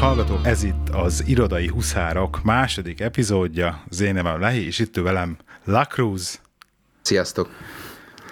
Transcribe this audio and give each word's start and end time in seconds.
hallgatók, 0.00 0.46
ez 0.46 0.62
itt 0.62 0.88
az 0.92 1.24
Irodai 1.26 1.68
Huszárok 1.68 2.42
második 2.42 3.00
epizódja. 3.00 3.82
Az 3.90 4.00
én 4.00 4.14
nevem 4.14 4.40
Lehi, 4.40 4.66
és 4.66 4.78
itt 4.78 4.96
velem 4.96 5.36
Lacruz. 5.64 6.40
Sziasztok! 7.02 7.50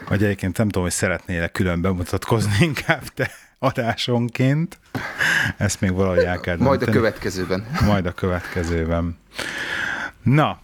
Vagy 0.08 0.24
egyébként 0.24 0.56
nem 0.56 0.66
tudom, 0.66 0.82
hogy 0.82 0.92
szeretnél 0.92 1.48
külön 1.48 1.80
bemutatkozni 1.80 2.52
inkább 2.66 3.02
te 3.02 3.30
adásonként. 3.58 4.78
Ezt 5.56 5.80
még 5.80 5.92
valahogy 5.92 6.24
el 6.24 6.40
kell 6.40 6.56
Majd 6.56 6.82
a 6.82 6.90
következőben. 6.90 7.66
Majd 7.86 8.06
a 8.06 8.12
következőben. 8.12 9.18
Na, 10.22 10.60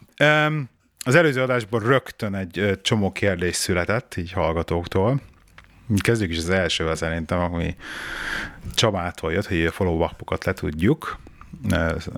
az 1.04 1.14
előző 1.14 1.42
adásból 1.42 1.80
rögtön 1.80 2.34
egy 2.34 2.78
csomó 2.82 3.12
kérdés 3.12 3.56
született, 3.56 4.16
így 4.16 4.32
hallgatóktól. 4.32 5.20
Kezdjük 5.98 6.30
is 6.30 6.38
az 6.38 6.50
elsővel 6.50 6.94
szerintem, 6.94 7.38
ami 7.38 7.76
Csabától 8.74 9.32
jött, 9.32 9.46
hogy 9.46 9.64
a 9.64 9.70
follow 9.70 10.08
le 10.44 10.52
tudjuk. 10.52 11.18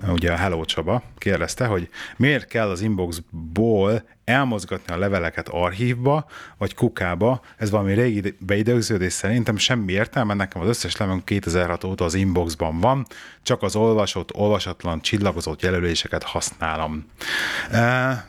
Ugye 0.07 0.31
a 0.31 0.35
Hello 0.35 0.65
Csaba 0.65 1.03
kérdezte, 1.17 1.65
hogy 1.65 1.89
miért 2.17 2.47
kell 2.47 2.69
az 2.69 2.81
inboxból 2.81 4.03
elmozgatni 4.25 4.93
a 4.93 4.97
leveleket 4.97 5.47
archívba, 5.49 6.25
vagy 6.57 6.75
kukába, 6.75 7.41
ez 7.57 7.69
valami 7.69 7.93
régi 7.93 8.37
beidegződés 8.39 9.13
szerintem 9.13 9.57
semmi 9.57 9.91
értelme, 9.91 10.33
nekem 10.33 10.61
az 10.61 10.67
összes 10.67 10.95
levelem 10.95 11.23
2006 11.23 11.83
óta 11.83 12.05
az 12.05 12.13
inboxban 12.13 12.79
van, 12.79 13.05
csak 13.43 13.61
az 13.63 13.75
olvasott, 13.75 14.35
olvasatlan, 14.35 15.01
csillagozott 15.01 15.61
jelöléseket 15.61 16.23
használom. 16.23 17.05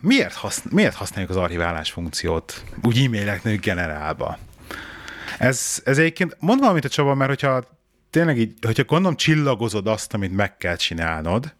miért, 0.00 0.40
miért 0.70 0.94
használjuk 0.94 1.30
az 1.30 1.36
archiválás 1.36 1.90
funkciót 1.90 2.64
úgy 2.82 3.04
e-maileknél 3.04 3.56
generálba? 3.56 4.38
Ez, 5.38 5.82
ez 5.84 5.98
egyébként 5.98 6.36
mond 6.40 6.60
valamit 6.60 6.84
a 6.84 6.88
Csaba, 6.88 7.14
mert 7.14 7.30
hogyha 7.30 7.64
tényleg 8.10 8.38
így, 8.38 8.52
hogyha 8.66 8.84
gondolom 8.84 9.16
csillagozod 9.16 9.86
azt, 9.86 10.14
amit 10.14 10.36
meg 10.36 10.56
kell 10.56 10.76
csinálnod, 10.76 11.54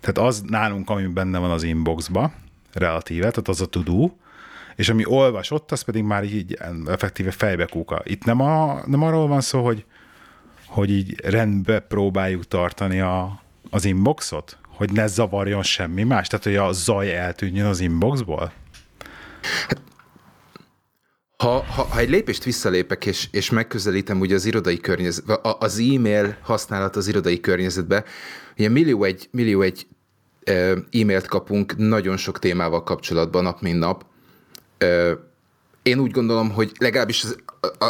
tehát 0.00 0.18
az 0.28 0.40
nálunk, 0.40 0.90
ami 0.90 1.06
benne 1.06 1.38
van 1.38 1.50
az 1.50 1.62
inboxba, 1.62 2.32
relatíve, 2.72 3.30
tehát 3.30 3.48
az 3.48 3.60
a 3.60 3.66
tudó, 3.66 4.18
és 4.76 4.88
ami 4.88 5.06
olvasott, 5.06 5.72
az 5.72 5.82
pedig 5.82 6.02
már 6.02 6.24
így 6.24 6.58
effektíve 6.86 7.30
fejbe 7.30 7.66
kúka. 7.66 8.00
Itt 8.04 8.24
nem, 8.24 8.40
a, 8.40 8.82
nem 8.86 9.02
arról 9.02 9.26
van 9.26 9.40
szó, 9.40 9.64
hogy, 9.64 9.84
hogy 10.66 10.90
így 10.90 11.20
rendbe 11.20 11.80
próbáljuk 11.80 12.48
tartani 12.48 13.00
a, 13.00 13.42
az 13.70 13.84
inboxot, 13.84 14.58
hogy 14.68 14.92
ne 14.92 15.06
zavarjon 15.06 15.62
semmi 15.62 16.02
más, 16.02 16.28
tehát 16.28 16.44
hogy 16.44 16.56
a 16.56 16.72
zaj 16.72 17.16
eltűnjön 17.16 17.66
az 17.66 17.80
inboxból? 17.80 18.52
Hát 19.68 19.80
ha, 21.40 21.64
ha, 21.68 21.82
ha 21.82 21.98
egy 21.98 22.10
lépést 22.10 22.44
visszalépek, 22.44 23.06
és, 23.06 23.28
és 23.30 23.50
megközelítem 23.50 24.20
ugye 24.20 24.34
az 24.34 24.44
irodai 24.44 24.78
környezet, 24.78 25.40
az 25.42 25.78
e-mail 25.78 26.36
használat 26.42 26.96
az 26.96 27.08
irodai 27.08 27.40
környezetbe, 27.40 28.04
ugye 28.58 28.68
millió 28.68 29.04
egy, 29.04 29.28
millió 29.30 29.60
egy 29.60 29.86
e-mailt 30.90 31.26
kapunk 31.26 31.76
nagyon 31.76 32.16
sok 32.16 32.38
témával 32.38 32.82
kapcsolatban 32.82 33.42
nap, 33.42 33.60
mint 33.60 33.78
nap. 33.78 34.04
Én 35.82 35.98
úgy 35.98 36.10
gondolom, 36.10 36.50
hogy 36.50 36.72
legalábbis 36.78 37.24
az, 37.24 37.36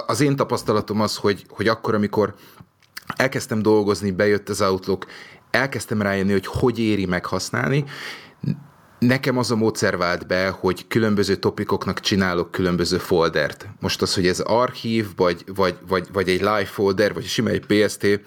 az 0.06 0.20
én 0.20 0.36
tapasztalatom 0.36 1.00
az, 1.00 1.16
hogy, 1.16 1.44
hogy 1.48 1.68
akkor, 1.68 1.94
amikor 1.94 2.34
elkezdtem 3.16 3.62
dolgozni, 3.62 4.10
bejött 4.10 4.48
az 4.48 4.60
Outlook, 4.60 5.06
elkezdtem 5.50 6.02
rájönni, 6.02 6.32
hogy 6.32 6.46
hogy 6.46 6.78
éri 6.78 7.06
meg 7.06 7.26
használni, 7.26 7.84
Nekem 9.00 9.38
az 9.38 9.50
a 9.50 9.56
módszer 9.56 9.96
vált 9.96 10.26
be, 10.26 10.48
hogy 10.48 10.86
különböző 10.88 11.36
topikoknak 11.36 12.00
csinálok 12.00 12.50
különböző 12.50 12.98
foldert. 12.98 13.66
Most 13.80 14.02
az, 14.02 14.14
hogy 14.14 14.26
ez 14.26 14.40
archív, 14.40 15.06
vagy, 15.16 15.44
vagy, 15.54 15.78
vagy, 15.88 16.08
vagy 16.12 16.28
egy 16.28 16.40
live 16.40 16.64
folder, 16.64 17.14
vagy 17.14 17.24
sima 17.24 17.48
egy 17.48 17.66
PST 17.66 18.20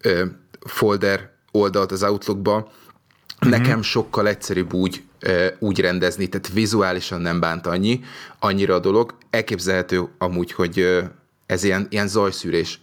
ö, 0.00 0.24
folder 0.60 1.30
oldalt 1.50 1.92
az 1.92 2.02
Outlookba, 2.02 2.56
mm-hmm. 2.56 3.50
nekem 3.50 3.82
sokkal 3.82 4.28
egyszerűbb 4.28 4.72
úgy, 4.72 5.02
ö, 5.20 5.46
úgy 5.58 5.80
rendezni, 5.80 6.26
tehát 6.26 6.52
vizuálisan 6.52 7.20
nem 7.20 7.40
bánt 7.40 7.66
annyi, 7.66 8.00
annyira 8.38 8.74
a 8.74 8.78
dolog. 8.78 9.14
Elképzelhető 9.30 10.08
amúgy, 10.18 10.52
hogy 10.52 10.78
ö, 10.78 11.02
ez 11.46 11.64
ilyen, 11.64 11.86
ilyen 11.90 12.08
zajszűrés. 12.08 12.80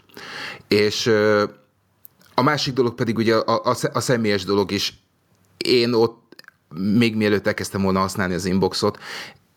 És 0.68 1.06
ö, 1.06 1.44
a 2.34 2.42
másik 2.42 2.74
dolog 2.74 2.96
pedig 2.96 3.18
ugye 3.18 3.36
a, 3.36 3.62
a, 3.64 3.76
a 3.94 4.00
személyes 4.00 4.44
dolog 4.44 4.72
is. 4.72 5.00
Én 5.58 5.94
ott 5.94 6.29
még 6.76 7.16
mielőtt 7.16 7.48
elkezdtem 7.48 7.82
volna 7.82 8.00
használni 8.00 8.34
az 8.34 8.46
inboxot, 8.46 8.98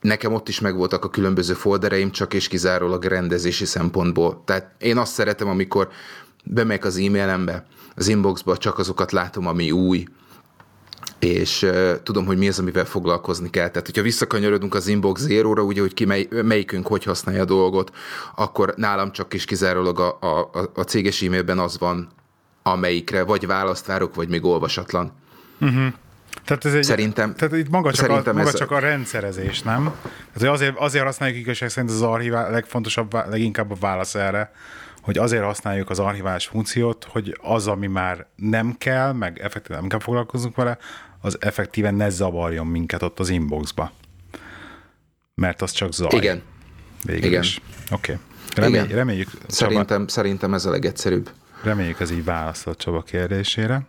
nekem 0.00 0.34
ott 0.34 0.48
is 0.48 0.60
megvoltak 0.60 1.04
a 1.04 1.10
különböző 1.10 1.54
foldereim, 1.54 2.10
csak 2.10 2.34
és 2.34 2.48
kizárólag 2.48 3.04
rendezési 3.04 3.64
szempontból. 3.64 4.42
Tehát 4.44 4.74
én 4.78 4.96
azt 4.98 5.12
szeretem, 5.12 5.48
amikor 5.48 5.88
bemegyek 6.44 6.84
az 6.84 6.96
e-mailembe, 6.96 7.66
az 7.94 8.08
inboxba, 8.08 8.56
csak 8.56 8.78
azokat 8.78 9.12
látom, 9.12 9.46
ami 9.46 9.70
új, 9.70 10.04
és 11.18 11.62
uh, 11.62 12.02
tudom, 12.02 12.26
hogy 12.26 12.38
mi 12.38 12.48
az, 12.48 12.58
amivel 12.58 12.84
foglalkozni 12.84 13.50
kell. 13.50 13.68
Tehát, 13.68 13.86
hogyha 13.86 14.02
visszakanyarodunk 14.02 14.74
az 14.74 14.86
inbox 14.86 15.20
zero 15.20 15.62
ugye, 15.62 15.80
hogy 15.80 15.94
ki 15.94 16.04
mely, 16.04 16.28
melyikünk 16.30 16.86
hogy 16.86 17.04
használja 17.04 17.42
a 17.42 17.44
dolgot, 17.44 17.90
akkor 18.34 18.74
nálam 18.76 19.12
csak 19.12 19.34
is 19.34 19.44
kizárólag 19.44 20.00
a, 20.00 20.18
a, 20.20 20.50
a 20.74 20.82
céges 20.82 21.22
e-mailben 21.22 21.58
az 21.58 21.78
van, 21.78 22.08
amelyikre 22.62 23.22
vagy 23.22 23.46
választ 23.46 23.86
várok, 23.86 24.14
vagy 24.14 24.28
még 24.28 24.44
olvasatlan. 24.44 25.12
Uh-huh. 25.60 25.92
Tehát 26.44 26.64
ez 26.64 26.74
egy, 26.74 26.82
szerintem, 26.82 27.34
tehát 27.34 27.56
itt 27.56 27.68
maga 27.68 27.92
csak, 27.92 28.10
a, 28.10 28.32
maga 28.32 28.40
ez... 28.40 28.54
csak 28.54 28.70
a 28.70 28.78
rendszerezés, 28.78 29.62
nem? 29.62 29.94
Tehát, 30.32 30.54
azért, 30.54 30.78
azért 30.78 31.04
használjuk 31.04 31.38
igazság 31.38 31.68
szerint 31.68 31.92
az 31.92 32.02
archivál, 32.02 32.50
legfontosabb, 32.50 33.12
leginkább 33.12 33.70
a 33.70 33.76
válasz 33.80 34.14
erre, 34.14 34.52
hogy 35.02 35.18
azért 35.18 35.44
használjuk 35.44 35.90
az 35.90 35.98
archiválás 35.98 36.46
funkciót, 36.46 37.06
hogy 37.08 37.38
az, 37.40 37.66
ami 37.66 37.86
már 37.86 38.26
nem 38.36 38.74
kell, 38.78 39.12
meg 39.12 39.38
effektíven 39.38 39.80
nem 39.80 39.88
kell 39.88 40.00
foglalkozunk 40.00 40.56
vele, 40.56 40.78
az 41.20 41.36
effektíven 41.40 41.94
ne 41.94 42.08
zavarjon 42.08 42.66
minket 42.66 43.02
ott 43.02 43.18
az 43.20 43.28
inboxba. 43.28 43.92
Mert 45.34 45.62
az 45.62 45.70
csak 45.70 45.92
zaj. 45.92 46.08
Igen. 46.12 46.42
Végül 47.04 47.24
Igen. 47.24 47.44
Oké. 47.90 48.12
Okay. 48.12 48.16
Remély, 48.54 48.94
reméljük. 48.94 49.28
Szerintem, 49.46 49.86
Csaba, 49.86 50.08
szerintem 50.08 50.54
ez 50.54 50.64
a 50.64 50.70
legegyszerűbb. 50.70 51.30
Reméljük 51.62 52.00
ez 52.00 52.10
így 52.10 52.24
választott 52.24 52.78
Csaba 52.78 53.02
kérdésére. 53.02 53.82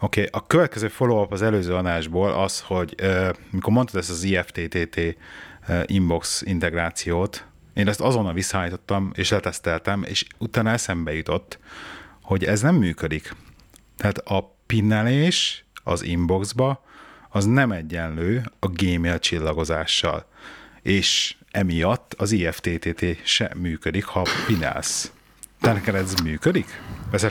Oké, 0.00 0.20
okay, 0.20 0.40
a 0.40 0.46
következő 0.46 0.88
follow-up 0.88 1.32
az 1.32 1.42
előző 1.42 1.74
adásból 1.74 2.32
az, 2.32 2.60
hogy 2.60 2.94
uh, 3.02 3.28
mikor 3.50 3.72
mondtad 3.72 4.00
ezt 4.00 4.10
az 4.10 4.22
IFTTT 4.22 4.98
uh, 5.68 5.82
inbox 5.86 6.42
integrációt, 6.42 7.46
én 7.74 7.88
ezt 7.88 8.00
azonnal 8.00 8.32
visszaállítottam, 8.32 9.10
és 9.14 9.30
leteszteltem, 9.30 10.02
és 10.02 10.24
utána 10.38 10.70
eszembe 10.70 11.14
jutott, 11.14 11.58
hogy 12.22 12.44
ez 12.44 12.60
nem 12.60 12.74
működik. 12.74 13.34
Tehát 13.96 14.18
a 14.18 14.56
pinnelés 14.66 15.64
az 15.84 16.02
inboxba 16.02 16.84
az 17.28 17.44
nem 17.44 17.72
egyenlő 17.72 18.42
a 18.58 18.66
Gmail 18.68 19.18
csillagozással. 19.18 20.26
És 20.82 21.36
emiatt 21.50 22.14
az 22.18 22.32
IFTTT 22.32 23.04
sem 23.26 23.58
működik, 23.58 24.04
ha 24.04 24.26
pinelsz. 24.46 25.12
Te 25.60 25.72
neked 25.72 25.94
ez 25.94 26.14
működik? 26.14 26.80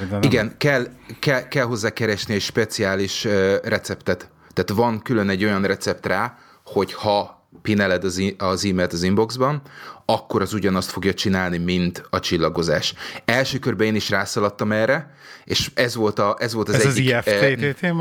Nem. 0.09 0.21
Igen, 0.21 0.53
kell, 0.57 0.87
kell, 1.19 1.47
kell 1.47 1.65
hozzá 1.65 1.89
keresni 1.89 2.33
egy 2.33 2.41
speciális 2.41 3.23
receptet. 3.63 4.29
Tehát 4.53 4.69
van 4.69 5.01
külön 5.01 5.29
egy 5.29 5.43
olyan 5.43 5.63
recept 5.63 6.05
rá, 6.05 6.37
hogy 6.65 6.93
ha 6.93 7.38
pineled 7.61 8.03
az, 8.03 8.21
az 8.37 8.65
e-mailt 8.65 8.93
az 8.93 9.03
inboxban, 9.03 9.61
akkor 10.05 10.41
az 10.41 10.53
ugyanazt 10.53 10.91
fogja 10.91 11.13
csinálni, 11.13 11.57
mint 11.57 12.03
a 12.09 12.19
csillagozás. 12.19 12.93
Első 13.25 13.59
körben 13.59 13.87
én 13.87 13.95
is 13.95 14.09
rászaladtam 14.09 14.71
erre, 14.71 15.13
és 15.45 15.71
ez 15.73 15.95
volt, 15.95 16.19
a, 16.19 16.35
ez 16.39 16.53
volt 16.53 16.69
az 16.69 16.75
ez 16.75 16.85
egyik... 16.85 17.11
Ez 17.11 17.17
az 17.17 17.25
IFTT 17.27 17.41
eh, 17.41 17.49
egyébként 17.49 17.93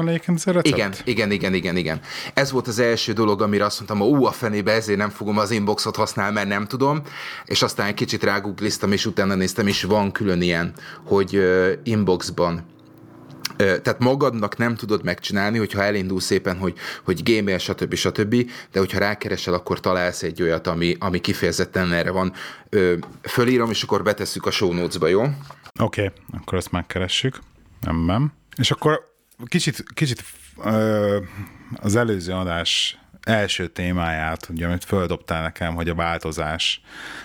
Igen, 0.66 0.94
igen, 1.04 1.30
igen, 1.30 1.54
igen, 1.54 1.76
igen. 1.76 2.00
Ez 2.34 2.50
volt 2.50 2.66
az 2.66 2.78
első 2.78 3.12
dolog, 3.12 3.42
amire 3.42 3.64
azt 3.64 3.80
mondtam, 3.80 4.08
ú, 4.08 4.24
a 4.24 4.32
fenébe 4.32 4.72
ezért 4.72 4.98
nem 4.98 5.10
fogom 5.10 5.38
az 5.38 5.50
inboxot 5.50 5.96
használni, 5.96 6.34
mert 6.34 6.48
nem 6.48 6.66
tudom, 6.66 7.02
és 7.44 7.62
aztán 7.62 7.86
egy 7.86 7.94
kicsit 7.94 8.22
rágugliztam, 8.22 8.92
és 8.92 9.06
utána 9.06 9.34
néztem, 9.34 9.66
és 9.66 9.82
van 9.82 10.12
külön 10.12 10.42
ilyen, 10.42 10.72
hogy 11.04 11.36
uh, 11.36 11.72
inboxban 11.82 12.64
tehát 13.58 13.98
magadnak 13.98 14.56
nem 14.56 14.74
tudod 14.74 15.04
megcsinálni, 15.04 15.58
hogyha 15.58 15.82
elindul 15.82 16.20
szépen, 16.20 16.58
hogy, 16.58 16.74
hogy 17.04 17.22
gmail, 17.22 17.58
stb. 17.58 17.94
stb., 17.94 18.50
de 18.72 18.78
hogyha 18.78 18.98
rákeresel, 18.98 19.54
akkor 19.54 19.80
találsz 19.80 20.22
egy 20.22 20.42
olyat, 20.42 20.66
ami, 20.66 20.96
ami 20.98 21.20
kifejezetten 21.20 21.92
erre 21.92 22.10
van. 22.10 22.32
Fölírom, 23.22 23.70
és 23.70 23.82
akkor 23.82 24.02
betesszük 24.02 24.46
a 24.46 24.50
show 24.50 24.72
notes-ba, 24.72 25.06
jó? 25.06 25.22
Oké, 25.22 25.34
okay, 25.80 26.10
akkor 26.38 26.58
ezt 26.58 26.70
megkeressük. 26.70 27.38
Nem, 27.80 28.04
nem. 28.04 28.32
És 28.56 28.70
akkor 28.70 29.16
kicsit, 29.46 29.84
kicsit 29.94 30.24
az 31.76 31.96
előző 31.96 32.32
adás 32.32 32.98
első 33.22 33.66
témáját, 33.66 34.48
ugye, 34.48 34.66
amit 34.66 34.84
földobtál 34.84 35.42
nekem, 35.42 35.74
hogy 35.74 35.88
a 35.88 35.94
változás, 35.94 36.80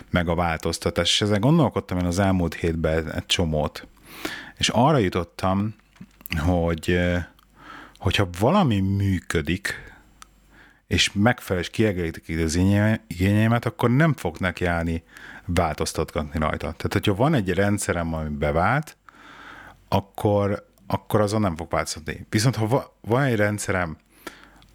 meg 0.10 0.30
a 0.30 0.36
változtatás, 0.36 1.12
és 1.12 1.22
ezen 1.22 1.40
gondolkodtam 1.40 1.98
én 1.98 2.06
az 2.06 2.20
elmúlt 2.20 2.54
hétben 2.54 3.12
egy 3.12 3.26
csomót. 3.26 3.88
És 4.58 4.70
arra 4.70 4.98
jutottam, 4.98 5.76
hogy 6.38 7.00
hogyha 7.98 8.30
valami 8.40 8.80
működik, 8.80 9.92
és 10.88 11.12
megfelelő 11.14 11.66
és 11.66 11.70
kiegészítik 11.70 12.40
az 12.40 12.56
igényeimet, 13.08 13.66
akkor 13.66 13.90
nem 13.90 14.14
fog 14.14 14.38
nekiállni 14.38 15.04
változtatgatni 15.46 16.40
rajta. 16.40 16.58
Tehát, 16.58 16.94
hogyha 16.94 17.16
van 17.16 17.34
egy 17.34 17.50
rendszerem, 17.50 18.14
ami 18.14 18.30
bevált, 18.30 18.98
akkor 19.88 20.72
akkor 20.88 21.22
azon 21.22 21.42
nem 21.42 21.56
fog 21.56 21.70
változtatni. 21.70 22.26
Viszont 22.30 22.56
ha 22.56 22.68
va- 22.68 22.92
van 23.02 23.24
egy 23.24 23.36
rendszerem, 23.36 23.98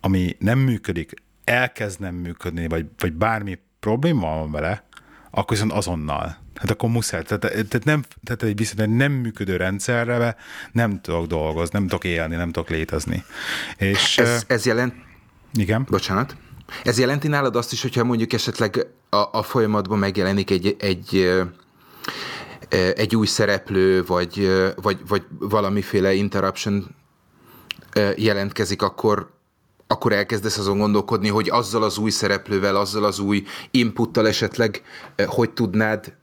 ami 0.00 0.37
nem 0.38 0.58
működik, 0.58 1.12
elkezd 1.44 2.00
nem 2.00 2.14
működni, 2.14 2.69
vagy, 2.69 2.87
vagy 2.99 3.12
bármi 3.12 3.58
probléma 3.81 4.38
van 4.38 4.50
vele, 4.50 4.84
akkor 5.31 5.50
viszont 5.50 5.72
azonnal. 5.72 6.37
Hát 6.58 6.70
akkor 6.70 6.90
muszáj. 6.90 7.22
Tehát, 7.22 7.40
tehát, 7.40 7.84
nem, 7.84 8.05
tehát 8.25 8.43
egy 8.43 8.56
viszont 8.56 8.96
nem 8.96 9.12
működő 9.12 9.56
rendszerre 9.56 10.37
nem 10.72 11.00
tudok 11.00 11.26
dolgozni, 11.26 11.78
nem 11.78 11.88
tudok 11.88 12.05
élni, 12.05 12.37
nem 12.37 12.50
tudok 12.50 12.69
létezni. 12.69 13.25
És, 13.76 14.19
ez, 14.19 14.44
ez 14.46 14.66
jelent... 14.66 14.94
Igen. 15.52 15.87
Bocsánat. 15.90 16.37
Ez 16.84 16.99
jelenti 16.99 17.28
nálad 17.28 17.56
azt 17.56 17.72
is, 17.72 17.82
hogyha 17.82 18.05
mondjuk 18.05 18.32
esetleg 18.32 18.87
a, 19.10 19.28
a 19.32 19.43
folyamatban 19.43 19.99
megjelenik 19.99 20.50
egy, 20.50 20.76
egy, 20.78 21.31
egy 22.94 23.16
új 23.16 23.26
szereplő, 23.26 24.04
vagy, 24.04 24.50
vagy, 24.82 24.99
vagy 25.08 25.22
valamiféle 25.38 26.14
interruption 26.14 26.94
jelentkezik, 28.16 28.82
akkor, 28.82 29.31
akkor 29.87 30.12
elkezdesz 30.12 30.58
azon 30.58 30.78
gondolkodni, 30.78 31.28
hogy 31.28 31.50
azzal 31.50 31.82
az 31.82 31.99
új 31.99 32.11
szereplővel, 32.11 32.76
azzal 32.76 33.04
az 33.04 33.19
új 33.19 33.44
inputtal 33.70 34.26
esetleg 34.26 34.82
hogy 35.26 35.50
tudnád 35.50 36.16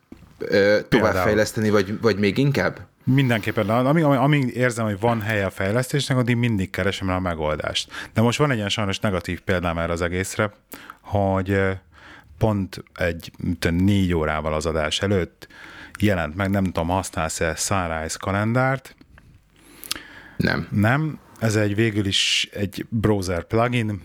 továbbfejleszteni, 0.90 1.70
vagy, 1.70 2.00
vagy 2.02 2.18
még 2.18 2.38
inkább? 2.38 2.80
Mindenképpen, 3.04 3.70
amíg, 3.70 4.04
amíg 4.04 4.56
érzem, 4.56 4.86
hogy 4.86 5.00
van 5.00 5.22
helye 5.22 5.46
a 5.46 5.50
fejlesztésnek, 5.50 6.18
addig 6.18 6.36
mindig 6.36 6.70
keresem 6.70 7.08
rá 7.08 7.16
a 7.16 7.20
megoldást. 7.20 7.92
De 8.14 8.22
most 8.22 8.38
van 8.38 8.52
egy 8.52 8.58
ilyen 8.58 8.70
sajnos 8.70 9.00
negatív 9.00 9.40
példám 9.42 9.78
erre 9.78 9.92
az 9.92 10.02
egészre, 10.02 10.54
hogy 11.02 11.60
pont 12.38 12.84
egy 12.94 13.32
négy 13.70 14.14
órával 14.14 14.54
az 14.54 14.66
adás 14.66 15.02
előtt 15.02 15.48
jelent 16.00 16.36
meg, 16.36 16.50
nem 16.50 16.64
tudom, 16.64 16.88
használsz-e 16.88 17.56
Sunrise 17.56 18.18
kalendárt? 18.20 18.96
Nem. 20.38 20.68
Nem. 20.72 21.20
Ez 21.40 21.56
egy 21.56 21.76
végül 21.76 22.06
is 22.06 22.50
egy 22.54 22.86
browser 22.90 23.44
plugin, 23.44 24.02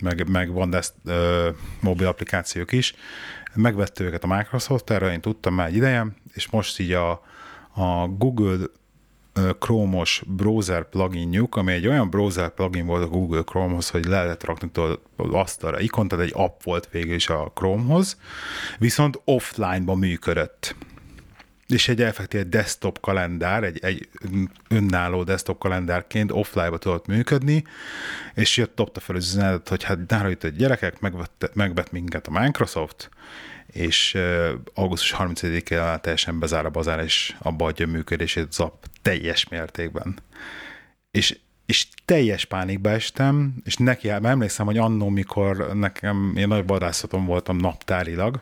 meg, 0.00 0.28
meg 0.28 0.52
van 0.52 0.74
ezt 0.74 0.94
ö, 1.04 1.48
mobil 1.80 2.06
applikációk 2.06 2.72
is. 2.72 2.94
Megvette 3.54 4.04
őket 4.04 4.24
a 4.24 4.36
Microsoft, 4.36 4.90
erre 4.90 5.12
én 5.12 5.20
tudtam 5.20 5.54
már 5.54 5.68
egy 5.68 5.76
ideje, 5.76 6.06
és 6.32 6.50
most 6.50 6.80
így 6.80 6.92
a, 6.92 7.10
a 7.74 8.06
Google 8.06 8.56
Chrome-os 9.58 10.22
browser 10.26 10.88
pluginjuk, 10.88 11.56
ami 11.56 11.72
egy 11.72 11.86
olyan 11.86 12.10
browser 12.10 12.50
plugin 12.50 12.86
volt 12.86 13.02
a 13.02 13.08
Google 13.08 13.42
Chrome-hoz, 13.42 13.90
hogy 13.90 14.04
le 14.04 14.22
lehet 14.22 14.44
rakni 14.44 14.70
az 14.74 14.98
asztalra 15.16 15.80
ikon, 15.80 16.08
tehát 16.08 16.24
egy 16.24 16.32
app 16.34 16.62
volt 16.62 16.88
végül 16.90 17.14
is 17.14 17.28
a 17.28 17.52
Chrome-hoz, 17.54 18.16
viszont 18.78 19.20
offline-ban 19.24 19.98
működött 19.98 20.74
és 21.72 21.88
egy 21.88 22.02
effektív 22.02 22.48
desktop 22.48 23.00
kalendár, 23.00 23.64
egy, 23.64 23.78
egy 23.84 24.08
önálló 24.68 25.22
desktop 25.24 25.58
kalendárként 25.58 26.32
offline-ba 26.32 26.78
tudott 26.78 27.06
működni, 27.06 27.64
és 28.34 28.56
jött 28.56 28.76
dobta 28.76 29.00
fel 29.00 29.16
az 29.16 29.28
üzenetet, 29.28 29.68
hogy 29.68 29.82
hát 29.82 29.98
nála 30.08 30.28
egy 30.28 30.56
gyerekek, 30.56 31.00
megvett, 31.00 31.50
megvett 31.54 31.92
minket 31.92 32.26
a 32.26 32.40
Microsoft, 32.40 33.10
és 33.66 34.18
augusztus 34.74 35.14
30-én 35.18 36.00
teljesen 36.00 36.38
bezár 36.38 36.66
a 36.66 36.70
bazár, 36.70 37.04
és 37.04 37.34
abba 37.38 37.66
adja 37.66 37.86
működését 37.86 38.46
az 38.48 38.60
app 38.60 38.84
teljes 39.02 39.48
mértékben. 39.48 40.18
És 41.10 41.38
és 41.66 41.86
teljes 42.04 42.44
pánikba 42.44 42.90
estem, 42.90 43.54
és 43.64 43.76
neki 43.76 44.08
emlékszem, 44.08 44.66
hogy 44.66 44.78
annó, 44.78 45.08
mikor 45.08 45.74
nekem, 45.74 46.32
én 46.36 46.48
nagy 46.48 46.66
vadászatom 46.66 47.26
voltam 47.26 47.56
naptárilag, 47.56 48.40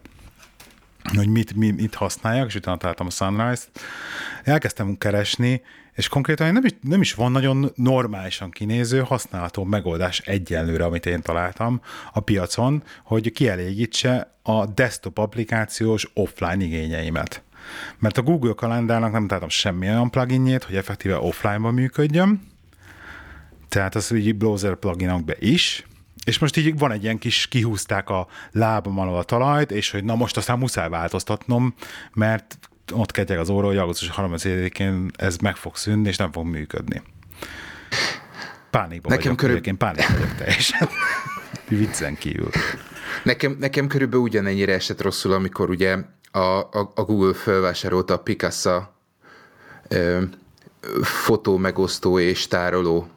hogy 1.17 1.29
mit, 1.29 1.55
mit, 1.55 1.76
mit 1.76 1.94
használjak, 1.94 2.47
és 2.47 2.55
utána 2.55 2.76
találtam 2.76 3.06
a 3.06 3.11
Sunrise-t. 3.11 3.81
Elkezdtem 4.44 4.99
keresni, 4.99 5.62
és 5.93 6.08
konkrétan 6.08 6.52
nem 6.52 6.64
is, 6.64 6.73
nem 6.81 7.00
is 7.00 7.14
van 7.14 7.32
nagyon 7.32 7.73
normálisan 7.75 8.50
kinéző, 8.50 9.00
használható 9.00 9.64
megoldás 9.64 10.19
egyenlőre, 10.19 10.85
amit 10.85 11.06
én 11.06 11.23
találtam 11.23 11.81
a 12.12 12.20
piacon, 12.20 12.82
hogy 13.05 13.32
kielégítse 13.32 14.35
a 14.43 14.67
desktop 14.67 15.19
applikációs 15.19 16.11
offline 16.14 16.64
igényeimet. 16.64 17.43
Mert 17.99 18.19
a 18.19 18.23
Google 18.23 18.52
kalendárnak 18.52 19.12
nem 19.12 19.26
találtam 19.26 19.49
semmi 19.49 19.88
olyan 19.88 20.11
pluginjét, 20.11 20.64
hogy 20.64 20.76
effektíve 20.76 21.19
offline-ban 21.19 21.75
működjön, 21.75 22.49
tehát 23.69 23.94
az 23.94 24.12
így 24.12 24.37
browser 24.37 24.75
pluginokbe 24.75 25.35
is, 25.38 25.87
és 26.27 26.39
most 26.39 26.57
így 26.57 26.79
van 26.79 26.93
egy 26.93 27.03
ilyen 27.03 27.19
kis, 27.19 27.47
kihúzták 27.47 28.09
a 28.09 28.27
lábam 28.53 28.99
alól 28.99 29.19
a 29.19 29.23
talajt, 29.23 29.71
és 29.71 29.91
hogy 29.91 30.05
na 30.05 30.15
most 30.15 30.37
aztán 30.37 30.59
muszáj 30.59 30.89
változtatnom, 30.89 31.75
mert 32.13 32.59
ott 32.93 33.11
ketyeg 33.11 33.39
az 33.39 33.49
óra, 33.49 33.67
hogy 33.67 33.77
augusztus 33.77 34.11
30-én 34.17 35.11
ez 35.17 35.37
meg 35.37 35.57
fog 35.57 35.77
szűnni, 35.77 36.09
és 36.09 36.17
nem 36.17 36.33
fog 36.33 36.47
működni. 36.47 37.03
Pánikban 38.71 39.11
nekem 39.11 39.23
vagyok, 39.23 39.37
körül... 39.37 39.57
én 39.57 39.77
pánikban 39.77 40.13
vagyok 40.13 40.35
teljesen. 40.35 40.89
Viccen 41.69 42.17
kívül. 42.17 42.51
Nekem, 43.25 43.57
nekem 43.59 43.87
körülbelül 43.87 44.25
ugyanennyire 44.25 44.73
esett 44.73 45.03
rosszul, 45.03 45.33
amikor 45.33 45.71
ugye 45.71 45.97
a, 46.31 46.39
a, 46.39 46.93
a 46.95 47.03
Google 47.03 47.35
felvásárolta 47.35 48.15
a 48.15 48.19
Picasso 48.19 48.83
ö, 49.89 50.23
fotó 51.03 51.57
megosztó 51.57 52.19
és 52.19 52.47
tároló 52.47 53.09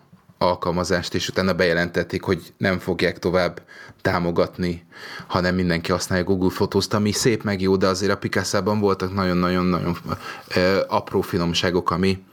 alkalmazást, 0.44 1.14
és 1.14 1.28
utána 1.28 1.54
bejelentették, 1.54 2.24
hogy 2.24 2.54
nem 2.58 2.80
fogják 2.80 3.20
tovább 3.20 3.62
támogatni, 4.02 4.86
hanem 5.28 5.56
mindenki 5.56 5.92
használja 5.92 6.24
Google 6.24 6.50
Photos-t, 6.50 6.94
ami 6.94 7.12
szép 7.12 7.44
meg 7.44 7.62
jó, 7.62 7.76
de 7.76 7.88
azért 7.88 8.12
a 8.12 8.18
Picasso-ban 8.18 8.80
voltak 8.80 9.14
nagyon-nagyon-nagyon 9.14 9.98
apró 10.88 11.22
finomságok, 11.22 11.92
ami, 11.92 12.24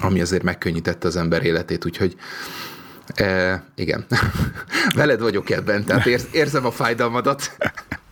ami 0.00 0.20
azért 0.20 0.42
megkönnyítette 0.42 1.06
az 1.06 1.16
ember 1.16 1.44
életét, 1.44 1.84
úgyhogy 1.84 2.16
e, 3.14 3.64
igen, 3.74 4.06
veled 4.94 5.20
vagyok 5.20 5.50
ebben, 5.50 5.84
tehát 5.84 6.06
ér, 6.06 6.20
érzem 6.32 6.66
a 6.66 6.70
fájdalmadat. 6.70 7.56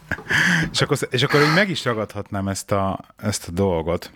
és, 0.73 0.81
akkor, 0.81 0.99
és 1.11 1.23
akkor 1.23 1.41
így 1.41 1.55
meg 1.55 1.71
is 1.71 1.85
ragadhatnám 1.85 2.49
ezt 2.49 2.73
a, 2.73 3.01
ezt 3.17 3.49
a 3.49 3.51
dolgot. 3.51 4.11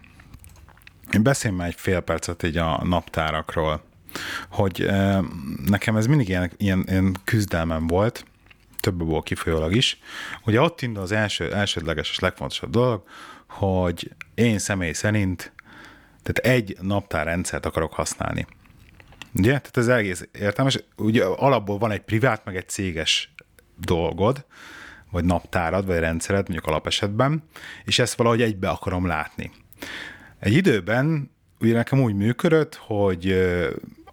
Én 1.12 1.22
beszélj 1.22 1.54
már 1.54 1.68
egy 1.68 1.74
fél 1.76 2.00
percet 2.00 2.42
így 2.42 2.56
a 2.56 2.84
naptárakról 2.84 3.82
hogy 4.50 4.90
nekem 5.66 5.96
ez 5.96 6.06
mindig 6.06 6.28
ilyen, 6.28 6.50
ilyen, 6.56 6.84
ilyen 6.88 7.16
küzdelmem 7.24 7.86
volt, 7.86 8.24
többból 8.80 9.22
kifolyólag 9.22 9.74
is. 9.74 9.98
Ugye 10.44 10.60
ott 10.60 10.82
indul 10.82 11.02
az 11.02 11.12
első, 11.12 11.54
elsődleges 11.54 12.10
és 12.10 12.18
legfontosabb 12.18 12.70
dolog, 12.70 13.02
hogy 13.48 14.10
én 14.34 14.58
személy 14.58 14.92
szerint 14.92 15.52
tehát 16.24 16.56
egy 16.56 16.76
naptárrendszert 16.80 17.66
akarok 17.66 17.92
használni. 17.92 18.46
Ugye? 19.34 19.48
Tehát 19.48 19.76
ez 19.76 19.88
egész 19.88 20.28
értelmes. 20.32 20.84
Ugye 20.96 21.24
alapból 21.24 21.78
van 21.78 21.90
egy 21.90 22.00
privát, 22.00 22.44
meg 22.44 22.56
egy 22.56 22.68
céges 22.68 23.34
dolgod, 23.80 24.44
vagy 25.10 25.24
naptárad, 25.24 25.86
vagy 25.86 25.98
rendszered, 25.98 26.48
mondjuk 26.48 26.66
alapesetben, 26.66 27.42
és 27.84 27.98
ezt 27.98 28.14
valahogy 28.14 28.42
egybe 28.42 28.68
akarom 28.68 29.06
látni. 29.06 29.50
Egy 30.38 30.52
időben 30.52 31.30
ugye 31.60 31.74
nekem 31.74 32.00
úgy 32.00 32.14
működött, 32.14 32.74
hogy 32.74 33.48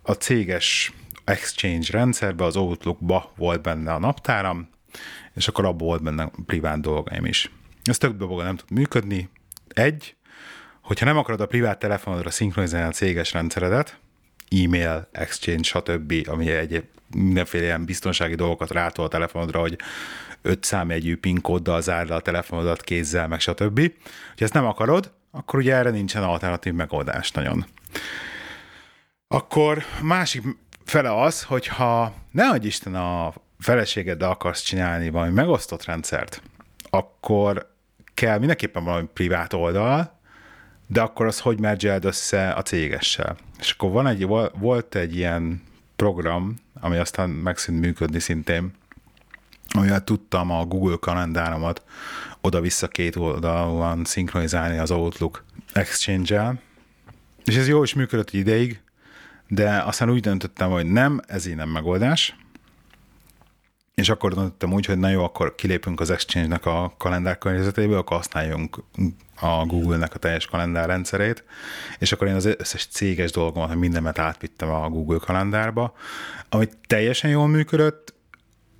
a 0.01 0.12
céges 0.12 0.91
Exchange 1.24 1.88
rendszerbe, 1.91 2.43
az 2.43 2.55
Outlookba 2.55 3.31
volt 3.36 3.62
benne 3.62 3.93
a 3.93 4.00
naptáram, 4.00 4.70
és 5.34 5.48
akkor 5.48 5.65
abból 5.65 5.88
volt 5.88 6.03
benne 6.03 6.31
privát 6.46 6.81
dolgaim 6.81 7.25
is. 7.25 7.51
Ez 7.84 7.98
több 7.98 8.17
dolga 8.17 8.43
nem 8.43 8.55
tud 8.55 8.72
működni. 8.72 9.29
Egy, 9.67 10.15
hogyha 10.81 11.05
nem 11.05 11.17
akarod 11.17 11.41
a 11.41 11.46
privát 11.46 11.79
telefonodra 11.79 12.29
szinkronizálni 12.29 12.88
a 12.88 12.91
céges 12.91 13.34
rendszeredet, 13.34 14.00
e-mail, 14.50 15.10
exchange, 15.12 15.63
stb., 15.63 16.13
ami 16.27 16.51
egy 16.51 16.84
mindenféle 17.15 17.63
ilyen 17.63 17.86
biztonsági 17.86 18.36
dolgokat 18.36 18.72
rátol 18.72 19.05
a 19.05 19.08
telefonodra, 19.08 19.60
hogy 19.60 19.77
öt 20.41 20.63
számjegyű 20.63 21.17
PIN 21.17 21.41
kóddal 21.41 21.81
zárd 21.81 22.10
a 22.10 22.20
telefonodat 22.20 22.81
kézzel, 22.81 23.27
meg 23.27 23.39
stb. 23.39 23.91
Ha 24.38 24.43
ezt 24.43 24.53
nem 24.53 24.65
akarod, 24.65 25.12
akkor 25.31 25.60
ugye 25.60 25.75
erre 25.75 25.89
nincsen 25.89 26.24
alternatív 26.24 26.74
megoldás 26.74 27.31
nagyon. 27.31 27.65
Akkor 29.33 29.83
másik 30.01 30.43
fele 30.85 31.21
az, 31.21 31.43
hogyha 31.43 32.13
ne 32.31 32.50
adj 32.50 32.67
Isten 32.67 32.95
a 32.95 33.33
feleségeddel 33.59 34.29
akarsz 34.29 34.61
csinálni 34.61 35.09
valami 35.09 35.31
megosztott 35.31 35.85
rendszert, 35.85 36.41
akkor 36.89 37.73
kell 38.13 38.38
mindenképpen 38.38 38.83
valami 38.83 39.07
privát 39.13 39.53
oldal, 39.53 40.19
de 40.88 41.01
akkor 41.01 41.25
az 41.25 41.39
hogy 41.39 41.59
mergeld 41.59 42.05
össze 42.05 42.50
a 42.50 42.61
cégessel. 42.61 43.38
És 43.59 43.71
akkor 43.71 43.91
van 43.91 44.07
egy, 44.07 44.27
volt 44.59 44.95
egy 44.95 45.15
ilyen 45.15 45.63
program, 45.95 46.55
ami 46.79 46.97
aztán 46.97 47.29
megszűnt 47.29 47.79
működni 47.79 48.19
szintén, 48.19 48.71
amivel 49.73 50.03
tudtam 50.03 50.51
a 50.51 50.65
Google 50.65 50.97
kalendáromat 51.00 51.83
oda-vissza 52.41 52.88
két 52.88 53.15
oldalon 53.15 54.05
szinkronizálni 54.05 54.77
az 54.77 54.91
Outlook 54.91 55.43
Exchange-el, 55.73 56.59
és 57.45 57.55
ez 57.55 57.67
jó 57.67 57.83
is 57.83 57.93
működött 57.93 58.31
ideig, 58.31 58.81
de 59.53 59.81
aztán 59.86 60.10
úgy 60.10 60.20
döntöttem, 60.20 60.70
hogy 60.70 60.86
nem, 60.86 61.22
ez 61.27 61.46
így 61.46 61.55
nem 61.55 61.70
megoldás. 61.70 62.36
és 63.96 64.10
akkor 64.10 64.34
döntöttem 64.34 64.74
úgy, 64.74 64.86
hogy 64.86 64.98
na 64.98 65.10
jó, 65.10 65.24
akkor 65.24 65.55
kilépünk 65.55 66.00
az 66.00 66.10
Exchange-nek 66.10 66.65
a 66.65 66.93
kalendár 66.98 67.38
környezetéből, 67.38 67.98
akkor 67.98 68.17
használjunk 68.17 68.84
a 69.39 69.65
Google-nek 69.65 70.15
a 70.15 70.20
teljes 70.20 70.46
kalendárrendszerét, 70.46 71.43
és 72.00 72.12
akkor 72.12 72.27
én 72.27 72.36
az 72.36 72.46
összes 72.46 72.86
céges 72.86 73.31
dolgomat, 73.31 73.75
mindenet 73.75 74.20
átvittem 74.20 74.70
a 74.70 74.89
Google 74.89 75.17
kalendárba, 75.17 75.93
ami 76.50 76.67
teljesen 76.88 77.29
jól 77.29 77.48
működött, 77.48 78.13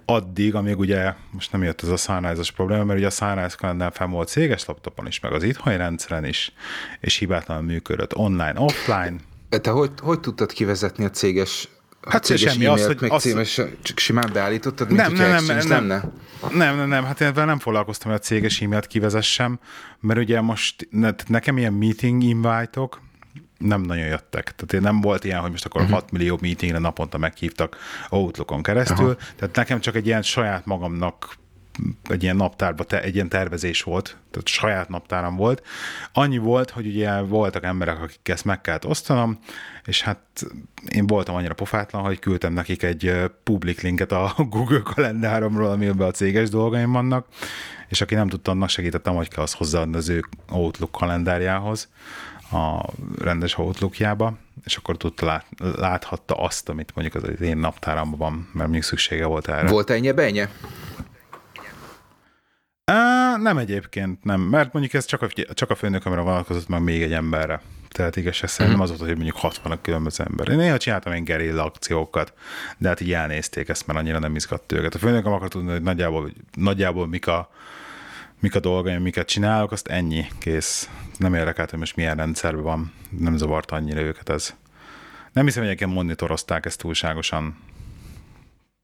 addig, 0.06 0.56
amíg 0.56 0.80
ugye 0.80 1.14
most 1.32 1.52
nem 1.52 1.64
jött 1.64 1.82
ez 1.82 1.90
a 1.90 1.98
sunrise 1.98 2.52
probléma, 2.56 2.84
mert 2.84 3.00
ugye 3.00 3.08
a 3.08 3.10
Sunrise 3.10 3.56
kalendár 3.58 3.92
fel 3.94 4.08
volt 4.08 4.28
céges 4.28 4.66
laptopon 4.66 5.08
is, 5.08 5.20
meg 5.20 5.34
az 5.34 5.44
itthoni 5.44 5.78
rendszeren 5.78 6.26
is, 6.26 6.54
és 7.00 7.16
hibátlanul 7.16 7.64
működött 7.64 8.16
online, 8.16 8.54
offline. 8.56 9.30
Te 9.60 9.70
hogy, 9.70 9.92
hogy 10.02 10.20
tudtad 10.20 10.52
kivezetni 10.52 11.06
a 11.06 11.10
céges 11.10 11.70
Hát 12.10 12.24
céges 12.24 12.52
semmi, 12.52 12.66
az, 12.66 12.86
hogy 12.86 12.98
meg 13.02 13.12
az... 13.12 13.22
cémes, 13.22 13.62
csak 13.82 13.98
simán 13.98 14.30
beállítottad, 14.34 14.88
mint 14.88 15.00
nem, 15.00 15.14
nem, 15.14 15.46
nem, 15.46 15.58
nem, 15.58 15.68
lenne? 15.68 16.04
Nem, 16.54 16.78
nem, 16.78 16.88
nem, 16.88 17.04
hát 17.04 17.22
én 17.22 17.32
nem 17.36 17.60
foglalkoztam, 17.60 18.12
hogy 18.12 18.20
a 18.20 18.24
céges 18.24 18.62
e-mailt 18.62 18.88
kivezessem, 18.88 19.60
mert 20.00 20.20
ugye 20.20 20.42
most 20.42 20.88
nekem 21.28 21.58
ilyen 21.58 21.74
meeting 21.74 22.24
invite-ok, 22.24 23.02
nem 23.58 23.82
nagyon 23.82 24.06
jöttek. 24.06 24.44
Tehát 24.44 24.74
én 24.74 24.82
nem 24.82 25.02
volt 25.02 25.24
ilyen, 25.24 25.40
hogy 25.40 25.52
most 25.52 25.66
akkor 25.66 25.82
uh-huh. 25.82 26.00
6 26.00 26.12
millió 26.12 26.38
meetingre 26.42 26.78
naponta 26.78 27.18
meghívtak 27.18 27.78
Outlookon 28.10 28.64
keresztül, 28.64 29.06
Aha. 29.06 29.16
tehát 29.36 29.56
nekem 29.56 29.80
csak 29.80 29.96
egy 29.96 30.06
ilyen 30.06 30.22
saját 30.22 30.66
magamnak 30.66 31.36
egy 32.10 32.24
ilyen 32.24 32.36
naptárba, 32.36 32.84
te, 32.84 33.02
egy 33.02 33.16
ilyen 33.16 33.30
tervezés 33.30 33.84
volt, 33.84 34.18
tehát 34.32 34.48
saját 34.48 34.90
naptáram 34.90 35.36
volt. 35.36 35.66
Annyi 36.14 36.38
volt, 36.38 36.70
hogy 36.70 36.88
ugye 36.88 37.22
voltak 37.22 37.64
emberek, 37.64 38.02
akik 38.02 38.30
ezt 38.30 38.46
meg 38.46 38.62
kellett 38.62 38.86
osztanom, 38.86 39.40
és 39.86 40.02
hát 40.02 40.20
én 40.88 41.08
voltam 41.08 41.36
annyira 41.36 41.54
pofátlan, 41.54 42.04
hogy 42.04 42.20
küldtem 42.20 42.54
nekik 42.54 42.84
egy 42.84 43.32
public 43.44 43.82
linket 43.82 44.12
a 44.12 44.36
Google 44.50 44.82
kalendáromról, 44.84 45.70
amiben 45.70 46.08
a 46.08 46.12
céges 46.12 46.50
dolgaim 46.50 46.92
vannak, 46.92 47.28
és 47.90 48.02
aki 48.02 48.16
nem 48.16 48.28
tudta, 48.28 48.52
annak 48.52 48.70
segítettem, 48.70 49.16
hogy 49.16 49.28
kell 49.28 49.44
azt 49.44 49.56
hozzáadni 49.56 49.96
az 49.96 50.10
ő 50.10 50.26
Outlook 50.50 50.92
kalendárjához, 50.92 51.90
a 52.52 52.90
rendes 53.20 53.58
Outlookjába, 53.58 54.38
és 54.66 54.76
akkor 54.76 54.98
tudta, 54.98 55.26
lát, 55.26 55.46
láthatta 55.76 56.36
azt, 56.36 56.70
amit 56.70 56.92
mondjuk 56.96 57.24
az 57.24 57.42
én 57.42 57.58
naptáramban 57.58 58.20
van, 58.20 58.34
mert 58.34 58.54
mondjuk 58.54 58.84
szüksége 58.84 59.26
volt 59.26 59.48
erre. 59.48 59.68
Volt 59.70 59.90
ennyi 59.90 60.12
benye? 60.12 60.50
Á, 62.92 63.38
nem 63.38 63.58
egyébként, 63.58 64.24
nem, 64.24 64.42
mert 64.42 64.74
mondjuk 64.74 64.94
ez 64.94 65.06
csak 65.06 65.22
a, 65.22 65.28
csak 65.54 65.70
a 65.70 65.76
főnökömre 65.76 66.22
vonatkozott, 66.22 66.68
meg 66.68 66.82
még 66.82 67.02
egy 67.02 67.14
emberre. 67.14 67.62
Tehát 67.90 68.16
igazság 68.16 68.50
szerint 68.50 68.76
nem 68.76 68.84
az 68.84 68.90
volt, 68.90 69.02
hogy 69.02 69.16
mondjuk 69.16 69.38
60 69.38 69.82
különböző 69.82 70.24
ember. 70.24 70.50
Én 70.50 70.58
néha 70.58 70.78
csináltam 70.78 71.14
én 71.14 71.24
gerilla 71.24 71.66
akciókat, 71.66 72.34
de 72.78 72.88
hát 72.88 73.02
így 73.02 73.14
elnézték 73.14 73.70
ezt, 73.70 73.88
mert 73.88 74.00
annyira 74.00 74.20
nem 74.20 74.36
izgatta 74.36 74.76
őket. 74.76 74.96
A 74.96 74.98
főnököm 74.98 75.32
akar 75.32 75.48
tudni, 75.48 75.72
hogy 75.72 75.82
nagyjából, 75.82 76.32
nagyjából 76.54 77.08
mik 77.08 77.28
a, 77.28 77.52
mik 78.40 78.56
a 78.56 78.60
dolgaim, 78.60 79.02
miket 79.02 79.28
csinálok, 79.28 79.72
azt 79.72 79.88
ennyi, 79.88 80.26
kész. 80.40 80.90
Nem 81.18 81.34
érdekelt, 81.34 81.70
hogy 81.70 81.80
most 81.80 81.96
milyen 81.96 82.16
rendszerben 82.16 82.64
van, 82.64 82.94
nem 83.10 83.38
zavart 83.38 83.72
annyira 83.72 84.02
őket 84.02 84.30
ez. 84.30 84.56
Nem 85.34 85.46
hiszem, 85.46 85.66
hogy 85.66 85.88
monitorozták 85.88 86.66
ezt 86.66 86.80
túlságosan. 86.80 87.58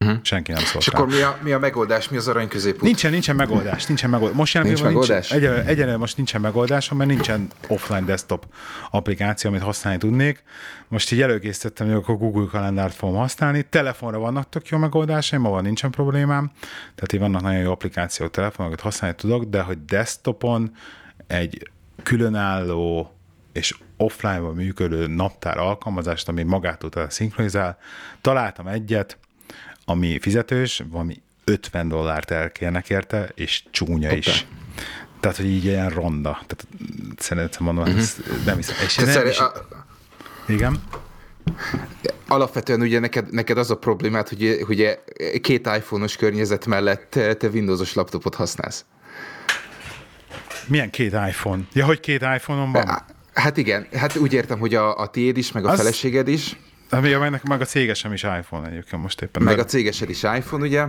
Uh-huh. 0.04 0.18
Senki 0.22 0.52
nem 0.52 0.64
szólt 0.64 0.84
És 0.84 0.88
akkor 0.88 1.06
mi 1.06 1.20
a, 1.20 1.38
mi 1.42 1.52
a 1.52 1.58
megoldás, 1.58 2.08
mi 2.08 2.16
az 2.16 2.28
arany 2.28 2.48
középút? 2.48 2.82
Nincsen, 2.82 3.10
nincsen 3.10 3.36
megoldás, 3.36 3.86
nincsen 3.86 4.10
megoldás. 4.10 4.36
Most 4.36 4.54
jelen 4.54 4.68
nincs 4.68 4.82
megoldás? 4.82 5.28
Nincs, 5.28 5.42
egyelőre, 5.42 5.64
egyelőre 5.64 5.96
most 5.96 6.16
nincsen 6.16 6.40
megoldás, 6.40 6.88
mert 6.88 7.10
nincsen 7.10 7.48
offline 7.68 8.04
desktop 8.04 8.46
applikáció, 8.90 9.50
amit 9.50 9.62
használni 9.62 9.98
tudnék. 9.98 10.42
Most 10.88 11.12
így 11.12 11.20
előkészítettem, 11.20 11.86
hogy 11.86 11.96
akkor 11.96 12.16
Google 12.16 12.46
kalendárt 12.50 12.94
fogom 12.94 13.16
használni. 13.16 13.62
Telefonra 13.62 14.18
vannak 14.18 14.48
tök 14.48 14.68
jó 14.68 14.78
megoldásaim, 14.78 15.42
ma 15.42 15.50
van 15.50 15.62
nincsen 15.62 15.90
problémám. 15.90 16.50
Tehát 16.80 17.12
így 17.12 17.20
vannak 17.20 17.42
nagyon 17.42 17.60
jó 17.60 17.70
applikációk 17.70 18.30
telefonokat 18.30 18.80
használni 18.80 19.16
tudok, 19.16 19.44
de 19.44 19.60
hogy 19.60 19.84
desktopon 19.84 20.72
egy 21.26 21.70
különálló 22.02 23.12
és 23.52 23.74
offline-ban 23.96 24.54
működő 24.54 25.06
naptár 25.06 25.58
alkalmazást, 25.58 26.28
ami 26.28 26.42
magától 26.42 26.90
szinkronizál. 27.08 27.78
Találtam 28.20 28.66
egyet, 28.66 29.18
ami 29.88 30.18
fizetős, 30.20 30.82
valami 30.90 31.22
50 31.44 31.88
dollárt 31.88 32.30
elkérnek 32.30 32.90
érte, 32.90 33.30
és 33.34 33.62
csúnya 33.70 34.06
okay. 34.06 34.18
is. 34.18 34.46
Tehát, 35.20 35.36
hogy 35.36 35.46
így 35.46 35.64
ilyen 35.64 35.90
ronda. 35.90 36.30
Tehát 36.30 36.66
szerintem 37.16 37.64
mondom, 37.64 37.84
uh-huh. 37.84 37.98
ez 37.98 38.16
nem 38.44 38.56
hiszem. 38.56 38.76
És 38.84 38.96
nem, 38.96 39.06
szeri, 39.06 39.28
és... 39.28 39.38
A... 39.38 39.52
Igen? 40.48 40.82
Alapvetően 42.26 42.80
ugye 42.80 42.98
neked, 42.98 43.32
neked 43.32 43.58
az 43.58 43.70
a 43.70 43.76
problémát, 43.76 44.28
hogy 44.28 44.64
ugye 44.68 44.98
két 45.40 45.66
iPhone-os 45.66 46.16
környezet 46.16 46.66
mellett 46.66 47.10
te 47.38 47.48
Windows-os 47.48 47.94
laptopot 47.94 48.34
használsz. 48.34 48.84
Milyen 50.66 50.90
két 50.90 51.12
iPhone? 51.12 51.62
Ja, 51.72 51.84
hogy 51.84 52.00
két 52.00 52.22
iPhone-on 52.22 52.72
van? 52.72 53.04
Hát 53.34 53.56
igen, 53.56 53.86
hát 53.92 54.16
úgy 54.16 54.32
értem, 54.32 54.58
hogy 54.58 54.74
a, 54.74 54.98
a 54.98 55.06
tiéd 55.06 55.36
is, 55.36 55.52
meg 55.52 55.64
a 55.64 55.70
az... 55.70 55.78
feleséged 55.78 56.28
is. 56.28 56.56
Ami 56.90 57.12
a 57.12 57.40
meg 57.42 57.60
a 57.60 57.64
cégesem 57.64 58.12
is 58.12 58.22
iPhone 58.22 58.68
egyébként 58.68 59.02
most 59.02 59.20
éppen. 59.20 59.42
Meg 59.42 59.56
de... 59.56 59.62
a 59.62 59.64
cégesed 59.64 60.10
is 60.10 60.22
iPhone, 60.22 60.64
ugye? 60.64 60.86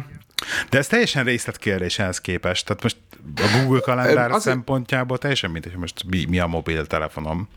De 0.69 0.77
ez 0.77 0.87
teljesen 0.87 1.23
részletkérdés 1.23 1.99
ehhez 1.99 2.21
képest. 2.21 2.65
Tehát 2.65 2.83
most 2.83 2.97
a 3.35 3.59
Google 3.61 3.79
kalendár 3.79 4.31
az 4.31 4.41
szempontjából 4.41 5.17
teljesen 5.17 5.51
mindegy, 5.51 5.71
hogy 5.71 5.81
most 5.81 6.03
mi, 6.09 6.25
mi 6.25 6.39
a 6.39 6.47
mobiltelefonom. 6.47 7.47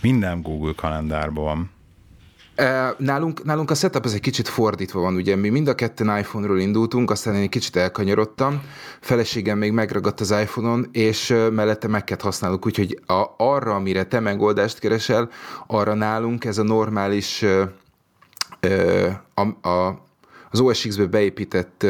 Minden 0.00 0.42
Google 0.42 0.72
kalendárban 0.76 1.44
van. 1.44 1.70
Nálunk, 2.98 3.44
nálunk 3.44 3.70
a 3.70 3.74
setup 3.74 4.04
az 4.04 4.14
egy 4.14 4.20
kicsit 4.20 4.48
fordítva 4.48 5.00
van, 5.00 5.14
ugye? 5.14 5.36
Mi 5.36 5.48
mind 5.48 5.68
a 5.68 5.74
ketten 5.74 6.18
iPhone-ról 6.18 6.58
indultunk, 6.58 7.10
aztán 7.10 7.34
én 7.34 7.42
egy 7.42 7.48
kicsit 7.48 7.76
elkanyarodtam, 7.76 8.62
feleségem 9.00 9.58
még 9.58 9.72
megragadt 9.72 10.20
az 10.20 10.30
iPhone-on, 10.30 10.88
és 10.92 11.34
mellette 11.52 11.88
Mac-et 11.88 12.22
használunk, 12.22 12.66
úgyhogy 12.66 13.00
a, 13.06 13.24
arra, 13.36 13.74
amire 13.74 14.04
te 14.04 14.20
megoldást 14.20 14.78
keresel, 14.78 15.30
arra 15.66 15.94
nálunk 15.94 16.44
ez 16.44 16.58
a 16.58 16.62
normális 16.62 17.44
a, 19.34 19.68
a, 19.68 20.02
az 20.50 20.60
OS 20.60 20.86
X-be 20.86 21.06
beépített 21.06 21.86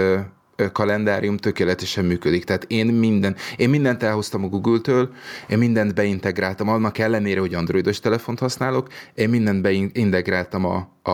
kalendárium 0.72 1.36
tökéletesen 1.36 2.04
működik. 2.04 2.44
Tehát 2.44 2.64
én 2.68 2.86
minden, 2.86 3.36
én 3.56 3.70
mindent 3.70 4.02
elhoztam 4.02 4.44
a 4.44 4.48
Google-től, 4.48 5.12
én 5.48 5.58
mindent 5.58 5.94
beintegráltam, 5.94 6.68
annak 6.68 6.98
ellenére, 6.98 7.40
hogy 7.40 7.54
androidos 7.54 8.00
telefont 8.00 8.38
használok, 8.38 8.88
én 9.14 9.28
mindent 9.28 9.62
beintegráltam 9.62 10.64
a, 10.64 10.88
a, 11.02 11.10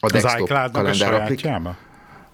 a 0.00 0.10
desktop 0.10 0.48
kalendár 0.72 1.14
applikációba. 1.14 1.76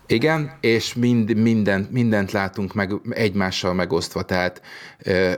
Igen, 0.07 0.53
és 0.61 0.95
mind, 0.95 1.37
mindent, 1.37 1.91
mindent 1.91 2.33
látunk 2.33 2.75
meg, 2.75 2.93
egymással 3.11 3.75
megosztva, 3.75 4.23
tehát 4.23 4.63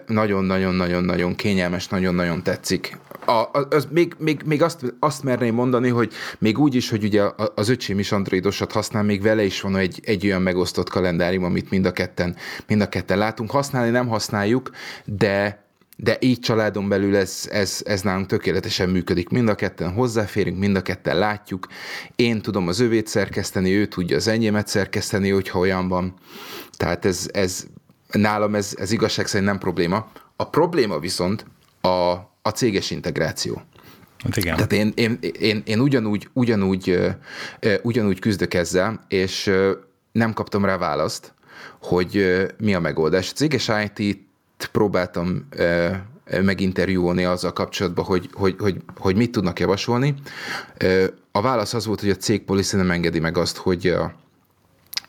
nagyon-nagyon-nagyon-nagyon 0.06 1.34
kényelmes, 1.34 1.88
nagyon-nagyon 1.88 2.42
tetszik. 2.42 2.98
A, 3.26 3.48
az, 3.70 3.88
még 3.90 4.14
még, 4.18 4.42
még 4.44 4.62
azt, 4.62 4.94
azt 4.98 5.22
merném 5.22 5.54
mondani, 5.54 5.88
hogy 5.88 6.12
még 6.38 6.58
úgy 6.58 6.74
is, 6.74 6.90
hogy 6.90 7.04
ugye 7.04 7.22
az 7.54 7.68
öcsém 7.68 7.98
is 7.98 8.12
androidosat 8.12 8.72
használ, 8.72 9.02
még 9.02 9.22
vele 9.22 9.44
is 9.44 9.60
van 9.60 9.76
egy, 9.76 10.00
egy 10.04 10.26
olyan 10.26 10.42
megosztott 10.42 10.88
kalendárium, 10.88 11.44
amit 11.44 11.70
mind 11.70 11.86
a 11.86 11.92
ketten, 11.92 12.36
mind 12.66 12.80
a 12.80 12.88
ketten 12.88 13.18
látunk. 13.18 13.50
Használni 13.50 13.90
nem 13.90 14.08
használjuk, 14.08 14.70
de 15.04 15.63
de 15.96 16.16
így 16.20 16.38
családon 16.38 16.88
belül 16.88 17.16
ez, 17.16 17.48
ez, 17.50 17.80
ez 17.84 18.02
nálunk 18.02 18.26
tökéletesen 18.26 18.88
működik. 18.88 19.28
Mind 19.28 19.48
a 19.48 19.54
ketten 19.54 19.92
hozzáférünk, 19.92 20.58
mind 20.58 20.76
a 20.76 20.82
ketten 20.82 21.18
látjuk. 21.18 21.68
Én 22.16 22.42
tudom 22.42 22.68
az 22.68 22.80
övét 22.80 23.06
szerkeszteni, 23.06 23.70
ő 23.70 23.86
tudja 23.86 24.16
az 24.16 24.28
enyémet 24.28 24.68
szerkeszteni, 24.68 25.30
hogyha 25.30 25.58
olyan 25.58 25.88
van. 25.88 26.14
Tehát 26.76 27.04
ez, 27.04 27.28
ez 27.32 27.66
nálam 28.12 28.54
ez, 28.54 28.74
ez 28.78 28.92
igazság 28.92 29.26
szerint 29.26 29.48
nem 29.48 29.58
probléma. 29.58 30.10
A 30.36 30.48
probléma 30.48 30.98
viszont 30.98 31.46
a, 31.80 31.88
a 32.42 32.48
céges 32.54 32.90
integráció. 32.90 33.62
Hát 34.24 34.36
igen. 34.36 34.54
Tehát 34.54 34.72
én, 34.72 34.92
én, 34.94 35.18
én, 35.38 35.62
én 35.64 35.80
ugyanúgy, 35.80 36.28
ugyanúgy, 36.32 36.98
ugyanúgy 37.82 38.18
küzdök 38.18 38.54
ezzel, 38.54 39.04
és 39.08 39.50
nem 40.12 40.32
kaptam 40.32 40.64
rá 40.64 40.76
választ, 40.76 41.34
hogy 41.80 42.36
mi 42.58 42.74
a 42.74 42.80
megoldás. 42.80 43.30
A 43.30 43.34
céges 43.34 43.70
IT 43.96 44.18
próbáltam 44.66 45.48
meginterjúolni 46.42 47.24
azzal 47.24 47.52
kapcsolatban, 47.52 48.04
hogy, 48.04 48.28
hogy, 48.32 48.56
hogy, 48.58 48.76
hogy 48.98 49.16
mit 49.16 49.32
tudnak 49.32 49.60
javasolni. 49.60 50.14
A 51.32 51.40
válasz 51.40 51.74
az 51.74 51.86
volt, 51.86 52.00
hogy 52.00 52.10
a 52.10 52.16
cég 52.16 52.44
policy 52.44 52.76
nem 52.76 52.90
engedi 52.90 53.20
meg 53.20 53.38
azt, 53.38 53.56
hogy 53.56 53.86
a, 53.86 54.14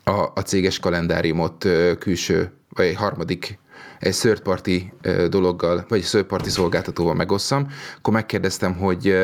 a, 0.04 0.30
a 0.34 0.40
céges 0.40 0.78
kalendáriumot 0.78 1.68
külső, 1.98 2.52
vagy 2.68 2.86
egy 2.86 2.96
harmadik 2.96 3.58
egy 3.98 4.16
third 4.16 4.40
party 4.40 4.92
dologgal, 5.28 5.84
vagy 5.88 5.98
egy 5.98 6.06
third 6.06 6.24
party 6.24 6.48
szolgáltatóval 6.48 7.14
megosszam, 7.14 7.68
akkor 7.98 8.12
megkérdeztem, 8.12 8.74
hogy 8.74 9.16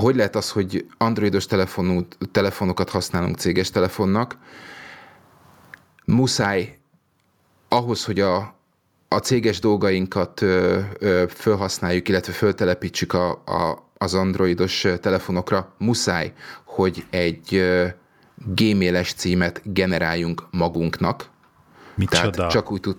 hogy 0.00 0.16
lehet 0.16 0.36
az, 0.36 0.50
hogy 0.50 0.86
androidos 0.98 1.46
telefonú, 1.46 2.06
telefonokat 2.32 2.90
használunk 2.90 3.36
céges 3.36 3.70
telefonnak, 3.70 4.38
muszáj 6.04 6.78
ahhoz, 7.68 8.04
hogy 8.04 8.20
a, 8.20 8.55
a 9.08 9.16
céges 9.16 9.58
dolgainkat 9.58 10.42
ö, 10.42 10.80
ö, 10.98 11.24
felhasználjuk, 11.28 12.08
illetve 12.08 12.32
föltelepítsük 12.32 13.12
a, 13.12 13.30
a, 13.30 13.90
az 13.98 14.14
androidos 14.14 14.86
telefonokra, 15.00 15.74
muszáj, 15.78 16.32
hogy 16.64 17.04
egy, 17.10 17.54
ö, 17.54 17.86
gmail-es 18.44 19.12
címet 19.12 19.60
generáljunk 19.64 20.42
magunknak. 20.50 21.28
Micsoda? 21.94 22.30
Tehát 22.30 22.50
csak 22.50 22.70
úgy 22.70 22.80
tud, 22.80 22.96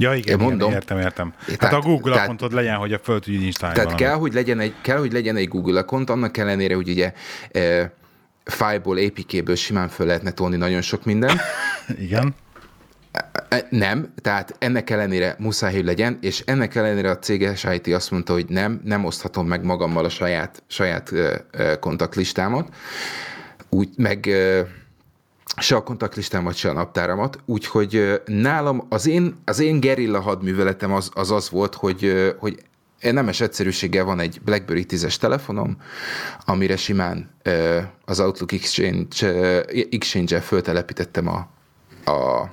Ja, 0.00 0.14
igen, 0.14 0.34
igen 0.34 0.48
mondom, 0.48 0.72
értem, 0.72 0.98
értem. 0.98 1.34
Tehát, 1.44 1.60
tehát 1.60 1.74
a 1.74 1.80
Google 1.80 2.12
tehát, 2.12 2.26
accountod 2.26 2.52
legyen, 2.52 2.76
hogy 2.76 2.92
a 2.92 2.98
föl 2.98 3.20
tudj 3.20 3.44
installálni 3.44 3.80
Tehát 3.82 3.98
kell 3.98 4.14
hogy, 4.14 4.32
legyen 4.32 4.60
egy, 4.60 4.74
kell, 4.82 4.98
hogy 4.98 5.12
legyen 5.12 5.36
egy 5.36 5.48
Google 5.48 5.80
account, 5.80 6.10
annak 6.10 6.36
ellenére, 6.36 6.74
hogy 6.74 6.88
ugye 6.88 7.12
e, 7.52 7.92
fájból, 8.44 8.98
APK-ből 8.98 9.54
simán 9.54 9.88
föl 9.88 10.06
lehetne 10.06 10.30
tolni 10.30 10.56
nagyon 10.56 10.80
sok 10.80 11.04
minden. 11.04 11.40
igen. 12.06 12.34
Nem, 13.70 14.12
tehát 14.22 14.56
ennek 14.58 14.90
ellenére 14.90 15.36
muszáj, 15.38 15.74
hogy 15.74 15.84
legyen, 15.84 16.18
és 16.20 16.42
ennek 16.46 16.74
ellenére 16.74 17.10
a 17.10 17.18
céges 17.18 17.66
IT 17.74 17.94
azt 17.94 18.10
mondta, 18.10 18.32
hogy 18.32 18.46
nem, 18.48 18.80
nem 18.84 19.04
oszthatom 19.04 19.46
meg 19.46 19.64
magammal 19.64 20.04
a 20.04 20.08
saját, 20.08 20.62
saját 20.66 21.12
kontaktlistámat, 21.80 22.74
úgy, 23.68 23.88
meg 23.96 24.28
se 25.56 25.76
a 25.76 25.82
kontaktlistámat, 25.82 26.54
se 26.54 26.68
a 26.70 26.72
naptáramat, 26.72 27.38
úgyhogy 27.44 28.22
nálam 28.26 28.86
az 28.88 29.06
én, 29.06 29.34
az 29.44 29.58
én 29.58 29.80
gerilla 29.80 30.20
hadműveletem 30.20 30.92
az 30.92 31.10
az, 31.14 31.30
az 31.30 31.50
volt, 31.50 31.74
hogy, 31.74 32.34
hogy 32.38 32.62
nemes 33.00 33.40
egyszerűséggel 33.40 34.04
van 34.04 34.20
egy 34.20 34.40
BlackBerry 34.44 34.86
10-es 34.88 35.16
telefonom, 35.16 35.76
amire 36.44 36.76
simán 36.76 37.30
az 38.04 38.20
Outlook 38.20 38.52
Exchange, 38.52 39.64
Exchange-el 39.90 40.42
föltelepítettem 40.42 41.28
a, 41.28 41.48
a 42.10 42.48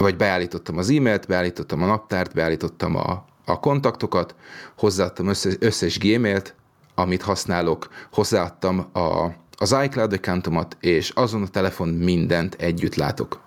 vagy 0.00 0.16
beállítottam 0.16 0.78
az 0.78 0.90
e-mailt, 0.90 1.26
beállítottam 1.26 1.82
a 1.82 1.86
naptárt, 1.86 2.34
beállítottam 2.34 2.96
a, 2.96 3.24
a 3.44 3.60
kontaktokat, 3.60 4.34
hozzáadtam 4.76 5.26
összes, 5.26 5.54
összes 5.58 5.98
gmailt, 5.98 6.54
amit 6.94 7.22
használok, 7.22 7.88
hozzáadtam 8.12 8.78
a, 8.92 9.26
az 9.56 9.76
iCloud 9.84 10.12
accountomat, 10.12 10.76
és 10.80 11.10
azon 11.10 11.42
a 11.42 11.48
telefon 11.48 11.88
mindent 11.88 12.54
együtt 12.54 12.94
látok. 12.94 13.40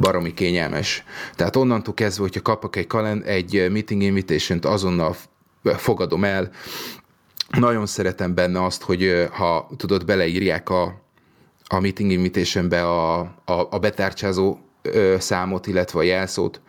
Baromi 0.00 0.34
kényelmes. 0.34 1.04
Tehát 1.34 1.56
onnantól 1.56 1.94
kezdve, 1.94 2.22
hogyha 2.22 2.42
kapok 2.42 2.76
egy, 2.76 2.86
kalend, 2.86 3.26
egy 3.26 3.66
meeting 3.70 4.02
invitation 4.02 4.58
azonnal 4.62 5.16
fogadom 5.62 6.24
el. 6.24 6.50
Nagyon 7.50 7.86
szeretem 7.86 8.34
benne 8.34 8.64
azt, 8.64 8.82
hogy 8.82 9.28
ha 9.32 9.70
tudod, 9.76 10.04
beleírják 10.04 10.68
a, 10.68 11.02
a 11.64 11.80
meeting 11.80 12.10
invitation-be 12.10 12.84
a, 12.86 13.18
a, 13.20 13.68
a 13.70 13.78
betárcsázó 13.78 14.58
számot, 15.18 15.66
illetve 15.66 15.98
a 15.98 16.02
jelszót, 16.02 16.60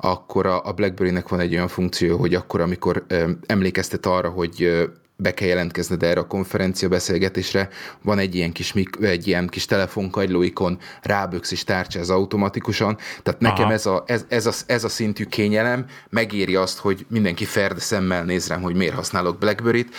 akkor 0.00 0.46
a, 0.46 0.64
a 0.64 0.72
BlackBerry-nek 0.72 1.28
van 1.28 1.40
egy 1.40 1.54
olyan 1.54 1.68
funkció, 1.68 2.16
hogy 2.16 2.34
akkor, 2.34 2.60
amikor 2.60 3.04
emlékeztet 3.46 4.06
arra, 4.06 4.28
hogy 4.28 4.88
be 5.20 5.34
kell 5.34 5.48
jelentkezned 5.48 6.02
erre 6.02 6.20
a 6.20 6.26
konferencia 6.26 6.88
beszélgetésre, 6.88 7.68
van 8.02 8.18
egy 8.18 8.34
ilyen 8.34 8.52
kis, 8.52 8.74
egy 9.00 9.26
ilyen 9.26 9.46
kis 9.48 9.64
telefonkagyló 9.64 10.42
ikon, 10.42 10.78
ráböksz 11.02 11.50
és 11.50 11.64
tárcsáz 11.64 12.10
automatikusan, 12.10 12.98
tehát 13.22 13.40
nekem 13.40 13.70
ez 13.70 13.86
a, 13.86 14.04
ez, 14.06 14.24
ez, 14.28 14.46
a, 14.46 14.52
ez 14.66 14.84
a 14.84 14.88
szintű 14.88 15.24
kényelem 15.24 15.86
megéri 16.08 16.56
azt, 16.56 16.78
hogy 16.78 17.06
mindenki 17.08 17.44
ferde 17.44 17.80
szemmel 17.80 18.24
néz 18.24 18.48
rám, 18.48 18.62
hogy 18.62 18.74
miért 18.74 18.94
használok 18.94 19.38
BlackBerry-t, 19.38 19.94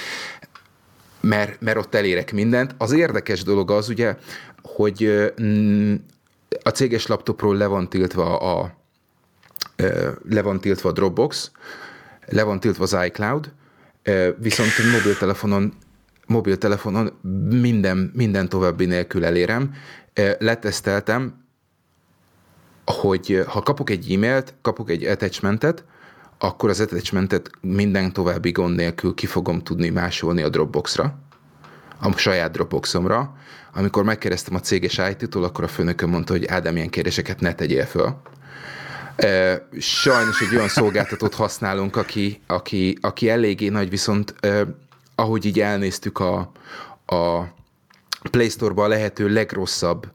mert, 1.22 1.62
mert 1.62 1.78
ott 1.78 1.96
elérek 1.96 2.34
mindent. 2.34 2.76
Az 2.78 2.92
érdekes 2.92 3.44
dolog 3.44 3.72
az 3.72 3.90
ugye, 3.90 4.16
hogy 4.62 5.32
a 6.64 6.70
céges 6.70 7.08
laptopról 7.08 7.58
le 7.58 7.66
van 7.66 7.90
tiltva 7.90 8.38
a, 8.40 8.76
le 10.30 10.42
van 10.42 10.60
tiltva 10.60 10.90
a 10.90 10.92
Dropbox, 10.92 11.52
le 12.28 12.44
van 12.44 12.60
tiltva 12.60 12.84
az 12.84 12.98
iCloud, 13.06 13.52
viszont 14.38 14.70
mobiltelefonon, 14.94 15.74
mobiltelefonon 16.26 17.12
minden, 17.50 18.12
minden 18.14 18.50
további 18.50 18.86
nélkül 18.86 19.26
elérem. 19.26 19.74
Leteszteltem, 20.40 21.46
hogy 22.86 23.44
ha 23.48 23.62
kapok 23.62 23.90
egy 23.90 24.14
e-mailt, 24.14 24.54
kapok 24.62 24.90
egy 24.90 25.04
attachmentet, 25.04 25.84
akkor 26.38 26.70
az 26.70 26.80
attachmentet 26.80 27.50
minden 27.62 28.14
további 28.14 28.52
gond 28.52 28.76
nélkül 28.76 29.14
ki 29.14 29.26
fogom 29.26 29.64
tudni 29.64 29.90
másolni 29.90 30.42
a 30.42 30.50
Dropboxra, 30.50 31.20
a 32.02 32.18
saját 32.18 32.52
Dropboxomra. 32.52 33.36
Amikor 33.74 34.04
megkérdeztem 34.04 34.56
a 34.56 34.60
céges 34.60 34.98
IT-tól, 34.98 35.44
akkor 35.44 35.64
a 35.64 35.68
főnököm 35.68 36.10
mondta, 36.10 36.34
hogy 36.34 36.46
Ádám, 36.46 36.76
ilyen 36.76 36.90
kérdéseket 36.90 37.40
ne 37.40 37.54
tegyél 37.54 37.86
föl. 37.86 38.22
Sajnos 39.80 40.42
egy 40.42 40.56
olyan 40.56 40.68
szolgáltatót 40.68 41.34
használunk, 41.34 41.96
aki, 41.96 42.42
aki, 42.48 42.98
aki 43.02 43.30
eléggé 43.30 43.68
nagy, 43.68 43.90
viszont 43.90 44.36
ahogy 45.16 45.46
így 45.46 45.60
elnéztük 45.60 46.20
a, 46.20 46.52
a 47.06 47.42
Play 48.32 48.50
Store-ba 48.50 48.84
a 48.84 48.88
lehető 48.88 49.30
legrosszabb 49.30 50.12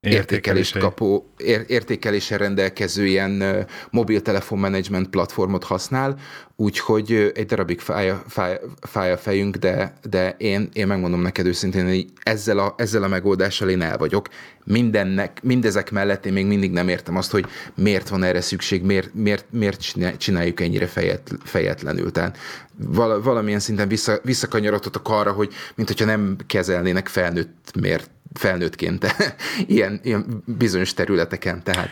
értékelést 0.00 0.78
kapó, 0.78 1.30
ér, 1.36 1.64
értékeléssel 1.66 2.38
rendelkező 2.38 3.06
ilyen 3.06 3.66
mobiltelefon 3.90 4.58
management 4.58 5.08
platformot 5.08 5.64
használ, 5.64 6.18
úgyhogy 6.56 7.32
egy 7.34 7.46
darabig 7.46 7.80
fáj 7.80 8.10
a, 8.10 8.22
fáj, 8.28 8.60
fáj 8.80 9.12
a 9.12 9.16
fejünk, 9.16 9.56
de, 9.56 9.94
de 10.10 10.34
én, 10.38 10.68
én 10.72 10.86
megmondom 10.86 11.20
neked 11.20 11.46
őszintén, 11.46 11.86
hogy 11.86 12.06
ezzel 12.22 12.58
a, 12.58 12.74
ezzel 12.76 13.02
a 13.02 13.08
megoldással 13.08 13.68
én 13.68 13.82
el 13.82 13.98
vagyok. 13.98 14.28
Mindennek, 14.64 15.42
mindezek 15.42 15.90
mellett 15.90 16.26
én 16.26 16.32
még 16.32 16.46
mindig 16.46 16.70
nem 16.70 16.88
értem 16.88 17.16
azt, 17.16 17.30
hogy 17.30 17.46
miért 17.74 18.08
van 18.08 18.22
erre 18.22 18.40
szükség, 18.40 18.82
miért, 18.82 19.14
miért, 19.14 19.44
miért 19.50 19.80
csináljuk 20.18 20.60
ennyire 20.60 20.86
fejet, 20.86 21.30
fejetlenül. 21.44 22.12
Tehát 22.12 22.38
val, 22.76 23.22
valamilyen 23.22 23.60
szinten 23.60 23.88
vissza, 23.88 24.20
visszakanyarodhatok 24.22 25.08
arra, 25.08 25.32
hogy 25.32 25.52
mint 25.74 25.88
hogyha 25.88 26.04
nem 26.04 26.36
kezelnének 26.46 27.08
felnőtt 27.08 27.72
miért 27.80 28.10
felnőttként 28.32 29.14
ilyen, 29.66 30.00
ilyen 30.02 30.42
bizonyos 30.46 30.94
területeken. 30.94 31.62
Tehát. 31.62 31.88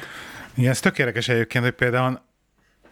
Igen, 0.54 0.70
ez 0.70 0.80
tökéletes 0.80 1.28
egyébként, 1.28 1.64
hogy 1.64 1.74
például 1.74 2.20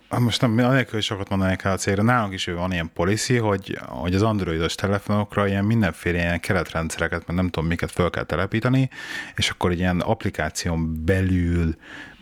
most 0.09 0.41
nem, 0.41 0.59
anélkül, 0.59 0.93
hogy 0.93 1.03
sokat 1.03 1.29
mondanék 1.29 1.63
el 1.63 1.73
a 1.73 1.77
célra, 1.77 2.03
nálunk 2.03 2.33
is 2.33 2.45
van 2.45 2.73
ilyen 2.73 2.91
policy, 2.95 3.37
hogy, 3.37 3.79
hogy 3.87 4.15
az 4.15 4.23
androidos 4.23 4.75
telefonokra 4.75 5.47
ilyen 5.47 5.65
mindenféle 5.65 6.19
ilyen 6.19 6.41
keretrendszereket, 6.41 7.27
mert 7.27 7.39
nem 7.39 7.49
tudom 7.49 7.69
miket 7.69 7.91
fel 7.91 8.11
kell 8.11 8.25
telepíteni, 8.25 8.91
és 9.37 9.51
akkor 9.51 9.71
egy 9.71 9.79
ilyen 9.79 10.01
applikáción 10.01 11.05
belül 11.05 11.77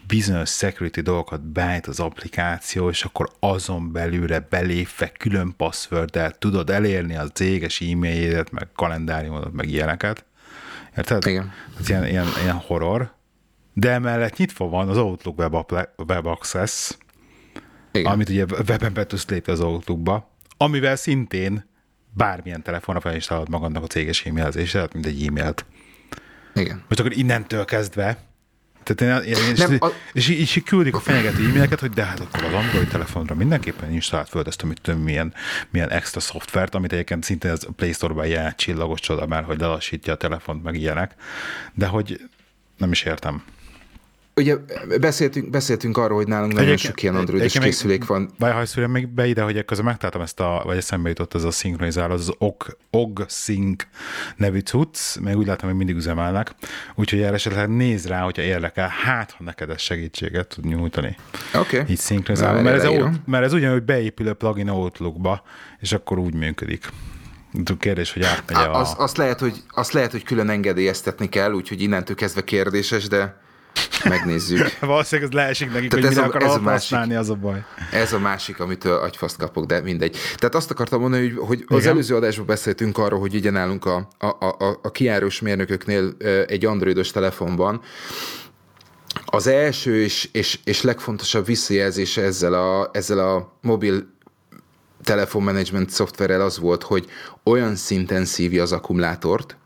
bizonyos 0.06 0.50
security 0.50 1.00
dolgokat 1.00 1.46
beállít 1.46 1.86
az 1.86 2.00
applikáció, 2.00 2.88
és 2.88 3.04
akkor 3.04 3.28
azon 3.40 3.92
belülre 3.92 4.46
belépve 4.50 5.12
külön 5.18 5.54
passworddel 5.56 6.30
tudod 6.30 6.70
elérni 6.70 7.16
a 7.16 7.28
céges 7.28 7.80
e-mailjédet, 7.80 8.50
meg 8.50 8.68
kalendáriumodat, 8.74 9.52
meg 9.52 9.68
ilyeneket. 9.68 10.24
Érted? 10.96 11.26
Igen. 11.26 11.52
Ez 11.80 11.88
ilyen, 11.88 12.06
ilyen, 12.06 12.26
ilyen 12.42 12.56
horror. 12.56 13.14
De 13.72 13.90
emellett 13.90 14.36
nyitva 14.36 14.68
van 14.68 14.88
az 14.88 14.96
Outlook 14.96 15.38
Web, 15.38 15.54
Web 15.96 16.26
Access, 16.26 16.90
Igen. 17.92 18.12
amit 18.12 18.28
ugye 18.28 18.44
webben 18.44 18.92
be 18.92 19.06
tudsz 19.06 19.28
lépni 19.28 19.52
az 19.52 19.60
Outlookba, 19.60 20.30
amivel 20.56 20.96
szintén 20.96 21.68
bármilyen 22.10 22.62
telefonra 22.62 23.00
felinstalod 23.00 23.48
magadnak 23.48 23.82
a 23.82 23.86
céges 23.86 24.26
e-mailzésedet, 24.26 24.92
mint 24.92 25.06
egy 25.06 25.26
e-mailt. 25.26 25.64
Igen. 26.54 26.84
Most 26.88 27.00
akkor 27.00 27.16
innentől 27.16 27.64
kezdve 27.64 28.18
tehát 28.84 29.24
én, 29.24 29.34
én, 29.34 29.52
és, 29.52 29.58
nem, 29.58 29.76
a... 29.80 29.88
és, 30.12 30.28
így, 30.28 30.40
így 30.40 30.62
küldik 30.62 30.94
a 30.94 31.00
fenyegető 31.00 31.44
e-maileket, 31.44 31.80
hogy 31.80 31.90
de 31.90 32.04
hát 32.04 32.20
akkor 32.20 32.44
az 32.44 32.52
Android 32.52 32.88
telefonra 32.88 33.34
mindenképpen 33.34 33.92
installált 33.92 34.28
föl 34.28 34.42
ezt, 34.46 34.62
amit 34.62 34.80
tudom, 34.80 35.00
milyen, 35.00 35.34
milyen 35.70 35.90
extra 35.90 36.20
szoftvert, 36.20 36.74
amit 36.74 36.92
egyébként 36.92 37.24
szintén 37.24 37.50
az 37.50 37.66
Play 37.76 37.92
Store-ban 37.92 38.26
jelent 38.26 38.56
csillagos 38.56 39.00
csoda 39.00 39.26
már, 39.26 39.44
hogy 39.44 39.60
lelassítja 39.60 40.12
a 40.12 40.16
telefont, 40.16 40.62
meg 40.62 40.74
ilyenek, 40.74 41.14
de 41.74 41.86
hogy 41.86 42.20
nem 42.76 42.90
is 42.90 43.02
értem. 43.02 43.42
Ugye 44.36 44.56
beszéltünk, 45.00 45.50
beszéltünk 45.50 45.96
arról, 45.96 46.16
hogy 46.16 46.26
nálunk 46.26 46.52
nagyon 46.52 46.76
sok 46.76 47.02
ilyen 47.02 47.14
androidos 47.14 47.58
készülék 47.58 48.06
van. 48.06 48.30
Bajhajszúrja 48.38 48.88
még 48.88 49.08
be 49.08 49.26
ide, 49.26 49.42
hogy 49.42 49.64
közben 49.64 49.86
megtaláltam 49.86 50.20
ezt 50.20 50.40
a, 50.40 50.62
vagy 50.64 50.76
eszembe 50.76 51.08
jutott 51.08 51.34
ez 51.34 51.44
a 51.44 51.50
szinkronizáló, 51.50 52.12
az 52.12 52.32
OG, 52.38 52.76
OG 52.90 53.24
Sync 53.28 53.84
nevű 54.36 54.58
cucc, 54.58 55.18
meg 55.20 55.36
úgy 55.36 55.46
látom, 55.46 55.68
hogy 55.68 55.78
mindig 55.78 55.96
üzemelnek, 55.96 56.54
úgyhogy 56.94 57.20
erre 57.20 57.34
esetleg 57.34 57.68
néz 57.68 58.06
rá, 58.06 58.20
hogyha 58.20 58.42
érdekel, 58.42 58.88
hát 58.88 59.30
ha 59.30 59.44
neked 59.44 59.70
ez 59.70 59.80
segítséget 59.80 60.48
tud 60.48 60.64
nyújtani. 60.64 61.16
Oké. 61.54 61.78
Okay. 61.78 61.92
Így 61.92 61.98
szinkronizáló, 61.98 62.60
mert 62.60 62.82
ez, 62.82 62.90
mert 63.26 63.44
ez 63.44 63.52
ugyanúgy 63.52 63.82
beépül 63.82 64.28
a 64.28 64.34
plugin 64.34 64.68
Outlookba, 64.68 65.42
és 65.78 65.92
akkor 65.92 66.18
úgy 66.18 66.34
működik. 66.34 66.88
Kérdés, 67.78 68.12
hogy 68.12 68.22
átmegy 68.22 68.56
a... 68.56 68.80
Az, 68.80 68.94
azt, 68.96 69.16
lehet, 69.16 69.40
hogy, 69.40 69.62
azt 69.68 69.92
lehet, 69.92 70.10
hogy 70.10 70.22
külön 70.22 70.48
engedélyeztetni 70.48 71.28
kell, 71.28 71.52
úgyhogy 71.52 71.82
innentől 71.82 72.16
kezdve 72.16 72.44
kérdéses, 72.44 73.08
de 73.08 73.42
Megnézzük. 74.08 74.78
Valószínűleg 74.80 75.30
ez 75.30 75.36
leesik 75.36 75.72
nekik, 75.72 75.90
Tehát 75.90 76.04
hogy 76.04 76.16
ez 76.16 76.22
mire 76.22 76.32
a, 76.32 76.36
akar 76.36 76.42
ez 76.42 76.56
a 76.56 76.60
másik, 76.60 77.18
az 77.18 77.30
a 77.30 77.34
baj. 77.34 77.64
Ez 77.90 78.12
a 78.12 78.18
másik, 78.18 78.60
amitől 78.60 78.96
agyfaszt 78.96 79.36
kapok, 79.36 79.66
de 79.66 79.80
mindegy. 79.80 80.16
Tehát 80.36 80.54
azt 80.54 80.70
akartam 80.70 81.00
mondani, 81.00 81.28
hogy, 81.28 81.64
hogy 81.66 81.78
az 81.78 81.86
előző 81.86 82.16
adásban 82.16 82.46
beszéltünk 82.46 82.98
arról, 82.98 83.20
hogy 83.20 83.34
ugye 83.34 83.50
nálunk 83.50 83.84
a, 83.84 84.08
a, 84.18 84.26
a, 84.26 84.78
a 84.82 84.90
kiárós 84.90 85.40
mérnököknél 85.40 86.16
egy 86.46 86.64
androidos 86.64 87.10
telefonban 87.10 87.80
az 89.24 89.46
első 89.46 90.02
és, 90.02 90.28
és, 90.32 90.58
és 90.64 90.82
legfontosabb 90.82 91.46
visszajelzése 91.46 92.22
ezzel 92.22 92.54
a, 92.54 92.90
ezzel 92.92 93.18
a 93.18 93.58
mobil 93.60 94.12
telefonmanagement 95.04 95.90
szoftverrel 95.90 96.40
az 96.40 96.58
volt, 96.58 96.82
hogy 96.82 97.06
olyan 97.44 97.76
szinten 97.76 98.24
szívja 98.24 98.62
az 98.62 98.72
akkumulátort, 98.72 99.56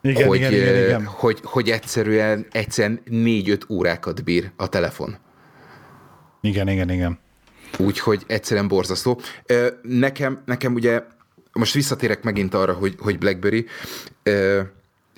igen, 0.00 0.26
hogy, 0.26 0.38
igen, 0.38 0.52
igen, 0.52 0.76
igen. 0.76 1.04
Hogy, 1.04 1.38
hogy 1.42 1.70
egyszerűen, 1.70 2.46
egyszerűen 2.52 3.00
4-5 3.10 3.70
órákat 3.70 4.24
bír 4.24 4.50
a 4.56 4.68
telefon. 4.68 5.16
Igen, 6.40 6.68
igen, 6.68 6.90
igen. 6.90 7.18
Úgyhogy 7.78 8.24
egyszerűen 8.26 8.68
borzasztó. 8.68 9.20
Nekem, 9.82 10.42
nekem 10.44 10.74
ugye, 10.74 11.02
most 11.52 11.74
visszatérek 11.74 12.22
megint 12.22 12.54
arra, 12.54 12.72
hogy, 12.72 12.94
hogy 12.98 13.18
BlackBerry. 13.18 13.66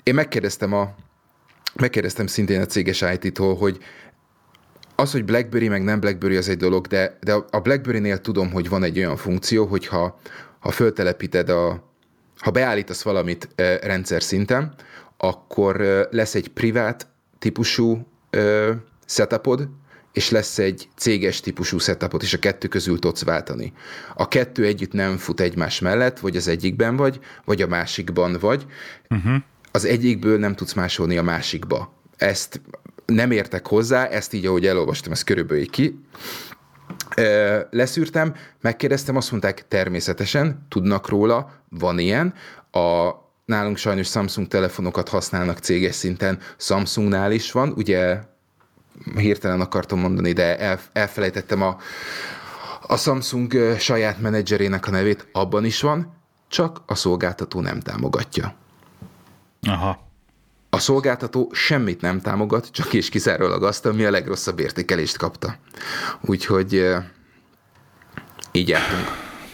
Én 0.03 0.13
megkérdeztem 0.13 0.73
a, 0.73 0.95
megkérdeztem 1.75 2.27
szintén 2.27 2.61
a 2.61 2.65
céges 2.65 3.03
IT-tól, 3.19 3.55
hogy 3.55 3.77
az, 4.95 5.11
hogy 5.11 5.25
BlackBerry 5.25 5.67
meg 5.67 5.83
nem 5.83 5.99
BlackBerry 5.99 6.35
az 6.35 6.49
egy 6.49 6.57
dolog, 6.57 6.87
de, 6.87 7.17
de 7.21 7.33
a 7.33 7.59
BlackBerry-nél 7.59 8.21
tudom, 8.21 8.51
hogy 8.51 8.69
van 8.69 8.83
egy 8.83 8.97
olyan 8.97 9.17
funkció, 9.17 9.65
hogy 9.65 9.87
ha, 9.87 10.19
ha 10.59 10.71
föltelepíted 10.71 11.49
a, 11.49 11.90
ha 12.41 12.51
beállítasz 12.51 13.01
valamit 13.01 13.49
rendszer 13.81 14.23
szinten, 14.23 14.73
akkor 15.17 16.07
lesz 16.11 16.35
egy 16.35 16.47
privát 16.47 17.07
típusú 17.39 18.07
setupod, 19.05 19.69
és 20.13 20.29
lesz 20.29 20.59
egy 20.59 20.87
céges 20.95 21.39
típusú 21.39 21.77
setupot, 21.77 22.23
és 22.23 22.33
a 22.33 22.39
kettő 22.39 22.67
közül 22.67 22.99
tudsz 22.99 23.23
váltani. 23.23 23.73
A 24.15 24.27
kettő 24.27 24.65
együtt 24.65 24.91
nem 24.91 25.17
fut 25.17 25.39
egymás 25.39 25.79
mellett, 25.79 26.19
vagy 26.19 26.35
az 26.35 26.47
egyikben 26.47 26.95
vagy, 26.95 27.19
vagy 27.45 27.61
a 27.61 27.67
másikban 27.67 28.37
vagy. 28.39 28.65
Uh-huh. 29.09 29.35
Az 29.71 29.85
egyikből 29.85 30.37
nem 30.37 30.55
tudsz 30.55 30.73
másolni 30.73 31.17
a 31.17 31.23
másikba. 31.23 31.93
Ezt 32.17 32.61
nem 33.05 33.31
értek 33.31 33.67
hozzá, 33.67 34.05
ezt 34.05 34.33
így, 34.33 34.45
ahogy 34.45 34.65
elolvastam, 34.65 35.11
ezt 35.11 35.23
körülbelül 35.23 35.69
ki. 35.69 35.99
Leszűrtem, 37.69 38.35
megkérdeztem, 38.61 39.15
azt 39.15 39.31
mondták, 39.31 39.67
természetesen, 39.67 40.65
tudnak 40.69 41.09
róla, 41.09 41.51
van 41.69 41.99
ilyen. 41.99 42.33
A, 42.71 43.11
nálunk 43.45 43.77
sajnos 43.77 44.07
Samsung 44.07 44.47
telefonokat 44.47 45.09
használnak 45.09 45.57
céges 45.57 45.95
szinten, 45.95 46.39
Samsungnál 46.57 47.31
is 47.31 47.51
van, 47.51 47.73
ugye 47.75 48.19
hirtelen 49.15 49.61
akartam 49.61 49.99
mondani, 49.99 50.33
de 50.33 50.57
el, 50.57 50.79
elfelejtettem 50.93 51.61
a, 51.61 51.77
a 52.87 52.97
Samsung 52.97 53.75
saját 53.79 54.19
menedzserének 54.19 54.87
a 54.87 54.91
nevét, 54.91 55.27
abban 55.31 55.65
is 55.65 55.81
van, 55.81 56.13
csak 56.47 56.81
a 56.85 56.95
szolgáltató 56.95 57.61
nem 57.61 57.79
támogatja. 57.79 58.55
Aha. 59.61 60.10
A 60.73 60.79
szolgáltató 60.79 61.49
semmit 61.53 62.01
nem 62.01 62.21
támogat, 62.21 62.71
csak 62.71 62.93
és 62.93 63.09
kizárólag 63.09 63.63
azt, 63.63 63.85
ami 63.85 64.03
a 64.03 64.11
legrosszabb 64.11 64.59
értékelést 64.59 65.17
kapta. 65.17 65.55
Úgyhogy 66.21 66.95
így 68.51 68.69
jártunk. 68.69 69.07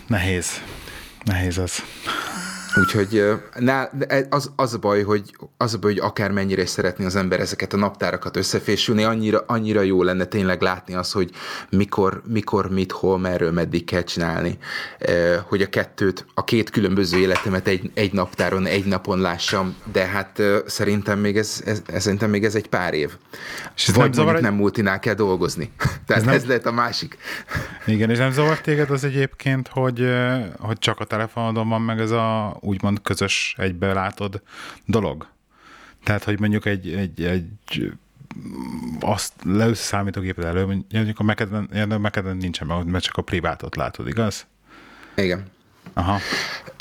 Nehéz. 0.07 0.61
Nehéz 1.23 1.57
az. 1.57 1.83
Úgyhogy 2.79 3.23
az, 4.29 4.51
az, 4.55 4.73
a 4.73 4.77
baj, 4.77 5.03
hogy, 5.03 5.35
az 5.57 5.73
a 5.73 5.77
baj, 5.77 5.91
hogy 5.91 6.01
akármennyire 6.01 6.61
is 6.61 6.69
szeretné 6.69 7.05
az 7.05 7.15
ember 7.15 7.39
ezeket 7.39 7.73
a 7.73 7.77
naptárakat 7.77 8.37
összefésülni, 8.37 9.03
annyira, 9.03 9.43
annyira 9.47 9.81
jó 9.81 10.03
lenne 10.03 10.25
tényleg 10.25 10.61
látni 10.61 10.93
azt, 10.93 11.13
hogy 11.13 11.31
mikor, 11.69 12.21
mikor, 12.25 12.69
mit, 12.69 12.91
hol, 12.91 13.17
merről, 13.17 13.51
meddig 13.51 13.85
kell 13.85 14.01
csinálni. 14.01 14.57
Hogy 15.47 15.61
a 15.61 15.69
kettőt, 15.69 16.25
a 16.33 16.43
két 16.43 16.69
különböző 16.69 17.17
életemet 17.17 17.67
egy, 17.67 17.91
egy 17.93 18.13
naptáron, 18.13 18.65
egy 18.65 18.85
napon 18.85 19.19
lássam, 19.19 19.75
de 19.91 20.05
hát 20.05 20.41
szerintem 20.65 21.19
még 21.19 21.37
ez, 21.37 21.61
ez, 21.65 21.81
ez 21.85 22.01
szerintem 22.01 22.29
még 22.29 22.45
ez 22.45 22.55
egy 22.55 22.67
pár 22.67 22.93
év. 22.93 23.11
És 23.75 23.87
Vagy 23.87 23.97
nem, 23.97 24.11
zavar, 24.11 24.41
nem 24.41 24.53
multinál 24.53 24.99
kell 24.99 25.13
dolgozni. 25.13 25.71
Tehát 26.05 26.21
ez, 26.21 26.23
nem... 26.23 26.33
ez 26.33 26.45
lehet 26.45 26.65
a 26.65 26.71
másik. 26.71 27.17
Igen, 27.85 28.09
és 28.09 28.17
nem 28.17 28.31
zavar 28.31 28.61
téged 28.61 28.89
az 28.89 29.03
egyébként, 29.03 29.67
hogy, 29.67 30.05
hogy 30.59 30.77
csak 30.77 30.99
a 30.99 31.05
telefonodon 31.05 31.69
van 31.69 31.81
meg 31.81 31.99
ez 31.99 32.11
a 32.11 32.57
úgymond 32.67 33.01
közös 33.01 33.55
egybe 33.57 33.93
látod 33.93 34.41
dolog? 34.85 35.27
Tehát, 36.03 36.23
hogy 36.23 36.39
mondjuk 36.39 36.65
egy, 36.65 36.93
egy, 36.93 37.23
egy 37.23 37.91
azt 38.99 39.33
leülsz 39.43 39.79
számítógépet 39.79 40.45
elő, 40.45 40.65
mondjuk 40.65 41.19
a 41.19 41.23
Mac-eden 41.97 42.37
nincsen, 42.37 42.67
mert 42.67 43.03
csak 43.03 43.17
a 43.17 43.21
privátot 43.21 43.75
látod, 43.75 44.07
igaz? 44.07 44.47
Igen. 45.15 45.45
Aha. 45.97 46.19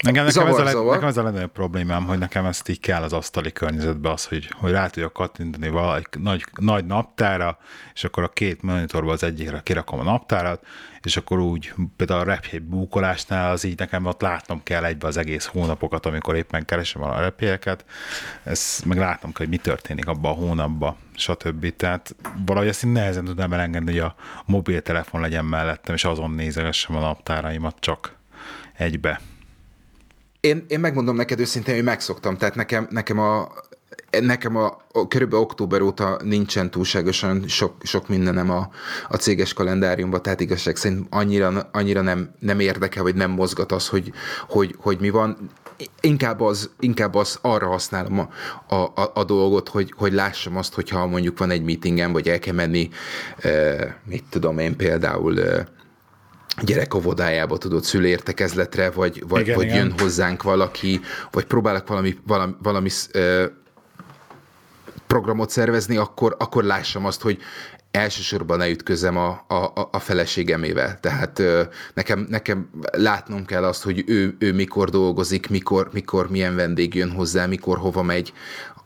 Nekem, 0.03 0.25
nekem, 0.25 0.29
zavar, 0.29 0.67
ez 0.67 0.75
a, 0.75 0.83
nekem 0.83 1.09
ez 1.09 1.17
a 1.17 1.23
legnagyobb 1.23 1.53
problémám, 1.53 2.05
hogy 2.05 2.19
nekem 2.19 2.45
ezt 2.45 2.69
így 2.69 2.81
kell 2.81 3.03
az 3.03 3.13
asztali 3.13 3.53
környezetbe 3.53 4.11
az, 4.11 4.25
hogy, 4.25 4.49
hogy 4.55 4.71
rá 4.71 4.87
tudjak 4.87 5.13
kattintani 5.13 5.69
valami 5.69 6.03
nagy, 6.19 6.45
nagy 6.55 6.85
naptára, 6.85 7.59
és 7.95 8.05
akkor 8.05 8.23
a 8.23 8.29
két 8.29 8.63
monitorba 8.63 9.13
az 9.13 9.23
egyikre 9.23 9.61
kirakom 9.63 9.99
a 9.99 10.03
naptárat, 10.03 10.67
és 11.03 11.17
akkor 11.17 11.39
úgy 11.39 11.75
például 11.97 12.21
a 12.21 12.25
repjegy 12.25 12.63
búkolásnál 12.63 13.51
az 13.51 13.65
így 13.65 13.79
nekem 13.79 14.07
ott 14.07 14.21
látnom 14.21 14.63
kell 14.63 14.85
egybe 14.85 15.07
az 15.07 15.17
egész 15.17 15.47
hónapokat, 15.47 16.07
amikor 16.07 16.37
éppen 16.37 16.65
keresem 16.65 17.03
a 17.03 17.21
repjegyeket, 17.21 17.85
ezt 18.45 18.85
meg 18.85 18.99
látnom 18.99 19.33
kell, 19.33 19.47
hogy 19.47 19.55
mi 19.55 19.63
történik 19.63 20.07
abban 20.07 20.33
a 20.33 20.35
hónapban, 20.35 20.97
stb. 21.15 21.77
Tehát 21.77 22.15
valahogy 22.47 22.69
ezt 22.69 22.85
én 22.85 22.91
nehezen 22.91 23.25
tudnám 23.25 23.53
elengedni, 23.53 23.91
hogy 23.91 24.01
a 24.01 24.15
mobiltelefon 24.45 25.21
legyen 25.21 25.45
mellettem, 25.45 25.95
és 25.95 26.05
azon 26.05 26.31
nézegessem 26.31 26.97
a 26.97 27.01
naptáraimat 27.01 27.77
csak 27.81 28.16
egybe. 28.77 29.21
Én, 30.41 30.65
én 30.69 30.81
megmondom 30.81 31.17
neked 31.17 31.41
őszintén, 31.41 31.75
hogy 31.75 31.85
megszoktam, 31.85 32.37
tehát 32.37 32.55
nekem, 32.55 32.87
nekem 32.91 33.19
a 33.19 33.49
nekem 34.21 34.57
a, 34.57 34.83
a 34.93 35.09
körülbelül 35.09 35.45
október 35.45 35.81
óta 35.81 36.19
nincsen 36.25 36.71
túlságosan 36.71 37.49
sok, 37.49 37.75
sok 37.83 38.09
mindenem 38.09 38.51
a, 38.51 38.71
a 39.09 39.17
céges 39.17 39.53
kalendáriumban, 39.53 40.23
tehát 40.23 40.41
igazság 40.41 40.77
szerint 40.77 41.07
annyira, 41.11 41.69
annyira 41.73 42.01
nem, 42.01 42.31
nem 42.39 42.61
érdekel, 42.61 43.03
vagy 43.03 43.15
nem 43.15 43.31
mozgat 43.31 43.73
az, 43.73 43.89
hogy, 43.89 44.13
hogy, 44.49 44.75
hogy 44.79 45.01
mi 45.01 45.11
van. 45.11 45.51
Inkább 46.01 46.41
az, 46.41 46.71
inkább 46.81 47.15
az 47.15 47.39
arra 47.41 47.67
használom 47.67 48.19
a, 48.19 48.75
a, 48.75 49.11
a 49.15 49.25
dolgot, 49.25 49.69
hogy, 49.69 49.93
hogy 49.97 50.13
lássam 50.13 50.57
azt, 50.57 50.75
hogyha 50.75 51.07
mondjuk 51.07 51.39
van 51.39 51.51
egy 51.51 51.65
meetingem, 51.65 52.13
vagy 52.13 52.29
el 52.29 52.39
kell 52.39 52.55
menni, 52.55 52.89
e, 53.39 54.01
mit 54.05 54.25
tudom 54.31 54.59
én 54.59 54.77
például, 54.77 55.41
e, 55.41 55.67
gyerekovodájába 56.63 57.59
tudod 57.59 57.85
szülértekezletre, 57.85 58.91
vagy, 58.91 59.25
vagy, 59.29 59.41
igen, 59.41 59.57
vagy 59.57 59.65
igen. 59.65 59.77
jön 59.77 59.95
hozzánk 59.99 60.43
valaki, 60.43 61.01
vagy 61.31 61.45
próbálok 61.45 61.89
valami, 61.89 62.19
valami, 62.27 62.53
valami 62.63 62.91
ö, 63.13 63.45
programot 65.07 65.51
szervezni, 65.51 65.97
akkor, 65.97 66.37
akkor 66.39 66.65
lássam 66.65 67.07
azt, 67.07 67.23
hogy 67.23 67.39
elsősorban 67.91 68.59
ne 68.59 68.69
ütközem 68.69 69.17
a, 69.17 69.45
a, 69.49 69.89
a 69.93 69.99
feleségemével. 69.99 71.01
Tehát 71.01 71.39
ö, 71.39 71.63
nekem, 71.95 72.27
nekem 72.29 72.71
látnom 72.93 73.45
kell 73.45 73.65
azt, 73.65 73.83
hogy 73.83 74.05
ő, 74.07 74.37
ő 74.39 74.53
mikor 74.53 74.91
dolgozik, 74.91 75.49
mikor, 75.51 75.89
mikor 75.93 76.31
milyen 76.31 76.57
vendég 76.57 76.95
jön 76.95 77.11
hozzá, 77.11 77.47
mikor 77.47 77.79
hova 77.79 78.03
megy, 78.03 78.33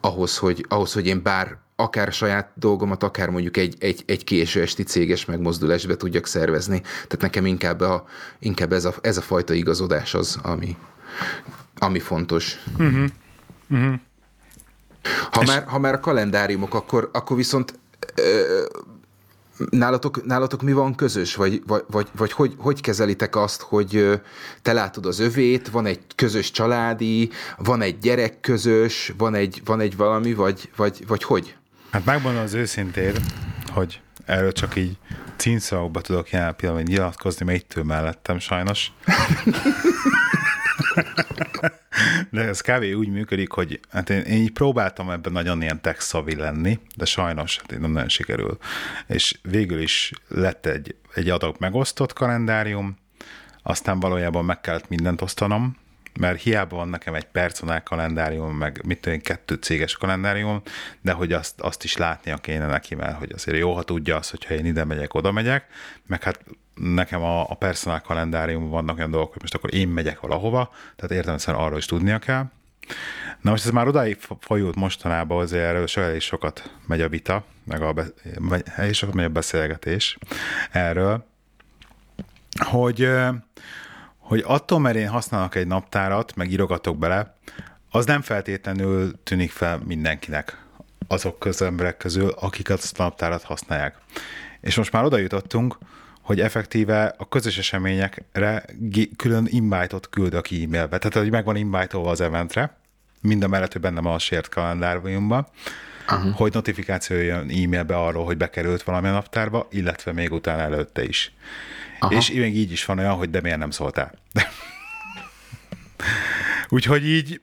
ahhoz, 0.01 0.37
hogy, 0.37 0.65
ahhoz, 0.69 0.93
hogy 0.93 1.07
én 1.07 1.23
bár 1.23 1.59
akár 1.81 2.13
saját 2.13 2.51
dolgomat, 2.55 3.03
akár 3.03 3.29
mondjuk 3.29 3.57
egy, 3.57 3.77
egy, 3.79 4.03
egy 4.07 4.25
késő 4.25 4.61
esti 4.61 4.83
céges 4.83 5.25
megmozdulásba 5.25 5.97
tudjak 5.97 6.27
szervezni. 6.27 6.81
Tehát 6.81 7.21
nekem 7.21 7.47
inkább, 7.47 7.81
a, 7.81 8.05
inkább 8.39 8.73
ez, 8.73 8.85
a, 8.85 8.95
ez 9.01 9.17
a 9.17 9.21
fajta 9.21 9.53
igazodás 9.53 10.15
az, 10.15 10.39
ami, 10.43 10.77
ami 11.79 11.99
fontos. 11.99 12.57
Uh-huh. 12.79 13.05
Uh-huh. 13.71 13.95
Ha, 15.31 15.43
már, 15.47 15.65
ha 15.65 15.79
már 15.79 15.95
a 15.95 16.01
kalendáriumok, 16.01 16.75
akkor, 16.75 17.11
akkor 17.13 17.37
viszont 17.37 17.79
ö, 18.15 18.63
nálatok, 19.71 20.25
nálatok 20.25 20.63
mi 20.63 20.73
van 20.73 20.95
közös? 20.95 21.35
Vagy, 21.35 21.63
vagy, 21.67 21.85
vagy, 21.87 22.09
vagy 22.17 22.33
hogy, 22.33 22.55
hogy 22.59 22.81
kezelitek 22.81 23.37
azt, 23.37 23.61
hogy 23.61 24.21
te 24.63 24.73
látod 24.73 25.07
az 25.07 25.19
övét, 25.19 25.69
van 25.69 25.87
egy 25.87 26.01
közös 26.15 26.51
családi, 26.51 27.31
van 27.59 27.81
egy 27.81 27.99
gyerek 27.99 28.41
közös, 28.41 29.13
van 29.17 29.35
egy, 29.35 29.63
van 29.65 29.81
egy 29.81 29.97
valami, 29.97 30.35
vagy, 30.35 30.71
vagy, 30.77 31.05
vagy 31.07 31.23
hogy? 31.23 31.55
Hát 31.91 32.05
megmondom 32.05 32.43
az 32.43 32.55
őszintén, 32.55 33.15
hogy 33.69 34.01
erről 34.25 34.53
csak 34.53 34.77
így 34.77 34.99
címszavakba 35.37 36.01
tudok 36.01 36.31
jelen 36.31 36.57
pillanatban 36.57 36.93
nyilatkozni, 36.93 37.45
mert 37.45 37.63
itt 37.63 37.77
ül 37.77 37.85
mellettem 37.85 38.39
sajnos. 38.39 38.93
De 42.31 42.41
ez 42.41 42.61
kb. 42.61 42.83
úgy 42.83 43.09
működik, 43.09 43.53
hogy 43.53 43.81
hát 43.91 44.11
én, 44.11 44.21
én 44.21 44.43
így 44.43 44.53
próbáltam 44.53 45.11
ebben 45.11 45.33
nagyon 45.33 45.63
ilyen 45.63 45.81
tech 45.81 46.15
lenni, 46.37 46.79
de 46.97 47.05
sajnos 47.05 47.57
hát 47.57 47.81
nem 47.81 47.91
nagyon 47.91 48.09
sikerül. 48.09 48.59
És 49.07 49.39
végül 49.43 49.81
is 49.81 50.13
lett 50.29 50.67
egy, 50.67 50.95
egy 51.15 51.29
adag 51.29 51.57
megosztott 51.59 52.13
kalendárium, 52.13 52.97
aztán 53.63 54.01
valójában 54.01 54.45
meg 54.45 54.61
kellett 54.61 54.89
mindent 54.89 55.23
osztanom, 55.23 55.77
mert 56.19 56.41
hiába 56.41 56.77
van 56.77 56.89
nekem 56.89 57.15
egy 57.15 57.25
personál 57.25 57.83
kalendárium, 57.83 58.57
meg 58.57 58.81
mit 58.87 59.01
tudom, 59.01 59.21
kettő 59.21 59.55
céges 59.55 59.97
kalendárium, 59.97 60.63
de 61.01 61.13
hogy 61.13 61.33
azt, 61.33 61.61
azt 61.61 61.85
is 61.85 61.97
látnia 61.97 62.37
kéne 62.37 62.67
neki, 62.67 62.95
mert 62.95 63.19
hogy 63.19 63.33
azért 63.33 63.59
jó, 63.59 63.75
ha 63.75 63.83
tudja 63.83 64.17
azt, 64.17 64.31
hogyha 64.31 64.55
én 64.55 64.65
ide 64.65 64.85
megyek, 64.85 65.15
oda 65.15 65.33
megyek, 65.33 65.67
meg 66.07 66.23
hát 66.23 66.45
nekem 66.75 67.23
a, 67.23 67.51
a 67.51 67.55
personál 67.55 68.01
kalendárium 68.01 68.69
vannak 68.69 68.97
olyan 68.97 69.11
dolgok, 69.11 69.33
hogy 69.33 69.41
most 69.41 69.55
akkor 69.55 69.75
én 69.75 69.89
megyek 69.89 70.21
valahova, 70.21 70.71
tehát 70.97 71.17
értelemszerűen 71.17 71.65
arról 71.65 71.79
is 71.79 71.87
tudnia 71.87 72.19
kell. 72.19 72.51
Na 73.41 73.51
most 73.51 73.65
ez 73.65 73.71
már 73.71 73.87
odáig 73.87 74.19
folyult 74.41 74.75
mostanában, 74.75 75.41
azért 75.41 75.65
erről 75.65 75.87
elég 75.95 76.21
sokat 76.21 76.77
megy 76.87 77.01
a 77.01 77.09
vita, 77.09 77.45
meg 77.65 77.83
a, 77.83 77.93
be, 77.93 78.07
elég 78.77 78.93
sokat 78.93 79.15
megy 79.15 79.25
a 79.25 79.29
beszélgetés 79.29 80.19
erről, 80.71 81.27
hogy, 82.59 83.09
hogy 84.31 84.45
attól, 84.47 84.79
mert 84.79 84.97
én 84.97 85.09
használok 85.09 85.55
egy 85.55 85.67
naptárat, 85.67 86.35
meg 86.35 86.51
írogatok 86.51 86.99
bele, 86.99 87.35
az 87.91 88.07
nem 88.07 88.21
feltétlenül 88.21 89.23
tűnik 89.23 89.51
fel 89.51 89.81
mindenkinek 89.85 90.65
azok 91.09 91.39
közül 91.39 91.67
emberek 91.67 91.97
közül, 91.97 92.29
akik 92.29 92.71
azt 92.71 92.99
a 92.99 93.03
naptárat 93.03 93.43
használják. 93.43 93.97
És 94.61 94.77
most 94.77 94.93
már 94.93 95.05
oda 95.05 95.17
jutottunk, 95.17 95.79
hogy 96.21 96.41
effektíve 96.41 97.15
a 97.19 97.29
közös 97.29 97.59
eseményekre 97.59 98.65
külön 99.17 99.47
invite-ot 99.49 100.09
küld 100.09 100.35
a 100.35 100.43
e-mailbe. 100.51 100.99
Tehát, 100.99 101.15
hogy 101.15 101.31
meg 101.31 101.45
van 101.45 101.57
invite 101.57 101.99
az 101.99 102.21
eventre, 102.21 102.77
mind 103.21 103.43
a 103.43 103.49
mellett, 103.49 103.73
hogy 103.73 103.81
benne 103.81 104.01
van 104.01 104.15
a 104.15 104.19
shared 104.19 104.49
kalendáriumban, 104.49 105.47
uh-huh. 106.09 106.35
hogy 106.37 106.53
notifikáció 106.53 107.17
jön 107.17 107.51
e-mailbe 107.51 107.97
arról, 107.97 108.25
hogy 108.25 108.37
bekerült 108.37 108.83
valami 108.83 109.09
a 109.09 109.13
naptárba, 109.13 109.67
illetve 109.71 110.13
még 110.13 110.33
utána 110.33 110.63
előtte 110.63 111.05
is. 111.05 111.33
Aha. 112.01 112.15
És 112.15 112.33
még 112.33 112.57
így 112.57 112.73
is 112.73 112.85
van 112.85 112.99
olyan, 112.99 113.15
hogy 113.15 113.31
de 113.31 113.41
miért 113.41 113.59
nem 113.59 113.71
szóltál. 113.71 114.15
Úgyhogy 116.69 117.07
így 117.07 117.41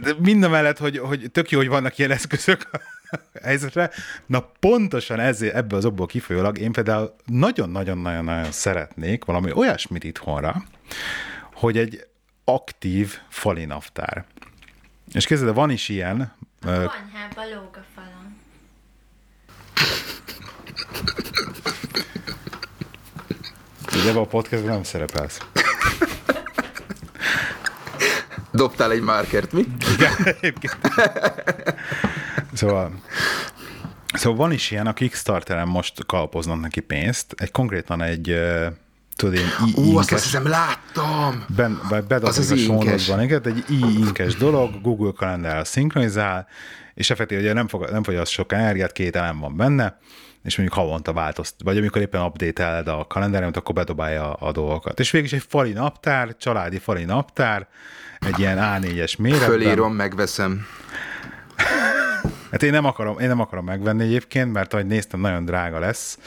de 0.00 0.14
mind 0.18 0.42
a 0.42 0.48
mellett, 0.48 0.78
hogy, 0.78 0.98
hogy 0.98 1.30
tök 1.32 1.50
jó, 1.50 1.58
hogy 1.58 1.68
vannak 1.68 1.98
ilyen 1.98 2.10
eszközök 2.10 2.68
a 2.72 2.80
helyzetre, 3.42 3.90
na 4.26 4.40
pontosan 4.40 5.20
ezért, 5.20 5.54
ebből 5.54 5.78
az 5.78 5.84
okból 5.84 6.06
kifolyólag 6.06 6.58
én 6.58 6.72
például 6.72 7.16
nagyon-nagyon-nagyon-nagyon 7.24 8.52
szeretnék 8.52 9.24
valami 9.24 9.52
olyasmit 9.52 10.04
itthonra, 10.04 10.64
hogy 11.54 11.78
egy 11.78 12.06
aktív 12.44 13.18
falinaptár. 13.28 14.24
És 15.12 15.26
kezdve 15.26 15.50
van 15.50 15.70
is 15.70 15.88
ilyen. 15.88 16.20
A 16.60 16.66
konyhában 16.66 17.48
lóg 17.54 17.70
a 17.72 17.84
falon. 17.94 18.36
Ugye 24.00 24.12
a 24.12 24.26
podcast 24.26 24.64
nem 24.64 24.82
szerepelsz. 24.82 25.38
Dobtál 28.52 28.90
egy 28.90 29.00
márkert, 29.00 29.52
mi? 29.52 29.64
Igen, 29.94 30.36
Szóval, 32.52 33.00
szóval 34.12 34.38
van 34.38 34.52
is 34.52 34.70
ilyen, 34.70 34.86
a 34.86 34.92
Kickstarteren 34.92 35.68
most 35.68 36.06
kalpoznak 36.06 36.60
neki 36.60 36.80
pénzt, 36.80 37.34
egy 37.36 37.50
konkrétan 37.50 38.02
egy 38.02 38.36
tudod, 39.16 39.34
én 39.34 39.46
Ú, 39.74 39.98
azt 39.98 40.10
hiszem 40.10 40.48
láttam! 40.48 41.44
Ben, 41.56 41.80
az 42.08 42.38
az 42.38 42.50
a 42.50 42.56
sónodban, 42.56 43.22
igen, 43.22 43.40
egy 43.44 43.64
i-inkes 43.68 44.36
dolog, 44.36 44.80
Google 44.82 45.12
kalendárral 45.16 45.64
szinkronizál, 45.64 46.46
és 46.94 47.10
effektív, 47.10 47.38
ugye 47.38 47.52
nem, 47.52 47.68
fog, 47.68 47.88
nem 47.90 48.02
fogyaszt 48.02 48.32
sok 48.32 48.52
energiát, 48.52 48.92
két 48.92 49.16
elem 49.16 49.38
van 49.38 49.56
benne, 49.56 49.98
és 50.46 50.56
mondjuk 50.56 50.78
havonta 50.78 51.12
változt, 51.12 51.54
vagy 51.64 51.76
amikor 51.76 52.00
éppen 52.00 52.22
update 52.22 52.92
a 52.92 53.06
kalendáriumot, 53.06 53.56
akkor 53.56 53.74
bedobálja 53.74 54.32
a 54.32 54.52
dolgokat. 54.52 55.00
És 55.00 55.10
végig 55.10 55.26
is 55.26 55.32
egy 55.32 55.44
fali 55.48 55.72
naptár, 55.72 56.36
családi 56.36 56.78
fali 56.78 57.04
naptár, 57.04 57.68
egy 58.20 58.38
ilyen 58.38 58.58
A4-es 58.60 59.18
méretben. 59.18 59.48
Fölírom, 59.48 59.92
megveszem. 59.92 60.66
Hát 62.56 62.64
én 62.64 62.70
nem 62.70 62.84
akarom, 62.84 63.18
én 63.18 63.28
nem 63.28 63.40
akarom 63.40 63.64
megvenni 63.64 64.02
egyébként, 64.02 64.52
mert 64.52 64.72
ahogy 64.72 64.86
néztem, 64.86 65.20
nagyon 65.20 65.44
drága 65.44 65.78
lesz, 65.78 66.18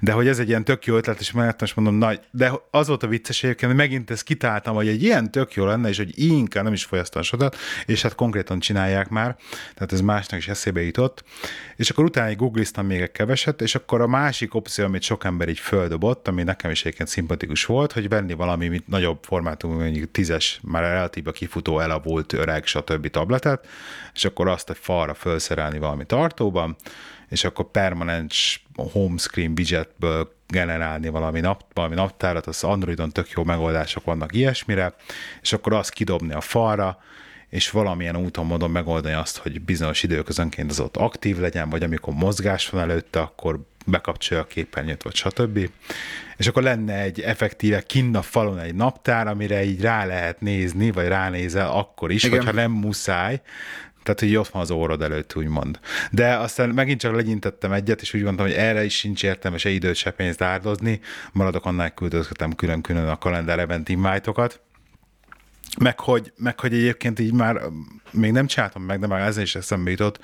de 0.00 0.12
hogy 0.12 0.28
ez 0.28 0.38
egy 0.38 0.48
ilyen 0.48 0.64
tök 0.64 0.86
jó 0.86 0.96
ötlet, 0.96 1.20
és 1.20 1.32
mellett 1.32 1.60
most 1.60 1.76
mondom, 1.76 1.94
nagy, 1.94 2.20
de 2.30 2.52
az 2.70 2.86
volt 2.86 3.02
a 3.02 3.06
vicces 3.06 3.42
egyébként, 3.42 3.70
hogy 3.70 3.80
megint 3.80 4.10
ezt 4.10 4.22
kitáltam, 4.22 4.74
hogy 4.74 4.88
egy 4.88 5.02
ilyen 5.02 5.30
tök 5.30 5.54
jó 5.54 5.64
lenne, 5.64 5.88
és 5.88 5.96
hogy 5.96 6.18
inkább 6.18 6.64
nem 6.64 6.72
is 6.72 6.84
fogyasztan 6.84 7.22
sodat, 7.22 7.56
és 7.86 8.02
hát 8.02 8.14
konkrétan 8.14 8.60
csinálják 8.60 9.08
már, 9.08 9.36
tehát 9.74 9.92
ez 9.92 10.00
másnak 10.00 10.38
is 10.38 10.48
eszébe 10.48 10.82
jutott, 10.82 11.24
és 11.76 11.90
akkor 11.90 12.04
utána 12.04 12.34
googliztam 12.34 12.86
még 12.86 13.00
egy 13.00 13.12
keveset, 13.12 13.60
és 13.60 13.74
akkor 13.74 14.00
a 14.00 14.06
másik 14.06 14.54
opció, 14.54 14.84
amit 14.84 15.02
sok 15.02 15.24
ember 15.24 15.48
így 15.48 15.58
földobott, 15.58 16.28
ami 16.28 16.42
nekem 16.42 16.70
is 16.70 16.80
egyébként 16.80 17.08
szimpatikus 17.08 17.64
volt, 17.64 17.92
hogy 17.92 18.08
venni 18.08 18.32
valami 18.32 18.68
mint 18.68 18.88
nagyobb 18.88 19.18
formátumú, 19.22 19.78
mondjuk 19.78 20.10
tízes, 20.10 20.60
már 20.62 20.82
relatíve 20.82 21.32
kifutó, 21.32 21.80
elavult, 21.80 22.32
öreg, 22.32 22.66
stb. 22.66 23.10
tabletet, 23.10 23.66
és 24.14 24.24
akkor 24.24 24.48
azt 24.48 24.70
a 24.70 24.74
falra 24.74 25.14
felszerelni 25.14 25.71
valami 25.78 26.04
tartóban, 26.06 26.76
és 27.28 27.44
akkor 27.44 27.70
permanens 27.70 28.64
home 28.74 29.18
screen 29.18 29.52
widgetből 29.56 30.34
generálni 30.48 31.08
valami, 31.08 31.40
nap, 31.40 31.64
valami 31.74 31.94
naptárat, 31.94 32.46
az 32.46 32.64
Androidon 32.64 33.10
tök 33.10 33.30
jó 33.30 33.44
megoldások 33.44 34.04
vannak 34.04 34.34
ilyesmire, 34.34 34.94
és 35.42 35.52
akkor 35.52 35.72
azt 35.72 35.90
kidobni 35.90 36.32
a 36.32 36.40
falra, 36.40 36.98
és 37.48 37.70
valamilyen 37.70 38.16
úton, 38.16 38.46
módon 38.46 38.70
megoldani 38.70 39.14
azt, 39.14 39.36
hogy 39.36 39.60
bizonyos 39.60 40.02
időközönként 40.02 40.70
az 40.70 40.80
ott 40.80 40.96
aktív 40.96 41.38
legyen, 41.38 41.70
vagy 41.70 41.82
amikor 41.82 42.14
mozgás 42.14 42.68
van 42.68 42.80
előtte, 42.80 43.20
akkor 43.20 43.60
bekapcsolja 43.86 44.42
a 44.42 44.46
képernyőt, 44.46 45.02
vagy 45.02 45.14
stb. 45.14 45.70
És 46.36 46.46
akkor 46.46 46.62
lenne 46.62 47.00
egy 47.00 47.20
effektíve 47.20 47.82
kinn 47.82 48.16
a 48.16 48.22
falon 48.22 48.58
egy 48.58 48.74
naptár, 48.74 49.26
amire 49.26 49.64
így 49.64 49.80
rá 49.80 50.04
lehet 50.04 50.40
nézni, 50.40 50.90
vagy 50.90 51.06
ránézel 51.06 51.70
akkor 51.70 52.10
is, 52.10 52.24
Igen. 52.24 52.38
hogyha 52.38 52.52
nem 52.52 52.70
muszáj, 52.70 53.40
tehát, 54.02 54.20
hogy 54.20 54.36
ott 54.36 54.48
van 54.48 54.62
az 54.62 54.70
órod 54.70 55.02
előtt, 55.02 55.36
úgymond. 55.36 55.80
De 56.10 56.36
aztán 56.36 56.68
megint 56.68 57.00
csak 57.00 57.14
legyintettem 57.14 57.72
egyet, 57.72 58.00
és 58.00 58.14
úgy 58.14 58.22
mondtam, 58.22 58.46
hogy 58.46 58.54
erre 58.54 58.84
is 58.84 58.96
sincs 58.96 59.24
értelme 59.24 59.58
se 59.58 59.68
időt, 59.68 59.94
se 59.94 60.10
pénzt 60.10 60.42
áldozni. 60.42 61.00
Maradok 61.32 61.66
annál, 61.66 61.94
küldözgetem 61.94 62.52
külön-külön 62.52 63.08
a 63.08 63.18
kalendár 63.18 63.58
event 63.58 63.88
invite 63.88 64.30
meg 65.78 66.00
hogy, 66.00 66.32
meg 66.36 66.60
hogy 66.60 66.74
egyébként 66.74 67.18
így 67.18 67.32
már 67.32 67.60
még 68.10 68.32
nem 68.32 68.46
csináltam 68.46 68.82
meg, 68.82 68.98
de 68.98 69.06
már 69.06 69.20
ezzel 69.20 69.42
is 69.42 69.54
eszembe 69.54 69.90
jutott, 69.90 70.18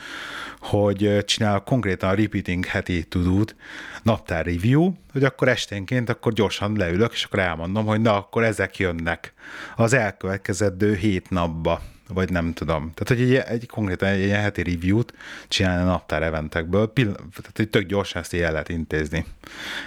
hogy 0.61 1.25
csinál 1.25 1.61
konkrétan 1.61 2.11
a 2.11 2.14
repeating 2.14 2.64
heti 2.64 3.05
tudót, 3.05 3.57
naptár 4.03 4.47
review, 4.47 4.93
hogy 5.12 5.25
akkor 5.25 5.49
esténként 5.49 6.09
akkor 6.09 6.33
gyorsan 6.33 6.77
leülök, 6.77 7.12
és 7.12 7.25
akkor 7.25 7.38
elmondom, 7.38 7.87
hogy 7.87 8.01
na, 8.01 8.17
akkor 8.17 8.45
ezek 8.45 8.79
jönnek 8.79 9.33
az 9.77 9.93
elkövetkezendő 9.93 10.95
hét 10.95 11.31
napba 11.31 11.83
vagy 12.09 12.31
nem 12.31 12.53
tudom. 12.53 12.92
Tehát, 12.94 13.23
hogy 13.23 13.35
egy, 13.35 13.35
egy 13.35 13.66
konkrétan 13.66 14.09
egy 14.09 14.21
ilyen 14.21 14.40
heti 14.40 14.62
review-t 14.62 15.14
csinálni 15.49 15.83
a 15.83 15.87
naptár 15.87 16.23
eventekből, 16.23 16.87
pill- 16.92 17.14
tehát, 17.14 17.57
hogy 17.57 17.68
tök 17.68 17.87
gyorsan 17.87 18.23
ezt 18.23 18.35
el 18.35 18.53
lehet 18.53 18.68
intézni 18.68 19.25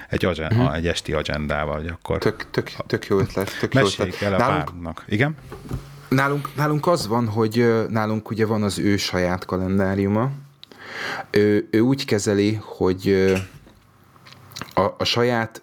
egy, 0.09 0.25
agen- 0.25 0.51
uh-huh. 0.51 0.75
egy 0.75 0.87
esti 0.87 1.13
agendával, 1.13 1.75
hogy 1.75 1.87
akkor... 1.87 2.17
Tök, 2.17 2.47
tök, 2.51 2.71
tök 2.87 3.05
jó 3.05 3.19
ötlet. 3.19 3.51
Tök 3.59 3.73
jó 3.73 3.81
ötlet. 3.81 4.21
el 4.21 4.33
a 4.33 4.37
nálunk, 4.37 4.63
párnak. 4.63 5.03
Igen? 5.07 5.35
Nálunk, 6.09 6.55
nálunk 6.55 6.87
az 6.87 7.07
van, 7.07 7.27
hogy 7.27 7.85
nálunk 7.89 8.29
ugye 8.29 8.45
van 8.45 8.63
az 8.63 8.79
ő 8.79 8.97
saját 8.97 9.45
kalendáriuma. 9.45 10.31
Ő, 11.31 11.67
ő 11.71 11.79
úgy 11.79 12.05
kezeli, 12.05 12.59
hogy 12.61 13.33
a, 14.73 14.81
a 14.97 15.03
saját 15.03 15.61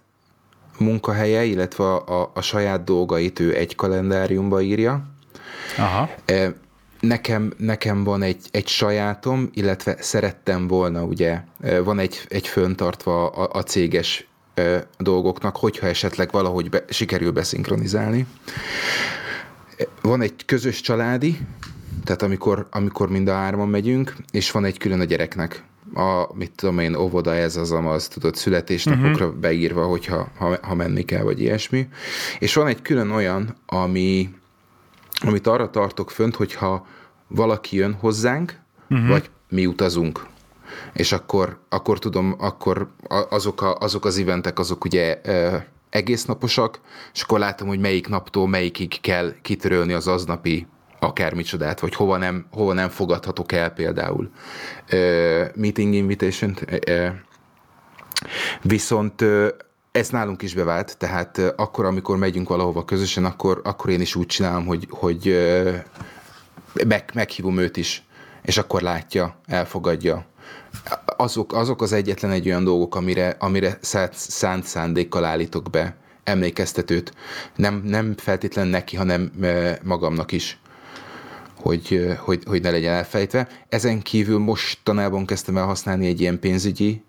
munkahelye, 0.78 1.44
illetve 1.44 1.84
a, 1.84 2.22
a, 2.22 2.30
a 2.34 2.40
saját 2.40 2.84
dolgait 2.84 3.40
ő 3.40 3.54
egy 3.56 3.74
kalendáriumba 3.74 4.60
írja, 4.60 5.04
Aha. 5.76 6.10
Nekem, 7.00 7.52
nekem 7.56 8.04
van 8.04 8.22
egy, 8.22 8.48
egy 8.50 8.68
sajátom, 8.68 9.50
illetve 9.52 9.96
szerettem 10.00 10.66
volna, 10.66 11.02
ugye, 11.02 11.40
van 11.84 11.98
egy, 11.98 12.20
egy 12.28 12.46
föntartva 12.46 13.28
a, 13.28 13.58
a 13.58 13.62
céges 13.62 14.26
dolgoknak, 14.98 15.56
hogyha 15.56 15.86
esetleg 15.86 16.30
valahogy 16.30 16.70
be, 16.70 16.84
sikerül 16.88 17.30
beszinkronizálni. 17.30 18.26
Van 20.02 20.20
egy 20.20 20.44
közös 20.44 20.80
családi, 20.80 21.38
tehát 22.04 22.22
amikor, 22.22 22.68
amikor 22.70 23.10
mind 23.10 23.28
a 23.28 23.34
hárman 23.34 23.68
megyünk, 23.68 24.16
és 24.32 24.50
van 24.50 24.64
egy 24.64 24.78
külön 24.78 25.00
a 25.00 25.04
gyereknek. 25.04 25.62
A, 25.94 26.34
mit 26.34 26.50
tudom 26.50 26.78
én, 26.78 26.94
óvoda 26.94 27.34
ez 27.34 27.56
az, 27.56 27.70
az 27.70 28.08
tudod, 28.08 28.36
születésnapokra 28.36 29.26
uh-huh. 29.26 29.40
beírva, 29.40 29.84
hogyha 29.84 30.28
ha, 30.36 30.58
ha 30.62 30.74
menni 30.74 31.04
kell, 31.04 31.22
vagy 31.22 31.40
ilyesmi. 31.40 31.88
És 32.38 32.54
van 32.54 32.66
egy 32.66 32.82
külön 32.82 33.10
olyan, 33.10 33.56
ami, 33.66 34.30
amit 35.20 35.46
arra 35.46 35.70
tartok 35.70 36.10
fönt, 36.10 36.36
hogyha 36.36 36.86
valaki 37.28 37.76
jön 37.76 37.92
hozzánk, 37.92 38.60
uh-huh. 38.90 39.08
vagy 39.08 39.30
mi 39.48 39.66
utazunk. 39.66 40.26
És 40.92 41.12
akkor, 41.12 41.58
akkor 41.68 41.98
tudom, 41.98 42.34
akkor 42.38 42.90
azok, 43.30 43.62
a, 43.62 43.76
azok 43.76 44.04
az 44.04 44.18
eventek, 44.18 44.58
azok 44.58 44.84
ugye 44.84 45.20
egész 45.90 46.24
naposak, 46.24 46.80
és 47.14 47.22
akkor 47.22 47.38
látom, 47.38 47.68
hogy 47.68 47.78
melyik 47.78 48.08
naptól 48.08 48.48
melyikig 48.48 49.00
kell 49.00 49.34
kitörölni 49.42 49.92
az 49.92 50.08
aznapi 50.08 50.66
akármicsodát, 51.00 51.80
vagy 51.80 51.94
hova 51.94 52.16
nem, 52.16 52.46
hova 52.50 52.72
nem 52.72 52.88
fogadhatok 52.88 53.52
el 53.52 53.70
például 53.70 54.30
uh, 54.92 55.46
meeting 55.54 55.94
invitation 55.94 56.56
uh, 56.88 57.08
viszont 58.62 59.24
ez 59.98 60.08
nálunk 60.08 60.42
is 60.42 60.54
bevált, 60.54 60.96
tehát 60.98 61.38
akkor, 61.56 61.84
amikor 61.84 62.16
megyünk 62.16 62.48
valahova 62.48 62.84
közösen, 62.84 63.24
akkor, 63.24 63.60
akkor 63.64 63.90
én 63.90 64.00
is 64.00 64.14
úgy 64.14 64.26
csinálom, 64.26 64.66
hogy, 64.66 64.86
hogy 64.90 65.38
meg, 66.86 67.10
meghívom 67.14 67.58
őt 67.58 67.76
is, 67.76 68.02
és 68.42 68.58
akkor 68.58 68.82
látja, 68.82 69.40
elfogadja. 69.46 70.26
Azok, 71.16 71.52
azok 71.52 71.82
az 71.82 71.92
egyetlen 71.92 72.30
egy 72.30 72.46
olyan 72.46 72.64
dolgok, 72.64 72.94
amire, 72.94 73.36
amire 73.38 73.78
szánt, 73.80 74.64
szándékkal 74.64 75.24
állítok 75.24 75.70
be 75.70 75.96
emlékeztetőt. 76.24 77.12
Nem, 77.56 77.82
nem 77.84 78.14
feltétlen 78.16 78.66
neki, 78.66 78.96
hanem 78.96 79.32
magamnak 79.82 80.32
is 80.32 80.58
hogy, 81.60 82.16
hogy, 82.18 82.42
hogy 82.46 82.62
ne 82.62 82.70
legyen 82.70 82.94
elfejtve. 82.94 83.48
Ezen 83.68 84.02
kívül 84.02 84.38
mostanában 84.38 85.26
kezdtem 85.26 85.56
el 85.56 85.64
használni 85.64 86.06
egy 86.06 86.20
ilyen 86.20 86.40
pénzügyi 86.40 87.02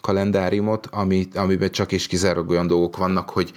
kalendáriumot, 0.00 0.86
ami, 0.90 1.28
amiben 1.34 1.70
csak 1.70 1.92
és 1.92 2.06
kizárólag 2.06 2.50
olyan 2.50 2.66
dolgok 2.66 2.96
vannak, 2.96 3.30
hogy 3.30 3.52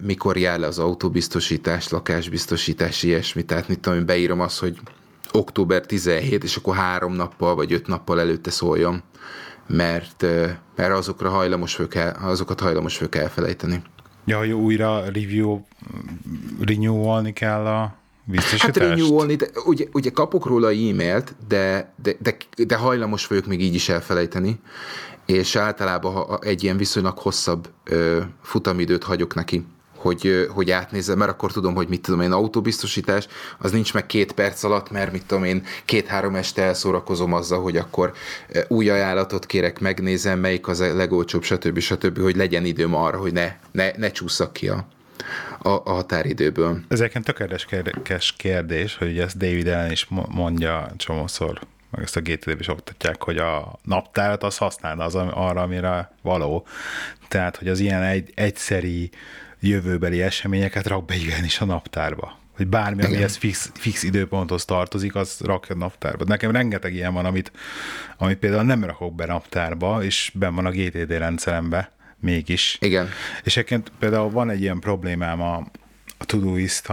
mikor 0.00 0.36
jár 0.36 0.58
le 0.58 0.66
az 0.66 0.78
autóbiztosítás, 0.78 1.88
lakásbiztosítás, 1.88 3.02
ilyesmi. 3.02 3.44
Tehát 3.44 3.68
mit 3.68 3.80
tudom, 3.80 4.06
beírom 4.06 4.40
azt, 4.40 4.58
hogy 4.58 4.78
október 5.32 5.86
17, 5.86 6.44
és 6.44 6.56
akkor 6.56 6.74
három 6.74 7.12
nappal 7.12 7.54
vagy 7.54 7.72
öt 7.72 7.86
nappal 7.86 8.20
előtte 8.20 8.50
szóljon, 8.50 9.02
mert, 9.66 10.26
mert 10.76 10.92
azokra 10.92 11.30
hajlamos 11.30 11.76
vagyok 11.76 11.94
el, 11.94 12.18
azokat 12.22 12.60
hajlamos 12.60 12.98
vagyok 12.98 13.16
elfelejteni. 13.16 13.82
Ja, 14.24 14.38
hogy 14.38 14.52
újra 14.52 15.04
review, 15.04 15.60
renewalni 16.60 17.32
kell 17.32 17.66
a 17.66 17.94
Hát 18.58 18.76
renewalni, 18.76 19.34
de 19.34 19.46
ugye, 19.64 19.84
ugye 19.92 20.10
kapok 20.10 20.46
róla 20.46 20.68
e-mailt, 20.68 21.34
de, 21.48 21.92
de, 22.02 22.16
de, 22.18 22.36
de 22.66 22.76
hajlamos 22.76 23.26
vagyok 23.26 23.46
még 23.46 23.62
így 23.62 23.74
is 23.74 23.88
elfelejteni, 23.88 24.60
és 25.26 25.56
általában 25.56 26.12
ha 26.12 26.38
egy 26.42 26.62
ilyen 26.62 26.76
viszonylag 26.76 27.18
hosszabb 27.18 27.68
ö, 27.84 28.20
futamidőt 28.42 29.04
hagyok 29.04 29.34
neki, 29.34 29.64
hogy, 29.96 30.48
hogy 30.50 30.70
átnézze, 30.70 31.14
mert 31.14 31.30
akkor 31.30 31.52
tudom, 31.52 31.74
hogy 31.74 31.88
mit 31.88 32.02
tudom 32.02 32.20
én, 32.20 32.32
autóbiztosítás, 32.32 33.26
az 33.58 33.72
nincs 33.72 33.94
meg 33.94 34.06
két 34.06 34.32
perc 34.32 34.62
alatt, 34.62 34.90
mert 34.90 35.12
mit 35.12 35.26
tudom 35.26 35.44
én, 35.44 35.62
két-három 35.84 36.34
este 36.34 36.62
elszórakozom 36.62 37.32
azzal, 37.32 37.62
hogy 37.62 37.76
akkor 37.76 38.12
új 38.68 38.90
ajánlatot 38.90 39.46
kérek, 39.46 39.80
megnézem, 39.80 40.38
melyik 40.38 40.68
az 40.68 40.80
a 40.80 40.94
legolcsóbb, 40.94 41.42
stb. 41.42 41.78
stb., 41.78 42.20
hogy 42.20 42.36
legyen 42.36 42.64
időm 42.64 42.94
arra, 42.94 43.18
hogy 43.18 43.32
ne, 43.32 43.56
ne, 43.72 43.90
ne 43.96 44.10
csúszak 44.10 44.52
ki 44.52 44.68
a, 44.68 44.86
a, 45.58 45.68
a 45.68 45.90
határidőből. 45.90 46.80
Ez 46.88 47.00
egyébként 47.00 47.24
tökéletes 47.24 47.64
kérdés, 47.64 48.34
kérdés, 48.36 48.96
hogy 48.96 49.08
ugye 49.10 49.22
ezt 49.22 49.36
David 49.36 49.66
Allen 49.66 49.90
is 49.90 50.06
mondja 50.28 50.92
csomószor, 50.96 51.60
meg 51.90 52.02
ezt 52.02 52.16
a 52.16 52.20
GTD-b 52.20 52.60
is 52.60 52.68
oktatják, 52.68 53.22
hogy 53.22 53.36
a 53.36 53.78
naptárat 53.82 54.42
az 54.42 54.56
használd 54.56 55.00
az 55.00 55.14
arra, 55.14 55.62
amire 55.62 56.12
való. 56.22 56.66
Tehát, 57.28 57.56
hogy 57.56 57.68
az 57.68 57.80
ilyen 57.80 58.02
egy, 58.02 58.32
egyszeri 58.34 59.10
jövőbeli 59.60 60.22
eseményeket 60.22 60.86
rak 60.86 61.04
be 61.04 61.14
is 61.44 61.60
a 61.60 61.64
naptárba. 61.64 62.38
Hogy 62.56 62.66
bármi, 62.66 63.04
ami 63.04 63.22
ez 63.22 63.36
fix, 63.36 63.70
fix 63.74 64.02
időponthoz 64.02 64.64
tartozik, 64.64 65.14
az 65.14 65.40
rakja 65.44 65.74
a 65.74 65.78
naptárba. 65.78 66.24
Nekem 66.24 66.50
rengeteg 66.50 66.94
ilyen 66.94 67.12
van, 67.12 67.24
amit, 67.24 67.52
amit 68.16 68.38
például 68.38 68.62
nem 68.62 68.84
rakok 68.84 69.14
be 69.14 69.26
naptárba, 69.26 70.02
és 70.02 70.30
ben 70.34 70.54
van 70.54 70.66
a 70.66 70.70
GTD 70.70 71.10
rendszerembe 71.10 71.92
mégis. 72.24 72.76
Igen. 72.80 73.08
És 73.42 73.56
egyébként 73.56 73.92
például 73.98 74.30
van 74.30 74.50
egy 74.50 74.60
ilyen 74.60 74.80
problémám 74.80 75.40
a, 75.40 75.56
a 76.18 76.24
todoist 76.24 76.88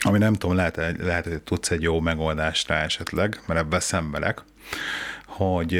ami 0.00 0.18
nem 0.18 0.34
tudom, 0.34 0.56
lehet, 0.56 0.76
lehet, 0.98 1.24
hogy 1.24 1.42
tudsz 1.42 1.70
egy 1.70 1.82
jó 1.82 2.00
megoldást 2.00 2.68
rá 2.68 2.82
esetleg, 2.82 3.40
mert 3.46 3.60
ebben 3.60 3.80
szenvedek, 3.80 4.42
hogy 5.26 5.76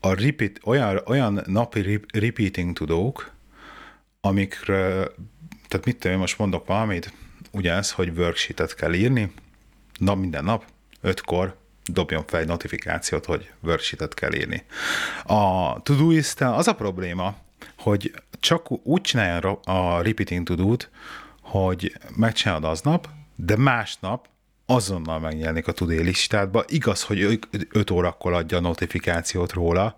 a 0.00 0.14
repeat, 0.14 0.60
olyan, 0.64 1.00
olyan 1.04 1.42
napi 1.46 2.00
repeating 2.12 2.76
tudók, 2.76 3.30
amikre, 4.20 4.88
tehát 5.68 5.84
mit 5.84 5.96
tudom, 5.98 6.18
most 6.18 6.38
mondok 6.38 6.66
valamit, 6.66 7.12
ugyanez, 7.52 7.90
hogy 7.90 8.18
worksheetet 8.18 8.74
kell 8.74 8.92
írni, 8.92 9.32
nap 9.98 10.18
minden 10.18 10.44
nap, 10.44 10.64
ötkor 11.00 11.56
dobjon 11.84 12.24
fel 12.26 12.40
egy 12.40 12.46
notifikációt, 12.46 13.24
hogy 13.24 13.50
worksheetet 13.62 14.14
kell 14.14 14.34
írni. 14.34 14.64
A 15.24 15.80
Todoist 15.82 16.40
az 16.40 16.68
a 16.68 16.74
probléma, 16.74 17.34
hogy 17.78 18.14
csak 18.40 18.86
úgy 18.86 19.00
csinálja 19.00 19.60
a 19.64 20.02
repeating 20.02 20.46
to 20.46 20.76
hogy 21.40 21.96
megcsinálod 22.16 22.64
aznap, 22.64 23.08
de 23.36 23.56
másnap 23.56 24.28
azonnal 24.66 25.18
megjelenik 25.18 25.66
a 25.68 25.72
tudé 25.72 26.00
listádba. 26.00 26.64
Igaz, 26.68 27.02
hogy 27.02 27.38
5 27.70 27.90
órakor 27.90 28.32
adja 28.32 28.56
a 28.56 28.60
notifikációt 28.60 29.52
róla, 29.52 29.94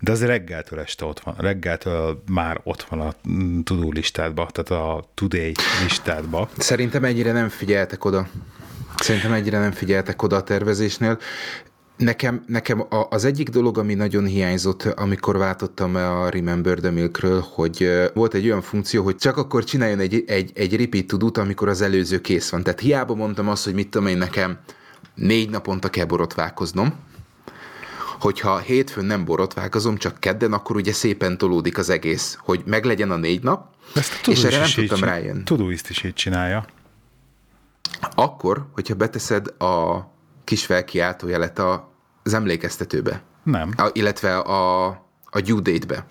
de 0.00 0.12
az 0.12 0.24
reggeltől 0.24 0.80
este 0.80 1.04
ott 1.04 1.20
van, 1.20 1.34
reggeltől 1.38 2.22
már 2.30 2.60
ott 2.64 2.82
van 2.82 3.00
a 3.00 3.12
tudó 3.64 3.90
listádba, 3.90 4.48
tehát 4.52 4.82
a 4.82 5.10
today 5.14 5.52
listádba. 5.82 6.48
Szerintem 6.58 7.04
ennyire 7.04 7.32
nem 7.32 7.48
figyeltek 7.48 8.04
oda. 8.04 8.28
Szerintem 9.04 9.32
egyre 9.32 9.58
nem 9.58 9.72
figyeltek 9.72 10.22
oda 10.22 10.36
a 10.36 10.42
tervezésnél. 10.42 11.18
Nekem, 11.96 12.44
nekem 12.46 12.84
az 13.08 13.24
egyik 13.24 13.48
dolog, 13.48 13.78
ami 13.78 13.94
nagyon 13.94 14.24
hiányzott, 14.24 14.82
amikor 14.82 15.36
váltottam 15.36 15.94
a 15.94 16.28
Remember 16.28 16.78
the 16.78 16.90
Milkről, 16.90 17.44
hogy 17.54 17.90
volt 18.14 18.34
egy 18.34 18.44
olyan 18.44 18.62
funkció, 18.62 19.02
hogy 19.04 19.16
csak 19.16 19.36
akkor 19.36 19.64
csináljon 19.64 19.98
egy, 19.98 20.24
egy, 20.26 20.50
egy 20.54 20.76
repeat 20.76 21.06
tudót, 21.06 21.38
amikor 21.38 21.68
az 21.68 21.80
előző 21.80 22.20
kész 22.20 22.50
van. 22.50 22.62
Tehát 22.62 22.80
hiába 22.80 23.14
mondtam 23.14 23.48
azt, 23.48 23.64
hogy 23.64 23.74
mit 23.74 23.88
tudom 23.88 24.06
én 24.06 24.18
nekem 24.18 24.58
négy 25.14 25.50
naponta 25.50 25.90
kell 25.90 26.06
borotválkoznom, 26.06 26.94
hogyha 28.20 28.58
hétfőn 28.58 29.04
nem 29.04 29.24
borotválkozom, 29.24 29.96
csak 29.96 30.20
kedden, 30.20 30.52
akkor 30.52 30.76
ugye 30.76 30.92
szépen 30.92 31.38
tolódik 31.38 31.78
az 31.78 31.90
egész, 31.90 32.38
hogy 32.40 32.62
meglegyen 32.66 33.10
a 33.10 33.16
négy 33.16 33.42
nap, 33.42 33.66
Ezt 33.94 34.26
és 34.26 34.44
erre 34.44 34.58
nem 34.58 34.70
tudtam 34.74 35.00
rájönni. 35.00 35.42
Todoist 35.42 35.90
is 35.90 36.02
így 36.02 36.14
csinálja. 36.14 36.64
Akkor, 38.14 38.66
hogyha 38.72 38.94
beteszed 38.94 39.62
a 39.62 40.06
kis 40.44 40.64
felkiáltójelet 40.64 41.58
az 42.22 42.34
emlékeztetőbe. 42.34 43.22
Nem. 43.42 43.72
A, 43.76 43.90
illetve 43.92 44.38
a, 44.38 44.86
a 45.24 45.40
due 45.44 45.60
date-be. 45.60 46.06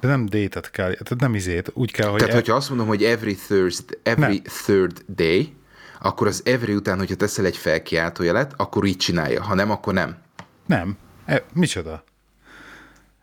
De 0.00 0.08
nem 0.08 0.26
date 0.26 0.60
kell, 0.60 0.92
tehát 0.92 1.20
nem 1.20 1.34
izét, 1.34 1.70
úgy 1.74 1.92
kell, 1.92 2.08
hogy... 2.08 2.18
Tehát, 2.18 2.34
e... 2.34 2.36
hogyha 2.36 2.54
azt 2.54 2.68
mondom, 2.68 2.86
hogy 2.86 3.04
every, 3.04 3.34
Thursday, 3.34 3.98
every 4.02 4.42
nem. 4.44 4.52
third 4.64 5.04
day, 5.06 5.56
akkor 6.00 6.26
az 6.26 6.42
every 6.44 6.74
után, 6.74 6.98
hogyha 6.98 7.14
teszel 7.14 7.44
egy 7.44 7.56
felkiáltójelet, 7.56 8.52
akkor 8.56 8.84
így 8.84 8.96
csinálja, 8.96 9.42
ha 9.42 9.54
nem, 9.54 9.70
akkor 9.70 9.92
nem. 9.92 10.16
Nem. 10.66 10.96
E, 11.24 11.44
micsoda? 11.54 12.04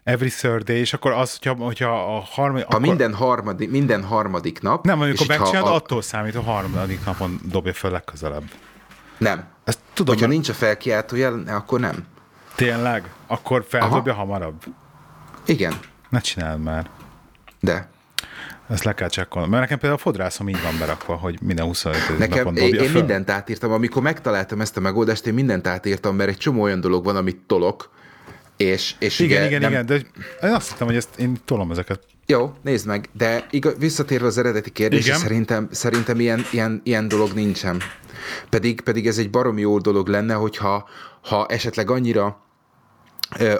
Every 0.04 0.30
third 0.30 0.64
day, 0.64 0.78
és 0.78 0.94
akkor 0.94 1.12
az, 1.12 1.38
hogyha, 1.38 1.64
hogyha 1.64 2.16
a 2.16 2.20
harmadik... 2.20 2.66
Ha 2.66 2.76
akkor... 2.76 2.88
minden, 2.88 3.14
harmadik, 3.14 3.70
minden 3.70 4.04
harmadik 4.04 4.62
nap... 4.62 4.86
Nem, 4.86 5.02
amikor 5.02 5.28
megcsinálod, 5.28 5.70
a... 5.70 5.76
attól 5.76 6.02
számít, 6.02 6.36
a 6.36 6.42
harmadik 6.42 7.06
napon 7.06 7.40
dobja 7.44 7.74
fel 7.74 7.92
legközelebb. 7.92 8.44
Nem. 9.18 9.48
Ezt 9.64 9.80
tudom, 9.94 10.14
hogyha 10.14 10.28
mert... 10.28 10.40
nincs 10.40 10.50
a 10.50 10.60
felkiáltójel, 10.60 11.44
akkor 11.48 11.80
nem. 11.80 12.06
Tényleg? 12.56 13.14
Akkor 13.28 13.66
feldobja 13.68 14.12
Aha. 14.12 14.22
hamarabb? 14.22 14.64
Igen. 15.46 15.74
Ne 16.10 16.20
csináld 16.20 16.62
már. 16.62 16.90
De. 17.60 17.90
Ezt 18.70 18.84
le 18.84 18.94
kell 18.94 19.10
csekkolni. 19.10 19.50
Mert 19.50 19.62
nekem 19.62 19.78
például 19.78 20.00
a 20.02 20.04
fodrászom 20.04 20.50
így 20.50 20.62
van 20.62 20.78
berakva, 20.80 21.16
hogy 21.16 21.42
minden 21.42 21.66
25 21.66 22.18
nekem, 22.18 22.38
napon 22.38 22.54
dobja 22.54 22.80
én, 22.80 22.88
én 22.88 22.92
mindent 22.92 23.30
átírtam. 23.30 23.72
Amikor 23.72 24.02
megtaláltam 24.02 24.62
ezt 24.62 24.78
a 24.78 24.80
megoldást, 24.80 25.28
én 25.28 25.34
mindent 25.34 25.68
átírtam, 25.68 26.16
mert 26.16 26.30
egy 26.30 26.38
csomó 26.38 26.62
olyan 26.62 26.82
dolog 26.82 27.04
van, 27.04 27.16
amit 27.16 27.38
tolok, 27.48 27.90
és, 28.60 28.96
és 29.00 29.20
igen, 29.20 29.38
ugye 29.38 29.48
igen, 29.48 29.62
nem... 29.62 29.72
igen, 29.72 29.86
de 29.86 29.96
én 30.48 30.54
azt 30.54 30.70
hittem, 30.70 30.88
hogy 30.88 30.96
ezt 30.96 31.10
én 31.18 31.38
tolom 31.46 31.72
ezeket. 31.72 32.00
Jó, 32.26 32.54
nézd 32.62 32.86
meg, 32.86 33.10
de 33.14 33.48
igaz, 33.50 33.74
visszatérve 33.78 34.26
az 34.26 34.38
eredeti 34.38 34.70
kérdésre, 34.70 35.16
szerintem, 35.16 35.68
szerintem 35.72 36.20
ilyen, 36.20 36.46
ilyen, 36.52 36.82
ilyen 36.84 37.08
dolog 37.08 37.34
nincsen. 37.34 37.82
Pedig, 38.50 38.82
pedig 38.82 39.08
ez 39.08 39.18
egy 39.18 39.30
baromi 39.30 39.62
jó 39.62 39.78
dolog 39.78 40.08
lenne, 40.08 40.34
hogyha 40.34 40.90
ha 41.22 41.46
esetleg 41.46 41.90
annyira 41.90 42.42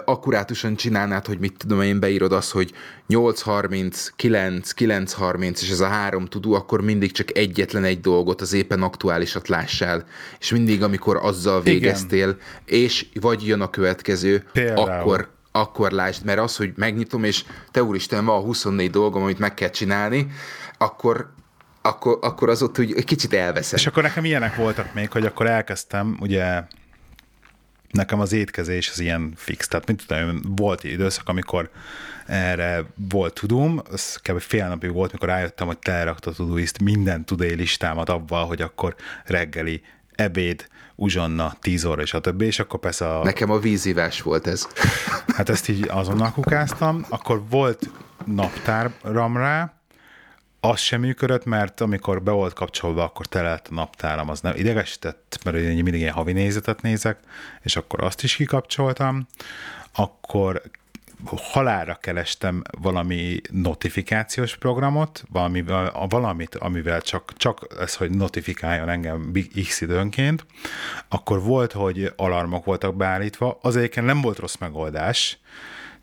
akkurátusan 0.04 0.76
csinálnád, 0.76 1.26
hogy 1.26 1.38
mit 1.38 1.54
tudom 1.56 1.82
én, 1.82 2.00
beírod 2.00 2.32
azt, 2.32 2.50
hogy 2.50 2.72
8.30, 3.08 4.08
9, 4.16 4.72
9.30, 4.76 5.60
és 5.60 5.70
ez 5.70 5.80
a 5.80 5.86
három 5.86 6.26
tudó, 6.26 6.54
akkor 6.54 6.80
mindig 6.80 7.12
csak 7.12 7.36
egyetlen 7.36 7.84
egy 7.84 8.00
dolgot, 8.00 8.40
az 8.40 8.52
éppen 8.52 8.82
aktuálisat 8.82 9.48
lássál. 9.48 10.04
És 10.38 10.50
mindig, 10.50 10.82
amikor 10.82 11.16
azzal 11.22 11.62
végeztél, 11.62 12.28
Igen. 12.28 12.38
és 12.64 13.06
vagy 13.20 13.46
jön 13.46 13.60
a 13.60 13.70
következő, 13.70 14.44
Például. 14.52 14.88
akkor 14.90 15.28
akkor 15.52 15.90
lásd, 15.90 16.24
mert 16.24 16.38
az, 16.38 16.56
hogy 16.56 16.72
megnyitom, 16.76 17.24
és 17.24 17.44
te 17.70 17.82
úristen, 17.82 18.24
van 18.24 18.42
24 18.42 18.90
dolgom, 18.90 19.22
amit 19.22 19.38
meg 19.38 19.54
kell 19.54 19.70
csinálni, 19.70 20.26
akkor 20.78 21.32
akkor, 21.82 22.18
akkor 22.20 22.48
az 22.48 22.62
ott 22.62 22.78
úgy 22.78 23.04
kicsit 23.04 23.32
elveszem. 23.32 23.78
És 23.78 23.86
akkor 23.86 24.02
nekem 24.02 24.24
ilyenek 24.24 24.56
voltak 24.56 24.94
még, 24.94 25.10
hogy 25.10 25.26
akkor 25.26 25.46
elkezdtem, 25.46 26.16
ugye 26.20 26.62
nekem 27.90 28.20
az 28.20 28.32
étkezés 28.32 28.90
az 28.90 29.00
ilyen 29.00 29.32
fix, 29.36 29.68
tehát 29.68 29.86
mint 29.86 30.06
tudom, 30.06 30.40
volt 30.56 30.84
időszak, 30.84 31.28
amikor 31.28 31.70
erre 32.26 32.84
volt 33.10 33.34
tudom, 33.34 33.82
az 33.90 34.20
kb. 34.22 34.40
fél 34.40 34.68
napig 34.68 34.92
volt, 34.92 35.12
mikor 35.12 35.28
rájöttem, 35.28 35.66
hogy 35.66 35.78
telerakta 35.78 36.30
a 36.30 36.34
Todoist 36.34 36.82
minden 36.82 37.24
tudé 37.24 37.52
listámat 37.52 38.08
abban, 38.08 38.46
hogy 38.46 38.62
akkor 38.62 38.94
reggeli, 39.24 39.82
ebéd, 40.14 40.66
uzsonna, 40.94 41.54
tíz 41.60 41.84
óra 41.84 42.02
és 42.02 42.14
a 42.14 42.20
többi, 42.20 42.44
és 42.44 42.58
akkor 42.58 42.80
persze 42.80 43.18
a... 43.18 43.24
Nekem 43.24 43.50
a 43.50 43.58
vízívás 43.58 44.22
volt 44.22 44.46
ez. 44.46 44.66
Hát 45.26 45.48
ezt 45.48 45.68
így 45.68 45.88
azonnal 45.88 46.32
kukáztam. 46.32 47.04
Akkor 47.08 47.42
volt 47.48 47.90
naptáram 48.24 49.36
rá, 49.36 49.79
az 50.60 50.80
sem 50.80 51.00
működött, 51.00 51.44
mert 51.44 51.80
amikor 51.80 52.22
be 52.22 52.30
volt 52.30 52.52
kapcsolva, 52.52 53.04
akkor 53.04 53.26
telelt 53.26 53.68
a 53.70 53.74
naptáram, 53.74 54.28
az 54.28 54.40
nem 54.40 54.56
idegesített, 54.56 55.38
mert 55.44 55.56
én 55.56 55.82
mindig 55.82 56.00
ilyen 56.00 56.12
havi 56.12 56.32
nézetet 56.32 56.82
nézek, 56.82 57.18
és 57.62 57.76
akkor 57.76 58.04
azt 58.04 58.22
is 58.22 58.36
kikapcsoltam. 58.36 59.26
Akkor 59.92 60.62
halára 61.24 61.94
kerestem 61.94 62.62
valami 62.80 63.40
notifikációs 63.50 64.56
programot, 64.56 65.24
valami, 65.32 65.64
valamit, 66.08 66.54
amivel 66.54 67.00
csak, 67.00 67.32
csak 67.36 67.66
ez, 67.80 67.94
hogy 67.94 68.10
notifikáljon 68.10 68.88
engem 68.88 69.32
x 69.66 69.80
időnként, 69.80 70.46
akkor 71.08 71.42
volt, 71.42 71.72
hogy 71.72 72.12
alarmok 72.16 72.64
voltak 72.64 72.96
beállítva, 72.96 73.58
az 73.62 73.76
egyébként 73.76 74.06
nem 74.06 74.20
volt 74.20 74.38
rossz 74.38 74.56
megoldás, 74.56 75.38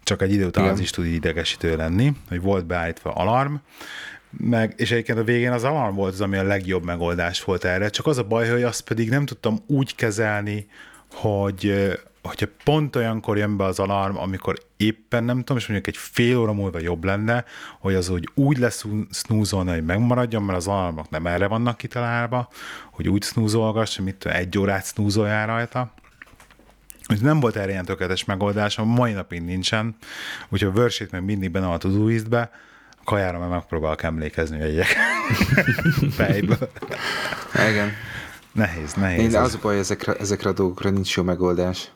csak 0.03 0.21
egy 0.21 0.33
idő 0.33 0.45
után 0.45 0.63
Igen. 0.63 0.75
az 0.75 0.81
is 0.81 0.89
tud 0.89 1.05
idegesítő 1.05 1.75
lenni, 1.75 2.13
hogy 2.27 2.41
volt 2.41 2.65
beállítva 2.65 3.11
alarm, 3.11 3.55
meg, 4.29 4.73
és 4.77 4.91
egyébként 4.91 5.17
a 5.17 5.23
végén 5.23 5.51
az 5.51 5.63
alarm 5.63 5.95
volt 5.95 6.13
az, 6.13 6.21
ami 6.21 6.37
a 6.37 6.43
legjobb 6.43 6.83
megoldás 6.83 7.43
volt 7.43 7.63
erre, 7.63 7.89
csak 7.89 8.05
az 8.05 8.17
a 8.17 8.23
baj, 8.23 8.49
hogy 8.49 8.63
azt 8.63 8.81
pedig 8.81 9.09
nem 9.09 9.25
tudtam 9.25 9.59
úgy 9.67 9.95
kezelni, 9.95 10.67
hogy 11.11 11.91
hogyha 12.27 12.47
pont 12.63 12.95
olyankor 12.95 13.37
jön 13.37 13.57
be 13.57 13.63
az 13.63 13.79
alarm, 13.79 14.17
amikor 14.17 14.55
éppen 14.77 15.23
nem 15.23 15.37
tudom, 15.37 15.57
és 15.57 15.67
mondjuk 15.67 15.87
egy 15.95 16.01
fél 16.01 16.37
óra 16.37 16.53
múlva 16.53 16.79
jobb 16.79 17.03
lenne, 17.03 17.45
hogy 17.79 17.95
az 17.95 18.09
úgy, 18.09 18.29
úgy 18.33 18.57
lesz 18.57 18.85
snúzolni, 19.11 19.71
hogy 19.71 19.85
megmaradjon, 19.85 20.43
mert 20.43 20.57
az 20.57 20.67
alarmok 20.67 21.09
nem 21.09 21.27
erre 21.27 21.47
vannak 21.47 21.77
kitalálva, 21.77 22.49
hogy 22.91 23.09
úgy 23.09 23.23
snúzolgass, 23.23 23.95
hogy 23.95 24.05
mit 24.05 24.25
egy 24.25 24.57
órát 24.57 24.85
snúzoljál 24.85 25.47
rajta. 25.47 25.93
Úgyhogy 27.09 27.25
nem 27.25 27.39
volt 27.39 27.55
erre 27.55 27.71
ilyen 27.71 27.85
tökéletes 27.85 28.25
megoldás, 28.25 28.77
a 28.77 28.85
mai 28.85 29.11
napig 29.11 29.41
nincsen, 29.41 29.95
úgyhogy 30.49 30.69
a 30.75 30.79
worksheet 30.79 31.11
meg 31.11 31.23
mindig 31.23 31.51
benne 31.51 31.69
a 31.69 31.77
to 31.77 31.89
kajára 33.07 33.39
meg 33.39 33.49
megpróbálok 33.49 34.03
emlékezni, 34.03 34.59
hogy 34.59 34.69
egyek 34.69 34.87
fejből. 36.17 36.71
Igen. 37.69 37.91
Nehéz, 38.51 38.93
nehéz. 38.93 39.33
Én, 39.33 39.39
az 39.39 39.53
a 39.53 39.59
baj, 39.61 39.77
ezekre, 39.77 40.13
ezekre 40.13 40.49
a 40.49 40.53
dolgokra 40.53 40.89
nincs 40.89 41.15
jó 41.15 41.23
megoldás. 41.23 41.91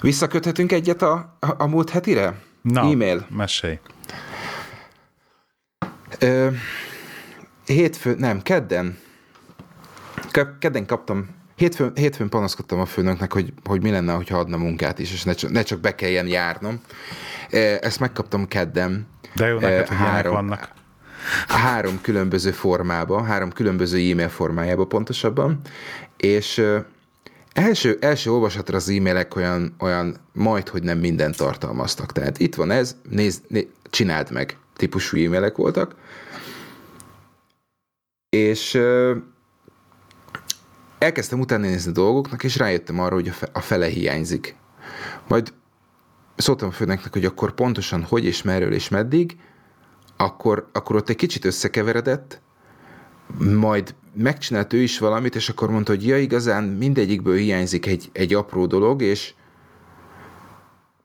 Visszaköthetünk 0.00 0.72
egyet 0.72 1.02
a, 1.02 1.36
a, 1.40 1.54
a 1.58 1.66
múlt 1.66 1.90
hetire? 1.90 2.38
Na, 2.62 2.80
E-mail. 2.80 3.26
mesélj. 3.30 3.78
Ö, 6.18 6.48
hétfő, 7.66 8.14
nem, 8.18 8.42
kedden. 8.42 8.98
Kedden 10.58 10.86
kaptam, 10.86 11.28
hétfőn, 11.60 11.92
hétfőn 11.94 12.28
panaszkodtam 12.28 12.80
a 12.80 12.86
főnöknek, 12.86 13.32
hogy, 13.32 13.52
hogy 13.64 13.82
mi 13.82 13.90
lenne, 13.90 14.12
ha 14.12 14.38
adna 14.38 14.56
munkát 14.56 14.98
is, 14.98 15.12
és 15.12 15.22
ne 15.22 15.32
csak, 15.32 15.50
ne 15.50 15.62
csak 15.62 15.80
be 15.80 15.94
kelljen 15.94 16.26
járnom. 16.26 16.80
Ezt 17.80 18.00
megkaptam 18.00 18.48
kedden. 18.48 19.06
De 19.34 19.46
jó 19.46 19.58
neked, 19.58 19.88
hogy 19.88 19.96
három, 19.96 20.32
vannak. 20.32 20.68
Három 21.48 22.00
különböző 22.00 22.50
formába, 22.50 23.22
három 23.22 23.52
különböző 23.52 24.10
e-mail 24.10 24.28
formájába 24.28 24.86
pontosabban, 24.86 25.60
és 26.16 26.62
Első, 27.52 27.96
első 28.00 28.32
olvasatra 28.32 28.76
az 28.76 28.88
e-mailek 28.88 29.36
olyan, 29.36 29.74
olyan 29.78 30.16
majd, 30.32 30.68
hogy 30.68 30.82
nem 30.82 30.98
mindent 30.98 31.36
tartalmaztak. 31.36 32.12
Tehát 32.12 32.38
itt 32.38 32.54
van 32.54 32.70
ez, 32.70 32.96
nézd, 33.10 33.42
nézd 33.48 33.68
csináld 33.90 34.30
meg 34.30 34.56
típusú 34.76 35.24
e-mailek 35.24 35.56
voltak. 35.56 35.94
És 38.28 38.78
elkezdtem 41.00 41.40
utána 41.40 41.66
nézni 41.66 41.92
dolgoknak, 41.92 42.44
és 42.44 42.56
rájöttem 42.56 43.00
arra, 43.00 43.14
hogy 43.14 43.32
a 43.52 43.60
fele 43.60 43.86
hiányzik. 43.86 44.56
Majd 45.28 45.52
szóltam 46.36 46.68
a 46.68 46.72
főnöknek, 46.72 47.12
hogy 47.12 47.24
akkor 47.24 47.52
pontosan 47.54 48.02
hogy 48.02 48.24
és 48.24 48.42
merről 48.42 48.72
és 48.72 48.88
meddig, 48.88 49.36
akkor, 50.16 50.68
akkor 50.72 50.96
ott 50.96 51.08
egy 51.08 51.16
kicsit 51.16 51.44
összekeveredett, 51.44 52.40
majd 53.38 53.94
megcsinált 54.14 54.72
ő 54.72 54.78
is 54.78 54.98
valamit, 54.98 55.34
és 55.34 55.48
akkor 55.48 55.70
mondta, 55.70 55.92
hogy 55.92 56.06
ja, 56.06 56.18
igazán 56.18 56.64
mindegyikből 56.64 57.36
hiányzik 57.36 57.86
egy, 57.86 58.08
egy 58.12 58.34
apró 58.34 58.66
dolog, 58.66 59.02
és, 59.02 59.34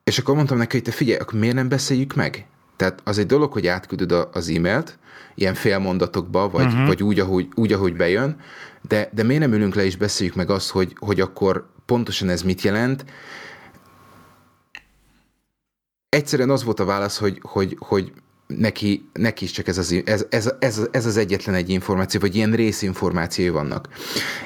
és 0.03 0.19
akkor 0.19 0.35
mondtam 0.35 0.57
neki, 0.57 0.75
hogy 0.75 0.85
te 0.85 0.91
figyelj, 0.91 1.19
akkor 1.19 1.39
miért 1.39 1.55
nem 1.55 1.69
beszéljük 1.69 2.15
meg? 2.15 2.47
Tehát 2.75 3.01
az 3.03 3.17
egy 3.17 3.25
dolog, 3.25 3.53
hogy 3.53 3.67
átküldöd 3.67 4.27
az 4.31 4.49
e-mailt, 4.49 4.97
ilyen 5.35 5.53
félmondatokba, 5.53 6.49
vagy, 6.49 6.65
uh-huh. 6.65 6.87
vagy 6.87 7.03
úgy, 7.03 7.19
ahogy, 7.19 7.47
úgy, 7.55 7.73
ahogy 7.73 7.95
bejön, 7.95 8.39
de, 8.81 9.09
de 9.13 9.23
miért 9.23 9.41
nem 9.41 9.53
ülünk 9.53 9.75
le 9.75 9.85
és 9.85 9.95
beszéljük 9.97 10.35
meg 10.35 10.49
azt, 10.49 10.69
hogy, 10.69 10.95
hogy 10.99 11.19
akkor 11.19 11.69
pontosan 11.85 12.29
ez 12.29 12.41
mit 12.41 12.61
jelent? 12.61 13.05
Egyszerűen 16.09 16.49
az 16.49 16.63
volt 16.63 16.79
a 16.79 16.85
válasz, 16.85 17.17
hogy, 17.17 17.39
hogy, 17.41 17.77
hogy 17.79 18.11
neki, 18.47 19.09
neki 19.13 19.43
is 19.43 19.51
csak 19.51 19.67
ez 19.67 19.77
az, 19.77 19.95
ez, 20.05 20.25
ez, 20.29 20.53
ez, 20.59 20.81
ez 20.91 21.05
az 21.05 21.17
egyetlen 21.17 21.55
egy 21.55 21.69
információ, 21.69 22.19
vagy 22.19 22.35
ilyen 22.35 22.51
részinformációi 22.51 23.49
vannak. 23.49 23.87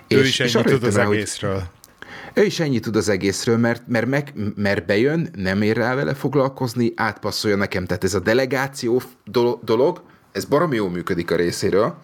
Ő 0.08 0.20
és, 0.20 0.40
is 0.40 0.56
ennyit 0.56 0.68
tud 0.68 0.84
az 0.84 0.96
rá, 0.96 1.06
egészről. 1.06 1.54
Hogy, 1.54 1.64
ő 2.40 2.46
is 2.46 2.60
ennyit 2.60 2.84
tud 2.84 2.96
az 2.96 3.10
egészről, 3.10 3.58
mert, 3.58 3.88
mert, 3.88 4.06
meg, 4.06 4.34
mert 4.56 4.86
bejön, 4.86 5.30
nem 5.36 5.62
ér 5.62 5.78
rá 5.78 5.96
vele 5.96 6.14
foglalkozni, 6.14 6.92
átpasszolja 6.96 7.56
nekem. 7.56 7.86
Tehát 7.86 8.04
ez 8.04 8.14
a 8.14 8.20
delegáció 8.20 9.02
dolog, 9.62 10.02
ez 10.32 10.46
baromi 10.46 10.76
jól 10.76 10.90
működik 10.90 11.32
a 11.32 11.36
részéről. 11.36 11.98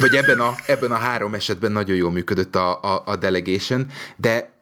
Vagy 0.00 0.14
ebben 0.14 0.40
a, 0.40 0.54
ebben 0.66 0.90
a 0.90 0.96
három 0.96 1.34
esetben 1.34 1.72
nagyon 1.72 1.96
jól 1.96 2.10
működött 2.10 2.56
a, 2.56 2.82
a, 2.82 3.02
a 3.06 3.16
delegation, 3.16 3.86
de 4.16 4.58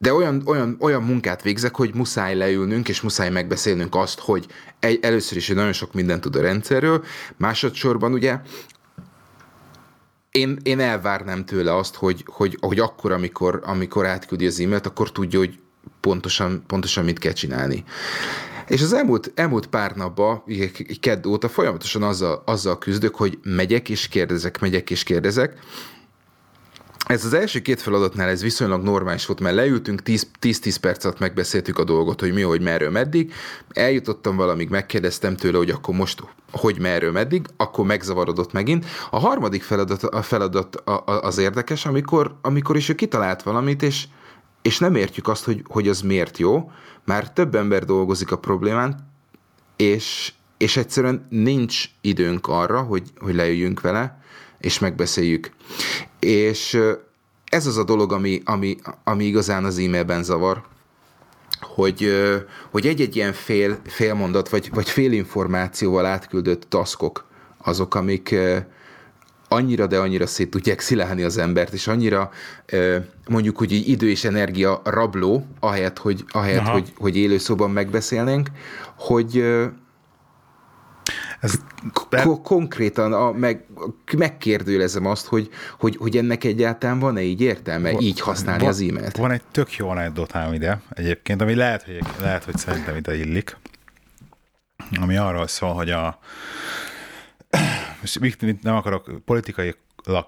de 0.00 0.12
olyan, 0.12 0.42
olyan, 0.44 0.76
olyan 0.80 1.02
munkát 1.02 1.42
végzek, 1.42 1.74
hogy 1.76 1.94
muszáj 1.94 2.34
leülnünk, 2.34 2.88
és 2.88 3.00
muszáj 3.00 3.30
megbeszélnünk 3.30 3.94
azt, 3.94 4.18
hogy 4.18 4.46
egy, 4.80 4.98
először 5.02 5.36
is 5.36 5.48
nagyon 5.48 5.72
sok 5.72 5.92
mindent 5.92 6.20
tud 6.20 6.36
a 6.36 6.40
rendszerről, 6.40 7.04
másodszorban 7.36 8.12
ugye 8.12 8.38
én, 10.30 10.58
én 10.62 10.80
elvárnám 10.80 11.44
tőle 11.44 11.76
azt, 11.76 11.94
hogy, 11.94 12.24
hogy, 12.26 12.56
hogy 12.60 12.78
akkor, 12.78 13.12
amikor, 13.12 13.60
amikor 13.64 14.06
átküldi 14.06 14.46
az 14.46 14.60
e-mailt, 14.60 14.86
akkor 14.86 15.12
tudja, 15.12 15.38
hogy 15.38 15.58
pontosan, 16.00 16.64
pontosan 16.66 17.04
mit 17.04 17.18
kell 17.18 17.32
csinálni. 17.32 17.84
És 18.66 18.82
az 18.82 18.92
elmúlt, 18.92 19.32
elmúlt 19.34 19.66
pár 19.66 19.96
napban, 19.96 20.42
kedd 21.00 21.26
óta 21.26 21.48
folyamatosan 21.48 22.02
azzal, 22.02 22.42
azzal 22.46 22.78
küzdök, 22.78 23.14
hogy 23.14 23.38
megyek 23.42 23.88
és 23.88 24.08
kérdezek, 24.08 24.60
megyek 24.60 24.90
és 24.90 25.02
kérdezek, 25.02 25.58
ez 27.08 27.24
az 27.24 27.32
első 27.32 27.60
két 27.60 27.82
feladatnál 27.82 28.28
ez 28.28 28.42
viszonylag 28.42 28.82
normális 28.82 29.26
volt, 29.26 29.40
mert 29.40 29.54
leültünk 29.54 30.02
10-10 30.04 30.76
percet 30.80 31.18
megbeszéltük 31.18 31.78
a 31.78 31.84
dolgot, 31.84 32.20
hogy 32.20 32.32
mi, 32.32 32.42
hogy 32.42 32.60
merről, 32.60 32.90
meddig. 32.90 33.32
Eljutottam 33.68 34.36
valamig, 34.36 34.68
megkérdeztem 34.68 35.36
tőle, 35.36 35.58
hogy 35.58 35.70
akkor 35.70 35.94
most 35.94 36.22
hogy 36.50 36.78
merről, 36.80 37.12
meddig, 37.12 37.46
akkor 37.56 37.86
megzavarodott 37.86 38.52
megint. 38.52 38.86
A 39.10 39.18
harmadik 39.18 39.62
feladat, 39.62 40.02
a 40.02 40.22
feladat 40.22 40.76
az 41.04 41.38
érdekes, 41.38 41.86
amikor, 41.86 42.36
amikor 42.42 42.76
is 42.76 42.88
ő 42.88 42.94
kitalált 42.94 43.42
valamit, 43.42 43.82
és, 43.82 44.04
és 44.62 44.78
nem 44.78 44.94
értjük 44.94 45.28
azt, 45.28 45.44
hogy, 45.44 45.62
hogy 45.68 45.88
az 45.88 46.00
miért 46.00 46.38
jó, 46.38 46.70
már 47.04 47.32
több 47.32 47.54
ember 47.54 47.84
dolgozik 47.84 48.32
a 48.32 48.38
problémán, 48.38 49.10
és, 49.76 50.32
és 50.56 50.76
egyszerűen 50.76 51.26
nincs 51.30 51.84
időnk 52.00 52.46
arra, 52.46 52.82
hogy, 52.82 53.02
hogy 53.18 53.34
leüljünk 53.34 53.80
vele, 53.80 54.17
és 54.60 54.78
megbeszéljük. 54.78 55.50
És 56.18 56.78
ez 57.44 57.66
az 57.66 57.76
a 57.76 57.84
dolog, 57.84 58.12
ami, 58.12 58.42
ami, 58.44 58.76
ami 59.04 59.24
igazán 59.24 59.64
az 59.64 59.78
e-mailben 59.78 60.22
zavar, 60.22 60.62
hogy, 61.60 62.12
hogy 62.70 62.86
egy-egy 62.86 63.16
ilyen 63.16 63.32
fél, 63.32 63.78
félmondat, 63.86 64.48
vagy, 64.48 64.70
vagy 64.74 64.88
félinformációval 64.88 66.06
átküldött 66.06 66.66
taskok, 66.68 67.26
azok, 67.58 67.94
amik 67.94 68.34
annyira, 69.48 69.86
de 69.86 69.98
annyira 69.98 70.26
szét 70.26 70.50
tudják 70.50 70.80
szilálni 70.80 71.22
az 71.22 71.38
embert, 71.38 71.72
és 71.72 71.86
annyira 71.86 72.30
mondjuk, 73.28 73.58
hogy 73.58 73.72
így 73.72 73.88
idő 73.88 74.10
és 74.10 74.24
energia 74.24 74.80
rabló, 74.84 75.46
ahelyett, 75.60 75.98
hogy, 75.98 76.24
ahelyett, 76.28 76.66
hogy, 76.66 76.92
hogy 76.96 77.16
élőszóban 77.16 77.70
megbeszélnénk, 77.70 78.48
hogy, 78.96 79.44
ez 81.40 81.54
Ko- 81.92 82.42
konkrétan 82.42 83.12
a, 83.12 83.32
meg, 83.32 83.64
megkérdőjelezem 84.16 85.06
azt, 85.06 85.26
hogy, 85.26 85.50
hogy, 85.78 85.96
hogy 85.96 86.16
ennek 86.16 86.44
egyáltalán 86.44 86.98
van-e 86.98 87.22
így 87.22 87.40
értelme, 87.40 87.92
van, 87.92 88.00
így 88.02 88.20
használni 88.20 88.62
van, 88.62 88.70
az 88.70 88.80
e-mailt? 88.80 89.16
Van 89.16 89.30
egy 89.30 89.42
tök 89.50 89.76
jó 89.76 89.88
anekdotám 89.88 90.52
ide 90.52 90.80
egyébként, 90.90 91.40
ami 91.40 91.54
lehet, 91.54 91.82
hogy, 91.82 91.98
lehet, 92.20 92.44
hogy 92.44 92.56
szerintem 92.56 92.96
ide 92.96 93.16
illik, 93.16 93.56
ami 95.00 95.16
arról 95.16 95.46
szól, 95.46 95.72
hogy 95.72 95.90
a 95.90 96.18
most 98.00 98.40
nem 98.62 98.74
akarok 98.74 99.24
politikai 99.24 99.74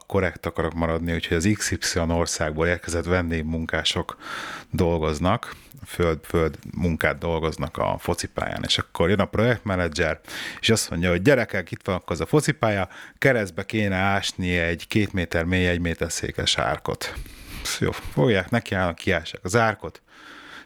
korrekt 0.06 0.46
akarok 0.46 0.74
maradni, 0.74 1.12
úgyhogy 1.12 1.36
az 1.36 1.48
XY 1.58 1.98
országból 1.98 2.66
érkezett 2.66 3.04
vendégmunkások 3.04 4.16
dolgoznak, 4.70 5.56
föld, 5.86 6.18
föld 6.22 6.58
munkát 6.76 7.18
dolgoznak 7.18 7.76
a 7.76 7.96
focipályán, 7.98 8.62
és 8.66 8.78
akkor 8.78 9.08
jön 9.08 9.20
a 9.20 9.24
projektmenedzser, 9.24 10.20
és 10.60 10.70
azt 10.70 10.90
mondja, 10.90 11.10
hogy 11.10 11.22
gyerekek, 11.22 11.70
itt 11.70 11.84
van 11.84 12.02
az 12.04 12.20
a 12.20 12.26
focipálya, 12.26 12.88
keresztbe 13.18 13.64
kéne 13.64 13.96
ásni 13.96 14.58
egy 14.58 14.86
két 14.86 15.12
méter 15.12 15.44
mély, 15.44 15.68
egy 15.68 15.80
méter 15.80 16.12
székes 16.12 16.58
árkot. 16.58 17.14
Jó, 17.78 17.90
fogják, 17.90 18.50
neki 18.50 18.74
állnak, 18.74 18.94
kiássák 18.94 19.40
az 19.44 19.56
árkot, 19.56 20.02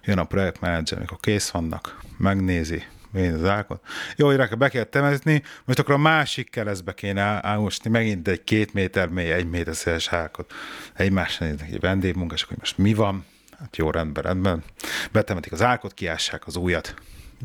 jön 0.05 0.19
a 0.19 0.25
projektmenedzser, 0.25 0.99
amikor 0.99 1.19
kész 1.21 1.51
vannak, 1.51 2.01
megnézi, 2.17 2.85
én 3.15 3.35
az 3.35 3.45
árkot. 3.45 3.85
Jó, 4.17 4.27
hogy 4.27 4.57
be 4.59 4.69
kell 4.69 4.85
temezni, 4.85 5.43
most 5.65 5.79
akkor 5.79 5.95
a 5.95 5.99
másik 5.99 6.51
keresztbe 6.51 6.95
kéne 6.95 7.41
ámosni 7.43 7.91
megint 7.91 8.29
egy 8.29 8.45
két 8.45 8.75
méter 8.75 9.09
mély, 9.09 9.33
egy 9.33 9.49
méter 9.49 9.75
széles 9.75 10.09
árkot. 10.09 10.53
Egymásra 10.95 11.47
néznek 11.47 11.69
egy 11.69 11.81
vendégmunkások, 11.81 12.49
hogy 12.49 12.59
most 12.59 12.79
mi 12.79 12.95
van, 12.95 13.25
Hát 13.59 13.77
jó, 13.77 13.91
rendben, 13.91 14.23
rendben. 14.23 14.63
Betemetik 15.13 15.53
az 15.53 15.63
árkot, 15.63 15.95
kiássák 15.95 16.47
az 16.47 16.57
újat. 16.57 16.95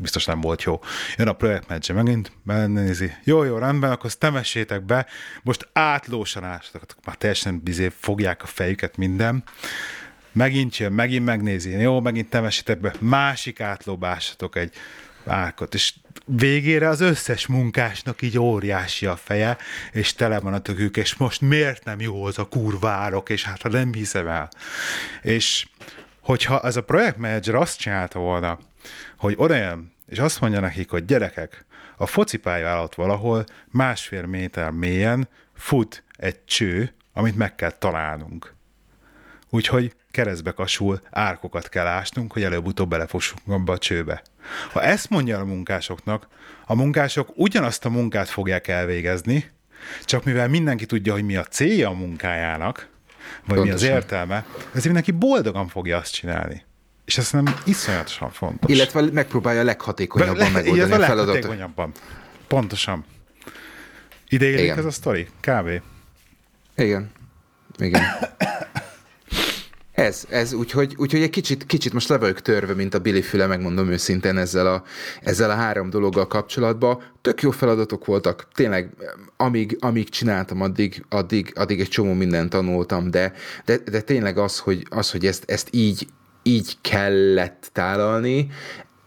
Biztos 0.00 0.24
nem 0.24 0.40
volt 0.40 0.62
jó. 0.62 0.80
Jön 1.16 1.28
a 1.28 1.32
projektmenedzser 1.32 1.96
megint, 1.96 2.32
megnézi. 2.44 3.12
Jó, 3.24 3.42
jó, 3.42 3.58
rendben, 3.58 3.90
akkor 3.90 4.12
temessétek 4.12 4.82
be. 4.82 5.06
Most 5.42 5.68
átlósan 5.72 6.44
ásatok, 6.44 6.94
már 7.04 7.16
teljesen 7.16 7.60
bizé 7.62 7.92
fogják 7.98 8.42
a 8.42 8.46
fejüket 8.46 8.96
minden. 8.96 9.44
Megint 10.32 10.76
jön, 10.76 10.92
megint 10.92 11.24
megnézi. 11.24 11.70
Jó, 11.70 12.00
megint 12.00 12.30
temessétek 12.30 12.80
be. 12.80 12.94
Másik 12.98 13.60
átlóbásatok 13.60 14.56
egy 14.56 14.74
árkot, 15.26 15.74
és 15.74 15.94
végére 16.24 16.88
az 16.88 17.00
összes 17.00 17.46
munkásnak 17.46 18.22
így 18.22 18.38
óriási 18.38 19.06
a 19.06 19.16
feje, 19.16 19.56
és 19.92 20.14
tele 20.14 20.40
van 20.40 20.52
a 20.52 20.60
tökük, 20.60 20.96
és 20.96 21.14
most 21.14 21.40
miért 21.40 21.84
nem 21.84 22.00
jó 22.00 22.24
az 22.24 22.38
a 22.38 22.48
kurvárok, 22.48 23.28
és 23.28 23.44
hát 23.44 23.62
nem 23.62 23.92
hiszem 23.92 24.26
el. 24.26 24.48
És 25.22 25.66
hogyha 26.20 26.60
ez 26.60 26.76
a 26.76 26.82
projektmenedzser 26.82 27.54
azt 27.54 27.78
csinálta 27.78 28.18
volna, 28.18 28.58
hogy 29.16 29.34
odajön, 29.36 29.92
és 30.06 30.18
azt 30.18 30.40
mondja 30.40 30.60
nekik, 30.60 30.90
hogy 30.90 31.04
gyerekek, 31.04 31.64
a 31.96 32.06
focipálya 32.06 32.72
alatt 32.72 32.94
valahol 32.94 33.44
másfél 33.66 34.26
méter 34.26 34.70
mélyen 34.70 35.28
fut 35.54 36.04
egy 36.16 36.44
cső, 36.44 36.94
amit 37.12 37.36
meg 37.36 37.54
kell 37.54 37.70
találnunk. 37.70 38.54
Úgyhogy 39.50 39.94
keresztbe 40.10 40.50
kasul, 40.50 41.00
árkokat 41.10 41.68
kell 41.68 41.86
ásnunk, 41.86 42.32
hogy 42.32 42.42
előbb-utóbb 42.42 42.88
belefossunk 42.88 43.40
abba 43.46 43.72
a 43.72 43.78
csőbe. 43.78 44.22
Ha 44.72 44.82
ezt 44.82 45.10
mondja 45.10 45.38
a 45.38 45.44
munkásoknak, 45.44 46.28
a 46.66 46.74
munkások 46.74 47.32
ugyanazt 47.34 47.84
a 47.84 47.90
munkát 47.90 48.28
fogják 48.28 48.68
elvégezni, 48.68 49.50
csak 50.04 50.24
mivel 50.24 50.48
mindenki 50.48 50.86
tudja, 50.86 51.12
hogy 51.12 51.24
mi 51.24 51.36
a 51.36 51.44
célja 51.44 51.88
a 51.88 51.92
munkájának, 51.92 52.88
vagy 53.46 53.56
Pontosan. 53.56 53.64
mi 53.66 53.70
az 53.70 53.82
értelme, 53.82 54.46
ezért 54.68 54.84
mindenki 54.84 55.10
boldogan 55.10 55.68
fogja 55.68 55.96
azt 55.96 56.12
csinálni. 56.12 56.64
És 57.04 57.18
ez 57.18 57.30
nem 57.30 57.44
iszonyatosan 57.64 58.30
fontos. 58.30 58.70
Illetve 58.70 59.02
megpróbálja 59.12 59.62
leghatékonyabban 59.62 60.36
le, 60.36 60.48
megoldani 60.48 60.92
a 60.92 60.96
feladatot. 60.96 61.26
Leghatékonyabban. 61.26 61.92
Pontosan. 62.46 63.04
Ide 64.28 64.46
élik 64.46 64.70
ez 64.70 64.84
a 64.84 64.90
sztori? 64.90 65.28
Kb. 65.40 65.82
Igen. 66.76 67.10
Igen. 67.78 68.02
Ez, 70.00 70.24
ez 70.28 70.52
úgyhogy, 70.52 70.94
úgyhogy 70.98 71.22
egy 71.22 71.30
kicsit, 71.30 71.66
kicsit 71.66 71.92
most 71.92 72.08
le 72.08 72.18
vagyok 72.18 72.40
törve, 72.40 72.74
mint 72.74 72.94
a 72.94 72.98
Billy 72.98 73.20
Füle, 73.20 73.46
megmondom 73.46 73.90
őszintén 73.90 74.36
ezzel 74.36 74.66
a, 74.66 74.82
ezzel 75.20 75.50
a 75.50 75.54
három 75.54 75.90
dologgal 75.90 76.26
kapcsolatban. 76.26 77.02
Tök 77.20 77.42
jó 77.42 77.50
feladatok 77.50 78.04
voltak, 78.04 78.48
tényleg, 78.54 78.90
amíg, 79.36 79.76
amíg 79.80 80.08
csináltam, 80.08 80.60
addig, 80.60 81.04
addig, 81.08 81.52
addig 81.54 81.80
egy 81.80 81.88
csomó 81.88 82.12
mindent 82.12 82.50
tanultam, 82.50 83.10
de, 83.10 83.32
de, 83.64 83.76
de 83.76 84.00
tényleg 84.00 84.38
az, 84.38 84.58
hogy, 84.58 84.86
az, 84.90 85.10
hogy 85.10 85.26
ezt, 85.26 85.50
ezt 85.50 85.68
így, 85.70 86.06
így 86.42 86.76
kellett 86.80 87.70
tálalni, 87.72 88.50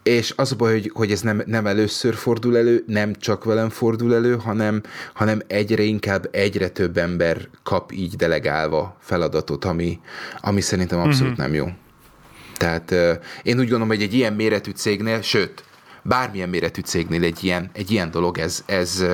és 0.04 0.32
az 0.36 0.52
a 0.52 0.56
baj, 0.56 0.72
hogy, 0.72 0.90
hogy 0.94 1.10
ez 1.10 1.20
nem, 1.20 1.42
nem 1.46 1.66
először 1.66 2.14
fordul 2.14 2.56
elő, 2.56 2.84
nem 2.86 3.14
csak 3.14 3.44
velem 3.44 3.70
fordul 3.70 4.14
elő, 4.14 4.36
hanem, 4.36 4.82
hanem 5.14 5.40
egyre 5.46 5.82
inkább 5.82 6.28
egyre 6.30 6.68
több 6.68 6.96
ember 6.96 7.48
kap 7.62 7.92
így 7.92 8.16
delegálva 8.16 8.96
feladatot, 9.00 9.64
ami, 9.64 10.00
ami 10.40 10.60
szerintem 10.60 10.98
abszolút 10.98 11.32
uh-huh. 11.32 11.46
nem 11.46 11.54
jó. 11.54 11.66
Tehát 12.56 12.90
én 13.42 13.54
úgy 13.58 13.68
gondolom, 13.68 13.88
hogy 13.88 14.02
egy 14.02 14.14
ilyen 14.14 14.32
méretű 14.32 14.70
cégnél, 14.70 15.22
sőt, 15.22 15.64
bármilyen 16.02 16.48
méretű 16.48 16.80
cégnél 16.80 17.22
egy 17.22 17.44
ilyen, 17.44 17.70
egy 17.72 17.90
ilyen 17.90 18.10
dolog, 18.10 18.38
ez, 18.38 18.62
ez, 18.66 19.04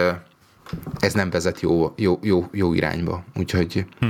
ez 0.99 1.12
nem 1.12 1.30
vezet 1.30 1.61
jó, 1.61 1.93
jó, 1.97 2.18
jó, 2.22 2.49
jó 2.53 2.74
irányba. 2.74 3.24
Úgyhogy 3.34 3.86
hm. 4.01 4.09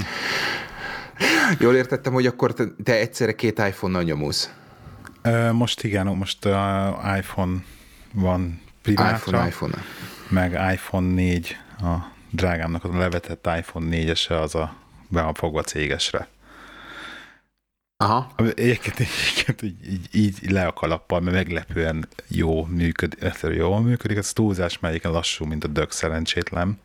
jól 1.58 1.76
értettem, 1.76 2.12
hogy 2.12 2.26
akkor 2.26 2.52
te, 2.54 2.64
te 2.84 2.98
egyszerre 2.98 3.34
két 3.34 3.58
iPhone-nal 3.58 4.02
nyomulsz. 4.02 4.50
Most 5.52 5.82
igen, 5.82 6.06
most 6.06 6.44
iPhone 7.18 7.64
van 8.12 8.60
primátra, 8.82 9.46
iPhone, 9.46 9.48
iPhone. 9.48 9.74
meg 10.28 10.72
iPhone 10.72 11.14
4, 11.14 11.56
a 11.78 11.96
drágámnak 12.30 12.84
a 12.84 12.98
levetett 12.98 13.48
iPhone 13.58 13.86
4-ese 13.90 14.40
az 14.40 14.54
a 14.54 14.74
be 15.08 15.22
van 15.22 15.34
fogva 15.34 15.62
cégesre. 15.62 16.28
Aha. 18.02 18.30
Egyébként, 18.36 18.98
egyébként 18.98 19.62
így, 19.62 19.76
így, 20.12 20.36
így 20.42 20.50
le 20.50 20.66
a 20.66 20.72
kalappal, 20.72 21.20
mert 21.20 21.36
meglepően 21.36 22.08
jó 22.28 22.64
működik, 22.64 23.24
jó 23.42 23.78
működik, 23.78 24.16
ez 24.16 24.32
túlzás, 24.32 24.78
melyik 24.78 25.04
lassú, 25.04 25.44
mint 25.44 25.64
a 25.64 25.68
dög 25.68 25.90
szerencsétlen, 25.90 26.78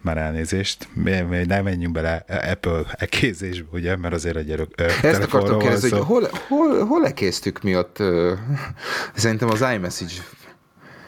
már 0.00 0.16
elnézést. 0.16 0.88
Nem 0.94 1.64
menjünk 1.64 1.92
bele 1.92 2.24
Apple 2.50 2.82
ekézésbe, 2.90 3.66
ugye, 3.72 3.96
mert 3.96 4.14
azért 4.14 4.36
egy 4.36 4.50
örök 4.50 4.80
Ezt 5.02 5.22
akartam 5.22 5.58
kérdezni, 5.58 5.90
hogy 5.90 6.06
hol, 6.06 6.28
hol, 6.48 6.86
hol 6.86 7.06
ekéztük 7.06 7.62
mi 7.62 7.76
ott? 7.76 7.96
Szerintem 9.14 9.48
az 9.48 9.60
iMessage 9.60 10.14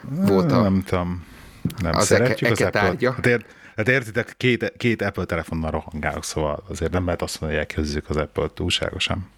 volt 0.09 0.51
a... 0.51 0.61
Nem 0.61 0.83
tudom. 0.83 1.25
Nem 1.81 1.95
az 1.95 2.05
szeretjük 2.05 2.49
eke, 2.49 2.65
eke 2.65 2.81
az. 2.81 3.15
Hát, 3.23 3.45
hát 3.75 3.87
értitek, 3.87 4.33
két, 4.37 4.73
két 4.77 5.01
Apple 5.01 5.25
telefonnal 5.25 5.71
rohangálok, 5.71 6.23
szóval 6.23 6.63
azért 6.69 6.91
nem 6.91 7.05
lehet 7.05 7.21
azt 7.21 7.41
mondani, 7.41 7.61
hogy 7.61 7.69
elkezdjük 7.69 8.09
az 8.09 8.15
Apple 8.17 8.47
túlságosan. 8.53 9.35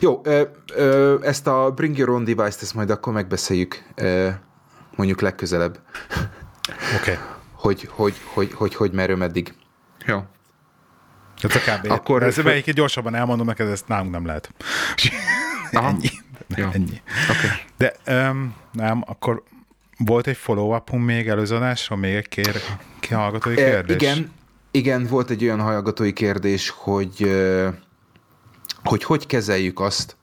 Jó, 0.00 0.20
ö, 0.24 0.42
ö, 0.74 1.16
ezt 1.22 1.46
a 1.46 1.70
Bring 1.70 1.96
Your 1.96 2.10
Own 2.10 2.24
Device-t, 2.24 2.62
ezt 2.62 2.74
majd 2.74 2.90
akkor 2.90 3.12
megbeszéljük 3.12 3.84
ö, 3.94 4.28
mondjuk 4.96 5.20
legközelebb. 5.20 5.78
Oké. 6.98 7.12
Okay. 7.12 7.24
Hogy, 7.52 7.88
hogy, 7.90 8.14
hogy, 8.24 8.52
hogy, 8.52 8.74
hogy 8.74 8.92
merő 8.92 9.14
meddig. 9.14 9.54
Jó. 10.06 10.22
Ez 11.42 11.56
a 11.56 11.58
kb. 11.58 11.90
Akkor 11.90 12.22
ez 12.22 12.36
melyik 12.36 12.70
gyorsabban 12.70 13.14
elmondom 13.14 13.46
neked, 13.46 13.68
ezt 13.68 13.88
nálunk 13.88 14.10
nem 14.10 14.26
lehet. 14.26 14.50
Aha. 15.72 15.88
Ennyi. 15.88 16.08
Jó. 16.56 16.68
Ennyi. 16.72 17.02
Okay. 17.30 17.50
De 17.76 17.94
um, 18.28 18.54
nem, 18.72 19.02
akkor 19.06 19.42
volt 19.98 20.26
egy 20.26 20.36
follow-upunk 20.36 21.04
még 21.04 21.28
előzőadásról, 21.28 21.98
még 21.98 22.14
egy 22.14 22.28
kér, 22.28 22.60
hallgatói 23.10 23.54
kérdés? 23.54 23.96
E, 23.96 24.10
igen, 24.10 24.32
igen, 24.70 25.06
volt 25.06 25.30
egy 25.30 25.44
olyan 25.44 25.60
hallgatói 25.60 26.12
kérdés, 26.12 26.70
hogy 26.76 27.22
hogy 28.88 29.04
hogy 29.04 29.26
kezeljük 29.26 29.80
azt, 29.80 30.16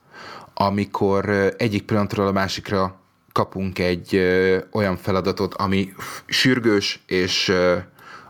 amikor 0.54 1.28
egyik 1.58 1.82
pillanatról 1.82 2.26
a 2.26 2.32
másikra 2.32 3.00
kapunk 3.32 3.78
egy 3.78 4.14
ö, 4.14 4.58
olyan 4.72 4.96
feladatot, 4.96 5.54
ami 5.54 5.92
sürgős, 6.26 7.00
és 7.06 7.48
ö, 7.48 7.76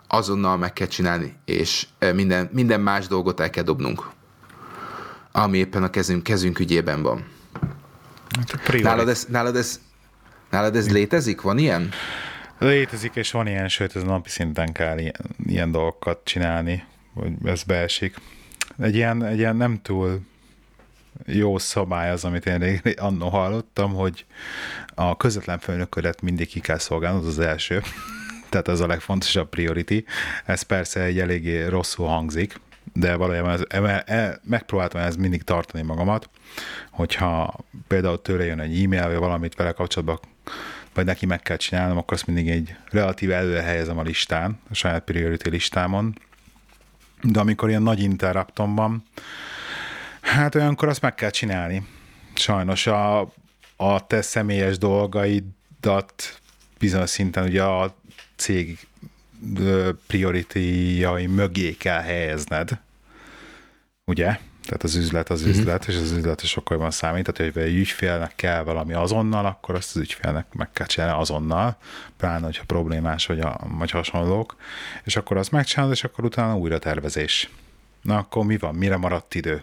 azonnal 0.09 0.57
meg 0.57 0.73
kell 0.73 0.87
csinálni, 0.87 1.37
és 1.45 1.87
ö, 1.99 2.13
minden, 2.13 2.51
minden 2.53 2.81
más 2.81 3.07
dolgot 3.07 3.41
el 3.41 3.51
kell 3.51 3.63
dobnunk, 3.63 4.11
ami 5.33 5.59
éppen 5.59 5.83
a 5.83 5.91
kezünk, 5.91 6.23
kezünk 6.23 6.59
ügyében 6.59 7.03
van. 7.03 7.25
Hát 8.49 8.83
nálad 8.83 9.09
ez, 9.09 9.27
nálad, 9.29 9.57
ez, 9.57 9.81
nálad 10.51 10.77
ez 10.77 10.91
létezik? 10.91 11.41
Van 11.41 11.59
ilyen? 11.59 11.91
Létezik, 12.59 13.15
és 13.15 13.31
van 13.31 13.47
ilyen, 13.47 13.69
sőt, 13.69 13.97
ez 13.97 14.03
napi 14.03 14.29
szinten 14.29 14.73
kell 14.73 14.99
ilyen, 14.99 15.37
ilyen 15.47 15.71
dolgokat 15.71 16.21
csinálni, 16.25 16.85
hogy 17.15 17.33
ez 17.45 17.63
beesik 17.63 18.15
egy 18.79 18.95
ilyen, 18.95 19.25
egy 19.25 19.39
ilyen 19.39 19.57
nem 19.57 19.83
túl 19.83 20.21
jó 21.27 21.59
szabály 21.59 22.11
az, 22.11 22.25
amit 22.25 22.47
én 22.47 22.59
rég, 22.59 22.97
annó 23.01 23.29
hallottam, 23.29 23.95
hogy 23.95 24.25
a 24.95 25.17
közvetlen 25.17 25.59
főnöködet 25.59 26.23
mindig 26.23 26.49
ki 26.49 26.61
kell 26.61 26.79
szolgálnod, 26.79 27.27
az 27.27 27.39
első. 27.39 27.83
Tehát 28.51 28.69
ez 28.69 28.81
a 28.81 28.87
legfontosabb 28.87 29.49
priority. 29.49 30.05
Ez 30.45 30.63
persze 30.63 31.01
egy 31.01 31.19
eléggé 31.19 31.65
rosszul 31.65 32.07
hangzik, 32.07 32.61
de 32.93 33.15
valójában 33.15 33.51
ez, 33.51 33.63
e, 33.69 34.03
e, 34.07 34.41
megpróbáltam 34.45 35.01
ez 35.01 35.17
mindig 35.17 35.43
tartani 35.43 35.83
magamat, 35.83 36.31
hogyha 36.91 37.57
például 37.89 38.23
tőle 38.23 38.45
jön 38.45 38.61
egy 38.61 38.83
e-mail, 38.83 39.09
vagy 39.09 39.17
valamit 39.17 39.55
vele 39.55 39.73
kapcsolatban, 39.73 40.19
vagy 40.95 41.05
neki 41.05 41.27
meg 41.27 41.41
kell 41.41 41.57
csinálnom, 41.57 41.97
akkor 41.97 42.13
azt 42.13 42.27
mindig 42.27 42.49
egy 42.49 42.77
relatív 42.91 43.31
előre 43.31 43.63
helyezem 43.63 43.99
a 43.99 44.03
listán, 44.03 44.61
a 44.71 44.75
saját 44.75 45.05
priority 45.05 45.49
listámon, 45.49 46.15
de 47.23 47.41
amikor 47.41 47.69
ilyen 47.69 47.83
nagy 47.83 48.01
interruptom 48.01 48.75
van, 48.75 49.05
hát 50.21 50.55
olyankor 50.55 50.89
azt 50.89 51.01
meg 51.01 51.15
kell 51.15 51.31
csinálni. 51.31 51.87
Sajnos 52.35 52.87
a, 52.87 53.21
a 53.77 54.07
te 54.07 54.23
személyes 54.23 54.79
dolgaidat 54.79 56.41
bizonyos 56.79 57.11
szinten 57.11 57.45
ugye 57.45 57.63
a 57.63 57.95
cég 58.37 58.79
prioritjai 60.07 61.27
mögé 61.27 61.73
kell 61.73 62.01
helyezned, 62.01 62.81
ugye? 64.05 64.39
Tehát 64.67 64.83
az 64.83 64.95
üzlet 64.95 65.31
az 65.31 65.41
mhm. 65.41 65.51
üzlet, 65.51 65.83
mm-hmm. 65.83 66.03
és 66.03 66.11
az 66.11 66.17
üzlet 66.17 66.43
is 66.43 66.49
sokkal 66.49 66.79
van 66.79 66.91
számít, 66.91 67.33
tehát 67.33 67.55
hogy 67.55 67.63
egy 67.63 67.75
ügyfélnek 67.75 68.33
kell 68.35 68.63
valami 68.63 68.93
azonnal, 68.93 69.47
akkor 69.47 69.75
azt 69.75 69.97
az 69.97 70.03
ügyfélnek 70.03 70.47
meg 70.55 70.71
kell 70.73 70.87
csinálni 70.87 71.21
azonnal, 71.21 71.77
pláne, 72.17 72.45
hogyha 72.45 72.65
problémás 72.65 73.27
vagy, 73.27 73.41
a, 73.41 73.61
vagy 73.79 73.91
hasonlók, 73.91 74.57
és 75.05 75.17
akkor 75.17 75.37
azt 75.37 75.51
megcsinálod, 75.51 75.93
és 75.93 76.05
akkor 76.05 76.25
utána 76.25 76.57
újra 76.57 76.79
tervezés. 76.79 77.51
Na 78.03 78.17
akkor 78.17 78.45
mi 78.45 78.59
van? 78.59 78.75
Mire 78.75 78.97
maradt 78.97 79.35
idő? 79.35 79.63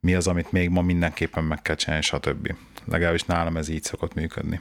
Mi 0.00 0.14
az, 0.14 0.26
amit 0.26 0.52
még 0.52 0.68
ma 0.68 0.82
mindenképpen 0.82 1.44
meg 1.44 1.62
kell 1.62 1.76
csinálni, 1.76 2.02
stb. 2.04 2.54
Legalábbis 2.84 3.22
nálam 3.22 3.56
ez 3.56 3.68
így 3.68 3.82
szokott 3.82 4.14
működni. 4.14 4.60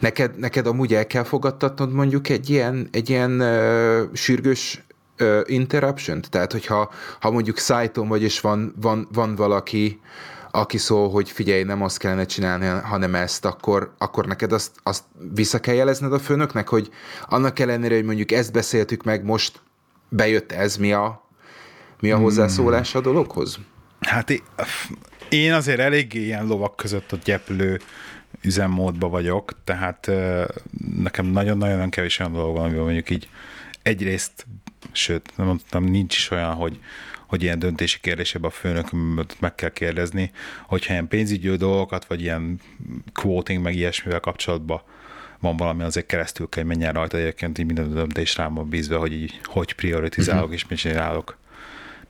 Neked, 0.00 0.38
neked 0.38 0.66
amúgy 0.66 0.94
el 0.94 1.06
kell 1.06 1.24
fogadtatnod 1.24 1.92
mondjuk 1.92 2.28
egy 2.28 2.50
ilyen, 2.50 2.88
egy 2.90 3.10
ilyen 3.10 3.40
uh, 3.40 4.14
sürgős 4.14 4.84
uh, 5.20 5.40
interruption 5.44 6.20
Tehát, 6.30 6.52
hogyha 6.52 6.90
ha 7.20 7.30
mondjuk 7.30 7.58
szájton 7.58 8.08
vagy, 8.08 8.22
és 8.22 8.40
van, 8.40 8.74
van, 8.80 9.08
van 9.12 9.34
valaki, 9.34 10.00
aki 10.50 10.78
szól, 10.78 11.10
hogy 11.10 11.30
figyelj, 11.30 11.62
nem 11.62 11.82
azt 11.82 11.98
kellene 11.98 12.24
csinálni, 12.24 12.66
hanem 12.66 13.14
ezt, 13.14 13.44
akkor, 13.44 13.94
akkor 13.98 14.26
neked 14.26 14.52
azt, 14.52 14.70
azt 14.82 15.04
vissza 15.34 15.60
kell 15.60 15.74
jelezned 15.74 16.12
a 16.12 16.18
főnöknek, 16.18 16.68
hogy 16.68 16.90
annak 17.28 17.58
ellenére, 17.58 17.94
hogy 17.94 18.04
mondjuk 18.04 18.32
ezt 18.32 18.52
beszéltük 18.52 19.04
meg, 19.04 19.24
most 19.24 19.60
bejött 20.08 20.52
ez, 20.52 20.76
mi 20.76 20.92
a, 20.92 21.28
mi 22.00 22.10
a 22.10 22.16
hozzászólás 22.16 22.94
a 22.94 23.00
dologhoz? 23.00 23.58
Hát 24.00 24.42
én 25.28 25.52
azért 25.52 25.78
eléggé 25.78 26.20
ilyen 26.20 26.46
lovak 26.46 26.76
között 26.76 27.12
a 27.12 27.18
gyeplő 27.24 27.80
üzemmódba 28.42 29.08
vagyok, 29.08 29.52
tehát 29.64 30.10
nekem 30.96 31.26
nagyon-nagyon 31.26 31.90
kevés 31.90 32.18
olyan 32.18 32.32
dolog 32.32 32.56
van, 32.56 32.64
amiben 32.64 32.84
mondjuk 32.84 33.10
így 33.10 33.28
egyrészt, 33.82 34.46
sőt, 34.96 35.32
nem 35.36 35.46
mondtam, 35.46 35.84
nincs 35.84 36.16
is 36.16 36.30
olyan, 36.30 36.54
hogy, 36.54 36.80
hogy 37.26 37.42
ilyen 37.42 37.58
döntési 37.58 38.00
kérdésében 38.00 38.50
a 38.50 38.52
főnök 38.52 38.90
meg 39.38 39.54
kell 39.54 39.70
kérdezni, 39.70 40.30
hogyha 40.66 40.92
ilyen 40.92 41.08
pénzügyi 41.08 41.56
dolgokat, 41.56 42.04
vagy 42.04 42.20
ilyen 42.20 42.60
quoting, 43.12 43.62
meg 43.62 43.74
ilyesmivel 43.74 44.20
kapcsolatban 44.20 44.82
van 45.40 45.56
valami, 45.56 45.82
azért 45.82 46.06
keresztül 46.06 46.48
kell 46.48 46.64
menjen 46.64 46.92
rajta, 46.92 47.16
egyébként 47.16 47.58
így 47.58 47.66
minden 47.66 47.94
döntés 47.94 48.36
rám 48.36 48.54
van 48.54 48.68
bízva, 48.68 48.98
hogy 48.98 49.12
így 49.12 49.40
hogy 49.44 49.72
prioritizálok 49.72 50.40
uh-huh. 50.40 50.54
és 50.54 50.66
mit 50.66 50.78
csinálok. 50.78 51.36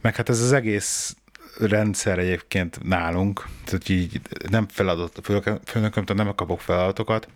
Meg 0.01 0.16
hát 0.16 0.28
ez 0.28 0.41
az 0.41 0.53
egész 0.53 1.16
rendszer 1.59 2.18
egyébként 2.18 2.78
nálunk, 2.82 3.47
tehát 3.64 3.89
így 3.89 4.20
nem 4.51 4.66
feladat, 4.68 5.20
főnökömtől 5.64 6.16
nem 6.16 6.34
kapok 6.34 6.61
feladatokat, 6.61 7.28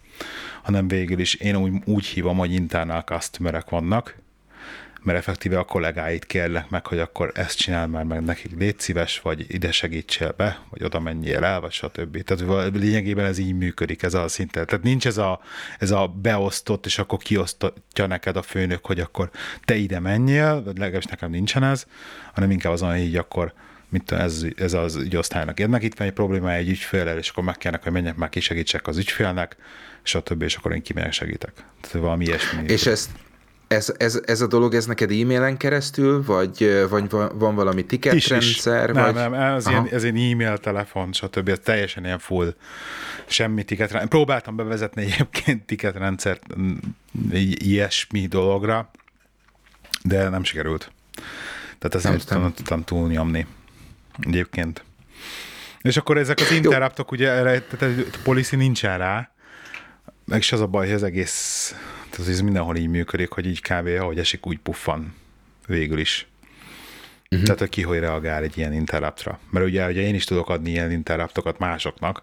hanem 0.63 0.89
végül 0.89 1.19
is 1.19 1.35
én 1.35 1.57
úgy, 1.57 1.73
úgy 1.85 2.07
hívom, 2.07 2.37
hogy 2.37 2.53
internal 2.53 3.01
customerek 3.01 3.69
vannak, 3.69 4.17
mert 5.03 5.19
effektíve 5.19 5.59
a 5.59 5.65
kollégáit 5.65 6.27
kérlek 6.27 6.69
meg, 6.69 6.87
hogy 6.87 6.99
akkor 6.99 7.33
ezt 7.35 7.59
csinál 7.59 7.87
már 7.87 8.05
meg 8.05 8.25
nekik, 8.25 8.59
légy 8.59 8.79
szíves, 8.79 9.21
vagy 9.21 9.45
ide 9.49 9.73
segítsél 9.73 10.35
be, 10.37 10.59
vagy 10.71 10.85
oda 10.85 11.01
menjél 11.01 11.45
el, 11.45 11.61
vagy 11.61 11.73
stb. 11.73 12.23
Tehát 12.23 12.71
lényegében 12.75 13.25
ez 13.25 13.39
így 13.39 13.57
működik, 13.57 14.03
ez 14.03 14.15
a 14.15 14.29
szinten. 14.29 14.67
Tehát 14.67 14.85
nincs 14.85 15.07
ez 15.07 15.19
a, 15.19 15.41
ez 15.79 15.91
a 15.91 16.07
beosztott, 16.07 16.87
és 16.87 16.99
akkor 16.99 17.19
kiosztja 17.19 18.07
neked 18.07 18.37
a 18.37 18.43
főnök, 18.43 18.87
hogy 18.87 19.01
akkor 19.01 19.31
te 19.65 19.75
ide 19.75 19.99
menjél, 19.99 20.63
vagy 20.63 20.79
legalábbis 20.79 21.11
nekem 21.11 21.31
nincsen 21.31 21.63
ez, 21.63 21.87
hanem 22.33 22.51
inkább 22.51 22.73
azon, 22.73 22.91
hogy 22.91 23.01
így 23.01 23.17
akkor 23.17 23.53
tudom, 24.05 24.23
ez, 24.25 24.47
ez 24.57 24.73
az 24.73 24.97
ügyosztálynak 24.97 25.59
érnek 25.61 25.83
itt 25.83 25.95
van 25.95 26.07
egy 26.07 26.13
probléma 26.13 26.53
egy 26.53 26.69
ügyféllel, 26.69 27.19
és 27.19 27.29
akkor 27.29 27.45
megkérnek, 27.45 27.83
hogy 27.83 27.93
menjek 27.93 28.17
már 28.17 28.29
kisegítsek 28.29 28.87
az 28.87 28.99
ügyfélnek, 28.99 29.57
többi, 30.23 30.45
és 30.45 30.57
akkor 30.57 30.75
én 30.75 30.83
kimegyek 30.83 31.13
segítek. 31.13 31.53
Tehát 31.81 32.01
valami 32.01 32.25
ilyesmi. 32.25 32.63
És 32.67 32.87
ezt, 32.87 33.11
ez, 33.71 33.93
ez, 33.97 34.21
ez 34.25 34.41
a 34.41 34.47
dolog, 34.47 34.75
ez 34.75 34.87
neked 34.87 35.11
e-mailen 35.11 35.57
keresztül, 35.57 36.25
vagy, 36.25 36.87
vagy 36.89 37.11
van 37.11 37.55
valami 37.55 37.85
ticketrendszer? 37.87 38.91
Nem, 38.91 39.05
vagy... 39.05 39.15
nem, 39.15 39.35
ez 39.35 39.67
ilyen, 39.67 39.89
ez 39.91 40.05
ilyen 40.05 40.33
e-mail, 40.33 40.59
telefon, 40.59 41.13
stb. 41.13 41.49
Ez 41.49 41.59
teljesen 41.65 42.05
ilyen 42.05 42.19
full, 42.19 42.55
semmi 43.27 43.65
ticketrendszer. 43.65 44.09
Próbáltam 44.09 44.57
bevezetni 44.57 45.03
egyébként 45.03 45.67
ticketrendszert 45.67 46.43
ilyesmi 47.55 48.27
dologra, 48.27 48.91
de 50.03 50.29
nem 50.29 50.45
sikerült. 50.45 50.93
Tehát 51.79 51.95
ezt 51.95 52.05
nem 52.05 52.19
tudtam, 52.19 52.41
nem 52.41 52.55
tudtam 52.55 52.85
túlnyomni 52.85 53.47
egyébként. 54.19 54.85
És 55.81 55.97
akkor 55.97 56.19
ezek 56.19 56.41
az 56.41 56.51
interruptok, 56.51 57.11
ugye 57.13 57.31
erre, 57.31 57.61
tehát 57.61 57.99
a 57.99 58.19
policy 58.23 58.57
nincsen 58.57 58.99
rá, 58.99 59.31
meg 60.25 60.39
is 60.39 60.53
az 60.53 60.61
a 60.61 60.67
baj, 60.67 60.87
hogy 60.87 60.95
az 60.95 61.03
egész, 61.03 61.75
tehát 62.21 62.35
ez 62.35 62.41
mindenhol 62.41 62.77
így 62.77 62.89
működik, 62.89 63.31
hogy 63.31 63.47
így 63.47 63.61
kb. 63.61 63.87
ahogy 63.87 64.19
esik, 64.19 64.47
úgy 64.47 64.59
puffan 64.59 65.15
végül 65.67 65.99
is. 65.99 66.27
Uh-huh. 67.31 67.49
Tehát, 67.49 67.71
ki 67.71 67.83
hogy 67.83 67.99
reagál 67.99 68.43
egy 68.43 68.59
ilyen 68.59 68.73
interruptra. 68.73 69.39
Mert 69.51 69.67
ugye, 69.67 69.87
ugye 69.87 70.01
én 70.01 70.15
is 70.15 70.25
tudok 70.25 70.49
adni 70.49 70.71
ilyen 70.71 70.91
interruptokat 70.91 71.59
másoknak, 71.59 72.23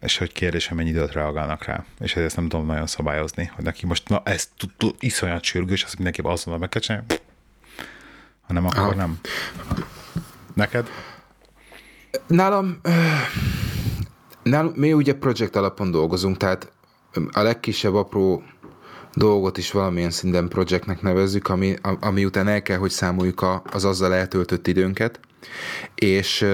és 0.00 0.18
hogy 0.18 0.32
kérdés, 0.32 0.66
hogy 0.66 0.76
mennyi 0.76 0.88
időt 0.88 1.12
reagálnak 1.12 1.64
rá. 1.64 1.84
És 2.00 2.16
ezt 2.16 2.36
nem 2.36 2.48
tudom 2.48 2.66
nagyon 2.66 2.86
szabályozni, 2.86 3.50
hogy 3.54 3.64
neki 3.64 3.86
most, 3.86 4.08
na 4.08 4.22
ez 4.24 4.48
iszonyat 4.98 5.42
sürgős, 5.42 5.84
azt 5.84 5.94
mindenképp 5.94 6.24
azonnal 6.24 6.60
meg 6.60 6.68
kell 6.68 6.80
csinálni. 6.80 7.06
Hanem 8.46 8.66
akkor 8.66 8.78
Aha. 8.78 8.94
nem. 8.94 9.18
Neked? 10.54 10.88
Nálam, 12.26 12.80
nálam, 14.42 14.72
mi 14.74 14.92
ugye 14.92 15.14
projekt 15.14 15.56
alapon 15.56 15.90
dolgozunk, 15.90 16.36
tehát 16.36 16.72
a 17.32 17.40
legkisebb 17.40 17.94
apró 17.94 18.42
dolgot 19.14 19.58
is 19.58 19.70
valamilyen 19.70 20.10
szinten 20.10 20.48
projektnek 20.48 21.02
nevezzük, 21.02 21.48
ami, 21.48 21.76
ami 22.00 22.24
után 22.24 22.48
el 22.48 22.62
kell, 22.62 22.78
hogy 22.78 22.90
számoljuk 22.90 23.40
a, 23.40 23.62
az 23.72 23.84
azzal 23.84 24.14
eltöltött 24.14 24.66
időnket, 24.66 25.20
és 25.94 26.46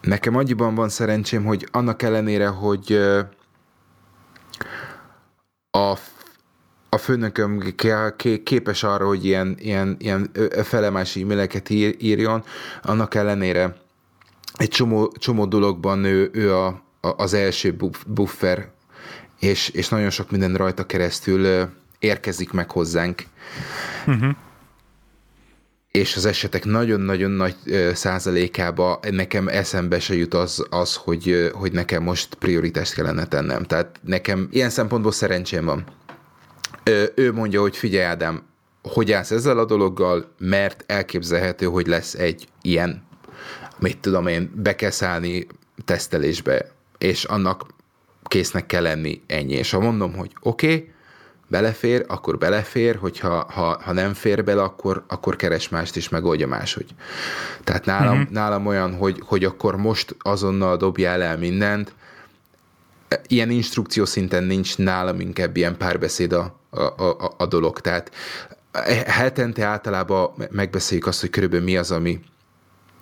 nekem 0.00 0.36
annyiban 0.36 0.74
van 0.74 0.88
szerencsém, 0.88 1.44
hogy 1.44 1.68
annak 1.70 2.02
ellenére, 2.02 2.46
hogy 2.46 2.98
a 5.70 5.94
a 6.88 6.98
főnököm 6.98 7.74
képes 8.44 8.82
arra, 8.82 9.06
hogy 9.06 9.24
ilyen, 9.24 9.56
ilyen, 9.58 9.96
ilyen 9.98 10.30
felemás 10.62 11.16
e-maileket 11.16 11.70
ír, 11.70 11.96
írjon, 11.98 12.44
annak 12.82 13.14
ellenére 13.14 13.76
egy 14.54 14.68
csomó, 14.68 15.12
csomó 15.18 15.46
dologban 15.46 16.04
ő, 16.04 16.30
ő 16.32 16.54
a, 16.54 16.82
az 17.00 17.34
első 17.34 17.76
buffer, 18.06 18.68
és, 19.40 19.68
és 19.68 19.88
nagyon 19.88 20.10
sok 20.10 20.30
minden 20.30 20.54
rajta 20.54 20.86
keresztül 20.86 21.68
érkezik 21.98 22.52
meg 22.52 22.70
hozzánk. 22.70 23.22
Uh-huh. 24.06 24.30
És 25.90 26.16
az 26.16 26.24
esetek 26.24 26.64
nagyon-nagyon 26.64 27.30
nagy 27.30 27.56
százalékába 27.94 29.00
nekem 29.10 29.48
eszembe 29.48 30.00
se 30.00 30.14
jut 30.14 30.34
az, 30.34 30.66
az 30.70 30.94
hogy, 30.94 31.50
hogy 31.54 31.72
nekem 31.72 32.02
most 32.02 32.34
prioritást 32.34 32.94
kellene 32.94 33.26
tennem. 33.26 33.62
Tehát 33.62 34.00
nekem 34.02 34.48
ilyen 34.50 34.70
szempontból 34.70 35.12
szerencsém 35.12 35.64
van 35.64 35.84
ő 37.14 37.32
mondja, 37.32 37.60
hogy 37.60 37.76
figyelj 37.76 38.04
Ádám, 38.04 38.42
hogy 38.82 39.12
állsz 39.12 39.30
ezzel 39.30 39.58
a 39.58 39.64
dologgal, 39.64 40.32
mert 40.38 40.84
elképzelhető, 40.86 41.66
hogy 41.66 41.86
lesz 41.86 42.14
egy 42.14 42.48
ilyen, 42.62 43.02
mit 43.78 43.98
tudom 43.98 44.26
én, 44.26 44.52
be 44.54 44.74
kell 44.74 44.90
szállni 44.90 45.46
tesztelésbe, 45.84 46.70
és 46.98 47.24
annak 47.24 47.66
késznek 48.28 48.66
kell 48.66 48.82
lenni 48.82 49.22
ennyi. 49.26 49.52
És 49.52 49.70
ha 49.70 49.80
mondom, 49.80 50.14
hogy 50.14 50.30
oké, 50.40 50.66
okay, 50.66 50.90
belefér, 51.48 52.04
akkor 52.08 52.38
belefér, 52.38 52.96
hogyha 52.96 53.46
ha, 53.52 53.80
ha 53.82 53.92
nem 53.92 54.14
fér 54.14 54.44
bele, 54.44 54.62
akkor, 54.62 55.04
akkor 55.08 55.36
keres 55.36 55.68
mást 55.68 55.96
és 55.96 56.08
megoldja 56.08 56.46
máshogy. 56.46 56.86
Tehát 57.64 57.84
nálam, 57.84 58.18
uh-huh. 58.18 58.32
nálam 58.32 58.66
olyan, 58.66 58.94
hogy, 58.94 59.22
hogy 59.24 59.44
akkor 59.44 59.76
most 59.76 60.16
azonnal 60.18 60.76
dobjál 60.76 61.22
el 61.22 61.38
mindent, 61.38 61.94
ilyen 63.26 63.50
instrukció 63.50 64.04
szinten 64.04 64.44
nincs 64.44 64.78
nálam 64.78 65.20
inkább 65.20 65.56
ilyen 65.56 65.76
párbeszéd 65.76 66.32
a, 66.32 66.60
a, 66.70 66.80
a, 66.80 67.34
a 67.36 67.46
dolog. 67.46 67.80
Tehát 67.80 68.10
hetente 69.06 69.64
általában 69.64 70.30
megbeszéljük 70.50 71.06
azt, 71.06 71.20
hogy 71.20 71.30
körülbelül 71.30 71.64
mi 71.64 71.76
az, 71.76 71.90
ami, 71.90 72.20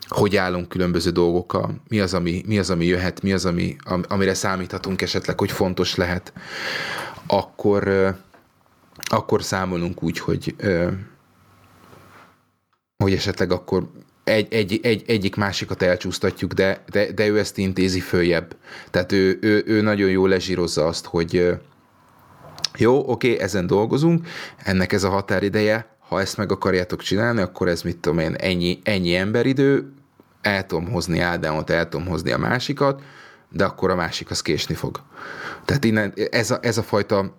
hogy 0.08 0.36
állunk 0.36 0.68
különböző 0.68 1.10
dolgokkal, 1.10 1.80
mi 1.88 2.00
az, 2.00 2.14
ami, 2.14 2.42
mi 2.46 2.58
az, 2.58 2.70
ami 2.70 2.86
jöhet, 2.86 3.22
mi 3.22 3.32
az, 3.32 3.44
ami, 3.44 3.76
amire 4.08 4.34
számíthatunk 4.34 5.02
esetleg, 5.02 5.38
hogy 5.38 5.50
fontos 5.50 5.94
lehet, 5.94 6.32
akkor, 7.26 8.14
akkor 9.04 9.42
számolunk 9.42 10.02
úgy, 10.02 10.18
hogy, 10.18 10.54
hogy 12.96 13.12
esetleg 13.12 13.52
akkor 13.52 13.90
egy, 14.24 14.52
egy, 14.52 14.80
egy, 14.82 15.04
egyik 15.06 15.36
másikat 15.36 15.82
elcsúsztatjuk, 15.82 16.52
de, 16.52 16.84
de, 16.90 17.12
de 17.12 17.26
ő 17.26 17.38
ezt 17.38 17.58
intézi 17.58 18.00
följebb. 18.00 18.56
Tehát 18.90 19.12
ő, 19.12 19.38
ő, 19.40 19.62
ő 19.66 19.80
nagyon 19.80 20.10
jól 20.10 20.28
lezsírozza 20.28 20.86
azt, 20.86 21.04
hogy 21.04 21.58
jó, 22.78 23.10
oké, 23.10 23.38
ezen 23.38 23.66
dolgozunk, 23.66 24.26
ennek 24.56 24.92
ez 24.92 25.02
a 25.02 25.08
határideje, 25.08 25.96
ha 26.08 26.20
ezt 26.20 26.36
meg 26.36 26.52
akarjátok 26.52 27.02
csinálni, 27.02 27.40
akkor 27.40 27.68
ez 27.68 27.82
mit 27.82 27.96
tudom 27.96 28.18
én, 28.18 28.34
ennyi, 28.34 28.78
ennyi 28.82 29.14
emberidő, 29.14 29.93
el 30.44 30.66
tudom 30.66 30.90
hozni 30.90 31.20
Ádámot, 31.20 31.70
el 31.70 31.88
tudom 31.88 32.06
hozni 32.06 32.32
a 32.32 32.38
másikat, 32.38 33.02
de 33.48 33.64
akkor 33.64 33.90
a 33.90 33.94
másik 33.94 34.30
az 34.30 34.42
késni 34.42 34.74
fog. 34.74 35.00
Tehát 35.64 35.84
innen 35.84 36.12
ez 36.30 36.50
a, 36.50 36.58
ez 36.62 36.78
a 36.78 36.82
fajta 36.82 37.38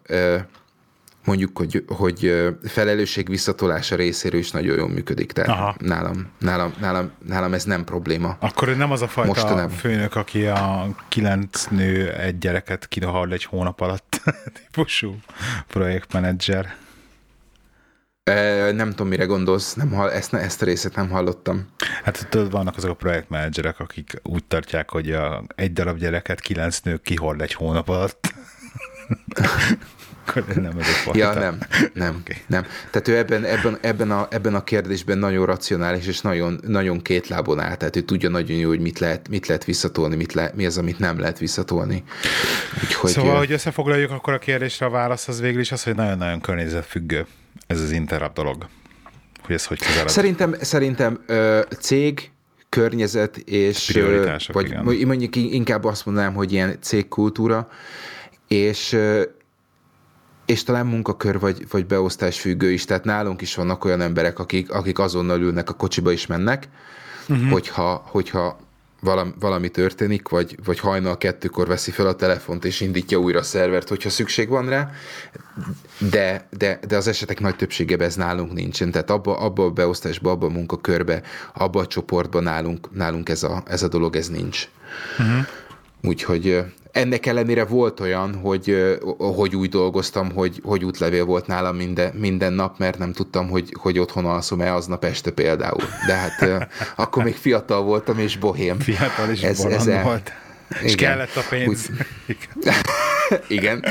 mondjuk, 1.26 1.58
hogy, 1.58 1.84
hogy 1.88 2.48
felelősség 2.64 3.30
visszatolása 3.30 3.96
részéről 3.96 4.40
is 4.40 4.52
nagyon 4.52 4.78
jól 4.78 4.90
működik. 4.90 5.32
Tehát 5.32 5.50
Aha. 5.50 5.76
Nálam, 5.80 6.32
nálam, 6.40 6.74
nálam, 6.80 7.12
nálam 7.28 7.54
ez 7.54 7.64
nem 7.64 7.84
probléma. 7.84 8.38
Akkor 8.40 8.76
nem 8.76 8.92
az 8.92 9.02
a 9.02 9.08
fajta 9.08 9.32
Mostanában. 9.32 9.70
főnök, 9.70 10.16
aki 10.16 10.46
a 10.46 10.88
kilenc 11.08 11.66
nő 11.66 12.12
egy 12.12 12.38
gyereket 12.38 12.88
kidahal 12.88 13.32
egy 13.32 13.44
hónap 13.44 13.82
alatt 13.82 14.22
típusú 14.58 15.16
projektmenedzser. 15.68 16.76
Nem 18.74 18.90
tudom, 18.90 19.08
mire 19.08 19.26
gondolsz, 19.26 19.74
nem 19.74 19.92
hall, 19.92 20.10
ezt, 20.10 20.34
ezt 20.34 20.62
a 20.62 20.66
részét 20.66 20.96
nem 20.96 21.10
hallottam. 21.10 21.68
Hát 22.04 22.28
tudod, 22.30 22.52
vannak 22.52 22.78
azok 22.78 22.90
a 22.90 22.94
projektmenedzserek, 22.94 23.80
akik 23.80 24.20
úgy 24.24 24.44
tartják, 24.44 24.90
hogy 24.90 25.12
a, 25.12 25.44
egy 25.56 25.74
darab 25.74 25.98
gyereket 25.98 26.42
kilenc 26.42 26.80
nő 26.80 26.98
kihord 26.98 27.42
egy 27.42 27.54
hónap 27.54 27.90
alatt. 27.90 28.34
Akkor 30.26 30.46
nem 30.56 30.72
vagyok 30.72 30.84
fajta. 30.84 31.20
Ja, 31.20 31.34
nem, 31.34 31.58
nem, 31.94 32.18
okay. 32.22 32.42
nem. 32.48 32.66
Tehát 32.92 33.08
ő 33.08 33.18
ebben, 33.18 33.44
ebben, 33.44 33.78
ebben, 33.82 34.12
a, 34.12 34.28
ebben 34.30 34.56
a 34.56 34.64
kérdésben 34.64 35.18
nagyon 35.18 35.46
racionális, 35.46 36.08
és 36.08 36.22
nagyon, 36.22 36.60
nagyon 36.68 37.02
két 37.02 37.28
lábon 37.28 37.60
áll, 37.60 37.76
tehát 37.76 37.96
ő 37.96 38.02
tudja 38.02 38.30
nagyon 38.30 38.58
jó, 38.58 38.68
hogy 38.70 38.80
mit 38.80 39.00
lehet, 39.00 39.30
mit 39.30 39.48
lehet 39.48 39.66
visszatolni, 39.66 40.16
mit 40.16 40.34
le, 40.34 40.52
mi 40.56 40.66
az, 40.66 40.78
amit 40.78 41.00
nem 41.00 41.20
lehet 41.20 41.40
visszatolni. 41.40 42.04
Úgyhogy, 42.84 43.10
szóval, 43.10 43.38
hogy 43.38 43.52
összefoglaljuk, 43.52 44.12
akkor 44.12 44.34
a 44.34 44.40
kérdésre 44.40 44.86
a 44.86 44.90
válasz 44.90 45.28
az 45.28 45.42
végül 45.42 45.62
is 45.62 45.72
az, 45.72 45.84
hogy 45.84 45.96
nagyon-nagyon 45.96 46.42
környezetfüggő 46.42 47.26
ez 47.68 47.82
az 47.82 47.92
interrupt 47.92 48.34
dolog. 48.34 48.68
Hogy 49.42 49.56
ez 49.56 49.66
hogy 49.66 49.80
kezeled? 49.80 50.10
Szerintem, 50.10 50.56
szerintem 50.62 51.24
ö, 51.26 51.62
cég, 51.80 52.32
környezet 52.70 53.38
és... 53.38 53.86
Prioritások, 53.86 54.56
vagy 54.56 54.66
igen. 54.66 55.08
mondjuk 55.08 55.36
inkább 55.36 55.84
azt 55.84 56.06
mondanám, 56.06 56.34
hogy 56.34 56.52
ilyen 56.52 56.78
cégkultúra, 56.82 57.70
és 58.48 58.98
és 60.46 60.64
talán 60.64 60.86
munkakör 60.86 61.40
vagy, 61.40 61.66
vagy 61.70 61.86
beosztás 61.86 62.40
függő 62.40 62.72
is, 62.72 62.86
tehát 62.86 63.04
nálunk 63.04 63.42
is 63.42 63.56
vannak 63.56 63.86
olyan 63.86 64.02
emberek, 64.02 64.40
akik, 64.40 64.72
akik 64.72 65.00
azonnal 65.00 65.42
ülnek 65.42 65.70
a 65.70 65.74
kocsiba 65.74 66.12
is 66.12 66.26
mennek, 66.26 66.68
uh-huh. 67.30 67.50
hogyha, 67.50 68.04
hogyha 68.06 68.60
valami, 69.06 69.32
valami 69.40 69.70
történik, 69.70 70.28
vagy, 70.28 70.58
vagy 70.66 70.80
hajnal 70.80 71.18
kettőkor 71.18 71.68
veszi 71.68 71.92
fel 71.92 72.08
a 72.08 72.16
telefont 72.16 72.66
és 72.66 72.82
indítja 72.82 73.18
újra 73.18 73.40
a 73.40 73.44
szervert, 73.44 73.90
hogyha 73.90 74.10
szükség 74.10 74.50
van 74.50 74.70
rá, 74.70 74.92
de, 75.98 76.48
de, 76.58 76.80
de 76.88 76.98
az 76.98 77.08
esetek 77.08 77.40
nagy 77.40 77.56
többségében 77.56 78.08
ez 78.08 78.16
nálunk 78.16 78.54
nincsen, 78.54 78.92
tehát 78.92 79.10
abba, 79.10 79.38
abba 79.38 79.64
a 79.64 79.72
beosztásba, 79.72 80.32
abba 80.32 80.46
a 80.46 80.50
munkakörbe, 80.50 81.22
abba 81.54 81.80
a 81.80 81.88
csoportban 81.88 82.44
nálunk, 82.44 82.96
nálunk 82.96 83.30
ez, 83.30 83.44
a, 83.44 83.64
ez 83.68 83.84
a 83.84 83.88
dolog, 83.88 84.16
ez 84.16 84.30
nincs. 84.30 84.70
Uh-huh. 85.20 85.46
Úgyhogy 86.02 86.64
ennek 86.96 87.26
ellenére 87.26 87.66
volt 87.66 88.00
olyan, 88.00 88.36
hogy, 88.36 88.98
hogy 89.18 89.56
úgy 89.56 89.70
dolgoztam, 89.70 90.32
hogy, 90.32 90.60
hogy 90.64 90.86
útlevél 90.86 91.26
volt 91.26 91.48
nálam 91.48 91.76
minden, 91.76 92.14
minden 92.14 92.54
nap, 92.54 92.78
mert 92.78 92.98
nem 92.98 93.14
tudtam, 93.14 93.50
hogy, 93.50 93.74
hogy 93.80 94.00
otthon 94.00 94.26
alszom-e 94.26 94.74
aznap 94.74 95.04
este 95.04 95.32
például. 95.32 95.84
De 96.08 96.14
hát 96.14 96.70
akkor 96.96 97.24
még 97.24 97.36
fiatal 97.36 97.82
voltam, 97.82 98.20
és 98.20 98.38
bohém. 98.38 98.80
Fiatal 98.80 99.30
és 99.30 99.42
ez, 99.42 99.60
ez 99.60 99.88
el... 99.88 100.04
volt. 100.04 100.32
Igen. 100.70 100.84
És 100.84 100.96
kellett 100.96 101.36
a 101.36 101.42
pénz. 101.50 101.90
Úgy... 102.28 102.38
Igen. 103.48 103.86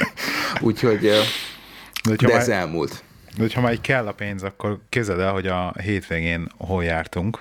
Úgyhogy 0.61 0.99
de, 0.99 2.15
de 2.27 2.35
ez 2.35 2.49
már, 2.49 2.59
elmúlt. 2.59 3.03
De 3.37 3.43
hogyha 3.43 3.61
már 3.61 3.81
kell 3.81 4.07
a 4.07 4.13
pénz, 4.13 4.43
akkor 4.43 4.79
képzeld 4.89 5.21
el, 5.21 5.33
hogy 5.33 5.47
a 5.47 5.75
hétvégén 5.83 6.49
hol 6.59 6.85
jártunk. 6.85 7.39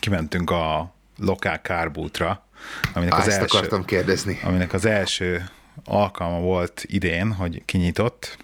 Kimentünk 0.00 0.50
a 0.50 0.94
lokál 1.18 1.60
kárbútra, 1.60 2.44
Aminek 2.94 3.14
Á, 3.14 3.18
az 3.18 3.28
ezt 3.28 3.40
első, 3.40 3.56
akartam 3.56 3.84
kérdezni. 3.84 4.40
Aminek 4.42 4.72
az 4.72 4.84
első 4.84 5.44
alkalma 5.84 6.40
volt 6.40 6.84
idén, 6.86 7.32
hogy 7.32 7.62
kinyitott, 7.64 8.36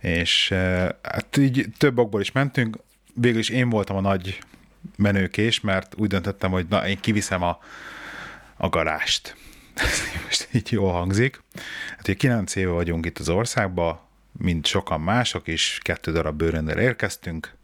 és 0.00 0.50
eh, 0.50 0.88
hát 1.02 1.36
így 1.36 1.66
több 1.78 1.98
okból 1.98 2.20
is 2.20 2.32
mentünk, 2.32 2.78
végül 3.14 3.38
is 3.38 3.48
én 3.48 3.68
voltam 3.68 3.96
a 3.96 4.00
nagy 4.00 4.38
menőkés, 4.96 5.60
mert 5.60 5.94
úgy 5.96 6.08
döntöttem, 6.08 6.50
hogy 6.50 6.66
na, 6.68 6.88
én 6.88 7.00
kiviszem 7.00 7.42
a, 7.42 7.58
a 8.56 8.68
garást. 8.68 9.36
Most 10.24 10.48
így 10.52 10.72
jól 10.72 10.92
hangzik. 10.92 11.42
Hát, 11.96 12.06
hogy 12.06 12.16
9 12.16 12.54
éve 12.54 12.70
vagyunk 12.70 13.06
itt 13.06 13.18
az 13.18 13.28
országban, 13.28 14.00
mint 14.32 14.66
sokan 14.66 15.00
mások 15.00 15.46
is, 15.46 15.78
kettő 15.82 16.12
darab 16.12 16.36
bőröndel 16.36 16.78
érkeztünk, 16.78 17.56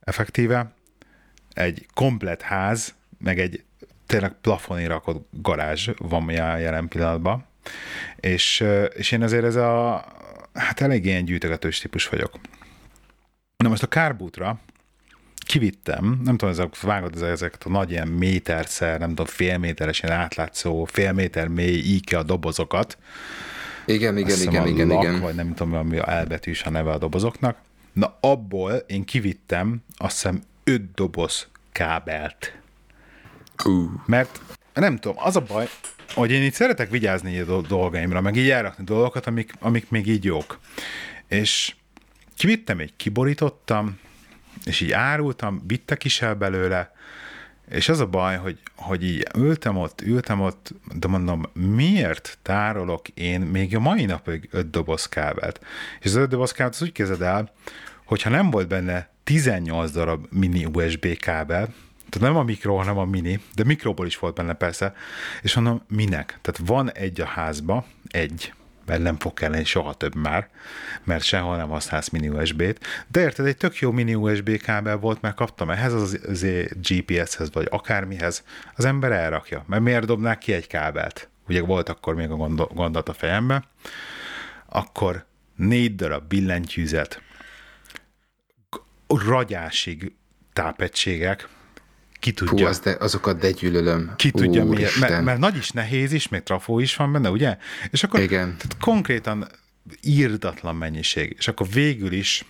effektíve. 0.00 0.72
Egy 1.52 1.86
komplet 1.94 2.42
ház, 2.42 2.94
meg 3.18 3.38
egy 3.38 3.64
tényleg 4.12 4.34
plafonig 4.40 4.86
rakott 4.86 5.28
garázs 5.30 5.88
van 5.98 6.30
jelen 6.30 6.88
pillanatban, 6.88 7.46
és, 8.16 8.64
és 8.94 9.12
én 9.12 9.22
azért 9.22 9.44
ez 9.44 9.56
a, 9.56 10.04
hát 10.54 10.80
elég 10.80 11.04
ilyen 11.04 11.24
gyűjtögetős 11.24 11.78
típus 11.78 12.08
vagyok. 12.08 12.30
Na 13.56 13.68
most 13.68 13.82
a 13.82 13.86
kárbútra 13.86 14.58
kivittem, 15.46 16.20
nem 16.24 16.36
tudom, 16.36 16.50
ezek, 16.50 16.80
vágod 16.80 17.22
ezeket 17.22 17.64
a 17.64 17.68
nagy 17.68 17.90
ilyen 17.90 18.08
méterszer, 18.08 18.98
nem 18.98 19.08
tudom, 19.08 19.26
fél 19.26 19.58
méteres, 19.58 20.00
ilyen 20.00 20.16
átlátszó, 20.16 20.84
fél 20.84 21.12
méter 21.12 21.48
mély 21.48 21.78
IKEA 21.78 22.22
dobozokat. 22.22 22.98
Igen, 23.86 24.16
igen, 24.16 24.40
igen, 24.40 24.66
igen, 24.66 24.88
lak, 24.88 25.02
igen. 25.02 25.20
Vagy 25.20 25.34
nem 25.34 25.54
tudom, 25.54 25.74
ami 25.74 25.98
a 25.98 26.10
elbetűs 26.10 26.62
a 26.62 26.70
neve 26.70 26.90
a 26.90 26.98
dobozoknak. 26.98 27.56
Na 27.92 28.16
abból 28.20 28.72
én 28.72 29.04
kivittem 29.04 29.82
azt 29.96 30.12
hiszem 30.12 30.42
öt 30.64 30.94
doboz 30.94 31.48
kábelt. 31.72 32.61
Mert 34.06 34.40
nem 34.74 34.96
tudom, 34.96 35.16
az 35.20 35.36
a 35.36 35.40
baj, 35.40 35.68
hogy 36.14 36.30
én 36.30 36.42
itt 36.42 36.54
szeretek 36.54 36.90
vigyázni 36.90 37.38
a 37.38 37.60
dolgaimra, 37.60 38.20
meg 38.20 38.36
így 38.36 38.50
elrakni 38.50 38.84
dolgokat, 38.84 39.26
amik, 39.26 39.52
amik 39.58 39.90
még 39.90 40.06
így 40.06 40.24
jók. 40.24 40.60
És 41.28 41.74
kivittem 42.36 42.78
egy, 42.78 42.92
kiborítottam, 42.96 43.98
és 44.64 44.80
így 44.80 44.92
árultam, 44.92 45.62
vittek 45.66 46.04
is 46.04 46.22
el 46.22 46.34
belőle, 46.34 46.92
és 47.70 47.88
az 47.88 48.00
a 48.00 48.06
baj, 48.06 48.36
hogy, 48.36 48.58
hogy 48.76 49.04
így 49.04 49.26
ültem 49.36 49.76
ott, 49.76 50.00
ültem 50.00 50.40
ott, 50.40 50.74
de 50.94 51.08
mondom, 51.08 51.42
miért 51.52 52.38
tárolok 52.42 53.08
én 53.08 53.40
még 53.40 53.76
a 53.76 53.80
mai 53.80 54.04
napig 54.04 54.48
öt 54.50 54.70
doboz 54.70 55.06
kábelt? 55.06 55.60
És 56.00 56.06
az 56.06 56.14
öt 56.14 56.28
doboz 56.28 56.52
kábelt 56.52 56.74
az 56.74 56.82
úgy 56.82 56.92
kezded 56.92 57.22
el, 57.22 57.52
hogyha 58.04 58.30
nem 58.30 58.50
volt 58.50 58.68
benne 58.68 59.08
18 59.24 59.90
darab 59.90 60.26
mini 60.30 60.64
USB 60.64 61.16
kábel, 61.16 61.74
tehát 62.12 62.28
nem 62.28 62.36
a 62.36 62.42
mikro, 62.42 62.76
hanem 62.76 62.98
a 62.98 63.04
mini, 63.04 63.40
de 63.54 63.64
mikróból 63.64 64.06
is 64.06 64.18
volt 64.18 64.34
benne 64.34 64.52
persze, 64.52 64.94
és 65.42 65.54
mondom, 65.54 65.82
minek? 65.88 66.38
Tehát 66.40 66.60
van 66.64 66.92
egy 66.92 67.20
a 67.20 67.26
házba, 67.26 67.86
egy, 68.10 68.52
mert 68.86 69.02
nem 69.02 69.18
fog 69.18 69.34
kelleni 69.34 69.64
soha 69.64 69.94
több 69.94 70.14
már, 70.14 70.48
mert 71.04 71.24
sehol 71.24 71.56
nem 71.56 71.68
használsz 71.68 72.08
mini 72.08 72.28
USB-t, 72.28 72.80
de 73.08 73.20
érted, 73.20 73.46
egy 73.46 73.56
tök 73.56 73.76
jó 73.76 73.90
mini 73.90 74.14
USB 74.14 74.56
kábel 74.56 74.96
volt, 74.96 75.20
mert 75.20 75.34
kaptam 75.34 75.70
ehhez 75.70 75.92
az, 75.92 76.20
az 76.28 76.46
GPS-hez, 76.88 77.52
vagy 77.52 77.66
akármihez, 77.70 78.44
az 78.74 78.84
ember 78.84 79.12
elrakja, 79.12 79.64
mert 79.66 79.82
miért 79.82 80.06
dobnák 80.06 80.38
ki 80.38 80.52
egy 80.52 80.66
kábelt? 80.66 81.28
Ugye 81.48 81.62
volt 81.62 81.88
akkor 81.88 82.14
még 82.14 82.30
a 82.30 82.36
gondot 82.74 83.08
a 83.08 83.12
fejembe, 83.12 83.64
akkor 84.66 85.24
négy 85.56 85.94
darab 85.94 86.28
billentyűzet, 86.28 87.22
ragyásig 89.06 90.12
tápegységek, 90.52 91.48
ki 92.22 92.32
tudja. 92.32 92.64
Fú, 92.64 92.70
az 92.70 92.78
de, 92.78 92.96
azokat 93.00 93.38
de 93.38 93.50
gyűlölöm. 93.50 94.12
Ki 94.16 94.30
tudja 94.30 94.64
miért, 94.64 94.98
mert, 94.98 95.24
mert 95.24 95.38
nagy 95.38 95.56
is 95.56 95.70
nehéz 95.70 96.12
is, 96.12 96.28
még 96.28 96.42
trafó 96.42 96.78
is 96.78 96.96
van 96.96 97.12
benne, 97.12 97.30
ugye? 97.30 97.56
És 97.90 98.04
akkor 98.04 98.20
Igen. 98.20 98.56
Tehát 98.56 98.76
konkrétan 98.80 99.48
írdatlan 100.02 100.76
mennyiség. 100.76 101.34
És 101.38 101.48
akkor 101.48 101.68
végül 101.68 102.12
is 102.12 102.44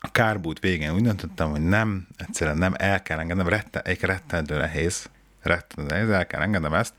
a 0.00 0.10
kárbút 0.10 0.58
végén 0.58 0.94
úgy 0.94 1.02
döntöttem, 1.02 1.50
hogy 1.50 1.60
nem, 1.60 2.06
egyszerűen 2.16 2.58
nem 2.58 2.74
el 2.76 3.02
kell 3.02 3.18
engednem, 3.18 3.48
retten, 3.48 3.82
egy 3.84 4.00
rettentő 4.00 4.56
nehéz, 4.56 5.10
rettentő 5.42 5.94
nehéz, 5.94 6.08
el 6.08 6.26
kell 6.26 6.40
engednem 6.40 6.74
ezt, 6.74 6.94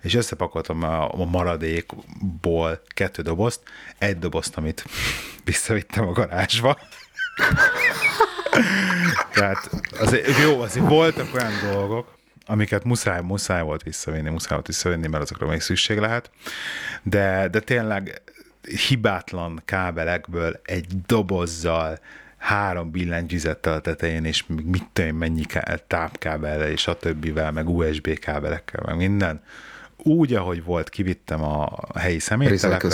és 0.00 0.14
összepakoltam 0.14 0.82
a, 0.82 1.20
a 1.20 1.24
maradékból 1.24 2.82
kettő 2.86 3.22
dobozt, 3.22 3.60
egy 3.98 4.18
dobozt, 4.18 4.56
amit 4.56 4.84
visszavittem 5.44 6.08
a 6.08 6.12
garázsba. 6.12 6.78
Tehát 9.32 9.70
azért, 9.98 10.38
jó, 10.38 10.60
azért 10.60 10.88
voltak 10.88 11.34
olyan 11.34 11.52
dolgok, 11.72 12.14
amiket 12.46 12.84
muszáj, 12.84 13.20
muszáj 13.22 13.62
volt 13.62 13.82
visszavinni, 13.82 14.30
muszáj 14.30 14.54
volt 14.54 14.66
visszavinni, 14.66 15.06
mert 15.06 15.22
azokra 15.22 15.46
még 15.46 15.60
szükség 15.60 15.98
lehet, 15.98 16.30
de, 17.02 17.48
de 17.48 17.60
tényleg 17.60 18.22
hibátlan 18.88 19.62
kábelekből 19.64 20.60
egy 20.64 20.86
dobozzal 21.06 21.98
három 22.36 22.90
billentyűzettel 22.90 23.72
a 23.72 23.80
tetején, 23.80 24.24
és 24.24 24.44
mit 24.46 24.84
tudom 24.92 25.16
mennyi 25.16 25.42
tápkábellel, 25.86 26.68
és 26.68 26.86
a 26.86 26.96
többivel, 26.96 27.52
meg 27.52 27.68
USB 27.68 28.18
kábelekkel, 28.18 28.82
meg 28.86 28.96
minden. 28.96 29.42
Úgy, 29.96 30.34
ahogy 30.34 30.64
volt, 30.64 30.88
kivittem 30.88 31.42
a 31.42 31.70
helyi 31.98 32.18
személytelepre, 32.18 32.88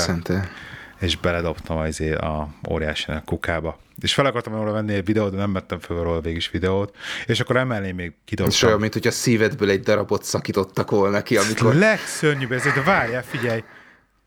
és 1.01 1.16
beledobtam 1.16 1.76
az 1.76 2.01
a 2.01 2.48
óriási 2.70 3.12
kukába. 3.24 3.78
És 4.01 4.14
fel 4.14 4.26
akartam 4.26 4.55
róla 4.55 4.72
venni 4.72 4.94
egy 4.94 5.05
videót, 5.05 5.30
de 5.30 5.36
nem 5.36 5.53
vettem 5.53 5.78
fel 5.78 5.96
róla 5.96 6.20
végig 6.20 6.38
is 6.38 6.51
videót, 6.51 6.96
és 7.26 7.40
akkor 7.40 7.57
emellé 7.57 7.92
még 7.92 8.12
kidobtam. 8.24 8.55
És 8.55 8.62
olyan, 8.62 8.80
mint 8.80 8.92
hogy 8.92 9.07
a 9.07 9.11
szívedből 9.11 9.70
egy 9.70 9.80
darabot 9.80 10.24
szakítottak 10.24 10.90
volna 10.90 11.22
ki, 11.22 11.36
amikor... 11.36 11.74
Legszörnyűbb 11.74 12.53
ez, 12.53 12.62
de 12.62 12.82
várjál, 12.84 13.22
figyelj, 13.22 13.64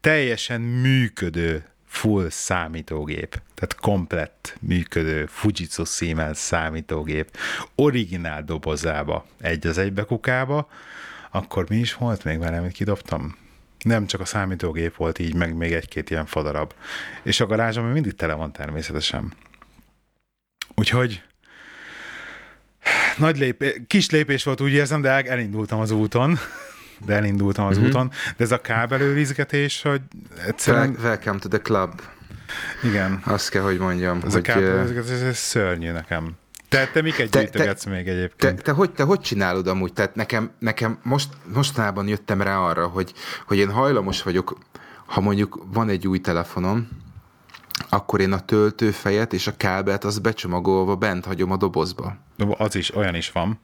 teljesen 0.01 0.61
működő 0.61 1.65
full 1.87 2.29
számítógép, 2.29 3.41
tehát 3.55 3.75
komplett 3.75 4.55
működő 4.59 5.25
Fujitsu 5.25 5.85
Siemens 5.85 6.37
számítógép, 6.37 7.37
originál 7.75 8.43
dobozába, 8.43 9.25
egy 9.39 9.67
az 9.67 9.77
egybe 9.77 10.03
kukába, 10.03 10.67
akkor 11.31 11.69
mi 11.69 11.75
is 11.75 11.93
volt 11.93 12.23
még 12.23 12.37
már, 12.37 12.53
amit 12.53 12.71
kidobtam? 12.71 13.35
Nem 13.83 14.05
csak 14.05 14.21
a 14.21 14.25
számítógép 14.25 14.95
volt 14.95 15.19
így, 15.19 15.35
meg 15.35 15.55
még 15.55 15.73
egy-két 15.73 16.09
ilyen 16.09 16.25
fadarab. 16.25 16.73
És 17.23 17.39
a 17.39 17.45
garázsom 17.45 17.85
mindig 17.85 18.15
tele 18.15 18.33
van 18.33 18.51
természetesen. 18.51 19.33
Úgyhogy 20.75 21.21
nagy 23.17 23.37
lépé, 23.37 23.83
kis 23.87 24.09
lépés 24.09 24.43
volt, 24.43 24.61
úgy 24.61 24.71
érzem, 24.71 25.01
de 25.01 25.09
elindultam 25.09 25.79
az 25.79 25.91
úton. 25.91 26.39
de 27.05 27.13
elindultam 27.13 27.65
az 27.65 27.77
uh-huh. 27.77 27.91
úton. 27.91 28.11
De 28.37 28.43
ez 28.43 28.51
a 28.51 28.61
kábelőrizgetés, 28.61 29.81
hogy 29.81 30.01
egyszerűen... 30.47 30.95
Welcome 31.01 31.39
to 31.39 31.47
the 31.47 31.59
club. 31.59 32.01
Igen. 32.83 33.21
Azt 33.25 33.49
kell, 33.49 33.61
hogy 33.61 33.77
mondjam. 33.77 34.19
Ez 34.25 34.33
hogy, 34.33 34.49
a 34.49 34.53
kábelőrizgetés, 34.53 35.21
ez 35.21 35.37
szörnyű 35.37 35.91
nekem. 35.91 36.31
Te, 36.73 36.87
te 36.87 37.01
miket 37.01 37.29
te, 37.29 37.39
gyűjtögetsz 37.39 37.83
te, 37.83 37.89
még 37.89 38.07
egyébként? 38.07 38.55
Te, 38.55 38.61
te, 38.61 38.71
hogy, 38.71 38.91
te 38.91 39.03
hogy 39.03 39.19
csinálod 39.19 39.67
amúgy? 39.67 39.93
Tehát 39.93 40.15
nekem, 40.15 40.51
nekem 40.59 40.99
most, 41.03 41.29
mostanában 41.53 42.07
jöttem 42.07 42.41
rá 42.41 42.57
arra, 42.57 42.87
hogy, 42.87 43.13
hogy 43.47 43.57
én 43.57 43.71
hajlamos 43.71 44.23
vagyok, 44.23 44.57
ha 45.05 45.21
mondjuk 45.21 45.65
van 45.73 45.89
egy 45.89 46.07
új 46.07 46.19
telefonom, 46.19 46.89
akkor 47.89 48.19
én 48.19 48.31
a 48.31 48.39
töltőfejet 48.39 49.33
és 49.33 49.47
a 49.47 49.57
kábelt 49.57 50.03
az 50.03 50.19
becsomagolva 50.19 50.95
bent 50.95 51.25
hagyom 51.25 51.51
a 51.51 51.57
dobozba. 51.57 52.17
Az 52.57 52.75
is, 52.75 52.95
olyan 52.95 53.15
is 53.15 53.31
van, 53.31 53.59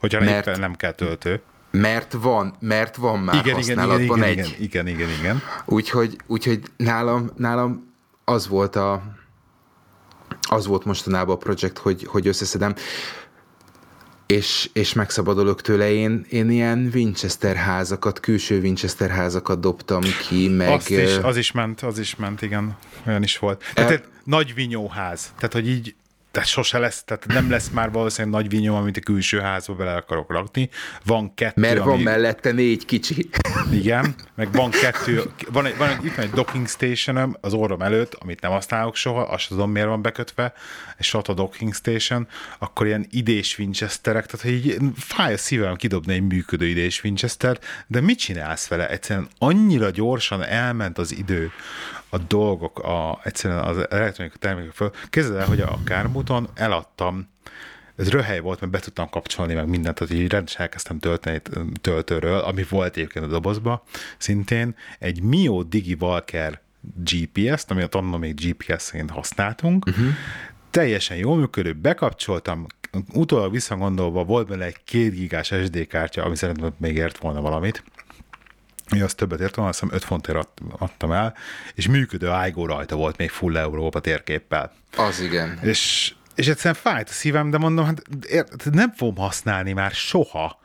hogyha 0.00 0.20
mert, 0.20 0.46
éppen 0.46 0.60
nem 0.60 0.74
kell 0.74 0.92
töltő. 0.92 1.42
Mert 1.70 2.12
van, 2.12 2.54
mert 2.60 2.96
van 2.96 3.18
már 3.18 3.34
igen, 3.34 3.54
használatban 3.54 4.18
igen, 4.18 4.28
egy. 4.28 4.38
Igen, 4.38 4.58
igen, 4.58 4.88
igen, 4.88 5.08
igen. 5.18 5.42
Úgyhogy, 5.64 6.16
úgyhogy 6.26 6.60
nálam, 6.76 7.30
nálam 7.36 7.94
az 8.24 8.48
volt 8.48 8.76
a 8.76 9.02
az 10.52 10.66
volt 10.66 10.84
mostanában 10.84 11.34
a 11.34 11.38
projekt, 11.38 11.78
hogy, 11.78 12.06
hogy 12.06 12.26
összeszedem 12.26 12.74
és, 14.32 14.70
és 14.72 14.92
megszabadulok 14.92 15.60
tőle. 15.60 15.90
Én, 15.90 16.26
én 16.28 16.50
ilyen 16.50 16.90
Winchester 16.94 17.56
házakat, 17.56 18.20
külső 18.20 18.60
Winchester 18.60 19.10
házakat 19.10 19.60
dobtam 19.60 20.02
ki, 20.28 20.48
meg... 20.48 20.68
Azt 20.68 20.90
is, 20.90 21.16
az 21.16 21.36
is 21.36 21.52
ment, 21.52 21.80
az 21.80 21.98
is 21.98 22.16
ment, 22.16 22.42
igen. 22.42 22.76
Olyan 23.06 23.22
is 23.22 23.38
volt. 23.38 23.64
Tehát 23.74 23.90
e... 23.90 24.02
nagy 24.24 24.54
vinyóház. 24.54 25.32
Tehát, 25.36 25.52
hogy 25.52 25.68
így 25.68 25.94
tehát 26.32 26.48
sose 26.48 26.78
lesz, 26.78 27.04
tehát 27.04 27.26
nem 27.26 27.50
lesz 27.50 27.68
már 27.68 27.90
valószínűleg 27.90 28.40
nagy 28.40 28.50
vinyó, 28.50 28.76
amit 28.76 28.96
a 28.96 29.00
külső 29.00 29.40
házba 29.40 29.74
bele 29.74 29.94
akarok 29.94 30.30
rakni. 30.30 30.68
Van 31.04 31.34
kettő, 31.34 31.60
Mert 31.60 31.78
ami... 31.78 31.90
van 31.90 32.00
mellette 32.00 32.52
négy 32.52 32.84
kicsi. 32.84 33.28
Igen, 33.72 34.14
meg 34.34 34.52
van 34.52 34.70
kettő, 34.70 35.22
van 35.52 35.66
egy, 35.66 35.76
van 35.76 35.88
egy, 35.88 36.04
itt 36.04 36.14
van 36.14 36.24
egy 36.24 36.30
docking 36.30 36.68
station 36.68 37.36
az 37.40 37.52
orrom 37.52 37.82
előtt, 37.82 38.14
amit 38.14 38.40
nem 38.40 38.50
használok 38.50 38.96
soha, 38.96 39.22
azt 39.22 39.48
tudom 39.48 39.70
miért 39.70 39.88
van 39.88 40.02
bekötve, 40.02 40.52
egy 41.02 41.08
SATA 41.08 41.34
docking 41.34 41.74
station, 41.74 42.28
akkor 42.58 42.86
ilyen 42.86 43.06
idés 43.10 43.58
Winchesterek, 43.58 44.26
tehát 44.26 44.46
hogy 44.46 44.66
így 44.66 44.78
fáj 44.96 45.32
a 45.32 45.36
szívem 45.36 45.76
kidobni 45.76 46.14
egy 46.14 46.26
működő 46.26 46.66
idés 46.66 47.04
Winchester, 47.04 47.58
de 47.86 48.00
mit 48.00 48.18
csinálsz 48.18 48.68
vele? 48.68 48.88
Egyszerűen 48.88 49.28
annyira 49.38 49.90
gyorsan 49.90 50.42
elment 50.42 50.98
az 50.98 51.16
idő, 51.16 51.50
a 52.08 52.18
dolgok, 52.18 52.78
a, 52.78 53.20
egyszerűen 53.24 53.60
az 53.60 53.90
elektronikai 53.90 54.38
termékek 54.38 54.72
föl. 54.72 54.90
Kezded 55.10 55.36
el, 55.36 55.46
hogy 55.46 55.60
a 55.60 55.78
kármúton 55.84 56.48
eladtam 56.54 57.30
ez 57.96 58.10
röhely 58.10 58.40
volt, 58.40 58.60
mert 58.60 58.72
be 58.72 58.78
tudtam 58.78 59.08
kapcsolni 59.08 59.54
meg 59.54 59.66
mindent, 59.66 59.98
tehát 59.98 60.14
így 60.14 60.30
rendesen 60.30 60.60
elkezdtem 60.60 60.98
tölteni 60.98 61.40
töltőről, 61.80 62.38
ami 62.38 62.64
volt 62.68 62.96
egyébként 62.96 63.24
a 63.24 63.28
dobozba, 63.28 63.84
szintén 64.18 64.74
egy 64.98 65.22
Mio 65.22 65.62
Digi 65.62 65.96
Walker 66.00 66.60
GPS-t, 67.04 67.70
ami 67.70 67.82
a 67.82 67.86
tanulom 67.86 68.20
még 68.20 68.34
GPS-ként 68.34 69.10
használtunk, 69.10 69.86
uh-huh. 69.86 70.06
Teljesen 70.72 71.16
jól 71.16 71.36
működő, 71.36 71.72
bekapcsoltam, 71.72 72.66
utólag 73.12 73.52
visszagondolva 73.52 74.24
volt 74.24 74.48
benne 74.48 74.64
egy 74.64 74.76
két 74.84 75.14
gigás 75.14 75.46
SD 75.46 75.86
kártya, 75.86 76.24
ami 76.24 76.36
szerintem 76.36 76.74
még 76.78 76.96
ért 76.96 77.18
volna 77.18 77.40
valamit, 77.40 77.84
mi 78.90 79.00
az 79.00 79.14
többet 79.14 79.40
ért 79.40 79.54
volna, 79.54 79.70
azt 79.70 79.80
hiszem 79.80 79.94
5 79.94 80.04
fontért 80.04 80.48
adtam 80.78 81.12
el, 81.12 81.34
és 81.74 81.88
működő 81.88 82.28
ájgó 82.28 82.66
rajta 82.66 82.96
volt 82.96 83.16
még 83.16 83.30
full 83.30 83.56
Európa 83.56 84.00
térképpel. 84.00 84.72
Az 84.96 85.20
igen. 85.20 85.58
És, 85.62 86.14
és 86.34 86.48
egyszerűen 86.48 86.74
fájt 86.74 87.08
a 87.08 87.12
szívem, 87.12 87.50
de 87.50 87.58
mondom, 87.58 87.84
hát 87.84 88.02
nem 88.70 88.92
fogom 88.92 89.16
használni 89.16 89.72
már 89.72 89.90
soha 89.90 90.60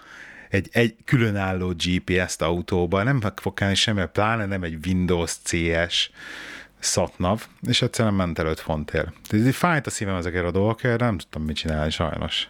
egy, 0.49 0.69
egy 0.71 0.95
különálló 1.05 1.73
GPS-t 1.85 2.41
autóban, 2.41 3.03
nem 3.03 3.21
fog 3.35 3.53
kelleni 3.53 3.77
semmi, 3.77 4.01
pláne 4.11 4.45
nem 4.45 4.63
egy 4.63 4.77
Windows 4.85 5.31
CS 5.43 6.11
szatnav, 6.80 7.47
és 7.67 7.82
egyszerűen 7.82 8.13
ment 8.13 8.39
el 8.39 8.45
5 8.45 8.59
fontért. 8.59 9.13
Tehát 9.30 9.55
fájt 9.55 9.88
a 9.88 9.89
szívem 9.89 10.15
ezekért 10.15 10.45
a 10.45 10.51
dolgokért, 10.51 10.99
nem 10.99 11.17
tudtam 11.17 11.43
mit 11.43 11.55
csinálni 11.55 11.91
sajnos. 11.91 12.49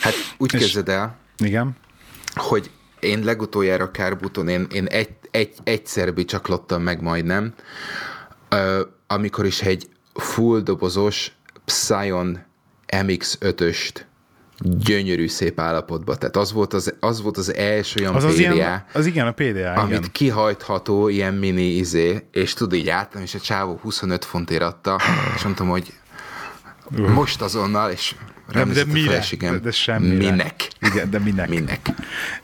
Hát 0.00 0.14
úgy 0.38 0.54
és, 0.54 0.60
kezded 0.60 0.88
el, 0.88 1.16
igen? 1.38 1.76
hogy 2.34 2.70
én 3.00 3.24
legutoljára 3.24 3.90
Kárbuton 3.90 4.48
én, 4.48 4.66
én 4.72 4.86
egy, 4.86 5.14
egy, 5.30 5.54
egyszer 5.64 6.14
bicsaklottam 6.14 6.82
meg 6.82 7.02
majdnem, 7.02 7.54
amikor 9.06 9.46
is 9.46 9.62
egy 9.62 9.88
full 10.14 10.60
dobozos 10.60 11.32
Psion 11.64 12.44
MX-5-öst 12.92 14.06
gyönyörű 14.60 15.28
szép 15.28 15.60
állapotban. 15.60 16.18
Tehát 16.18 16.36
az 16.36 16.52
volt 16.52 16.72
az, 16.72 16.94
az, 17.00 17.22
volt 17.22 17.36
az 17.36 17.54
első 17.54 18.00
olyan 18.00 18.14
az 18.14 18.22
PDA, 18.22 18.30
az, 18.30 18.38
ilyen, 18.38 18.84
az 18.92 19.06
igen, 19.06 19.26
a 19.26 19.32
PDA, 19.32 19.72
amit 19.72 19.98
igen. 19.98 20.10
kihajtható 20.12 21.08
ilyen 21.08 21.34
mini 21.34 21.66
izé, 21.66 22.26
és 22.32 22.54
tud 22.54 22.72
így 22.72 22.88
átlam, 22.88 23.22
és 23.22 23.34
a 23.34 23.40
csávó 23.40 23.78
25 23.82 24.24
fontért 24.24 24.62
adta, 24.62 25.00
és 25.36 25.42
mondtam, 25.42 25.68
hogy 25.68 25.92
most 27.14 27.40
azonnal, 27.40 27.90
és 27.90 28.14
nem, 28.52 28.72
de 28.72 28.84
mire? 28.84 29.24
De, 29.38 29.58
de 29.58 29.70
semmire. 29.70 30.30
Minek? 30.30 30.68
Igen, 30.80 31.10
de 31.10 31.18
minek? 31.18 31.48
Minek. 31.48 31.80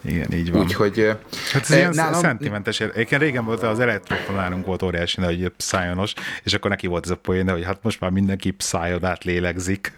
Igen, 0.01 0.33
így 0.33 0.53
van. 0.53 0.61
Úgyhogy... 0.61 1.17
Hát 1.53 1.63
ez 1.63 1.71
ilyen 1.71 1.91
nálam... 1.95 2.21
szentimentes. 2.21 2.81
Egyébként 2.81 3.23
régen 3.23 3.45
volt 3.45 3.63
az 3.63 3.81
elektrofonálunk 3.81 4.67
volt 4.67 4.83
óriási, 4.83 5.21
hogy 5.21 5.49
pszájonos, 5.49 6.13
és 6.43 6.55
akkor 6.55 6.71
neki 6.71 6.87
volt 6.87 7.05
ez 7.05 7.11
a 7.11 7.17
poén, 7.17 7.49
hogy 7.49 7.65
hát 7.65 7.79
most 7.83 8.01
már 8.01 8.11
mindenki 8.11 8.51
pszájodát 8.51 9.25
lélegzik. 9.25 9.93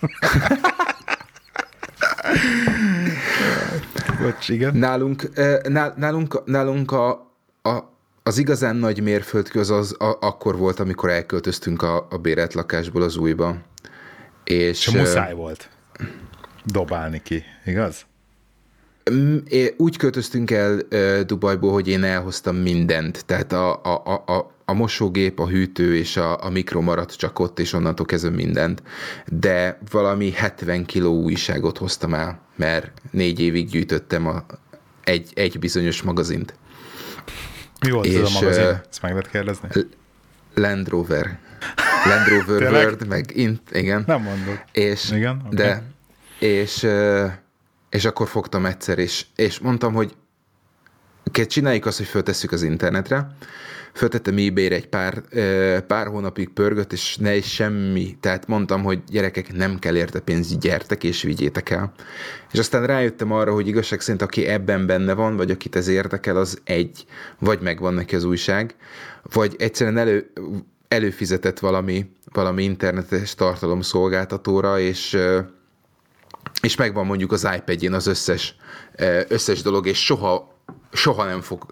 Bocs, 4.22 4.48
igen. 4.48 4.76
Nálunk, 4.76 5.28
nálunk, 5.96 6.44
nálunk 6.44 6.92
a, 6.92 7.10
a, 7.62 7.78
az 8.22 8.38
igazán 8.38 8.76
nagy 8.76 9.02
mérföldkő 9.02 9.60
az, 9.60 9.70
az 9.70 9.96
a, 9.98 10.16
akkor 10.20 10.56
volt, 10.56 10.80
amikor 10.80 11.10
elköltöztünk 11.10 11.82
a, 11.82 12.06
a 12.10 12.16
bérelt 12.16 12.54
lakásból 12.54 13.02
az 13.02 13.16
újba. 13.16 13.56
És, 14.44 14.86
és 14.86 14.90
muszáj 14.90 15.34
volt 15.34 15.68
dobálni 16.64 17.22
ki, 17.22 17.42
igaz? 17.64 18.06
Úgy 19.76 19.96
költöztünk 19.96 20.50
el 20.50 20.82
Dubajból, 21.26 21.72
hogy 21.72 21.88
én 21.88 22.04
elhoztam 22.04 22.56
mindent, 22.56 23.24
tehát 23.24 23.52
a, 23.52 23.82
a, 23.82 24.02
a, 24.04 24.32
a 24.32 24.50
mosógép, 24.72 25.38
a 25.38 25.48
hűtő 25.48 25.96
és 25.96 26.16
a, 26.16 26.44
a 26.44 26.50
mikro 26.50 26.80
maradt 26.80 27.16
csak 27.16 27.38
ott, 27.38 27.58
és 27.58 27.72
onnantól 27.72 28.06
kezdve 28.06 28.30
mindent. 28.30 28.82
De 29.26 29.78
valami 29.90 30.30
70 30.30 30.84
kiló 30.84 31.22
újságot 31.22 31.78
hoztam 31.78 32.14
el, 32.14 32.40
mert 32.56 32.90
négy 33.10 33.40
évig 33.40 33.68
gyűjtöttem 33.68 34.26
a, 34.26 34.44
egy, 35.04 35.30
egy 35.34 35.58
bizonyos 35.58 36.02
magazint. 36.02 36.54
Mi 37.80 37.90
volt 37.90 38.06
és, 38.06 38.14
ez 38.14 38.28
a 38.28 38.30
magazin? 38.30 38.64
Ezt 38.64 39.02
meg 39.02 39.10
lehet 39.10 39.30
kérdezni? 39.30 39.68
Land 40.54 40.88
Rover. 40.88 41.38
Land 42.04 42.28
Rover 42.28 42.72
World, 42.72 43.06
meg 43.06 43.36
int, 43.36 43.70
igen. 43.70 44.04
Nem 44.06 44.22
mondod. 44.22 44.60
És, 44.72 45.10
igen, 45.10 45.42
okay. 45.46 45.56
De, 45.56 45.82
és, 46.38 46.86
és 47.90 48.04
akkor 48.04 48.28
fogtam 48.28 48.66
egyszer, 48.66 48.98
és, 48.98 49.26
és 49.36 49.58
mondtam, 49.58 49.92
hogy 49.92 50.14
csináljuk 51.32 51.86
azt, 51.86 51.96
hogy 51.96 52.06
föltesszük 52.06 52.52
az 52.52 52.62
internetre, 52.62 53.36
föltettem 53.94 54.36
ebay 54.36 54.72
egy 54.72 54.88
pár, 54.88 55.22
pár 55.86 56.06
hónapig 56.06 56.48
pörgött, 56.48 56.92
és 56.92 57.16
ne 57.16 57.36
is 57.36 57.54
semmi. 57.54 58.16
Tehát 58.20 58.46
mondtam, 58.46 58.82
hogy 58.82 59.02
gyerekek, 59.10 59.52
nem 59.52 59.78
kell 59.78 59.96
érte 59.96 60.20
pénz, 60.20 60.58
gyertek 60.58 61.04
és 61.04 61.22
vigyétek 61.22 61.70
el. 61.70 61.92
És 62.52 62.58
aztán 62.58 62.86
rájöttem 62.86 63.32
arra, 63.32 63.52
hogy 63.52 63.66
igazság 63.68 64.00
szerint 64.00 64.22
aki 64.22 64.46
ebben 64.46 64.86
benne 64.86 65.12
van, 65.12 65.36
vagy 65.36 65.50
akit 65.50 65.76
ez 65.76 65.88
érdekel, 65.88 66.36
az 66.36 66.60
egy, 66.64 67.04
vagy 67.38 67.60
megvan 67.60 67.94
neki 67.94 68.14
az 68.14 68.24
újság, 68.24 68.74
vagy 69.32 69.54
egyszerűen 69.58 69.98
elő, 69.98 70.30
előfizetett 70.88 71.58
valami, 71.58 72.10
valami 72.32 72.62
internetes 72.62 73.34
tartalomszolgáltatóra, 73.34 74.78
és 74.78 75.18
és 76.62 76.76
megvan 76.76 77.06
mondjuk 77.06 77.32
az 77.32 77.48
iPad-jén 77.56 77.92
az 77.92 78.06
összes, 78.06 78.56
összes 79.28 79.62
dolog, 79.62 79.86
és 79.86 80.04
soha, 80.04 80.62
soha 80.92 81.24
nem 81.24 81.40
fog 81.40 81.66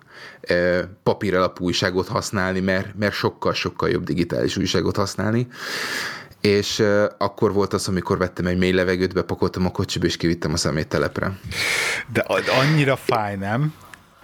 papír 1.03 1.37
alapú 1.37 1.65
újságot 1.65 2.09
használni, 2.09 2.61
mert, 2.61 2.99
mert 2.99 3.15
sokkal-sokkal 3.15 3.89
jobb 3.89 4.05
digitális 4.05 4.57
újságot 4.57 4.97
használni. 4.97 5.47
És 6.41 6.83
akkor 7.19 7.53
volt 7.53 7.73
az, 7.73 7.89
amikor 7.89 8.19
vettem 8.19 8.47
egy 8.47 8.59
mély 8.59 8.73
levegőt, 8.73 9.15
bepakoltam 9.15 9.67
a 9.67 9.71
kocsiba, 9.71 10.07
és 10.07 10.17
kivittem 10.17 10.53
a 10.53 10.57
szeméttelepre. 10.57 11.39
De 12.13 12.21
annyira 12.61 12.97
fáj, 12.97 13.37
nem? 13.37 13.75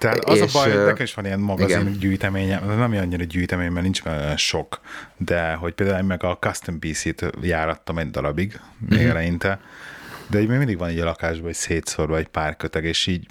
Tehát 0.02 0.24
az 0.24 0.36
és, 0.36 0.42
a 0.42 0.58
baj, 0.58 0.70
hogy 0.70 0.84
nekem 0.84 1.04
is 1.04 1.14
van 1.14 1.24
ilyen 1.24 1.40
magazin 1.40 1.80
igen. 1.80 1.98
gyűjteményem, 1.98 2.66
nem 2.66 2.92
annyira 2.92 3.24
gyűjtemény, 3.24 3.70
mert 3.70 3.82
nincs 3.82 4.02
olyan 4.04 4.36
sok, 4.36 4.80
de 5.16 5.54
hogy 5.54 5.72
például 5.72 5.98
én 5.98 6.04
meg 6.04 6.24
a 6.24 6.38
Custom 6.40 6.78
PC-t 6.78 7.30
járattam 7.40 7.98
egy 7.98 8.10
darabig, 8.10 8.60
még 8.88 8.98
mm-hmm. 8.98 9.10
eleinte, 9.10 9.60
de 10.26 10.40
így 10.40 10.48
még 10.48 10.58
mindig 10.58 10.78
van 10.78 10.88
egy 10.88 10.98
a 10.98 11.04
lakásban, 11.04 11.44
hogy 11.44 11.54
szétszorva 11.54 12.16
egy 12.16 12.28
pár 12.28 12.56
köteg, 12.56 12.84
és 12.84 13.06
így 13.06 13.26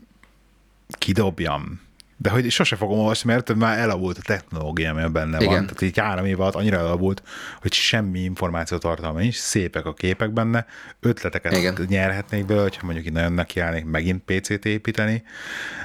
kidobjam. 0.88 1.82
De 2.22 2.30
hogy 2.30 2.52
sose 2.52 2.76
fogom 2.76 3.00
olvasni, 3.00 3.32
mert 3.32 3.56
már 3.56 3.80
elavult 3.80 4.18
a 4.18 4.22
technológia, 4.22 4.90
ami 4.90 5.12
benne 5.12 5.38
Igen. 5.38 5.54
van. 5.54 5.66
Tehát 5.66 5.82
így 5.82 6.00
három 6.00 6.26
év 6.26 6.40
alatt 6.40 6.56
annyira 6.56 6.78
elavult, 6.78 7.24
hogy 7.62 7.74
semmi 7.74 8.20
információ 8.20 8.78
tartalma 8.78 9.20
nincs, 9.20 9.36
szépek 9.36 9.86
a 9.86 9.94
képek 9.94 10.32
benne, 10.32 10.66
ötleteket 11.00 11.58
Igen. 11.58 11.86
nyerhetnék 11.88 12.46
belőle, 12.46 12.64
hogyha 12.64 12.86
mondjuk 12.86 13.06
így 13.06 13.12
nagyon 13.14 13.34
nekiállnék 13.34 13.86
megint 13.86 14.24
PC-t 14.24 14.66
építeni, 14.66 15.24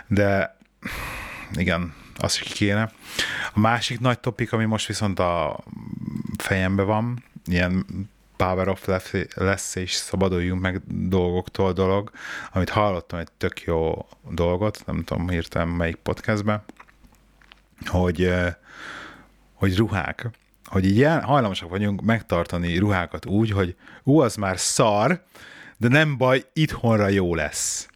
de 0.07 0.57
igen, 1.55 1.95
az 2.17 2.39
is 2.43 2.53
kéne. 2.53 2.93
A 3.55 3.61
másik 3.61 4.01
nagy 4.01 4.21
topik, 4.21 4.53
ami 4.53 4.65
most 4.65 4.87
viszont 4.87 5.19
a 5.19 5.65
fejembe 6.39 6.83
van, 6.83 7.25
ilyen 7.47 7.87
power 8.37 8.69
of 8.69 8.89
lesz 9.35 9.75
és 9.75 9.93
szabaduljunk 9.93 10.61
meg 10.61 10.83
dolgoktól 11.09 11.73
dolog, 11.73 12.11
amit 12.53 12.69
hallottam 12.69 13.19
egy 13.19 13.29
tök 13.37 13.63
jó 13.63 14.07
dolgot, 14.31 14.83
nem 14.87 15.05
tudom 15.05 15.29
hirtelen 15.29 15.69
melyik 15.69 15.97
podcastben, 15.97 16.65
hogy, 17.87 18.35
hogy 19.55 19.77
ruhák, 19.77 20.31
hogy 20.65 20.85
így 20.85 21.07
hajlamosak 21.23 21.69
vagyunk 21.69 22.03
megtartani 22.03 22.79
ruhákat 22.79 23.27
úgy, 23.27 23.51
hogy 23.51 23.77
ú, 24.03 24.21
az 24.21 24.37
már 24.37 24.59
szar, 24.59 25.23
de 25.77 25.89
nem 25.89 26.17
baj, 26.17 26.45
itthonra 26.53 27.09
jó 27.09 27.35
lesz. 27.35 27.89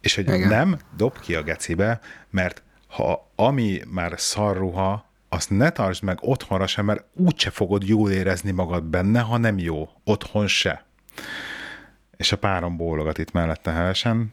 És 0.00 0.14
hogy 0.14 0.28
Igen. 0.28 0.48
nem, 0.48 0.78
dob 0.96 1.18
ki 1.18 1.34
a 1.34 1.42
gecibe, 1.42 2.00
mert 2.30 2.62
ha 2.86 3.30
ami 3.36 3.80
már 3.86 4.12
szar 4.16 4.56
ruha, 4.56 5.11
azt 5.32 5.50
ne 5.50 5.70
tartsd 5.70 6.02
meg 6.02 6.18
otthonra 6.20 6.66
sem, 6.66 6.84
mert 6.84 7.04
úgyse 7.14 7.50
fogod 7.50 7.88
jól 7.88 8.10
érezni 8.10 8.50
magad 8.50 8.84
benne, 8.84 9.20
ha 9.20 9.36
nem 9.36 9.58
jó. 9.58 9.88
Otthon 10.04 10.46
se. 10.46 10.84
És 12.16 12.32
a 12.32 12.36
párom 12.36 12.76
bólogat 12.76 13.18
itt 13.18 13.32
mellette 13.32 13.70
hevesen. 13.70 14.32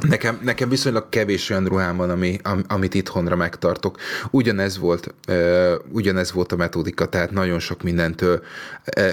Nekem, 0.00 0.40
nekem 0.42 0.68
viszonylag 0.68 1.08
kevés 1.08 1.50
olyan 1.50 1.64
ruhám 1.64 1.96
van, 1.96 2.10
ami, 2.10 2.38
am, 2.42 2.64
amit 2.68 2.94
itthonra 2.94 3.36
megtartok. 3.36 3.98
Ugyanez 4.30 4.78
volt, 4.78 5.14
uh, 5.28 5.72
ugyanez 5.92 6.32
volt 6.32 6.52
a 6.52 6.56
metódika, 6.56 7.06
tehát 7.06 7.30
nagyon 7.30 7.58
sok 7.58 7.82
mindentől 7.82 8.42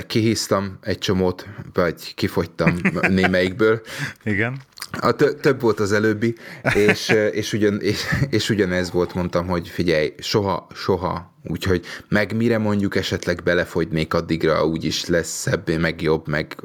kihisztam 0.07 0.77
egy 0.81 0.97
csomót, 0.97 1.47
vagy 1.73 2.15
kifogytam 2.15 2.75
némelyikből. 3.09 3.81
Igen. 4.23 4.61
A 4.99 5.11
több 5.41 5.61
volt 5.61 5.79
az 5.79 5.91
előbbi, 5.91 6.35
és, 6.73 7.09
és, 7.31 7.53
ugyan, 7.53 7.81
és, 7.81 8.03
és 8.29 8.49
ugyanez 8.49 8.91
volt, 8.91 9.13
mondtam, 9.13 9.47
hogy 9.47 9.67
figyelj, 9.67 10.13
soha, 10.19 10.67
soha, 10.75 11.33
úgyhogy 11.43 11.85
meg 12.09 12.35
mire 12.35 12.57
mondjuk 12.57 12.95
esetleg 12.95 13.41
belefogynék 13.43 14.13
addigra, 14.13 14.65
úgyis 14.65 15.05
lesz 15.05 15.29
szebbé, 15.29 15.77
meg 15.77 16.01
jobb, 16.01 16.27
meg 16.27 16.55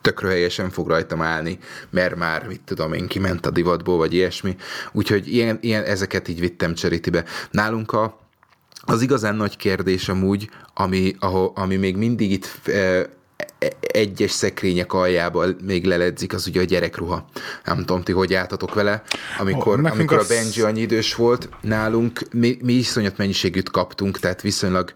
tökre 0.00 0.28
helyesen 0.28 0.70
fog 0.70 0.88
rajtam 0.88 1.22
állni, 1.22 1.58
mert 1.90 2.16
már, 2.16 2.46
mit 2.46 2.60
tudom 2.64 2.92
én, 2.92 3.06
kiment 3.06 3.46
a 3.46 3.50
divatból, 3.50 3.96
vagy 3.96 4.14
ilyesmi. 4.14 4.56
Úgyhogy 4.92 5.34
ilyen, 5.34 5.58
ilyen 5.60 5.84
ezeket 5.84 6.28
így 6.28 6.40
vittem 6.40 6.74
cserítibe. 6.74 7.24
Nálunk 7.50 7.92
a, 7.92 8.18
az 8.80 9.02
igazán 9.02 9.34
nagy 9.34 9.56
kérdés 9.56 10.08
amúgy, 10.08 10.50
ami, 10.74 11.14
ahol, 11.18 11.52
ami 11.54 11.76
még 11.76 11.96
mindig 11.96 12.30
itt 12.30 12.68
e, 12.68 13.10
egyes 13.80 14.30
szekrények 14.30 14.92
aljába 14.92 15.46
még 15.64 15.84
leledzik, 15.84 16.32
az 16.32 16.46
ugye 16.46 16.60
a 16.60 16.64
gyerekruha. 16.64 17.28
Nem 17.64 17.76
tudom, 17.76 18.02
ti 18.02 18.12
hogy 18.12 18.34
álltatok 18.34 18.74
vele. 18.74 19.02
Amikor, 19.38 19.80
oh, 19.80 19.90
amikor 19.90 20.18
a 20.18 20.24
Benji 20.28 20.60
annyi 20.60 20.80
idős 20.80 21.14
volt, 21.14 21.48
nálunk 21.60 22.20
mi, 22.32 22.58
mi 22.62 22.72
iszonyat 22.72 23.16
mennyiségűt 23.16 23.70
kaptunk, 23.70 24.18
tehát 24.18 24.42
viszonylag 24.42 24.94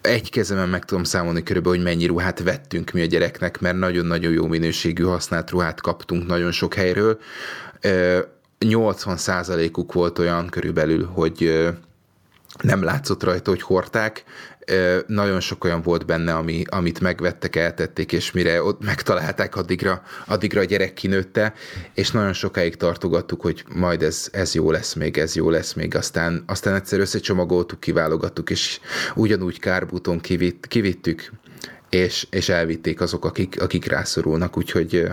egy 0.00 0.30
kezemen 0.30 0.68
meg 0.68 0.84
tudom 0.84 1.04
számolni 1.04 1.42
körülbelül, 1.42 1.78
hogy 1.78 1.86
mennyi 1.86 2.06
ruhát 2.06 2.42
vettünk 2.42 2.90
mi 2.90 3.00
a 3.00 3.06
gyereknek, 3.06 3.60
mert 3.60 3.76
nagyon-nagyon 3.76 4.32
jó 4.32 4.46
minőségű 4.46 5.02
használt 5.02 5.50
ruhát 5.50 5.80
kaptunk 5.80 6.26
nagyon 6.26 6.52
sok 6.52 6.74
helyről. 6.74 7.18
80 8.58 9.18
uk 9.76 9.92
volt 9.92 10.18
olyan 10.18 10.48
körülbelül, 10.48 11.04
hogy 11.04 11.68
nem 12.60 12.82
látszott 12.82 13.22
rajta, 13.22 13.50
hogy 13.50 13.62
hordták, 13.62 14.24
nagyon 15.06 15.40
sok 15.40 15.64
olyan 15.64 15.82
volt 15.82 16.06
benne, 16.06 16.34
ami, 16.34 16.62
amit 16.66 17.00
megvettek, 17.00 17.56
eltették, 17.56 18.12
és 18.12 18.30
mire 18.30 18.62
ott 18.62 18.84
megtalálták, 18.84 19.56
addigra, 19.56 20.02
addigra 20.26 20.60
a 20.60 20.64
gyerek 20.64 20.92
kinőtte, 20.92 21.54
és 21.94 22.10
nagyon 22.10 22.32
sokáig 22.32 22.76
tartogattuk, 22.76 23.40
hogy 23.40 23.64
majd 23.74 24.02
ez, 24.02 24.28
ez 24.32 24.54
jó 24.54 24.70
lesz 24.70 24.94
még, 24.94 25.18
ez 25.18 25.34
jó 25.34 25.50
lesz 25.50 25.72
még, 25.72 25.96
aztán, 25.96 26.42
aztán 26.46 26.74
egyszer 26.74 27.00
összecsomagoltuk, 27.00 27.80
kiválogattuk, 27.80 28.50
és 28.50 28.80
ugyanúgy 29.14 29.58
kárbuton 29.58 30.20
kivitt, 30.20 30.66
kivittük, 30.68 31.30
és, 31.90 32.26
és 32.30 32.48
elvitték 32.48 33.00
azok, 33.00 33.24
akik, 33.24 33.62
akik 33.62 33.86
rászorulnak, 33.86 34.56
úgyhogy 34.56 35.08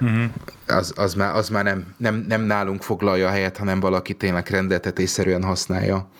uh-huh. 0.00 0.24
az, 0.66 0.92
az, 0.96 1.14
már, 1.14 1.34
az 1.34 1.48
már 1.48 1.64
nem, 1.64 1.94
nem, 1.96 2.24
nem 2.28 2.42
nálunk 2.42 2.82
foglalja 2.82 3.26
a 3.26 3.30
helyet, 3.30 3.56
hanem 3.56 3.80
valaki 3.80 4.14
tényleg 4.14 4.48
rendeltetésszerűen 4.48 5.42
használja. 5.42 6.10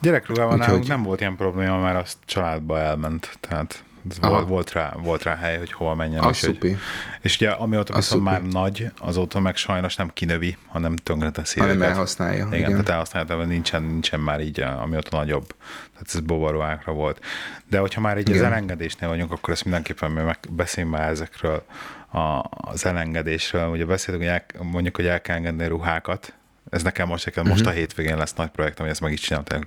Gyerekruhával 0.00 0.56
nálunk 0.56 0.86
nem 0.86 1.02
volt 1.02 1.20
ilyen 1.20 1.36
probléma, 1.36 1.78
mert 1.78 2.02
az 2.02 2.16
családba 2.24 2.78
elment, 2.78 3.38
tehát 3.40 3.84
volt, 4.20 4.48
volt, 4.48 4.72
rá, 4.72 4.92
volt 5.02 5.22
rá 5.22 5.34
hely, 5.34 5.58
hogy 5.58 5.72
hol 5.72 5.94
menjen. 5.94 6.22
A 6.22 6.28
és, 6.28 6.44
hogy, 6.44 6.76
és 7.20 7.36
ugye 7.36 7.50
amióta 7.50 7.92
a 7.92 7.96
viszont 7.96 8.22
szupi. 8.22 8.32
már 8.32 8.42
nagy, 8.42 8.90
azóta 8.98 9.40
meg 9.40 9.56
sajnos 9.56 9.96
nem 9.96 10.10
kinövi, 10.12 10.56
hanem 10.66 10.96
tönkreteszi 10.96 11.60
Hanem 11.60 11.76
őket. 11.76 11.88
elhasználja. 11.88 12.46
Igen, 12.46 12.58
igen. 12.58 12.70
tehát 12.70 12.88
elhasználja, 12.88 13.36
de 13.36 13.44
nincsen, 13.44 13.82
nincsen 13.82 14.20
már 14.20 14.40
így, 14.40 14.60
amióta 14.60 15.16
nagyobb. 15.16 15.46
Tehát 15.92 16.06
ez 16.14 16.20
bobaruhákra 16.20 16.92
volt. 16.92 17.24
De 17.68 17.78
hogyha 17.78 18.00
már 18.00 18.18
így 18.18 18.28
igen. 18.28 18.44
az 18.44 18.50
elengedésnél 18.50 19.08
vagyunk, 19.08 19.32
akkor 19.32 19.52
ezt 19.54 19.64
mindenképpen 19.64 20.10
meg 20.10 20.38
beszéljünk 20.50 20.96
már 20.96 21.08
ezekről 21.08 21.64
a, 22.10 22.44
az 22.50 22.86
elengedésről. 22.86 23.68
Ugye 23.68 23.84
beszéltünk, 23.84 24.30
hogy 24.30 24.42
el, 24.56 24.66
mondjuk, 24.66 24.96
hogy 24.96 25.06
el 25.06 25.20
kell 25.20 25.36
engedni 25.36 25.66
ruhákat, 25.66 26.34
ez 26.70 26.82
nekem 26.82 27.08
most, 27.08 27.24
nekem 27.24 27.46
most 27.46 27.60
uh-huh. 27.60 27.74
a 27.74 27.78
hétvégén 27.78 28.16
lesz 28.16 28.34
nagy 28.34 28.48
projekt, 28.48 28.80
ami 28.80 28.88
ezt 28.88 29.00
meg 29.00 29.12
is 29.12 29.20
csináltam, 29.20 29.60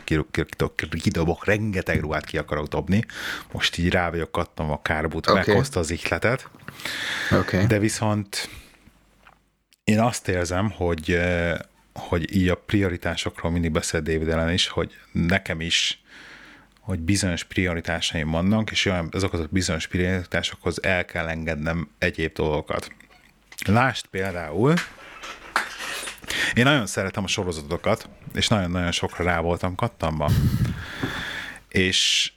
kidobok, 1.02 1.46
rengeteg 1.46 2.00
ruhát 2.00 2.26
ki 2.26 2.38
akarok 2.38 2.68
dobni. 2.68 3.06
Most 3.52 3.78
így 3.78 3.90
rá 3.90 4.10
vagyok 4.10 4.32
kattam 4.32 4.72
a 4.72 4.82
kárbút, 4.82 5.28
okay. 5.28 5.44
meghozta 5.46 5.80
az 5.80 5.92
ihletet. 5.92 6.50
Okay. 7.32 7.66
De 7.66 7.80
viszont 7.80 8.50
én 9.84 10.00
azt 10.00 10.28
érzem, 10.28 10.72
hogy, 10.72 11.12
eh, 11.12 11.58
hogy 11.94 12.36
így 12.36 12.50
a 12.50 12.56
prioritásokról 12.56 13.52
mindig 13.52 13.72
beszél 13.72 14.02
David 14.02 14.28
ellen 14.28 14.54
is, 14.54 14.68
hogy 14.68 14.98
nekem 15.12 15.62
is 15.62 16.04
hogy 16.80 17.00
bizonyos 17.00 17.44
prioritásaim 17.44 18.32
vannak, 18.32 18.72
és 18.72 18.86
olyan, 18.86 19.10
azokat 19.12 19.40
a 19.40 19.48
bizonyos 19.50 19.88
prioritásokhoz 19.88 20.84
el 20.84 21.06
kell 21.06 21.28
engednem 21.28 21.90
egyéb 21.98 22.34
dolgokat. 22.34 22.92
Lásd 23.66 24.06
például, 24.06 24.74
én 26.54 26.64
nagyon 26.64 26.86
szeretem 26.86 27.24
a 27.24 27.28
sorozatokat, 27.28 28.10
és 28.34 28.48
nagyon-nagyon 28.48 28.92
sokra 28.92 29.24
rá 29.24 29.40
voltam 29.40 29.76
kattamba. 29.76 30.30
És, 31.70 32.32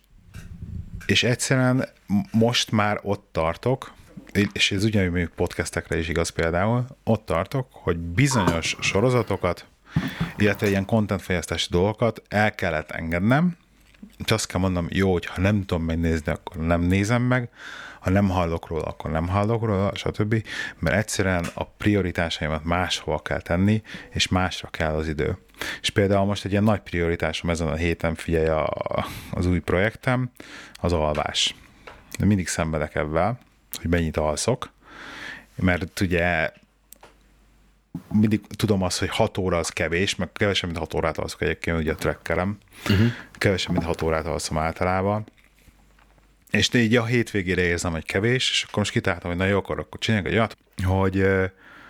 és 1.07 1.23
egyszerűen 1.23 1.89
most 2.31 2.71
már 2.71 3.01
ott 3.03 3.29
tartok, 3.33 3.93
és 4.53 4.73
ez 4.73 4.85
ugyanúgy 4.85 5.11
még 5.11 5.29
podcastekre 5.29 5.99
is 5.99 6.09
igaz 6.09 6.29
például, 6.29 6.87
ott 7.05 7.27
tartok, 7.27 7.67
hogy 7.71 7.97
bizonyos 7.97 8.77
sorozatokat, 8.81 9.67
illetve 10.37 10.69
ilyen 10.69 10.87
contentfejlesztési 10.87 11.67
dolgokat 11.71 12.23
el 12.29 12.55
kellett 12.55 12.91
engednem, 12.91 13.57
és 14.25 14.31
azt 14.31 14.47
kell 14.47 14.61
mondom, 14.61 14.87
jó, 14.91 15.13
hogy 15.13 15.27
ha 15.27 15.41
nem 15.41 15.65
tudom 15.65 15.85
megnézni, 15.85 16.33
akkor 16.33 16.57
nem 16.57 16.81
nézem 16.81 17.23
meg, 17.23 17.49
ha 18.03 18.11
nem 18.11 18.29
hallok 18.29 18.67
róla, 18.67 18.83
akkor 18.83 19.11
nem 19.11 19.29
hallok 19.29 19.65
róla, 19.65 19.95
stb. 19.95 20.47
Mert 20.79 20.97
egyszerűen 20.97 21.47
a 21.55 21.65
prioritásaimat 21.65 22.65
máshova 22.65 23.19
kell 23.19 23.41
tenni, 23.41 23.83
és 24.11 24.29
másra 24.29 24.69
kell 24.69 24.95
az 24.95 25.09
idő. 25.09 25.39
És 25.81 25.91
például 25.91 26.25
most 26.25 26.45
egy 26.45 26.51
ilyen 26.51 26.65
nagy 26.65 26.81
prioritásom 26.81 27.51
ezen 27.51 27.69
a 27.69 27.75
héten, 27.75 28.15
figyelj 28.15 28.49
a, 28.49 28.69
az 29.31 29.47
új 29.47 29.59
projektem, 29.59 30.31
az 30.75 30.93
alvás. 30.93 31.55
De 32.19 32.25
mindig 32.25 32.49
szenvedek 32.49 32.95
ebben, 32.95 33.39
hogy 33.81 33.91
mennyit 33.91 34.17
alszok, 34.17 34.71
mert 35.55 36.01
ugye 36.01 36.51
mindig 38.13 38.41
tudom 38.57 38.83
azt, 38.83 38.99
hogy 38.99 39.09
6 39.09 39.39
óra 39.39 39.59
az 39.59 39.69
kevés, 39.69 40.17
meg 40.17 40.33
kevesebb, 40.33 40.71
mint 40.71 40.79
6 40.79 40.95
órát 40.95 41.19
alszok 41.19 41.43
egyébként, 41.43 41.79
ugye 41.79 41.93
a 41.93 41.95
trekkerem. 41.95 42.59
Uh-huh. 42.91 43.07
Kevesebb, 43.33 43.73
mint 43.73 43.85
6 43.85 44.03
órát 44.03 44.27
alszom 44.27 44.59
általában. 44.59 45.27
És 46.53 46.75
így 46.75 46.97
a 46.97 47.05
hétvégére 47.05 47.63
érzem, 47.63 47.93
hogy 47.93 48.05
kevés, 48.05 48.51
és 48.51 48.63
akkor 48.63 48.79
most 48.79 48.91
kitáltam, 48.91 49.31
hogy 49.31 49.39
na 49.39 49.47
jó, 49.47 49.59
akkor, 49.59 49.79
akkor 49.79 50.01
csináljak 50.01 50.27
egy 50.27 50.35
olyat, 50.35 50.57
hogy 50.85 51.27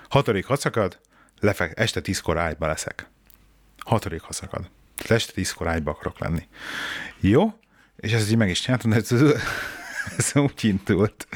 hatodik 0.08 0.46
haszakad, 0.46 0.98
lefek, 1.40 1.78
este 1.78 2.00
tízkor 2.00 2.38
ágyba 2.38 2.66
leszek. 2.66 3.06
Hatodik 3.78 4.20
haszakad. 4.20 4.70
Tehát 4.96 5.10
este 5.10 5.32
tízkor 5.32 5.68
ágyba 5.68 5.90
akarok 5.90 6.18
lenni. 6.18 6.48
Jó? 7.20 7.58
És 7.96 8.12
ezt 8.12 8.30
így 8.30 8.36
meg 8.36 8.48
is 8.48 8.60
csináltam, 8.60 8.90
de 8.90 8.96
ez, 8.96 9.12
ez 10.16 10.32
úgy 10.34 10.64
indult, 10.64 11.26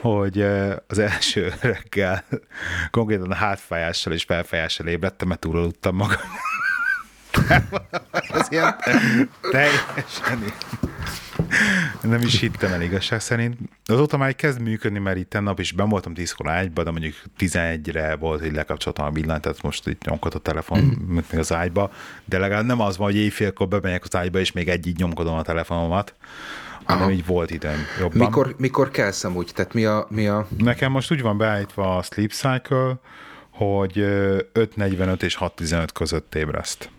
hogy 0.00 0.42
az 0.86 0.98
első 0.98 1.54
reggel 1.60 2.24
konkrétan 2.90 3.30
a 3.30 3.34
hátfájással 3.34 4.12
és 4.12 4.24
felfájással 4.24 4.86
ébredtem, 4.86 5.28
mert 5.28 5.40
túlaludtam 5.40 5.96
magam. 5.96 6.20
ez 8.32 8.46
ilyen 8.50 8.76
teljesen 9.50 10.52
nem 12.02 12.20
is 12.20 12.40
hittem 12.40 12.72
el 12.72 12.82
igazság 12.82 13.20
szerint. 13.20 13.56
Azóta 13.84 14.16
már 14.16 14.34
kezd 14.34 14.60
működni, 14.60 14.98
mert 14.98 15.16
itt 15.16 15.40
nap 15.40 15.60
is 15.60 15.72
ben 15.72 15.88
voltam 15.88 16.12
10-kor 16.16 16.48
ágyba, 16.48 16.82
de 16.82 16.90
mondjuk 16.90 17.14
11-re 17.38 18.16
volt, 18.16 18.40
hogy 18.40 18.52
lekapcsoltam 18.52 19.06
a 19.06 19.10
villanyt, 19.10 19.42
tehát 19.42 19.62
most 19.62 19.86
itt 19.86 20.04
nyomkod 20.04 20.34
a 20.34 20.38
telefon 20.38 20.78
mm. 20.78 21.18
még 21.30 21.38
az 21.38 21.52
ágyba, 21.52 21.92
de 22.24 22.38
legalább 22.38 22.64
nem 22.64 22.80
az 22.80 22.96
van, 22.96 23.06
hogy 23.06 23.16
éjfélkor 23.16 23.68
bemegyek 23.68 24.04
az 24.04 24.16
ágyba, 24.16 24.38
és 24.38 24.52
még 24.52 24.68
egy 24.68 24.86
így 24.86 24.98
nyomkodom 24.98 25.36
a 25.36 25.42
telefonomat, 25.42 26.14
hanem 26.84 27.02
Aha. 27.02 27.12
így 27.12 27.26
volt 27.26 27.50
időm 27.50 27.86
jobban. 27.98 28.18
Mikor, 28.18 28.54
mikor 28.58 28.90
kelsz 28.90 29.24
amúgy? 29.24 29.50
Tehát 29.54 29.74
mi 29.74 29.84
a, 29.84 30.06
mi 30.10 30.26
a... 30.26 30.46
Nekem 30.58 30.90
most 30.90 31.12
úgy 31.12 31.22
van 31.22 31.38
beállítva 31.38 31.96
a 31.96 32.02
Sleep 32.02 32.30
Cycle, 32.30 32.98
hogy 33.50 33.92
5.45 33.96 35.22
és 35.22 35.36
6.15 35.40 35.88
között 35.92 36.34
ébreszt. 36.34 36.90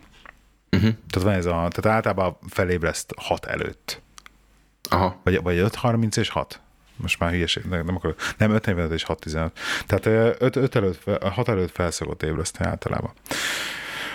Uh-huh. 0.70 0.90
Tehát 1.10 1.28
van 1.28 1.34
ez 1.34 1.46
a, 1.46 1.68
tehát 1.70 1.86
általában 1.86 2.36
felébreszt 2.48 3.14
6 3.16 3.46
előtt. 3.46 4.02
Aha. 4.88 5.20
Vagy, 5.22 5.42
vagy 5.42 5.58
5.30 5.58 6.16
és 6.16 6.28
6? 6.28 6.60
Most 6.96 7.18
már 7.18 7.30
hülyeség, 7.30 7.64
nem, 7.64 7.96
akarok. 7.96 8.20
Nem, 8.38 8.50
5.45 8.52 8.90
és 8.90 9.04
6.15. 9.08 9.50
Tehát 9.86 10.40
5, 10.40 10.56
5 10.56 10.76
előtt, 10.76 11.22
6 11.22 11.48
előtt 11.48 11.70
felszokott 11.70 12.22
ébreszteni 12.22 12.70
általában. 12.70 13.12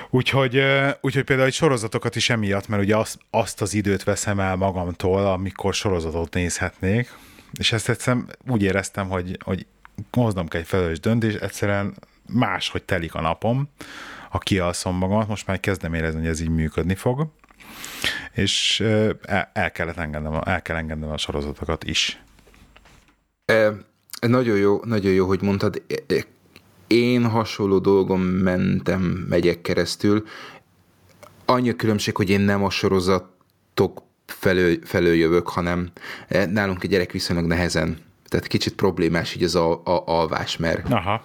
Úgyhogy, 0.09 0.63
úgyhogy 1.01 1.23
például 1.23 1.47
egy 1.47 1.53
sorozatokat 1.53 2.15
is 2.15 2.29
emiatt, 2.29 2.67
mert 2.67 2.81
ugye 2.81 2.97
azt, 2.97 3.19
azt 3.29 3.61
az 3.61 3.73
időt 3.73 4.03
veszem 4.03 4.39
el 4.39 4.55
magamtól, 4.55 5.25
amikor 5.25 5.73
sorozatot 5.73 6.33
nézhetnék, 6.33 7.17
és 7.53 7.71
ezt 7.71 7.89
egyszerűen 7.89 8.29
úgy 8.47 8.63
éreztem, 8.63 9.09
hogy, 9.09 9.37
hogy 9.43 9.65
hoznom 10.11 10.47
kell 10.47 10.61
egy 10.61 10.67
felelős 10.67 10.99
döntés, 10.99 11.33
egyszerűen 11.33 11.93
máshogy 12.27 12.83
telik 12.83 13.15
a 13.15 13.21
napom, 13.21 13.69
ha 14.29 14.37
kialszom 14.37 14.95
magamat, 14.95 15.27
most 15.27 15.47
már 15.47 15.59
kezdem 15.59 15.93
érezni, 15.93 16.19
hogy 16.19 16.29
ez 16.29 16.39
így 16.39 16.49
működni 16.49 16.95
fog, 16.95 17.27
és 18.31 18.79
el, 19.25 19.49
el 19.53 19.71
kellett 19.71 19.97
engednem, 19.97 20.41
el 20.45 20.61
kell 20.61 20.75
engednem 20.75 21.09
a 21.09 21.17
sorozatokat 21.17 21.83
is. 21.83 22.21
E, 23.45 23.71
nagyon 24.21 24.57
jó, 24.57 24.79
nagyon 24.83 25.11
jó, 25.11 25.27
hogy 25.27 25.41
mondtad. 25.41 25.81
Én 26.87 27.25
hasonló 27.25 27.79
dolgon 27.79 28.19
mentem, 28.19 29.01
megyek 29.29 29.61
keresztül. 29.61 30.23
Annyi 31.45 31.69
a 31.69 31.75
különbség, 31.75 32.15
hogy 32.15 32.29
én 32.29 32.41
nem 32.41 32.63
a 32.63 32.69
sorozatok 32.69 34.03
felől, 34.25 34.77
felől 34.83 35.13
jövök, 35.13 35.49
hanem 35.49 35.91
nálunk 36.49 36.83
a 36.83 36.87
gyerek 36.87 37.11
viszonylag 37.11 37.45
nehezen 37.45 37.97
tehát 38.33 38.47
kicsit 38.47 38.73
problémás 38.73 39.35
így 39.35 39.43
az 39.43 39.55
a, 39.55 39.71
a, 39.71 40.03
alvás, 40.05 40.57
mert 40.57 40.91
Aha. 40.91 41.23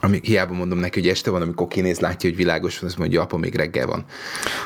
Ami, 0.00 0.20
hiába 0.22 0.54
mondom 0.54 0.78
neki, 0.78 1.00
hogy 1.00 1.08
este 1.08 1.30
van, 1.30 1.42
amikor 1.42 1.68
kinéz, 1.68 2.00
látja, 2.00 2.28
hogy 2.28 2.38
világos 2.38 2.78
van, 2.78 2.88
azt 2.88 2.98
mondja, 2.98 3.22
apa, 3.22 3.36
még 3.36 3.54
reggel 3.54 3.86
van. 3.86 4.04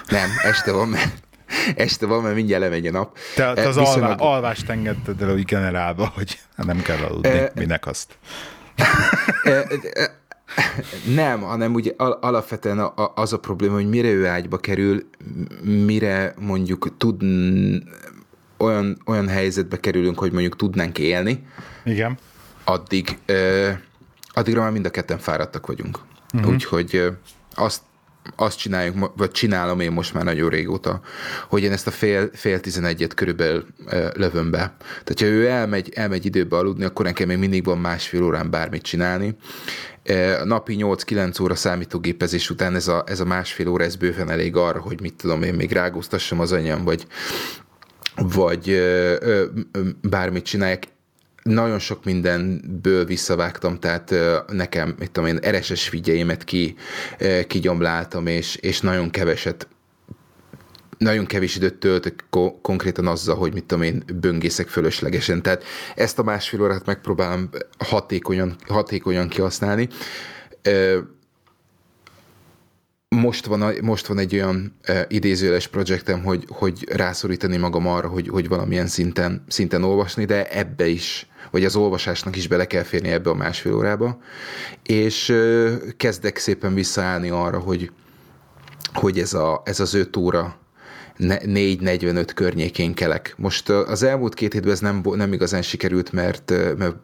Nem, 0.09 0.29
este 0.43 0.73
van, 0.73 0.89
mert 0.89 1.28
este 1.75 2.07
van, 2.07 2.23
mert 2.23 2.35
mindjárt 2.35 2.63
lemegy 2.63 2.87
a 2.87 2.91
nap. 2.91 3.19
Te, 3.35 3.53
te 3.53 3.69
az 3.69 3.77
Viszonylag... 3.77 4.11
alvá, 4.11 4.25
alvást 4.25 4.71
engedted 4.71 5.23
el 5.23 5.35
úgy 5.35 5.45
generálva, 5.45 6.13
hogy 6.15 6.41
nem 6.57 6.83
kell 6.83 6.99
aludni, 6.99 7.29
e... 7.29 7.53
minek 7.55 7.87
azt? 7.87 8.19
E... 9.45 9.67
Nem, 11.15 11.41
hanem 11.41 11.75
ugye 11.75 11.93
alapvetően 12.21 12.93
az 13.15 13.33
a 13.33 13.39
probléma, 13.39 13.75
hogy 13.75 13.89
mire 13.89 14.09
ő 14.09 14.27
ágyba 14.27 14.59
kerül, 14.59 15.09
mire 15.63 16.35
mondjuk 16.39 16.97
tud 16.97 17.23
olyan, 18.59 19.03
olyan 19.07 19.29
helyzetbe 19.29 19.81
kerülünk, 19.81 20.19
hogy 20.19 20.33
mondjuk 20.33 20.57
tudnánk 20.57 20.99
élni. 20.99 21.47
Igen. 21.85 22.19
Addig, 22.65 23.19
addigra 24.33 24.61
már 24.61 24.71
mind 24.71 24.87
a 24.87 24.91
ketten 24.91 25.19
fáradtak 25.19 25.67
vagyunk. 25.67 25.99
Uh-huh. 26.35 26.53
Úgyhogy 26.53 27.03
azt 27.55 27.81
azt 28.37 28.59
csináljuk, 28.59 29.13
vagy 29.17 29.31
csinálom 29.31 29.81
én 29.81 29.93
most 29.93 30.15
már 30.15 30.25
nagyon 30.25 30.49
régóta, 30.49 31.01
hogy 31.49 31.63
én 31.63 31.73
ezt 31.73 31.87
a 31.87 31.91
fél, 31.91 32.31
fél 32.33 32.61
tizenegyet 32.61 33.15
körülbelül 33.15 33.67
lövöm 34.15 34.51
be. 34.51 34.77
Tehát, 35.05 35.19
ha 35.19 35.27
ő 35.27 35.47
elmegy, 35.47 35.93
elmegy 35.95 36.27
időbe 36.27 36.57
aludni, 36.57 36.85
akkor 36.85 37.05
nekem 37.05 37.29
még 37.29 37.39
mindig 37.39 37.65
van 37.65 37.79
másfél 37.79 38.23
órán 38.23 38.51
bármit 38.51 38.83
csinálni. 38.83 39.37
A 40.41 40.45
napi 40.45 40.77
8-9 40.79 41.43
óra 41.43 41.55
számítógépezés 41.55 42.51
után 42.51 42.75
ez 42.75 42.89
a, 42.89 43.05
ez 43.07 43.21
a 43.21 43.25
másfél 43.25 43.69
óra, 43.69 43.85
ez 43.85 43.97
bőven 43.97 44.31
elég 44.31 44.57
arra, 44.57 44.81
hogy 44.81 45.01
mit 45.01 45.15
tudom 45.15 45.43
én, 45.43 45.55
még 45.55 45.73
rágóztassam 45.73 46.41
az 46.41 46.53
anyám, 46.53 46.85
vagy, 46.85 47.07
vagy 48.17 48.71
ö, 48.71 49.17
ö, 49.21 49.45
bármit 50.03 50.45
csinálják. 50.45 50.85
Nagyon 51.49 51.79
sok 51.79 52.05
mindenből 52.05 53.05
visszavágtam, 53.05 53.79
tehát 53.79 54.15
nekem, 54.47 54.95
mit 54.99 55.11
tudom 55.11 55.29
én, 55.29 55.39
RSS 55.51 55.89
figyeimet 55.89 56.45
ki, 56.45 56.75
kigyomláltam, 57.47 58.27
és, 58.27 58.57
és 58.57 58.81
nagyon 58.81 59.11
keveset 59.11 59.69
nagyon 60.99 61.27
kevés 61.27 61.57
időt 61.57 61.75
töltök 61.75 62.25
ko- 62.31 62.59
konkrétan 62.63 63.07
azzal, 63.07 63.37
hogy 63.37 63.53
mit 63.53 63.65
tudom 63.65 63.85
én, 63.85 64.05
böngészek 64.21 64.69
fölöslegesen. 64.69 65.43
Tehát 65.43 65.65
ezt 65.95 66.19
a 66.19 66.23
másfél 66.23 66.63
órát 66.63 66.87
megpróbálom 66.87 67.49
hatékonyan, 67.79 68.57
hatékonyan 68.67 69.29
kihasználni. 69.29 69.89
Ö, 70.63 70.99
most 73.09 73.47
van, 73.47 73.75
most 73.83 74.07
van 74.07 74.19
egy 74.19 74.35
olyan 74.35 74.79
uh, 74.89 75.01
idézőles 75.09 75.67
projektem, 75.67 76.23
hogy, 76.23 76.45
hogy 76.49 76.89
rászorítani 76.93 77.57
magam 77.57 77.87
arra, 77.87 78.09
hogy, 78.09 78.29
hogy 78.29 78.49
valamilyen 78.49 78.87
szinten, 78.87 79.45
szinten 79.49 79.85
olvasni, 79.85 80.25
de 80.25 80.49
ebbe 80.49 80.87
is, 80.87 81.27
vagy 81.51 81.65
az 81.65 81.77
olvasásnak 81.77 82.37
is 82.37 82.49
bele 82.49 82.67
kell 82.67 82.83
férni 82.83 83.09
ebbe 83.09 83.31
a 83.31 83.35
másfél 83.35 83.75
órába, 83.75 84.19
és 84.83 85.29
uh, 85.29 85.73
kezdek 85.97 86.37
szépen 86.37 86.75
visszaállni 86.75 87.29
arra, 87.29 87.59
hogy, 87.59 87.91
hogy 88.93 89.19
ez, 89.19 89.35
a, 89.35 89.63
ez 89.65 89.81
az 89.81 89.95
öt 89.95 90.17
óra, 90.17 90.59
4.45 91.19 92.31
környékén 92.35 92.95
kelek. 92.95 93.35
Most 93.37 93.69
az 93.69 94.03
elmúlt 94.03 94.35
két 94.35 94.53
hétben 94.53 94.73
ez 94.73 94.81
nem, 94.81 95.03
nem 95.15 95.33
igazán 95.33 95.63
sikerült, 95.63 96.13
mert, 96.13 96.51
mert 96.77 96.97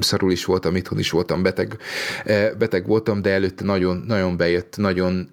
szarul 0.00 0.32
is 0.32 0.44
voltam, 0.44 0.76
itthon 0.76 0.98
is 0.98 1.10
voltam, 1.10 1.42
beteg, 1.42 1.76
beteg 2.58 2.86
voltam, 2.86 3.22
de 3.22 3.30
előtte 3.30 3.64
nagyon, 3.64 4.04
nagyon 4.06 4.36
bejött, 4.36 4.76
nagyon 4.76 5.28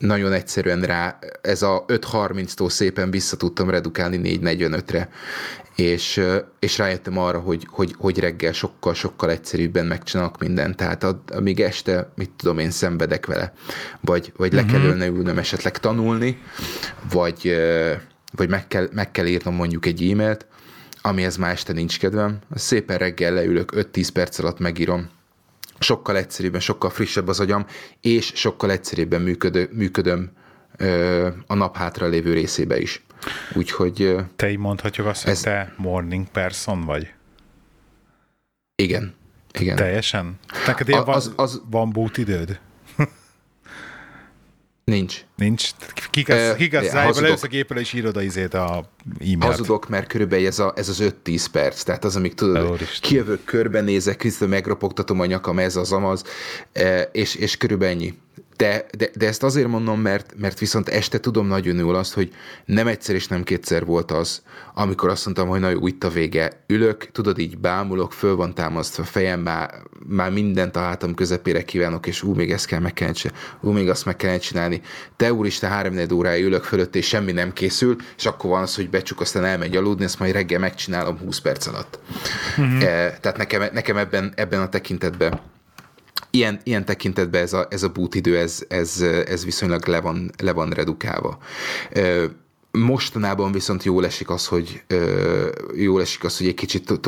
nagyon 0.00 0.32
egyszerűen 0.32 0.80
rá, 0.80 1.18
ez 1.42 1.62
a 1.62 1.84
5.30-tól 1.88 2.70
szépen 2.70 3.10
vissza 3.10 3.36
tudtam 3.36 3.70
redukálni 3.70 4.20
4.45-re, 4.42 5.08
és, 5.76 6.20
és 6.58 6.78
rájöttem 6.78 7.18
arra, 7.18 7.38
hogy, 7.38 7.66
hogy, 7.70 7.94
hogy 7.98 8.18
reggel 8.18 8.52
sokkal, 8.52 8.94
sokkal 8.94 9.30
egyszerűbben 9.30 9.86
megcsinálok 9.86 10.38
mindent, 10.38 10.76
tehát 10.76 11.06
amíg 11.32 11.60
este, 11.60 12.12
mit 12.14 12.30
tudom 12.30 12.58
én, 12.58 12.70
szenvedek 12.70 13.26
vele, 13.26 13.52
vagy, 14.00 14.32
vagy 14.36 14.52
le 14.52 14.64
kell 14.64 14.80
ülne 14.80 15.08
mhm. 15.08 15.16
ülnöm 15.16 15.38
esetleg 15.38 15.78
tanulni, 15.78 16.42
vagy, 17.10 17.56
vagy 18.32 18.48
meg, 18.48 18.66
kell, 18.68 18.88
meg 18.92 19.10
kell 19.10 19.26
írnom 19.26 19.54
mondjuk 19.54 19.86
egy 19.86 20.10
e-mailt, 20.10 20.46
amihez 21.02 21.36
már 21.36 21.50
este 21.50 21.72
nincs 21.72 21.98
kedvem, 21.98 22.38
szépen 22.54 22.98
reggel 22.98 23.32
leülök, 23.32 23.72
5-10 23.74 24.08
perc 24.12 24.38
alatt 24.38 24.58
megírom, 24.58 25.08
sokkal 25.80 26.16
egyszerűbben, 26.16 26.60
sokkal 26.60 26.90
frissebb 26.90 27.28
az 27.28 27.40
agyam, 27.40 27.66
és 28.00 28.32
sokkal 28.34 28.70
egyszerűbben 28.70 29.20
működő, 29.20 29.68
működöm 29.72 30.30
ö, 30.76 31.28
a 31.46 31.54
nap 31.54 31.76
hátra 31.76 32.06
lévő 32.06 32.32
részébe 32.32 32.80
is. 32.80 33.02
Úgyhogy... 33.54 34.16
Te 34.36 34.50
így 34.50 34.58
mondhatjuk 34.58 35.06
azt, 35.06 35.26
ez... 35.26 35.44
hogy 35.44 35.52
te 35.52 35.74
morning 35.76 36.26
person 36.28 36.84
vagy? 36.84 37.12
Igen. 38.74 39.14
Igen. 39.52 39.76
Teljesen? 39.76 40.38
Neked 40.66 40.88
a, 40.88 41.04
van, 41.04 41.14
az, 41.14 41.32
az... 41.36 41.62
van 41.70 41.90
boot 41.90 42.16
időd? 42.16 42.60
Nincs. 44.90 45.24
Nincs? 45.36 45.70
Kikasz, 46.10 46.54
kikasz 46.56 46.86
uh, 46.86 47.20
leülsz 47.20 47.42
a 47.42 47.46
gépre 47.46 47.80
és 47.80 47.92
írod 47.92 48.22
izét 48.22 48.54
a 48.54 48.84
e-mailt. 49.20 49.42
Hazudok, 49.42 49.88
mert 49.88 50.06
körülbelül 50.06 50.46
ez, 50.46 50.58
a, 50.58 50.72
ez 50.76 50.88
az 50.88 51.14
5-10 51.24 51.46
perc, 51.52 51.82
tehát 51.82 52.04
az, 52.04 52.16
amíg 52.16 52.34
tudod, 52.34 52.78
kijövök, 53.00 53.44
körbenézek, 53.44 54.16
közben 54.16 54.48
megropogtatom 54.48 55.20
a 55.20 55.26
nyakam, 55.26 55.58
ez 55.58 55.76
az 55.76 55.92
amaz, 55.92 56.24
és, 57.12 57.34
és 57.34 57.56
körülbelül 57.56 57.94
ennyi. 57.94 58.14
De, 58.60 58.86
de, 58.96 59.10
de 59.14 59.26
ezt 59.26 59.42
azért 59.42 59.68
mondom, 59.68 60.00
mert, 60.00 60.34
mert 60.36 60.58
viszont 60.58 60.88
este 60.88 61.18
tudom 61.18 61.46
nagyon 61.46 61.76
jól 61.76 61.94
azt, 61.94 62.14
hogy 62.14 62.32
nem 62.64 62.86
egyszer 62.86 63.14
és 63.14 63.28
nem 63.28 63.42
kétszer 63.42 63.84
volt 63.84 64.10
az, 64.10 64.42
amikor 64.74 65.08
azt 65.08 65.24
mondtam, 65.24 65.48
hogy 65.48 65.60
na 65.60 65.68
jó, 65.68 65.86
itt 65.86 66.04
a 66.04 66.08
vége. 66.08 66.62
Ülök, 66.66 67.10
tudod, 67.12 67.38
így 67.38 67.58
bámulok, 67.58 68.12
föl 68.12 68.36
van 68.36 68.54
támasztva 68.54 69.04
fejem, 69.04 69.40
már, 69.40 69.74
már 70.06 70.30
mindent 70.30 70.76
a 70.76 70.80
hátam 70.80 71.14
közepére 71.14 71.64
kívánok, 71.64 72.06
és 72.06 72.22
ú, 72.22 72.34
még 72.34 72.50
ezt 72.52 72.66
kell 72.66 72.80
meg 72.80 72.92
kell 72.92 73.12
csinálni, 73.12 73.42
ú, 73.60 73.70
még 73.70 73.88
azt 73.88 74.04
meg 74.04 74.16
kell 74.16 74.38
csinálni. 74.38 74.80
Te 75.16 75.32
úristen, 75.32 75.70
három 75.70 75.98
órája 76.12 76.44
ülök 76.44 76.62
fölött, 76.64 76.96
és 76.96 77.06
semmi 77.06 77.32
nem 77.32 77.52
készül, 77.52 77.96
és 78.16 78.26
akkor 78.26 78.50
van 78.50 78.62
az, 78.62 78.74
hogy 78.74 78.90
becsuk, 78.90 79.20
aztán 79.20 79.44
elmegy 79.44 79.76
aludni, 79.76 80.04
ezt 80.04 80.18
majd 80.18 80.32
reggel 80.32 80.58
megcsinálom 80.58 81.18
20 81.18 81.38
perc 81.38 81.66
alatt. 81.66 81.98
Mm-hmm. 82.60 82.80
E, 82.80 83.18
tehát 83.20 83.36
nekem, 83.36 83.62
nekem 83.72 83.96
ebben, 83.96 84.32
ebben 84.36 84.60
a 84.60 84.68
tekintetben 84.68 85.40
ilyen, 86.30 86.60
ilyen 86.62 86.84
tekintetben 86.84 87.42
ez 87.42 87.52
a, 87.52 87.66
ez 87.70 87.82
a 87.82 87.88
boot 87.88 88.14
idő, 88.14 88.38
ez, 88.38 88.64
ez, 88.68 89.00
ez 89.26 89.44
viszonylag 89.44 89.86
le 89.86 90.00
van, 90.00 90.30
le 90.42 90.52
van 90.52 90.70
redukálva. 90.70 91.38
Mostanában 92.72 93.52
viszont 93.52 93.82
jól 93.82 94.04
esik 94.04 94.30
az, 94.30 94.46
hogy 94.46 94.82
jól 95.74 96.00
esik 96.00 96.24
az, 96.24 96.38
hogy 96.38 96.46
egy 96.46 96.54
kicsit 96.54 97.00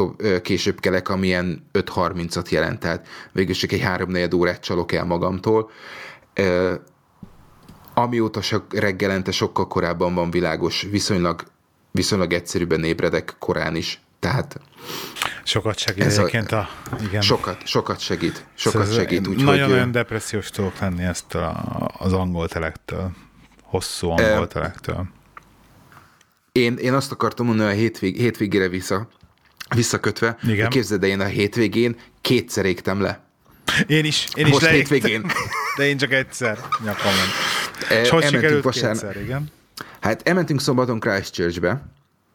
később 0.43 0.81
kelek, 0.81 1.09
amilyen 1.09 1.67
5.30-at 1.73 2.49
jelent, 2.49 2.81
tehát 2.81 3.07
végül 3.33 3.55
csak 3.55 3.73
egy 3.73 3.83
3-4 3.85 4.35
órát 4.35 4.61
csalok 4.61 4.93
el 4.93 5.05
magamtól. 5.05 5.71
Amióta 7.95 8.41
sok 8.41 8.75
reggelente 8.75 9.31
sokkal 9.31 9.67
korábban 9.67 10.15
van 10.15 10.31
világos, 10.31 10.87
viszonylag, 10.91 11.45
viszonylag 11.91 12.33
egyszerűbben 12.33 12.85
ébredek 12.85 13.37
korán 13.39 13.77
is, 13.77 14.01
tehát 14.23 14.61
Sokat 15.45 15.79
segít 15.79 16.05
ez 16.05 16.19
egyébként 16.19 16.53
a, 16.53 16.69
igen. 17.01 17.21
Sokat, 17.21 17.67
sokat 17.67 18.01
segít. 18.01 18.47
Sokat 18.55 18.87
szóval 18.87 18.99
segít. 18.99 19.27
Úgy, 19.29 19.45
nagyon-nagyon 19.45 19.83
hogy, 19.83 19.91
depressziós 19.93 20.51
tudok 20.51 20.79
lenni 20.79 21.05
ezt 21.05 21.35
a, 21.35 21.65
az 21.99 22.13
angol 22.13 22.49
telektől. 22.49 23.11
Hosszú 23.63 24.11
angol 24.11 24.47
telektől. 24.47 25.07
Én, 26.53 26.77
én 26.77 26.93
azt 26.93 27.13
akartam 27.13 27.47
mondani 27.47 27.71
a 27.71 27.75
hétvég, 27.75 28.17
hétvégére 28.17 28.69
vissza, 28.69 29.09
visszakötve, 29.75 30.37
Igen. 30.43 30.69
képzeld, 30.71 31.03
én 31.03 31.21
a 31.21 31.25
hétvégén 31.25 31.97
kétszer 32.21 32.65
égtem 32.65 33.01
le. 33.01 33.21
Én 33.87 34.05
is, 34.05 34.27
én 34.35 34.47
is 34.47 34.53
Most 34.53 34.65
leégtem. 34.65 34.93
hétvégén. 34.93 35.27
De 35.77 35.85
én 35.87 35.97
csak 35.97 36.13
egyszer 36.13 36.59
nyakamon. 36.85 37.27
E, 37.89 38.01
És 38.01 38.09
hogy 38.09 38.25
sikerült 38.25 38.65
vasárnap- 38.65 39.03
kétszer, 39.03 39.23
igen? 39.23 39.51
Hát 40.01 40.29
elmentünk 40.29 40.61
szombaton 40.61 41.01
Christchurchbe, 41.01 41.83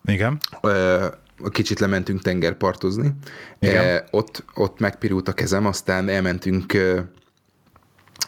Igen. 0.05 0.37
Ö, 0.61 1.07
kicsit 1.51 1.79
lementünk 1.79 2.21
tengerpartozni. 2.21 3.11
Igen. 3.59 3.83
E, 3.83 4.03
ott, 4.11 4.43
ott 4.53 4.79
megpirult 4.79 5.27
a 5.27 5.33
kezem, 5.33 5.65
aztán 5.65 6.09
elmentünk 6.09 6.73
ö, 6.73 6.99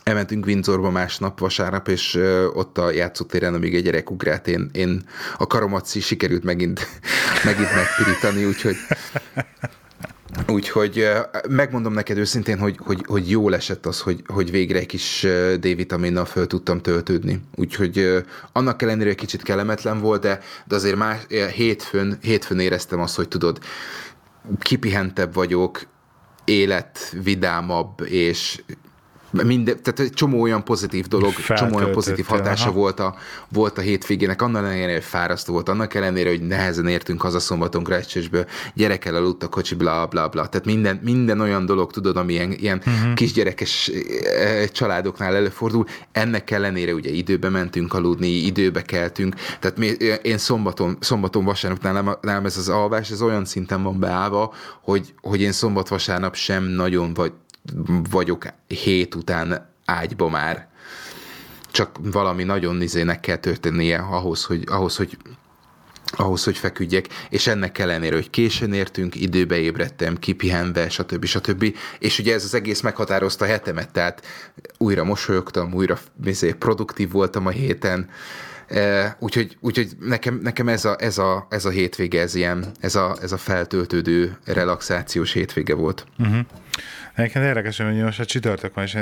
elmentünk 0.04 0.46
Windsorba 0.46 0.90
másnap, 0.90 1.40
vasárnap, 1.40 1.88
és 1.88 2.16
ö, 2.16 2.46
ott 2.46 2.78
a 2.78 2.92
játszótéren, 2.92 3.54
amíg 3.54 3.76
egy 3.76 3.84
gyerek 3.84 4.12
ugrált, 4.12 4.48
én, 4.48 4.70
én 4.74 5.04
a 5.38 5.48
karomat 5.48 5.88
sikerült 5.88 6.44
megint, 6.44 6.88
megint 7.46 7.76
megpirítani, 7.76 8.46
úgyhogy 8.46 8.76
Úgyhogy 10.48 11.08
megmondom 11.50 11.94
neked 11.94 12.18
őszintén, 12.18 12.58
hogy, 12.60 12.78
hogy, 12.84 13.04
hogy 13.08 13.30
jól 13.30 13.56
esett 13.56 13.86
az, 13.86 14.02
hogy, 14.02 14.24
hogy 14.28 14.52
végre 14.52 14.80
egy 14.80 14.86
kis 14.86 15.28
D-vitaminnal 15.60 16.26
föl 16.26 16.48
tudtam 16.48 16.82
töltődni. 16.82 17.42
Úgyhogy 17.56 18.24
annak 18.54 18.82
ellenére 18.82 19.14
kicsit 19.14 19.44
kellemetlen 19.44 20.00
volt, 20.00 20.22
de, 20.22 20.40
de 20.66 20.76
azért 20.76 20.96
más, 20.96 21.20
ö, 21.30 21.48
hétfőn, 21.48 22.18
hétfőn 22.22 22.60
éreztem 22.60 23.00
azt, 23.00 23.16
hogy 23.16 23.28
tudod, 23.28 23.60
kipihentebb 24.60 25.34
vagyok, 25.34 25.88
élet 26.46 27.16
vidámabb, 27.24 28.02
és 28.06 28.62
minden, 29.32 29.82
tehát 29.84 30.00
egy 30.00 30.14
csomó 30.14 30.42
olyan 30.42 30.64
pozitív 30.64 31.08
dolog, 31.08 31.34
csomó 31.34 31.76
olyan 31.76 31.92
pozitív 31.92 32.26
hatása 32.26 32.70
aha. 32.70 32.78
volt 32.78 33.00
a, 33.00 33.16
volt 33.50 33.78
a 33.78 33.82
hétvégének, 33.82 34.42
annak 34.42 34.64
ellenére, 34.64 34.94
hogy 34.94 35.04
fárasztó 35.04 35.54
volt, 35.54 35.70
annak 35.70 35.94
ellenére, 35.94 36.30
hogy 36.30 36.42
nehezen 36.42 36.88
értünk 36.88 37.22
haza 37.22 37.40
szombaton 37.40 37.84
Christchurchből, 37.84 38.46
gyerekkel 38.74 39.16
aludt 39.16 39.44
a 39.44 39.48
kocsi, 39.48 39.76
bla, 39.76 40.06
bla, 40.06 40.28
bla. 40.28 40.48
Tehát 40.48 40.66
minden, 40.66 41.00
minden 41.04 41.40
olyan 41.40 41.66
dolog, 41.66 41.92
tudod, 41.92 42.18
ami 42.18 42.34
ilyen, 42.34 42.52
ilyen 42.52 42.82
uh-huh. 42.86 43.14
kisgyerekes 43.14 43.88
eh, 43.88 44.68
családoknál 44.68 45.36
előfordul, 45.36 45.86
ennek 46.12 46.52
ellenére 46.52 46.94
ugye 46.94 47.10
időbe 47.10 47.50
mentünk 47.50 47.94
aludni, 47.94 48.28
időbe 48.28 48.82
keltünk, 48.82 49.36
tehát 49.60 49.78
mi, 49.78 49.88
én 50.22 50.38
szombaton, 50.38 50.98
szombaton 51.00 51.44
vasárnap 51.44 51.82
nálam, 51.82 52.16
nálam 52.22 52.46
ez 52.46 52.58
az 52.58 52.70
alvás, 52.70 53.12
ez 53.12 53.22
olyan 53.22 53.46
szinten 53.46 53.84
van 53.84 54.00
beállva, 54.00 54.54
hogy, 54.82 55.14
hogy 55.22 55.42
én 55.42 55.52
szombat-vasárnap 55.52 56.36
sem 56.36 56.64
nagyon 56.64 57.14
vagy, 57.14 57.32
vagyok 58.10 58.46
hét 58.68 59.16
után 59.16 59.70
ágyba 59.86 60.30
már. 60.30 60.68
Csak 61.72 61.98
valami 62.02 62.44
nagyon 62.44 62.76
nizének 62.76 63.20
kell 63.20 63.36
történnie 63.36 63.98
ahhoz, 63.98 64.44
hogy, 64.44 64.64
ahhoz, 64.68 64.96
hogy 64.96 65.18
ahhoz, 66.12 66.44
hogy 66.44 66.58
feküdjek, 66.58 67.08
és 67.30 67.48
ennek 67.48 67.78
ellenére, 67.78 68.16
hogy 68.16 68.30
későn 68.30 68.74
értünk, 68.74 69.16
időbe 69.16 69.58
ébredtem, 69.58 70.18
kipihenve, 70.18 70.90
stb. 70.90 71.26
stb. 71.26 71.76
És 72.00 72.20
ugye 72.20 72.34
ez 72.34 72.44
az 72.44 72.54
egész 72.54 72.82
meghatározta 72.82 73.46
a 73.46 73.48
hetemet, 73.48 73.92
tehát 73.92 74.26
újra 74.78 75.04
mosolyogtam, 75.04 75.74
újra 75.74 75.98
izé, 76.26 76.52
produktív 76.52 77.12
voltam 77.12 77.46
a 77.46 77.50
héten, 77.50 78.10
Eh, 78.70 79.14
Úgyhogy, 79.20 79.58
úgyhogy 79.60 79.90
nekem, 80.00 80.40
nekem 80.44 80.68
ez, 80.68 80.86
a, 80.86 80.96
ez, 81.00 81.18
a, 81.18 81.48
ez 81.50 81.66
a 81.66 81.70
hétvége, 81.70 82.22
ez, 82.22 82.36
ilyen, 82.36 82.66
ez, 82.80 82.96
a, 82.96 83.18
ez 83.22 83.32
a 83.32 83.38
feltöltődő, 83.38 84.38
relaxációs 84.46 85.32
hétvége 85.32 85.74
volt. 85.74 86.06
Egyébként 87.20 87.46
érdekes, 87.46 87.78
hogy 87.78 88.02
most 88.02 88.20
a 88.20 88.26
csütörtök 88.26 88.74
van, 88.74 88.84
és 88.84 88.98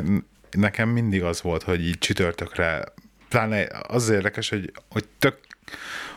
nekem 0.51 0.89
mindig 0.89 1.23
az 1.23 1.41
volt, 1.41 1.63
hogy 1.63 1.87
így 1.87 1.97
csütörtökre, 1.97 2.83
pláne 3.29 3.67
az 3.87 4.09
érdekes, 4.09 4.49
hogy, 4.49 4.71
hogy 4.89 5.05
tök, 5.19 5.37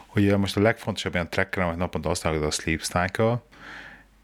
hogy 0.07 0.39
most 0.39 0.57
a 0.57 0.61
legfontosabb 0.61 1.15
ilyen 1.15 1.31
tracker, 1.31 1.63
amit 1.63 1.79
naponta 1.79 2.09
használok, 2.09 2.43
az 2.43 2.59
a 2.59 2.61
Sleep 2.61 2.81
Cycle, 2.81 3.43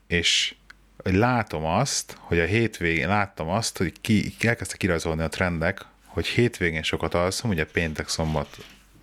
és 0.07 0.55
hogy 0.97 1.15
látom 1.15 1.65
azt, 1.65 2.17
hogy 2.19 2.39
a 2.39 2.45
hétvégén 2.45 3.09
láttam 3.09 3.49
azt, 3.49 3.79
hogy 3.79 4.01
ki, 4.01 4.37
ki 4.37 4.49
elkezdte 4.49 4.77
kirajzolni 4.77 5.23
a 5.23 5.29
trendek, 5.29 5.81
hogy 6.05 6.27
hétvégén 6.27 6.83
sokat 6.83 7.15
alszom, 7.15 7.51
ugye 7.51 7.65
péntek, 7.65 8.09
szombat 8.09 8.57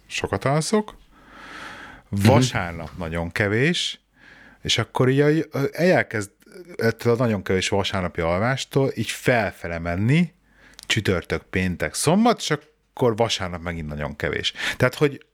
sokat 0.08 0.45
alszok, 0.45 0.98
vasárnap 2.10 2.90
nagyon 2.98 3.32
kevés, 3.32 4.00
és 4.62 4.78
akkor 4.78 5.10
így 5.10 5.50
elkezd 5.72 6.32
ettől 6.75 7.13
a 7.13 7.17
nagyon 7.17 7.43
kevés 7.43 7.69
vasárnapi 7.69 8.21
alvástól 8.21 8.91
így 8.95 9.09
felfele 9.09 9.80
menni, 9.80 10.34
csütörtök, 10.77 11.41
péntek, 11.41 11.93
szombat, 11.93 12.39
és 12.39 12.51
akkor 12.51 13.15
vasárnap 13.15 13.61
megint 13.61 13.88
nagyon 13.88 14.15
kevés. 14.15 14.53
Tehát, 14.77 14.95
hogy 14.95 15.25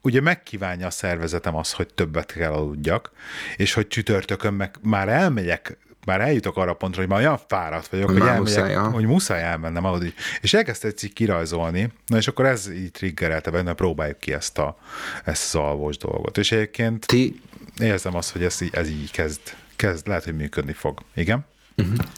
ugye 0.00 0.20
megkívánja 0.20 0.86
a 0.86 0.90
szervezetem 0.90 1.56
azt, 1.56 1.72
hogy 1.72 1.94
többet 1.94 2.32
kell 2.32 2.52
aludjak, 2.52 3.10
és 3.56 3.72
hogy 3.72 3.88
csütörtökön 3.88 4.54
meg 4.54 4.76
már 4.82 5.08
elmegyek, 5.08 5.78
már 6.04 6.20
eljutok 6.20 6.56
arra 6.56 6.74
pontra, 6.74 7.00
hogy 7.00 7.10
már 7.10 7.18
olyan 7.18 7.38
fáradt 7.48 7.88
vagyok, 7.88 8.10
hogy, 8.10 8.18
Már 8.18 8.28
elmegyek, 8.28 8.56
muszáj, 8.56 8.74
aha. 8.74 8.90
hogy 8.90 9.04
muszáj 9.04 9.42
elmennem 9.42 9.84
aludni. 9.84 10.14
És 10.40 10.54
elkezdte 10.54 10.88
egy 10.88 11.12
kirajzolni, 11.12 11.92
na 12.06 12.16
és 12.16 12.28
akkor 12.28 12.46
ez 12.46 12.70
így 12.70 12.90
triggerelte 12.90 13.50
benne, 13.50 13.72
próbáljuk 13.72 14.18
ki 14.18 14.32
ezt, 14.32 14.58
a, 14.58 14.78
ezt 15.24 15.54
az 15.54 15.60
alvós 15.60 15.96
dolgot. 15.96 16.38
És 16.38 16.52
egyébként 16.52 17.06
Ti, 17.06 17.40
érzem 17.80 18.14
azt, 18.14 18.30
hogy 18.30 18.44
ez 18.44 18.60
így, 18.60 18.74
ez 18.74 18.88
így 18.88 19.10
kezd, 19.10 19.40
kezd, 19.76 20.06
lehet, 20.06 20.24
hogy 20.24 20.36
működni 20.36 20.72
fog. 20.72 21.00
Igen? 21.14 21.44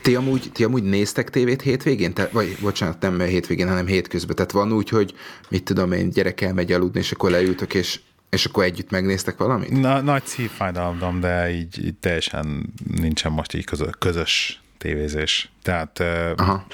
ti, 0.03 0.15
amúgy, 0.15 0.51
ti 0.53 0.65
amúgy 0.65 0.83
néztek 0.83 1.31
tévét 1.31 1.63
hétvégén? 1.63 2.15
Te, 2.15 2.29
vagy 2.33 2.57
bocsánat, 2.61 3.01
nem 3.01 3.21
hétvégén, 3.21 3.69
hanem 3.69 3.87
hétközben. 3.87 4.37
Tehát 4.37 4.51
van 4.51 4.73
úgy, 4.73 4.89
hogy 4.89 5.15
mit 5.49 5.65
tudom 5.65 5.93
én, 5.93 6.11
gyerek 6.11 6.41
elmegy 6.41 6.73
aludni, 6.73 7.01
és 7.01 7.13
akkor 7.13 7.31
leültök, 7.31 7.75
és, 7.75 8.01
és 8.31 8.45
akkor 8.45 8.65
együtt 8.65 8.91
megnéztek 8.91 9.37
valamit? 9.37 9.71
Na, 9.71 10.01
nagy 10.01 10.27
szívfájdalom, 10.27 11.21
de 11.21 11.51
így, 11.51 11.87
így 11.87 11.95
teljesen 11.95 12.73
nincsen 12.97 13.33
most 13.33 13.55
így 13.55 13.65
közös, 13.65 13.91
közös 13.99 14.61
tévézés. 14.79 15.51
Tehát 15.63 16.01
Aha. 16.37 16.67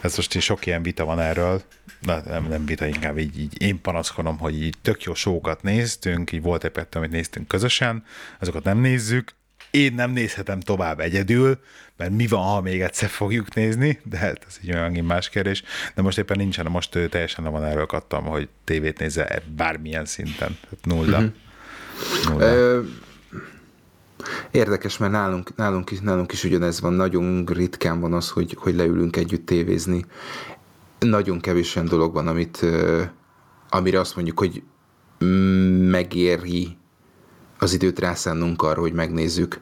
Ez 0.00 0.16
most 0.16 0.34
így 0.34 0.42
sok 0.42 0.66
ilyen 0.66 0.82
vita 0.82 1.04
van 1.04 1.20
erről, 1.20 1.62
de 2.00 2.22
nem, 2.26 2.48
nem 2.48 2.66
vita, 2.66 2.86
inkább 2.86 3.18
így, 3.18 3.40
így 3.40 3.62
én 3.62 3.80
panaszkodom, 3.80 4.38
hogy 4.38 4.62
így 4.62 4.74
tök 4.82 5.02
jó 5.02 5.14
sókat 5.14 5.62
néztünk, 5.62 6.32
így 6.32 6.42
volt 6.42 6.64
egy 6.64 6.86
amit 6.92 7.10
néztünk 7.10 7.48
közösen, 7.48 8.04
azokat 8.38 8.64
nem 8.64 8.78
nézzük, 8.78 9.34
én 9.70 9.94
nem 9.94 10.10
nézhetem 10.10 10.60
tovább 10.60 11.00
egyedül, 11.00 11.58
mert 11.96 12.10
mi 12.10 12.26
van, 12.26 12.42
ha 12.42 12.60
még 12.60 12.80
egyszer 12.80 13.08
fogjuk 13.08 13.54
nézni, 13.54 14.00
de 14.04 14.16
hát 14.16 14.44
ez 14.48 14.58
egy 14.62 14.72
olyan 14.74 14.92
más 15.04 15.28
kérdés. 15.28 15.62
De 15.94 16.02
most 16.02 16.18
éppen 16.18 16.36
nincsen, 16.36 16.66
most 16.66 16.90
teljesen 17.10 17.44
le 17.44 17.50
van 17.50 17.64
erről 17.64 17.86
kattam, 17.86 18.24
hogy 18.24 18.48
tévét 18.64 18.98
nézze 18.98 19.42
bármilyen 19.56 20.04
szinten. 20.04 20.58
Tehát 20.60 20.84
nulla. 20.84 21.20
Mhm. 21.20 21.28
nulla. 22.32 22.44
Ö, 22.44 22.80
érdekes, 24.50 24.98
mert 24.98 25.12
nálunk, 25.12 25.56
nálunk, 25.56 25.90
is, 25.90 26.00
nálunk 26.00 26.32
is 26.32 26.44
ugyanez 26.44 26.80
van. 26.80 26.92
Nagyon 26.92 27.44
ritkán 27.46 28.00
van 28.00 28.12
az, 28.12 28.30
hogy, 28.30 28.56
hogy 28.58 28.74
leülünk 28.74 29.16
együtt 29.16 29.46
tévézni. 29.46 30.04
Nagyon 30.98 31.40
kevés 31.40 31.76
olyan 31.76 31.88
dolog 31.88 32.14
van, 32.14 32.26
amit, 32.26 32.66
amire 33.68 34.00
azt 34.00 34.14
mondjuk, 34.14 34.38
hogy 34.38 34.62
megéri 35.90 36.76
az 37.58 37.72
időt 37.72 37.98
rászánnunk 37.98 38.62
arra, 38.62 38.80
hogy 38.80 38.92
megnézzük. 38.92 39.60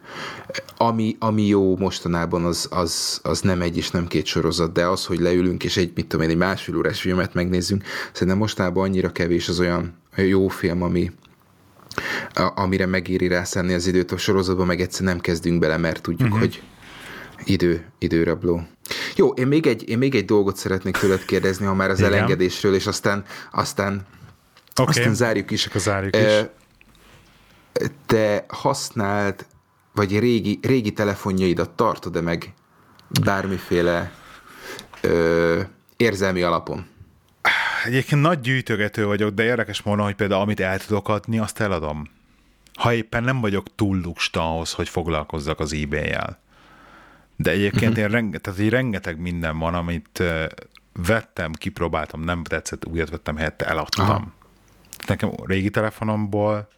Ami, 0.76 1.16
ami 1.18 1.46
jó 1.46 1.76
mostanában, 1.76 2.44
az, 2.44 2.68
az, 2.70 3.20
az 3.22 3.40
nem 3.40 3.62
egy 3.62 3.76
és 3.76 3.90
nem 3.90 4.06
két 4.06 4.26
sorozat, 4.26 4.72
de 4.72 4.86
az, 4.86 5.04
hogy 5.04 5.18
leülünk 5.18 5.64
és 5.64 5.76
egy, 5.76 5.92
mit 5.94 6.06
tudom 6.06 6.24
én, 6.24 6.30
egy 6.30 6.36
másfél 6.36 6.76
órás 6.76 7.00
filmet 7.00 7.34
megnézzünk, 7.34 7.84
szerintem 8.12 8.38
mostanában 8.38 8.84
annyira 8.84 9.12
kevés 9.12 9.48
az 9.48 9.60
olyan 9.60 9.94
jó 10.16 10.48
film, 10.48 10.82
ami, 10.82 11.10
a, 12.34 12.52
amire 12.54 12.86
megéri 12.86 13.28
rászánni 13.28 13.74
az 13.74 13.86
időt 13.86 14.12
a 14.12 14.16
sorozatban, 14.16 14.66
meg 14.66 14.80
egyszer 14.80 15.04
nem 15.04 15.20
kezdünk 15.20 15.58
bele, 15.58 15.76
mert 15.76 16.02
tudjuk, 16.02 16.28
uh-huh. 16.28 16.38
hogy 16.38 16.62
idő, 17.44 17.84
időrabló. 17.98 18.66
Jó, 19.16 19.28
én 19.28 19.46
még, 19.46 19.66
egy, 19.66 19.88
én 19.88 19.98
még 19.98 20.14
egy 20.14 20.24
dolgot 20.24 20.56
szeretnék 20.56 20.96
tőled 20.96 21.24
kérdezni, 21.24 21.66
ha 21.66 21.74
már 21.74 21.90
az 21.90 21.98
Igen. 21.98 22.12
elengedésről, 22.12 22.74
és 22.74 22.86
aztán, 22.86 23.24
aztán, 23.52 24.06
Oké. 24.80 24.88
aztán 24.90 25.14
zárjuk 25.14 25.50
is. 25.50 25.66
Akkor 25.66 25.80
zárjuk 25.80 26.16
is. 26.16 26.22
Te 28.06 28.44
használt, 28.48 29.46
vagy 29.92 30.18
régi, 30.18 30.58
régi 30.62 30.92
telefonjaidat 30.92 31.70
tartod-e 31.70 32.20
meg 32.20 32.54
bármiféle 33.24 34.12
ö, 35.00 35.60
érzelmi 35.96 36.42
alapon? 36.42 36.86
Egyébként 37.84 38.20
nagy 38.20 38.40
gyűjtögető 38.40 39.06
vagyok, 39.06 39.34
de 39.34 39.42
érdekes 39.42 39.82
módon, 39.82 40.04
hogy 40.04 40.14
például 40.14 40.40
amit 40.40 40.60
el 40.60 40.78
tudok 40.78 41.08
adni, 41.08 41.38
azt 41.38 41.60
eladom. 41.60 42.08
Ha 42.74 42.92
éppen 42.92 43.24
nem 43.24 43.40
vagyok 43.40 43.74
túl 43.74 44.00
lusta 44.00 44.52
ahhoz, 44.52 44.72
hogy 44.72 44.88
foglalkozzak 44.88 45.60
az 45.60 45.72
eBay-jel. 45.72 46.38
De 47.36 47.50
egyébként 47.50 47.98
én 47.98 48.08
renge, 48.08 48.38
tehát 48.38 48.60
így 48.60 48.68
rengeteg 48.68 49.20
minden 49.20 49.58
van, 49.58 49.74
amit 49.74 50.22
vettem, 50.92 51.52
kipróbáltam, 51.52 52.20
nem 52.20 52.44
tetszett, 52.44 52.86
újat 52.86 53.10
vettem 53.10 53.36
helyette, 53.36 53.66
eladtam. 53.66 54.08
Aha. 54.08 54.24
Nekem 55.06 55.30
régi 55.44 55.70
telefonomból 55.70 56.68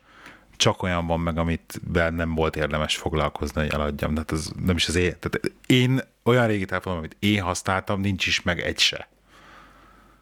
csak 0.58 0.82
olyan 0.82 1.06
van 1.06 1.20
meg, 1.20 1.38
amit 1.38 1.80
nem 1.92 2.34
volt 2.34 2.56
érdemes 2.56 2.96
foglalkozni, 2.96 3.60
hogy 3.60 3.70
eladjam. 3.70 4.12
Tehát 4.12 4.32
ez 4.32 4.50
nem 4.64 4.76
is 4.76 4.88
az 4.88 4.94
én. 4.94 5.16
Tehát 5.18 5.40
én 5.66 6.00
olyan 6.22 6.46
régi 6.46 6.64
telefonom, 6.64 6.98
amit 6.98 7.16
én 7.18 7.42
használtam, 7.42 8.00
nincs 8.00 8.26
is 8.26 8.42
meg 8.42 8.60
egy 8.60 8.78
se. 8.78 9.08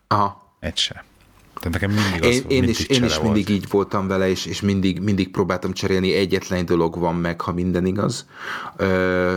Aha. 0.07 0.55
Egy 0.61 0.77
se. 0.77 1.05
Tehát 1.55 1.81
nekem 1.81 1.91
mindig 1.91 2.25
az 2.25 2.35
Én, 2.35 2.43
én, 2.49 2.59
mindig 2.59 2.69
is, 2.69 2.87
én 2.87 3.05
is 3.05 3.13
csere 3.13 3.23
mindig 3.23 3.47
volt. 3.47 3.59
így 3.59 3.69
voltam 3.71 4.07
vele, 4.07 4.29
és, 4.29 4.47
és 4.47 4.61
mindig, 4.61 5.01
mindig 5.01 5.31
próbáltam 5.31 5.73
cserélni. 5.73 6.15
Egyetlen 6.15 6.59
egy 6.59 6.65
dolog 6.65 6.99
van 6.99 7.15
meg, 7.15 7.41
ha 7.41 7.53
minden 7.53 7.87
igaz. 7.87 8.27
Ö, 8.77 9.35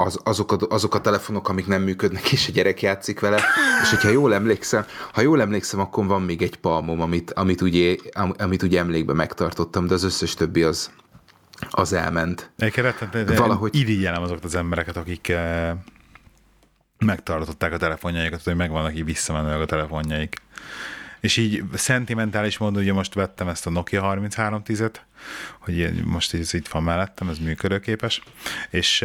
az, 0.00 0.20
azok, 0.24 0.52
a, 0.52 0.58
azok 0.68 0.94
a 0.94 1.00
telefonok, 1.00 1.48
amik 1.48 1.66
nem 1.66 1.82
működnek, 1.82 2.32
és 2.32 2.48
a 2.48 2.52
gyerek 2.52 2.82
játszik 2.82 3.20
vele, 3.20 3.42
és 3.82 3.90
hogyha 3.90 4.08
jól 4.08 4.34
emlékszem, 4.34 4.84
ha 5.12 5.20
jól 5.20 5.40
emlékszem, 5.40 5.80
akkor 5.80 6.06
van 6.06 6.22
még 6.22 6.42
egy 6.42 6.56
palmom, 6.56 7.00
amit, 7.00 7.30
amit, 7.32 7.60
ugye, 7.60 7.96
amit 8.38 8.62
ugye 8.62 8.78
emlékbe 8.78 9.12
megtartottam, 9.12 9.86
de 9.86 9.94
az 9.94 10.02
összes 10.02 10.34
többi 10.34 10.62
az, 10.62 10.90
az 11.70 11.92
elment. 11.92 12.50
Egyébként 13.14 13.38
valahogy... 13.38 13.74
irigyelem 13.74 14.22
azokat 14.22 14.44
az 14.44 14.54
embereket, 14.54 14.96
akik 14.96 15.28
eh, 15.28 15.72
megtartották 16.98 17.72
a 17.72 17.76
telefonjaikat, 17.76 18.42
hogy 18.42 18.56
megvannak 18.56 18.96
így 18.96 19.04
visszamenőleg 19.04 19.60
a 19.60 19.66
telefonjaik. 19.66 20.36
És 21.20 21.36
így 21.36 21.62
szentimentális 21.74 22.58
módon, 22.58 22.82
ugye 22.82 22.92
most 22.92 23.14
vettem 23.14 23.48
ezt 23.48 23.66
a 23.66 23.70
Nokia 23.70 24.16
3310-et, 24.16 24.94
hogy 25.58 26.04
most 26.04 26.34
ez 26.34 26.54
itt 26.54 26.68
van 26.68 26.82
mellettem, 26.82 27.28
ez 27.28 27.38
működőképes, 27.38 28.22
és 28.70 29.04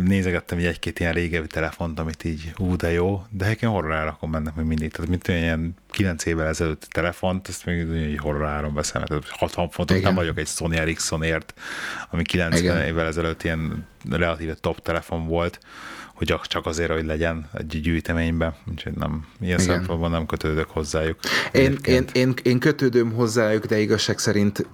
nézegettem 0.00 0.58
egy 0.58 0.64
egy-két 0.64 1.00
ilyen 1.00 1.12
régebbi 1.12 1.46
telefont, 1.46 1.98
amit 1.98 2.24
így, 2.24 2.52
ú, 2.58 2.76
de 2.76 2.90
jó, 2.90 3.24
de 3.30 3.44
egyébként 3.44 3.72
horror 3.72 3.92
árakon 3.92 4.30
mennek 4.30 4.54
még 4.54 4.66
mindig. 4.66 4.92
Tehát 4.92 5.10
mint 5.10 5.28
ilyen 5.28 5.74
9 5.90 6.24
évvel 6.24 6.46
ezelőtt 6.46 6.86
telefont, 6.90 7.48
ezt 7.48 7.64
még 7.64 7.90
egy 7.90 8.18
horror 8.18 8.46
áron 8.46 8.74
veszem, 8.74 9.04
tehát 9.04 9.28
60 9.28 9.70
fontot 9.70 9.96
Igen. 9.96 10.08
nem 10.08 10.14
vagyok 10.14 10.38
egy 10.38 10.46
Sony 10.46 10.76
Ericssonért, 10.76 11.54
ami 12.10 12.22
90 12.22 12.62
Igen. 12.62 12.86
évvel 12.86 13.06
ezelőtt 13.06 13.42
ilyen 13.42 13.86
relatíve 14.10 14.54
top 14.54 14.82
telefon 14.82 15.26
volt, 15.26 15.60
hogy 16.28 16.40
csak 16.48 16.66
azért, 16.66 16.90
hogy 16.90 17.04
legyen 17.04 17.48
egy 17.52 17.80
gyűjteménybe, 17.80 18.56
úgyhogy 18.70 18.92
nem, 18.92 19.26
ilyen 19.40 19.60
Igen. 19.60 19.74
szempontból 19.74 20.08
nem 20.08 20.26
kötődök 20.26 20.70
hozzájuk. 20.70 21.18
Én, 21.52 21.78
én, 21.84 22.04
én, 22.12 22.34
én 22.42 22.58
kötődöm 22.58 23.12
hozzájuk, 23.12 23.64
de 23.64 23.78
igazság 23.78 24.18
szerint 24.18 24.66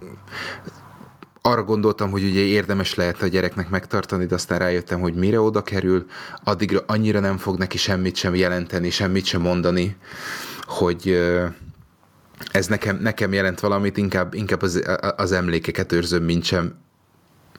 arra 1.43 1.63
gondoltam, 1.63 2.11
hogy 2.11 2.23
ugye 2.25 2.41
érdemes 2.41 2.95
lehet 2.95 3.23
a 3.23 3.27
gyereknek 3.27 3.69
megtartani, 3.69 4.27
de 4.27 4.35
aztán 4.35 4.59
rájöttem, 4.59 5.01
hogy 5.01 5.15
mire 5.15 5.41
oda 5.41 5.63
kerül, 5.63 6.07
addigra 6.45 6.81
annyira 6.87 7.21
nem 7.21 7.37
fog 7.37 7.59
neki 7.59 7.79
semmit 7.79 8.17
sem 8.17 8.35
jelenteni, 8.35 8.91
semmit 8.91 9.25
sem 9.25 9.41
mondani, 9.41 9.97
hogy 10.61 11.19
ez 12.51 12.67
nekem, 12.67 12.99
nekem 13.01 13.33
jelent 13.33 13.61
valamit, 13.61 13.97
inkább, 13.97 14.35
inkább 14.35 14.63
az, 14.63 14.83
az 15.17 15.33
emlékeket 15.33 15.93
őrzöm, 15.93 16.23
mint 16.23 16.45
sem 16.45 16.75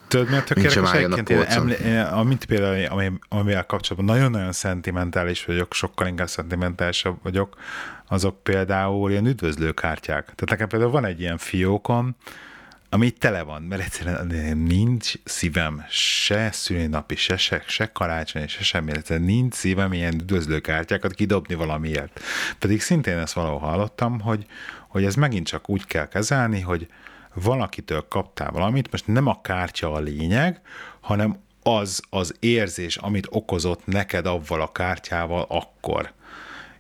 Tudod, 0.10 0.30
mert 0.30 0.46
tökéletes 0.46 0.92
egyébként, 0.92 1.30
én 1.30 1.42
emlé- 1.42 2.08
amit 2.12 2.46
például, 2.46 2.86
ami, 2.86 3.12
amivel 3.30 3.66
kapcsolatban 3.66 4.16
nagyon-nagyon 4.16 4.52
szentimentális 4.52 5.46
vagyok, 5.46 5.74
sokkal 5.74 6.08
inkább 6.08 6.28
szentimentálisabb 6.28 7.18
vagyok, 7.24 7.58
azok 8.08 8.44
például 8.44 9.12
ilyen 9.12 9.26
üdvözlőkártyák. 9.26 10.24
Tehát 10.24 10.50
nekem 10.50 10.68
például 10.68 10.92
van 10.92 11.06
egy 11.06 11.20
ilyen 11.20 11.38
fiókom, 11.38 12.16
ami 12.90 13.06
itt 13.06 13.20
tele 13.20 13.42
van, 13.42 13.62
mert 13.62 13.82
egyszerűen 13.82 14.58
nincs 14.58 15.14
szívem 15.24 15.86
se 15.90 16.50
szülinapi, 16.52 17.16
se, 17.16 17.38
se, 17.38 17.64
se 17.68 17.92
karácsony, 17.92 18.48
se 18.48 18.64
semmi, 18.64 18.92
egyszerűen 18.92 19.26
nincs 19.26 19.54
szívem 19.54 19.94
ilyen 19.94 20.14
üdvözlőkártyákat 20.14 21.14
kidobni 21.14 21.56
valamiért. 21.56 22.20
Pedig 22.60 22.82
szintén 22.82 23.18
ezt 23.18 23.34
valahol 23.34 23.60
hallottam, 23.60 24.20
hogy, 24.20 24.46
hogy 24.88 25.06
ez 25.06 25.16
megint 25.16 25.48
csak 25.48 25.70
úgy 25.70 25.86
kell 25.86 26.08
kezelni, 26.08 26.60
hogy 26.60 26.88
valakitől 27.42 28.06
kaptál 28.10 28.52
valamit, 28.52 28.92
most 28.92 29.08
nem 29.08 29.28
a 29.28 29.42
kártya 29.42 29.94
a 29.94 30.00
lényeg, 30.00 30.62
hanem 31.00 31.38
az 31.64 32.02
az 32.10 32.36
érzés, 32.40 32.98
amit 32.98 33.28
okozott 33.30 33.86
neked 33.86 34.26
avval 34.26 34.62
a 34.62 34.72
kártyával 34.72 35.46
akkor. 35.50 36.12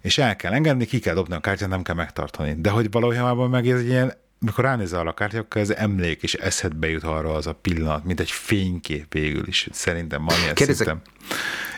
És 0.01 0.17
el 0.17 0.35
kell 0.35 0.53
engedni, 0.53 0.85
ki 0.85 0.99
kell 0.99 1.13
dobni 1.13 1.35
a 1.35 1.39
kártyát, 1.39 1.69
nem 1.69 1.81
kell 1.81 1.95
megtartani. 1.95 2.55
De 2.57 2.69
hogy 2.69 2.91
valójában 2.91 3.49
meg 3.49 3.67
ez 3.67 3.81
ilyen 3.83 4.13
mikor 4.39 4.63
ránézel 4.63 5.07
a 5.07 5.13
kártya, 5.13 5.39
akkor 5.39 5.61
ez 5.61 5.69
emlék 5.69 6.23
és 6.23 6.33
eszedbe 6.33 6.89
jut 6.89 7.03
arra 7.03 7.33
az 7.33 7.47
a 7.47 7.53
pillanat, 7.53 8.03
mint 8.03 8.19
egy 8.19 8.31
fénykép 8.31 9.13
végül 9.13 9.47
is. 9.47 9.67
Szerintem 9.71 10.25
van 10.25 10.39
ilyen 10.41 10.53
kérdezek, 10.53 10.87
szinten. 10.87 11.11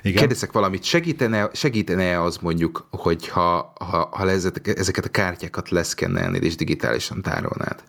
Igen? 0.01 0.17
kérdezek 0.17 0.51
valamit, 0.51 0.83
segítene, 0.83 1.49
segítene 1.53 2.21
az 2.21 2.37
mondjuk, 2.37 2.87
hogy 2.91 3.27
ha, 3.27 3.73
ha, 3.79 4.09
ha 4.11 4.29
ezeket 4.63 5.05
a 5.05 5.09
kártyákat 5.09 5.69
leszkennelnéd 5.69 6.43
és 6.43 6.55
digitálisan 6.55 7.21
tárolnád? 7.21 7.83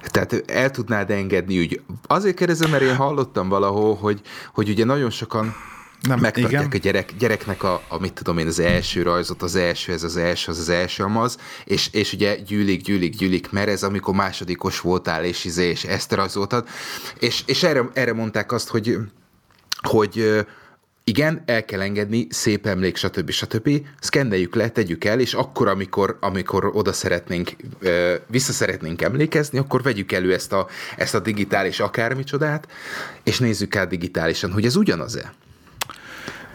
Tehát 0.00 0.50
el 0.50 0.70
tudnád 0.70 1.10
engedni 1.10 1.58
úgy. 1.58 1.80
Azért 2.06 2.36
kérdezem, 2.36 2.70
mert 2.70 2.82
én 2.82 2.96
hallottam 2.96 3.48
valahol, 3.48 3.94
hogy, 3.94 4.20
hogy 4.52 4.68
ugye 4.68 4.84
nagyon 4.84 5.10
sokan 5.10 5.54
nem, 6.00 6.18
megtartják 6.18 6.52
igen. 6.52 6.80
a 6.80 6.82
gyerek, 6.82 7.12
gyereknek 7.18 7.62
a, 7.62 7.82
a, 7.88 7.98
mit 7.98 8.12
tudom 8.12 8.38
én, 8.38 8.46
az 8.46 8.58
első 8.58 9.02
rajzot, 9.02 9.42
az 9.42 9.54
első, 9.54 9.92
ez 9.92 10.02
az 10.02 10.16
első, 10.16 10.50
az 10.50 10.58
az 10.58 10.68
első 10.68 11.02
amaz, 11.02 11.38
és, 11.64 11.88
és 11.92 12.12
ugye 12.12 12.36
gyűlik, 12.36 12.82
gyűlik, 12.82 13.16
gyűlik, 13.16 13.50
mert 13.50 13.68
ez 13.68 13.82
amikor 13.82 14.14
másodikos 14.14 14.80
voltál, 14.80 15.24
és, 15.24 15.44
izé, 15.44 15.68
és 15.68 15.84
ezt 15.84 16.12
rajzoltad, 16.12 16.68
és, 17.18 17.42
és 17.46 17.62
erre, 17.62 17.90
erre 17.92 18.12
mondták 18.12 18.52
azt, 18.52 18.68
hogy 18.68 18.98
hogy 19.88 20.44
igen, 21.04 21.42
el 21.46 21.64
kell 21.64 21.80
engedni, 21.80 22.26
szép 22.30 22.66
emlék, 22.66 22.96
stb. 22.96 23.30
stb. 23.30 23.70
Szkenneljük 24.00 24.54
le, 24.54 24.68
tegyük 24.68 25.04
el, 25.04 25.20
és 25.20 25.34
akkor, 25.34 25.68
amikor, 25.68 26.16
amikor 26.20 26.70
oda 26.72 26.92
szeretnénk, 26.92 27.50
vissza 28.26 28.52
szeretnénk 28.52 29.02
emlékezni, 29.02 29.58
akkor 29.58 29.82
vegyük 29.82 30.12
elő 30.12 30.32
ezt 30.32 30.52
a, 30.52 30.68
ezt 30.96 31.14
a 31.14 31.20
digitális 31.20 31.80
akármicsodát, 31.80 32.68
és 33.22 33.38
nézzük 33.38 33.76
át 33.76 33.88
digitálisan, 33.88 34.52
hogy 34.52 34.64
ez 34.64 34.76
ugyanaz-e. 34.76 35.34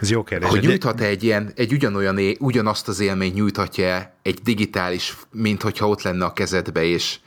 Ez 0.00 0.10
jó 0.10 0.22
kérdés. 0.22 0.48
Hogy 0.48 0.60
nyújthat-e 0.60 1.04
egy 1.04 1.22
ilyen, 1.22 1.52
egy 1.56 1.72
ugyanolyan, 1.72 2.36
ugyanazt 2.38 2.88
az 2.88 3.00
élményt 3.00 3.34
nyújthatja 3.34 4.14
egy 4.22 4.38
digitális, 4.42 5.16
mint 5.32 5.62
hogyha 5.62 5.88
ott 5.88 6.02
lenne 6.02 6.24
a 6.24 6.32
kezedbe, 6.32 6.84
és, 6.84 7.18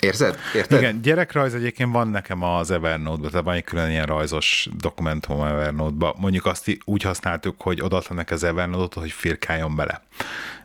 Érzed? 0.00 0.38
Érted? 0.54 0.78
Igen, 0.78 1.02
gyerekrajz 1.02 1.54
egyébként 1.54 1.92
van 1.92 2.08
nekem 2.08 2.42
az 2.42 2.70
Evernote-ban, 2.70 3.30
tehát 3.30 3.44
van 3.44 3.54
egy 3.54 3.64
külön 3.64 3.90
ilyen 3.90 4.06
rajzos 4.06 4.68
dokumentum 4.76 5.42
Evernote-ba. 5.42 6.14
Mondjuk 6.18 6.46
azt 6.46 6.78
úgy 6.84 7.02
használtuk, 7.02 7.60
hogy 7.60 7.80
odatlanak 7.80 8.30
az 8.30 8.42
Evernote-ot, 8.44 8.94
hogy 8.94 9.10
firkáljon 9.10 9.76
bele 9.76 10.02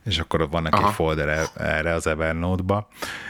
és 0.05 0.19
akkor 0.19 0.49
van 0.49 0.61
neki 0.61 0.84
egy 0.84 0.93
folder 0.93 1.49
erre 1.57 1.93
az 1.93 2.07
Evernote-ba. 2.07 2.88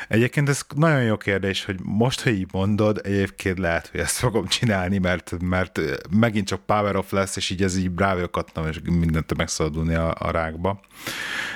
Egyébként 0.08 0.50
ez 0.50 0.62
nagyon 0.76 1.04
jó 1.04 1.18
kérdés, 1.18 1.66
hogy 1.66 1.80
most, 1.84 2.22
hogy 2.22 2.34
így 2.34 2.48
mondod, 2.52 3.02
egyébként 3.04 3.60
lehet, 3.60 3.88
hogy 3.88 4.00
ezt 4.00 4.16
fogom 4.16 4.48
csinálni, 4.48 4.98
mert, 4.98 5.36
mert 5.42 5.80
megint 6.10 6.48
csak 6.48 6.66
power 6.66 6.96
off 6.96 7.12
lesz, 7.12 7.36
és 7.36 7.50
így 7.50 7.64
ez 7.64 7.78
így 7.78 7.92
brávőkattam, 7.92 8.68
és 8.68 8.80
mindent 8.84 9.38
megszabadulni 9.38 9.94
a, 9.94 10.16
a 10.20 10.32
rákba. 10.32 10.80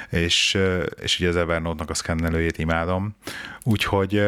És, 0.10 0.57
és 1.02 1.19
ugye 1.19 1.30
az 1.30 1.35
Evernote-nak 1.35 1.89
a 1.89 1.94
szkennelőjét 1.94 2.57
imádom. 2.57 3.15
Úgyhogy 3.64 4.23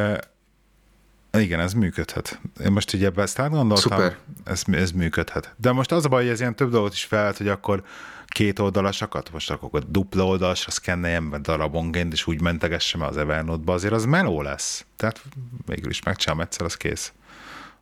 igen, 1.38 1.60
ez 1.60 1.74
működhet. 1.74 2.40
Én 2.64 2.72
most 2.72 2.94
ugye 2.94 3.06
ebben 3.06 3.24
ezt 3.24 3.40
átgondoltam, 3.40 3.91
Szuper. 3.91 4.18
Ez, 4.45 4.64
ez 4.72 4.91
működhet. 4.91 5.53
De 5.57 5.72
most 5.72 5.91
az 5.91 6.06
a 6.06 6.07
baj, 6.10 6.22
hogy 6.24 6.32
ez 6.32 6.40
ilyen 6.40 6.56
több 6.56 6.72
dolgot 6.72 6.94
is 6.94 7.03
felelt, 7.03 7.38
hogy 7.38 7.48
akkor 7.48 7.84
két 8.30 8.60
oldalasakat, 8.60 9.32
most 9.32 9.52
akkor 9.52 9.92
dupla 9.92 10.26
oldalasra 10.26 10.72
szkenneljem 10.72 11.30
be 11.30 11.38
darabonként, 11.38 12.14
és 12.14 12.28
úgy 12.28 12.42
mentegessem 12.42 13.02
az 13.02 13.18
Evernote-ba, 13.18 13.74
azért 13.74 13.94
az 13.94 14.06
meló 14.06 14.42
lesz. 14.42 14.86
Tehát 14.96 15.22
végül 15.66 15.90
is 15.90 16.04
megcsinálom 16.04 16.42
egyszer, 16.44 16.66
az 16.66 16.76
kész. 16.76 17.14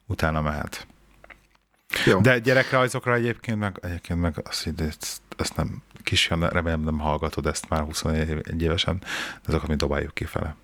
Utána 0.06 0.42
mehet. 0.42 0.88
Jó. 2.06 2.20
De 2.20 2.40
gyerekrajzokra 2.40 3.14
egyébként 3.14 3.60
meg, 3.60 3.80
egyébként 3.82 4.20
meg 4.20 4.42
azt, 4.44 4.74
ezt, 4.78 5.22
ezt 5.38 5.56
nem, 5.56 5.82
kis, 6.04 6.30
remélem 6.30 6.82
nem 6.82 7.00
hallgatod 7.00 7.46
ezt 7.46 7.70
már 7.70 7.84
21 7.84 8.62
évesen, 8.62 8.98
de 8.98 9.48
azokat 9.48 9.68
mi 9.68 9.76
dobáljuk 9.76 10.14
kifele. 10.14 10.56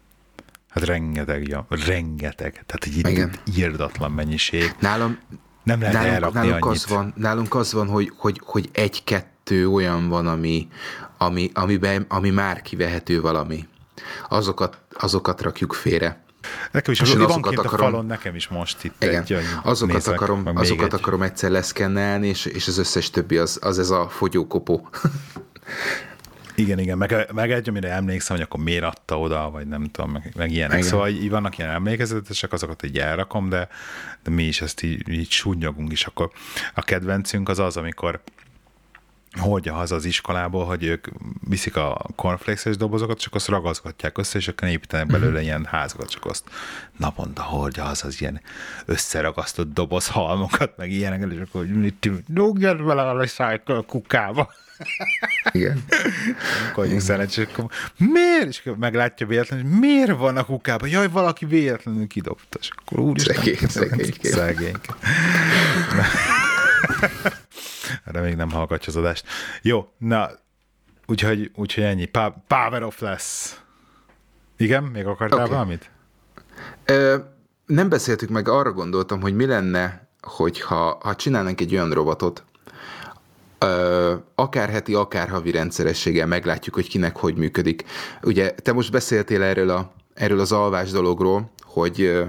Hát 0.69 0.83
rengeteg, 0.85 1.47
ja, 1.47 1.65
rengeteg. 1.69 2.51
Tehát 2.65 2.83
egy 2.83 2.97
Igen. 2.97 3.35
írdatlan 3.55 4.11
mennyiség. 4.11 4.75
Nálam, 4.79 5.19
nem 5.63 5.81
lehet 5.81 5.93
nálunk, 5.93 6.33
nálunk 6.33 6.65
az 6.65 6.87
van, 6.87 7.13
nálunk 7.15 7.55
az 7.55 7.73
van, 7.73 7.87
hogy, 7.87 8.11
hogy, 8.15 8.41
hogy 8.43 8.69
egy-kettő 8.71 9.31
olyan 9.51 10.09
van, 10.09 10.27
ami, 10.27 10.67
ami, 11.17 11.51
amiben, 11.53 12.05
ami 12.07 12.29
már 12.29 12.61
kivehető 12.61 13.21
valami. 13.21 13.67
Azokat, 14.29 14.77
azokat 14.93 15.41
rakjuk 15.41 15.73
félre. 15.73 16.23
Nekem 16.71 16.93
is 16.93 17.01
az, 17.01 17.09
azokat 17.09 17.57
akarom, 17.57 17.85
a 17.85 17.89
falon, 17.89 18.05
nekem 18.05 18.35
is 18.35 18.47
most 18.47 18.83
itt 18.83 19.03
igen, 19.03 19.21
egy, 19.21 19.37
azokat, 19.63 19.95
nézek, 19.95 20.13
akarom, 20.13 20.51
azokat 20.53 20.93
egy. 20.93 20.99
akarom 20.99 21.21
egyszer 21.21 21.51
leszkennelni, 21.51 22.27
és, 22.27 22.45
és 22.45 22.67
az 22.67 22.77
összes 22.77 23.09
többi 23.09 23.37
az, 23.37 23.59
az 23.61 23.79
ez 23.79 23.89
a 23.89 24.09
fogyókopó. 24.09 24.89
Igen, 26.55 26.79
igen, 26.79 26.97
meg, 26.97 27.27
meg 27.33 27.51
egy, 27.51 27.69
amire 27.69 27.89
emlékszem, 27.89 28.35
hogy 28.35 28.45
akkor 28.45 28.63
miért 28.63 28.83
adta 28.83 29.19
oda, 29.19 29.49
vagy 29.51 29.67
nem 29.67 29.89
tudom, 29.91 30.11
meg, 30.11 30.33
meg 30.35 30.51
ilyenek. 30.51 30.77
Igen. 30.77 30.89
Szóval 30.89 31.09
így 31.09 31.29
vannak 31.29 31.57
ilyen 31.57 31.69
emlékezetesek, 31.69 32.53
azokat 32.53 32.83
így 32.83 32.97
elrakom, 32.97 33.49
de, 33.49 33.67
de 34.23 34.29
mi 34.29 34.43
is 34.43 34.61
ezt 34.61 34.83
így, 34.83 35.09
így 35.09 35.31
súnyogunk 35.31 35.91
is. 35.91 36.05
Akkor 36.05 36.31
a 36.73 36.81
kedvencünk 36.81 37.49
az 37.49 37.59
az, 37.59 37.77
amikor 37.77 38.21
hordja 39.39 39.73
haza 39.73 39.95
az 39.95 40.05
iskolából, 40.05 40.65
hogy 40.65 40.83
ők 40.83 41.07
viszik 41.49 41.75
a 41.75 42.05
cornflakes 42.15 42.77
dobozokat, 42.77 43.19
csak 43.19 43.35
azt 43.35 43.47
ragaszgatják 43.47 44.17
össze, 44.17 44.37
és 44.37 44.47
akkor 44.47 44.67
építenek 44.67 45.07
belőle 45.07 45.29
uh-huh. 45.29 45.43
ilyen 45.43 45.65
házakat, 45.65 46.09
csak 46.09 46.25
azt 46.25 46.49
naponta 46.97 47.41
hordja 47.41 47.83
haza 47.83 48.07
az 48.07 48.21
ilyen 48.21 48.41
összeragasztott 48.85 49.73
doboz 49.73 50.07
halmokat, 50.07 50.77
meg 50.77 50.91
ilyenek, 50.91 51.31
és 51.31 51.39
akkor 51.47 51.65
dugjad 52.27 52.83
vele 52.83 53.01
a 53.01 53.17
recycle 53.17 53.83
kukába. 53.87 54.51
Igen. 55.51 55.83
Vagyunk 56.75 57.01
szerencsés, 57.01 57.47
akkor 57.51 57.65
miért? 57.97 58.47
És 58.47 58.63
meglátja 58.79 59.27
véletlenül, 59.27 59.69
hogy 59.69 59.79
miért 59.79 60.17
van 60.17 60.37
a 60.37 60.43
kukában? 60.43 60.89
Jaj, 60.89 61.07
valaki 61.07 61.45
véletlenül 61.45 62.07
kidobta. 62.07 62.57
És 62.61 62.69
akkor 62.75 62.99
úristen, 62.99 63.35
szegény, 63.35 63.67
szegény. 63.67 64.13
szegény. 64.21 64.75
Még 68.21 68.35
nem 68.35 68.51
hallgatja 68.51 68.87
az 68.87 68.95
adást. 68.95 69.25
Jó, 69.61 69.87
na, 69.97 70.29
úgyhogy, 71.05 71.51
úgyhogy 71.55 71.83
ennyi. 71.83 72.09
Power 72.47 72.83
of 72.83 72.99
lesz. 72.99 73.61
Igen? 74.57 74.83
Még 74.83 75.05
akartál 75.05 75.39
okay. 75.39 75.51
valamit? 75.51 75.89
Ö, 76.85 77.17
nem 77.65 77.89
beszéltük 77.89 78.29
meg, 78.29 78.47
arra 78.47 78.71
gondoltam, 78.71 79.21
hogy 79.21 79.35
mi 79.35 79.45
lenne, 79.45 80.07
hogyha 80.21 80.97
ha 81.01 81.15
csinálnánk 81.15 81.61
egy 81.61 81.73
olyan 81.73 81.91
robotot, 81.91 82.43
ö, 83.59 84.15
akár 84.35 84.69
heti, 84.69 84.93
akár 84.93 85.29
havi 85.29 85.51
rendszerességgel 85.51 86.27
meglátjuk, 86.27 86.75
hogy 86.75 86.87
kinek 86.87 87.17
hogy 87.17 87.35
működik. 87.35 87.83
Ugye 88.21 88.51
te 88.51 88.73
most 88.73 88.91
beszéltél 88.91 89.41
erről, 89.41 89.69
a, 89.69 89.93
erről 90.13 90.39
az 90.39 90.51
alvás 90.51 90.91
dologról, 90.91 91.51
hogy 91.61 92.01
ö, 92.01 92.25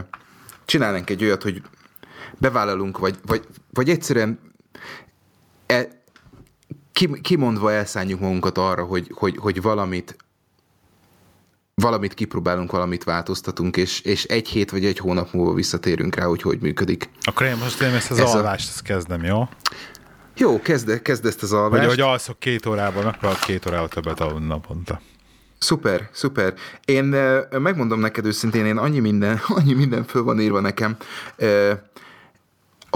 csinálnánk 0.65 1.11
egy 1.11 1.25
olyat, 1.25 1.43
hogy 1.43 1.63
bevállalunk, 2.39 2.99
vagy, 2.99 3.19
vagy, 3.27 3.47
vagy 3.73 3.89
egyszerűen 3.91 4.39
e, 5.67 5.89
kimondva 7.23 7.73
elszálljuk 7.73 8.21
magunkat 8.21 8.59
arra, 8.59 8.85
hogy, 8.85 9.11
hogy, 9.15 9.37
hogy 9.37 9.63
valamit 9.63 10.17
valamit 11.75 12.15
kipróbálunk, 12.15 12.71
valamit 12.71 13.05
változtatunk, 13.05 13.77
és, 13.77 14.01
és 14.01 14.25
egy 14.25 14.49
hét 14.49 14.71
vagy 14.71 14.85
egy 14.85 14.99
hónap 14.99 15.33
múlva 15.33 15.53
visszatérünk 15.53 16.15
rá, 16.15 16.25
hogy 16.25 16.43
hogy 16.43 16.59
működik. 16.61 17.11
Akkor 17.21 17.47
én 17.47 17.57
most 17.57 17.81
én 17.81 17.95
ezt 17.95 18.11
az 18.11 18.19
Ez 18.19 18.35
alvást 18.35 18.69
a... 18.69 18.71
ezt 18.71 18.83
kezdem, 18.83 19.25
jó? 19.25 19.49
Jó, 20.37 20.61
kezd, 20.61 21.03
kezd 21.03 21.27
ezt 21.27 21.43
az 21.43 21.53
alvást. 21.53 21.85
Vagy 21.85 21.95
hogy 21.95 22.01
alszok 22.01 22.39
két 22.39 22.67
órában, 22.67 23.07
akkor 23.07 23.39
két 23.39 23.67
órával 23.67 23.89
többet 23.89 24.21
aludni 24.21 24.47
naponta. 24.47 25.01
Szuper, 25.59 26.09
szuper. 26.13 26.55
Én 26.85 27.05
megmondom 27.51 28.01
neked 28.01 28.27
őszintén, 28.27 28.67
én 28.67 28.77
annyi 28.77 28.99
minden, 28.99 29.41
annyi 29.59 29.73
minden 29.73 30.05
föl 30.05 30.23
van 30.23 30.41
írva 30.41 30.61
nekem, 30.61 30.97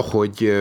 hogy 0.01 0.53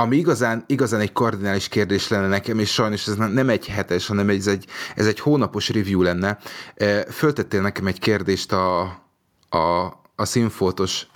ami 0.00 0.16
igazán, 0.16 0.64
igazán 0.66 1.00
egy 1.00 1.12
kardinális 1.12 1.68
kérdés 1.68 2.08
lenne 2.08 2.28
nekem, 2.28 2.58
és 2.58 2.72
sajnos 2.72 3.06
ez 3.06 3.14
nem 3.14 3.48
egy 3.48 3.66
hetes, 3.66 4.06
hanem 4.06 4.28
ez 4.28 4.46
egy, 4.46 4.66
ez 4.96 5.06
egy 5.06 5.20
hónapos 5.20 5.68
review 5.68 6.02
lenne. 6.02 6.38
Föltettél 7.10 7.60
nekem 7.60 7.86
egy 7.86 7.98
kérdést 7.98 8.52
a, 8.52 8.80
a, 9.48 9.58
a 10.16 10.24
színfotos 10.24 11.06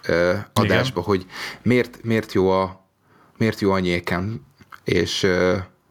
adásba, 0.53 1.01
Igen. 1.01 1.03
hogy 1.03 1.27
miért, 1.63 2.03
miért, 2.03 2.33
jó 2.33 2.51
a, 2.51 2.89
miért 3.37 3.61
jó 3.61 3.71
a 3.73 3.79
nyékem, 3.79 4.41
és 4.85 5.27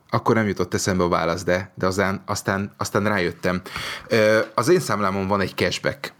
akkor 0.10 0.36
nem 0.36 0.48
jutott 0.48 0.74
eszembe 0.74 1.04
a 1.04 1.08
válasz, 1.08 1.44
de, 1.44 1.72
de 1.76 1.86
aztán, 1.86 2.24
aztán, 2.26 2.74
aztán 2.78 3.04
rájöttem. 3.04 3.62
Az 4.54 4.70
én 4.70 4.80
számlámon 4.80 5.28
van 5.28 5.42
egy 5.42 5.54
cashback 5.56 6.14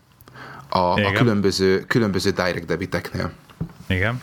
a, 0.70 0.78
a 0.78 1.12
különböző, 1.12 1.80
különböző 1.80 2.30
direct 2.30 2.66
debiteknél. 2.66 3.32
Igen. 3.94 4.22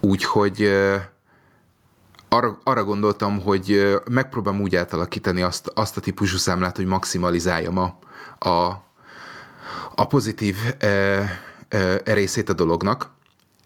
Úgyhogy 0.00 0.70
arra, 2.28 2.58
arra 2.64 2.84
gondoltam, 2.84 3.40
hogy 3.40 3.96
megpróbálom 4.10 4.60
úgy 4.60 4.76
átalakítani 4.76 5.42
azt, 5.42 5.70
azt 5.74 5.96
a 5.96 6.00
típusú 6.00 6.36
számlát, 6.36 6.76
hogy 6.76 6.86
maximalizáljam 6.86 7.78
a, 7.78 7.98
a, 8.48 8.82
a 9.94 10.06
pozitív 10.06 10.56
e, 10.78 10.86
e, 10.86 12.00
részét 12.04 12.48
a 12.48 12.52
dolognak. 12.52 13.10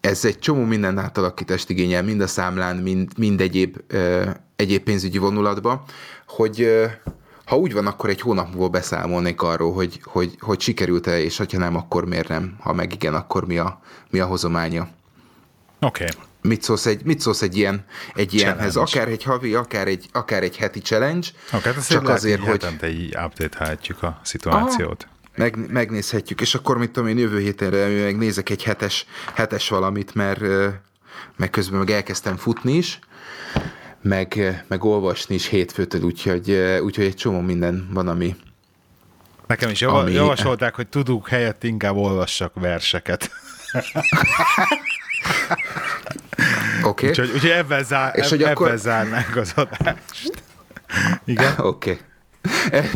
Ez 0.01 0.25
egy 0.25 0.39
csomó 0.39 0.65
minden 0.65 0.99
átalakítást 0.99 1.71
igényel, 1.71 2.03
mind 2.03 2.21
a 2.21 2.27
számlán, 2.27 2.77
mind, 2.77 3.19
mind 3.19 3.41
egyéb, 3.41 3.77
e, 3.93 4.37
egyéb 4.57 4.83
pénzügyi 4.83 5.19
vonulatba, 5.19 5.85
hogy 6.27 6.61
e, 6.61 7.03
ha 7.45 7.57
úgy 7.57 7.73
van, 7.73 7.87
akkor 7.87 8.11
egy 8.11 8.21
hónap 8.21 8.51
múlva 8.51 8.69
beszámolnék 8.69 9.43
arról, 9.43 9.73
hogy, 9.73 10.01
hogy, 10.05 10.37
hogy 10.41 10.61
sikerült-e, 10.61 11.21
és 11.21 11.37
ha 11.37 11.45
nem, 11.51 11.77
akkor 11.77 12.05
miért 12.05 12.29
nem? 12.29 12.57
Ha 12.61 12.73
meg 12.73 12.93
igen, 12.93 13.15
akkor 13.15 13.47
mi 13.47 13.59
a, 13.59 13.81
mi 14.11 14.19
a 14.19 14.27
hozománya? 14.27 14.89
Oké. 15.81 16.05
Okay 16.05 16.27
mit 16.43 16.63
szólsz 16.63 16.87
egy, 16.87 17.05
mit 17.05 17.21
szólsz 17.21 17.43
egy 17.43 17.57
ilyen, 17.57 17.85
egy 18.15 18.35
ilyenhez, 18.35 18.77
akár 18.77 19.09
egy 19.09 19.23
havi, 19.23 19.55
akár 19.55 19.87
egy, 19.87 20.07
akár 20.13 20.43
egy 20.43 20.57
heti 20.57 20.81
challenge. 20.81 21.29
Okay, 21.53 21.73
hát 21.73 21.89
csak 21.89 22.09
azért, 22.09 22.41
hogy... 22.41 22.65
egy 22.81 23.17
update 23.25 23.79
a 24.01 24.21
szituációt. 24.23 25.07
Aha, 25.09 25.17
meg, 25.37 25.73
megnézhetjük, 25.73 26.41
és 26.41 26.55
akkor 26.55 26.79
mit 26.79 26.91
tudom 26.91 27.09
én 27.09 27.19
jövő 27.19 27.41
héten 27.41 27.91
megnézek 27.91 28.51
egy 28.51 28.63
hetes, 28.63 29.07
hetes 29.35 29.69
valamit, 29.69 30.15
mert 30.15 30.41
meg 31.37 31.51
közben 31.51 31.79
meg 31.79 31.91
elkezdtem 31.91 32.37
futni 32.37 32.73
is, 32.73 32.99
meg, 34.03 34.63
meg 34.69 34.85
olvasni 34.85 35.35
is 35.35 35.47
hétfőtől, 35.47 36.03
úgyhogy, 36.03 36.51
úgyhogy 36.83 37.05
egy 37.05 37.15
csomó 37.15 37.41
minden 37.41 37.89
van, 37.93 38.09
ami, 38.09 38.37
Nekem 39.47 39.71
is 39.71 39.83
ami... 39.83 40.13
javasolták, 40.13 40.75
hogy 40.75 40.87
tudunk 40.87 41.29
helyett 41.29 41.65
inkább 41.65 41.97
olvassak 41.97 42.53
verseket. 42.55 43.31
Oké. 46.83 46.83
Okay. 46.83 47.09
Úgyhogy, 47.09 47.31
úgyhogy 47.35 47.51
ebben, 47.51 47.85
zár, 47.85 48.17
És 48.17 48.29
hogy 48.29 48.43
ebben 48.43 48.53
akkor... 48.53 48.77
zárnánk 48.77 49.37
az 49.37 49.53
adást. 49.55 50.43
Igen? 51.25 51.55
Oké. 51.73 51.91
Okay. 51.91 52.07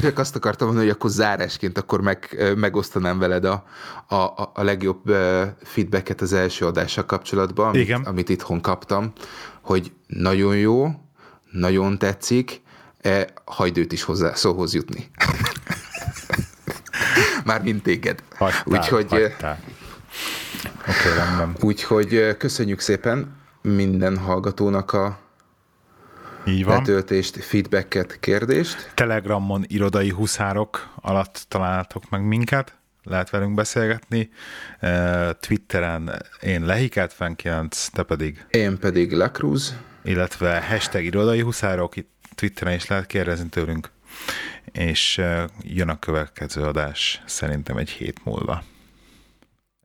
Csak 0.00 0.18
azt 0.18 0.36
akartam 0.36 0.66
mondani, 0.66 0.88
hogy 0.88 0.96
akkor 0.96 1.10
zárásként 1.10 1.78
akkor 1.78 2.00
meg, 2.00 2.52
megosztanám 2.56 3.18
veled 3.18 3.44
a, 3.44 3.64
a, 4.08 4.50
a 4.54 4.62
legjobb 4.62 5.14
feedbacket 5.62 6.20
az 6.20 6.32
első 6.32 6.66
adással 6.66 7.06
kapcsolatban, 7.06 7.68
amit, 7.68 7.80
Igen. 7.80 8.02
amit 8.02 8.28
itthon 8.28 8.60
kaptam, 8.60 9.12
hogy 9.60 9.92
nagyon 10.06 10.56
jó, 10.56 10.88
nagyon 11.50 11.98
tetszik, 11.98 12.60
e, 13.00 13.26
hajdőt 13.44 13.92
is 13.92 14.02
hozzá 14.02 14.34
szóhoz 14.34 14.74
jutni. 14.74 15.10
Már 17.44 17.62
mint 17.62 17.82
téged. 17.82 18.22
Hagytál, 18.36 18.62
Úgyhogy, 18.64 19.06
hagytál. 19.08 19.58
Oké, 20.88 20.90
okay, 20.90 21.16
rendben. 21.16 21.56
Úgyhogy 21.60 22.36
köszönjük 22.36 22.80
szépen 22.80 23.36
minden 23.62 24.18
hallgatónak 24.18 24.92
a 24.92 25.18
így 26.46 26.64
van. 26.64 26.76
letöltést, 26.76 27.44
feedbacket, 27.44 28.20
kérdést. 28.20 28.90
Telegramon 28.94 29.64
irodai 29.66 30.10
huszárok 30.10 30.88
alatt 31.00 31.44
találtok 31.48 32.10
meg 32.10 32.22
minket, 32.22 32.76
lehet 33.02 33.30
velünk 33.30 33.54
beszélgetni. 33.54 34.30
Twitteren 35.40 36.22
én 36.40 36.64
Lehiket 36.64 37.16
9, 37.36 37.86
te 37.86 38.02
pedig? 38.02 38.46
Én 38.50 38.78
pedig 38.78 39.12
Lacruz. 39.12 39.74
Illetve 40.04 40.64
hashtag 40.68 41.04
irodai 41.04 41.40
huszárok, 41.40 41.96
itt 41.96 42.10
Twitteren 42.34 42.74
is 42.74 42.86
lehet 42.86 43.06
kérdezni 43.06 43.48
tőlünk. 43.48 43.90
És 44.72 45.20
jön 45.60 45.88
a 45.88 45.98
következő 45.98 46.62
adás 46.62 47.22
szerintem 47.26 47.76
egy 47.76 47.90
hét 47.90 48.24
múlva. 48.24 48.62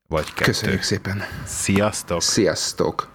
Vagy 0.09 0.33
kettő. 0.33 0.51
Köszönjük 0.51 0.81
szépen. 0.81 1.23
Sziasztok! 1.45 2.21
Sziasztok! 2.21 3.09